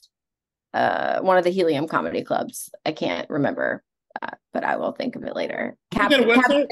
uh 0.73 1.21
one 1.21 1.37
of 1.37 1.45
the 1.45 1.49
Helium 1.49 1.87
comedy 1.87 2.25
clubs. 2.25 2.69
I 2.85 2.91
can't 2.91 3.29
remember, 3.29 3.84
uh, 4.25 4.35
but 4.53 4.63
I 4.63 4.77
will 4.77 4.91
think 4.91 5.15
of 5.15 5.23
it 5.23 5.35
later. 5.35 5.75
You 5.93 5.99
got 5.99 6.13
a 6.13 6.25
Cap? 6.35 6.45
City, 6.47 6.65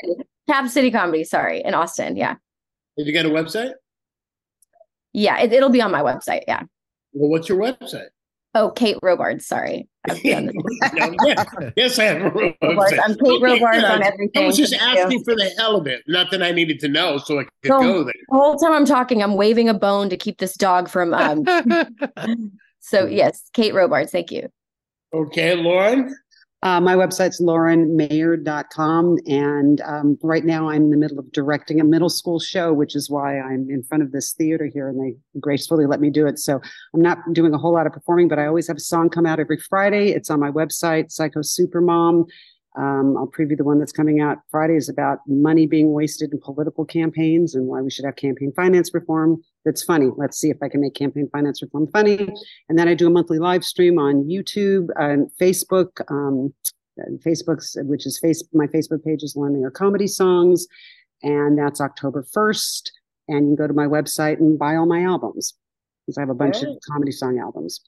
Cap 0.49 0.67
City 0.69 0.91
Comedy, 0.91 1.23
sorry, 1.23 1.61
in 1.63 1.73
Austin. 1.73 2.15
Yeah, 2.15 2.35
Have 2.97 3.07
you 3.07 3.13
got 3.13 3.25
a 3.25 3.29
website? 3.29 3.71
yeah, 5.13 5.39
it, 5.41 5.53
it'll 5.53 5.69
be 5.69 5.81
on 5.81 5.91
my 5.91 6.01
website. 6.01 6.41
Yeah. 6.47 6.63
Well, 7.13 7.29
what's 7.29 7.47
your 7.49 7.59
website? 7.59 8.07
Oh, 8.55 8.69
Kate 8.71 8.97
Robards. 9.01 9.47
Sorry. 9.47 9.87
I've 10.09 10.21
done 10.21 10.47
this. 10.47 10.91
No, 10.93 11.15
yeah. 11.25 11.43
Yes, 11.75 11.97
I 11.97 12.03
have 12.03 12.21
a 12.21 12.29
Robards. 12.29 12.57
website. 12.61 12.99
I'm 13.03 13.15
Kate 13.15 13.41
Robards 13.41 13.83
on 13.83 14.03
I 14.03 14.07
everything. 14.07 14.45
was 14.47 14.57
just 14.57 14.75
Thank 14.75 14.95
you. 14.97 15.03
asking 15.03 15.23
for 15.23 15.35
the 15.35 15.49
hell 15.57 15.75
of 15.75 15.87
it. 15.87 16.03
Not 16.07 16.29
that 16.31 16.43
I 16.43 16.51
needed 16.51 16.79
to 16.81 16.87
know, 16.87 17.17
so 17.17 17.39
I 17.39 17.43
could 17.43 17.51
So- 17.67 17.79
go 17.79 18.03
there. 18.03 18.13
The 18.29 18.35
whole 18.37 18.55
time 18.57 18.73
I'm 18.73 18.85
talking, 18.85 19.23
I'm 19.23 19.35
waving 19.35 19.69
a 19.69 19.73
bone 19.73 20.09
to 20.09 20.17
keep 20.17 20.37
this 20.39 20.55
dog 20.55 20.87
from. 20.89 21.13
Um, 21.13 21.45
so 22.79 23.05
yes, 23.07 23.49
Kate 23.53 23.73
Robards. 23.73 24.11
Thank 24.11 24.31
you. 24.31 24.49
Okay, 25.13 25.55
Lauren. 25.55 26.15
Uh, 26.63 26.79
my 26.79 26.95
website's 26.95 27.41
laurenmayer.com. 27.41 29.17
And 29.27 29.81
um, 29.81 30.17
right 30.23 30.45
now 30.45 30.69
I'm 30.69 30.83
in 30.83 30.89
the 30.91 30.97
middle 30.97 31.19
of 31.19 31.29
directing 31.33 31.81
a 31.81 31.83
middle 31.83 32.09
school 32.09 32.39
show, 32.39 32.71
which 32.71 32.95
is 32.95 33.09
why 33.09 33.37
I'm 33.37 33.69
in 33.69 33.83
front 33.83 34.01
of 34.01 34.13
this 34.13 34.31
theater 34.31 34.69
here 34.73 34.87
and 34.87 34.97
they 34.97 35.17
gracefully 35.41 35.85
let 35.85 35.99
me 35.99 36.09
do 36.09 36.25
it. 36.25 36.39
So 36.39 36.61
I'm 36.93 37.01
not 37.01 37.17
doing 37.33 37.53
a 37.53 37.57
whole 37.57 37.73
lot 37.73 37.85
of 37.85 37.91
performing, 37.91 38.29
but 38.29 38.39
I 38.39 38.47
always 38.47 38.69
have 38.69 38.77
a 38.77 38.79
song 38.79 39.09
come 39.09 39.25
out 39.25 39.41
every 39.41 39.57
Friday. 39.57 40.11
It's 40.11 40.29
on 40.29 40.39
my 40.39 40.51
website, 40.51 41.11
Psycho 41.11 41.41
Supermom. 41.41 42.29
Um, 42.77 43.17
I'll 43.17 43.27
preview 43.27 43.57
the 43.57 43.65
one 43.65 43.77
that's 43.77 43.91
coming 43.91 44.21
out 44.21 44.37
Friday 44.49 44.77
is 44.77 44.87
about 44.87 45.19
money 45.27 45.67
being 45.67 45.91
wasted 45.91 46.31
in 46.31 46.39
political 46.39 46.85
campaigns 46.85 47.55
and 47.55 47.67
why 47.67 47.81
we 47.81 47.91
should 47.91 48.05
have 48.05 48.15
campaign 48.15 48.53
finance 48.55 48.93
reform. 48.93 49.43
That's 49.65 49.83
funny. 49.83 50.09
Let's 50.17 50.37
see 50.37 50.49
if 50.49 50.57
I 50.61 50.67
can 50.67 50.81
make 50.81 50.93
campaign 50.93 51.29
finance 51.31 51.61
reform 51.61 51.87
funny. 51.87 52.27
And 52.67 52.77
then 52.77 52.87
I 52.87 52.93
do 52.93 53.07
a 53.07 53.09
monthly 53.09 53.39
live 53.39 53.63
stream 53.63 53.97
on 53.97 54.25
YouTube 54.25 54.89
and 54.97 55.31
Facebook. 55.39 56.01
Um, 56.11 56.53
Facebook's, 57.25 57.75
which 57.81 58.05
is 58.05 58.19
face, 58.19 58.43
my 58.53 58.67
Facebook 58.67 59.03
page 59.03 59.23
is 59.23 59.35
Lauren 59.35 59.59
Mayer 59.59 59.71
Comedy 59.71 60.07
Songs, 60.07 60.67
and 61.23 61.57
that's 61.57 61.81
October 61.81 62.23
1st. 62.35 62.91
And 63.29 63.49
you 63.49 63.55
can 63.55 63.55
go 63.55 63.67
to 63.67 63.73
my 63.73 63.87
website 63.87 64.37
and 64.37 64.59
buy 64.59 64.75
all 64.75 64.85
my 64.85 65.01
albums 65.03 65.55
because 66.05 66.17
I 66.17 66.21
have 66.21 66.29
a 66.29 66.35
bunch 66.35 66.55
right. 66.55 66.67
of 66.67 66.77
comedy 66.87 67.11
song 67.11 67.39
albums. 67.39 67.81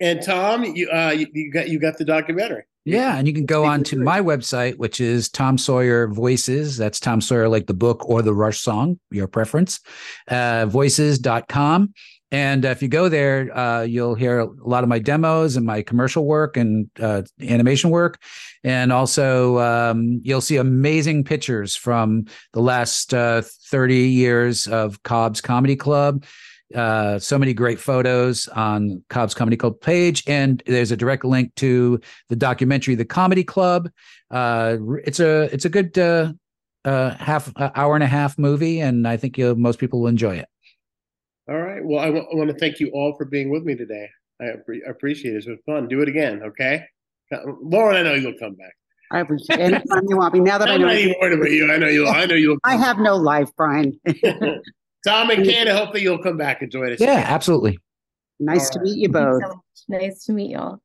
And 0.00 0.22
Tom, 0.22 0.64
you, 0.64 0.88
uh, 0.90 1.14
you, 1.16 1.26
you 1.32 1.52
got 1.52 1.68
you 1.68 1.78
got 1.78 1.98
the 1.98 2.04
documentary. 2.04 2.64
Yeah, 2.84 3.16
and 3.16 3.26
you 3.26 3.32
can 3.32 3.46
go 3.46 3.64
on 3.64 3.82
to 3.84 3.96
my 3.96 4.20
website, 4.20 4.76
which 4.76 5.00
is 5.00 5.30
Tom 5.30 5.56
Sawyer 5.56 6.06
Voices. 6.08 6.76
That's 6.76 7.00
Tom 7.00 7.22
Sawyer, 7.22 7.48
like 7.48 7.66
the 7.66 7.74
book 7.74 8.06
or 8.06 8.20
the 8.20 8.34
Rush 8.34 8.60
song, 8.60 9.00
your 9.10 9.26
preference. 9.26 9.80
Uh, 10.28 10.66
voices.com. 10.66 11.94
And 12.30 12.64
if 12.64 12.82
you 12.82 12.88
go 12.88 13.08
there, 13.08 13.56
uh, 13.56 13.82
you'll 13.82 14.16
hear 14.16 14.40
a 14.40 14.48
lot 14.68 14.82
of 14.82 14.88
my 14.88 14.98
demos 14.98 15.56
and 15.56 15.64
my 15.64 15.82
commercial 15.82 16.26
work 16.26 16.56
and 16.56 16.90
uh, 17.00 17.22
animation 17.40 17.90
work. 17.90 18.20
And 18.64 18.92
also, 18.92 19.58
um, 19.60 20.20
you'll 20.24 20.40
see 20.40 20.56
amazing 20.56 21.24
pictures 21.24 21.76
from 21.76 22.24
the 22.52 22.60
last 22.60 23.14
uh, 23.14 23.42
30 23.70 24.08
years 24.08 24.66
of 24.66 25.02
Cobb's 25.04 25.40
Comedy 25.40 25.76
Club 25.76 26.24
uh, 26.74 27.18
so 27.18 27.38
many 27.38 27.54
great 27.54 27.78
photos 27.78 28.48
on 28.48 29.02
Cobb's 29.08 29.34
Comedy 29.34 29.56
Club 29.56 29.80
page, 29.80 30.24
and 30.26 30.62
there's 30.66 30.90
a 30.90 30.96
direct 30.96 31.24
link 31.24 31.54
to 31.56 32.00
the 32.28 32.36
documentary, 32.36 32.94
The 32.94 33.04
Comedy 33.04 33.44
Club. 33.44 33.90
Uh, 34.30 34.76
it's 35.04 35.20
a 35.20 35.42
it's 35.52 35.64
a 35.64 35.68
good 35.68 35.96
uh, 35.98 36.32
uh, 36.84 37.14
half 37.14 37.52
uh, 37.56 37.70
hour 37.74 37.94
and 37.94 38.02
a 38.04 38.08
half 38.08 38.38
movie, 38.38 38.80
and 38.80 39.06
I 39.06 39.16
think 39.16 39.38
most 39.38 39.78
people 39.78 40.00
will 40.00 40.08
enjoy 40.08 40.36
it. 40.36 40.48
All 41.48 41.60
right. 41.60 41.84
Well, 41.84 42.00
I, 42.00 42.06
w- 42.06 42.24
I 42.24 42.34
want 42.36 42.50
to 42.50 42.56
thank 42.56 42.80
you 42.80 42.90
all 42.90 43.14
for 43.16 43.26
being 43.26 43.50
with 43.50 43.64
me 43.64 43.74
today. 43.74 44.08
I 44.40 44.46
appreciate 44.88 45.34
it. 45.34 45.36
It's 45.36 45.46
been 45.46 45.58
fun. 45.66 45.88
Do 45.88 46.00
it 46.00 46.08
again, 46.08 46.42
okay? 46.42 46.84
Uh, 47.30 47.38
Lauren, 47.62 47.96
I 47.96 48.02
know 48.02 48.14
you'll 48.14 48.38
come 48.38 48.54
back. 48.54 48.72
I 49.12 49.20
appreciate 49.20 49.60
anytime 49.60 50.06
you 50.08 50.16
want 50.16 50.34
me. 50.34 50.40
Now 50.40 50.58
that 50.58 50.68
I'm 50.68 50.76
I 50.76 50.78
know, 50.78 50.86
not 50.86 50.96
even 50.96 51.14
worried 51.20 51.38
about 51.38 51.50
you. 51.50 51.72
I 51.72 51.76
know 51.76 51.88
you. 51.88 52.08
I 52.08 52.26
know 52.26 52.34
you. 52.34 52.58
I 52.64 52.76
have 52.76 52.98
no 52.98 53.16
life, 53.16 53.50
Brian. 53.56 53.98
Tom 55.06 55.30
and 55.30 55.44
Canada, 55.44 55.76
hopefully 55.76 56.02
you'll 56.02 56.18
come 56.18 56.36
back 56.36 56.62
and 56.62 56.70
join 56.70 56.92
us. 56.92 57.00
Yeah, 57.00 57.18
again. 57.18 57.26
absolutely. 57.26 57.78
Nice 58.40 58.70
to 58.70 58.80
meet 58.80 58.96
you 58.98 59.08
both. 59.08 59.42
nice 59.88 60.24
to 60.24 60.32
meet 60.32 60.50
y'all. 60.50 60.80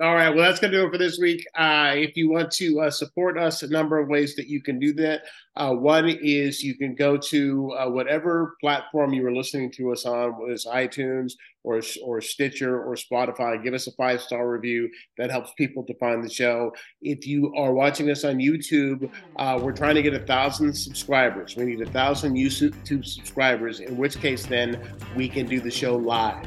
All 0.00 0.14
right. 0.14 0.30
Well, 0.30 0.42
that's 0.42 0.58
going 0.58 0.72
to 0.72 0.78
do 0.78 0.86
it 0.86 0.90
for 0.90 0.96
this 0.96 1.18
week. 1.18 1.46
Uh, 1.54 1.92
if 1.94 2.16
you 2.16 2.30
want 2.30 2.50
to 2.52 2.80
uh, 2.80 2.90
support 2.90 3.38
us, 3.38 3.62
a 3.62 3.68
number 3.68 3.98
of 3.98 4.08
ways 4.08 4.34
that 4.36 4.46
you 4.46 4.62
can 4.62 4.78
do 4.78 4.94
that. 4.94 5.24
Uh, 5.54 5.74
one 5.74 6.08
is 6.08 6.62
you 6.62 6.74
can 6.74 6.94
go 6.94 7.18
to 7.18 7.72
uh, 7.72 7.90
whatever 7.90 8.56
platform 8.58 9.12
you 9.12 9.22
were 9.22 9.34
listening 9.34 9.70
to 9.72 9.92
us 9.92 10.06
on, 10.06 10.30
whether 10.38 10.52
it's 10.52 10.66
iTunes 10.66 11.34
or, 11.62 11.82
or 12.02 12.22
Stitcher 12.22 12.82
or 12.82 12.94
Spotify. 12.94 13.62
Give 13.62 13.74
us 13.74 13.86
a 13.86 13.92
five 13.92 14.22
star 14.22 14.50
review. 14.50 14.88
That 15.18 15.30
helps 15.30 15.52
people 15.58 15.84
to 15.84 15.94
find 15.98 16.24
the 16.24 16.30
show. 16.30 16.72
If 17.02 17.26
you 17.26 17.54
are 17.54 17.74
watching 17.74 18.10
us 18.10 18.24
on 18.24 18.36
YouTube, 18.36 19.10
uh, 19.36 19.60
we're 19.62 19.72
trying 19.72 19.96
to 19.96 20.02
get 20.02 20.14
a 20.14 20.20
thousand 20.20 20.72
subscribers. 20.72 21.54
We 21.54 21.64
need 21.66 21.82
a 21.82 21.90
thousand 21.90 22.34
YouTube 22.34 23.04
subscribers, 23.04 23.80
in 23.80 23.98
which 23.98 24.18
case, 24.18 24.46
then 24.46 24.80
we 25.14 25.28
can 25.28 25.44
do 25.44 25.60
the 25.60 25.70
show 25.70 25.96
live 25.96 26.46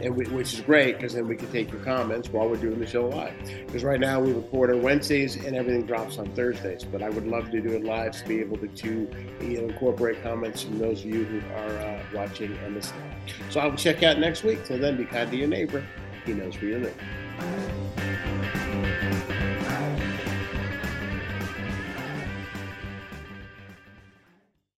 we, 0.00 0.24
which 0.26 0.54
is 0.54 0.60
great 0.60 0.96
because 0.96 1.14
then 1.14 1.26
we 1.26 1.36
can 1.36 1.50
take 1.50 1.70
your 1.70 1.80
comments 1.82 2.28
while 2.28 2.48
we're 2.48 2.56
doing 2.56 2.78
the 2.78 2.86
show 2.86 3.08
live. 3.08 3.34
Because 3.66 3.84
right 3.84 4.00
now 4.00 4.20
we 4.20 4.32
record 4.32 4.70
on 4.70 4.82
Wednesdays 4.82 5.36
and 5.36 5.56
everything 5.56 5.86
drops 5.86 6.18
on 6.18 6.26
Thursdays. 6.34 6.84
But 6.84 7.02
I 7.02 7.10
would 7.10 7.26
love 7.26 7.50
to 7.50 7.60
do 7.60 7.70
it 7.70 7.84
live 7.84 8.12
to 8.12 8.28
be 8.28 8.40
able 8.40 8.58
to, 8.58 8.68
to 8.68 9.10
you 9.40 9.58
know, 9.58 9.68
incorporate 9.68 10.22
comments 10.22 10.62
from 10.62 10.78
those 10.78 11.00
of 11.00 11.06
you 11.06 11.24
who 11.24 11.54
are 11.54 11.78
uh, 11.78 12.02
watching 12.14 12.56
and 12.64 12.74
listening. 12.74 13.12
So 13.50 13.60
I 13.60 13.66
will 13.66 13.76
check 13.76 14.02
out 14.02 14.18
next 14.18 14.44
week. 14.44 14.64
Till 14.64 14.78
then, 14.78 14.96
be 14.96 15.04
kind 15.04 15.30
to 15.30 15.36
your 15.36 15.48
neighbor. 15.48 15.84
He 16.24 16.32
knows 16.34 16.54
where 16.60 16.70
you 16.70 16.78
live. 16.78 18.37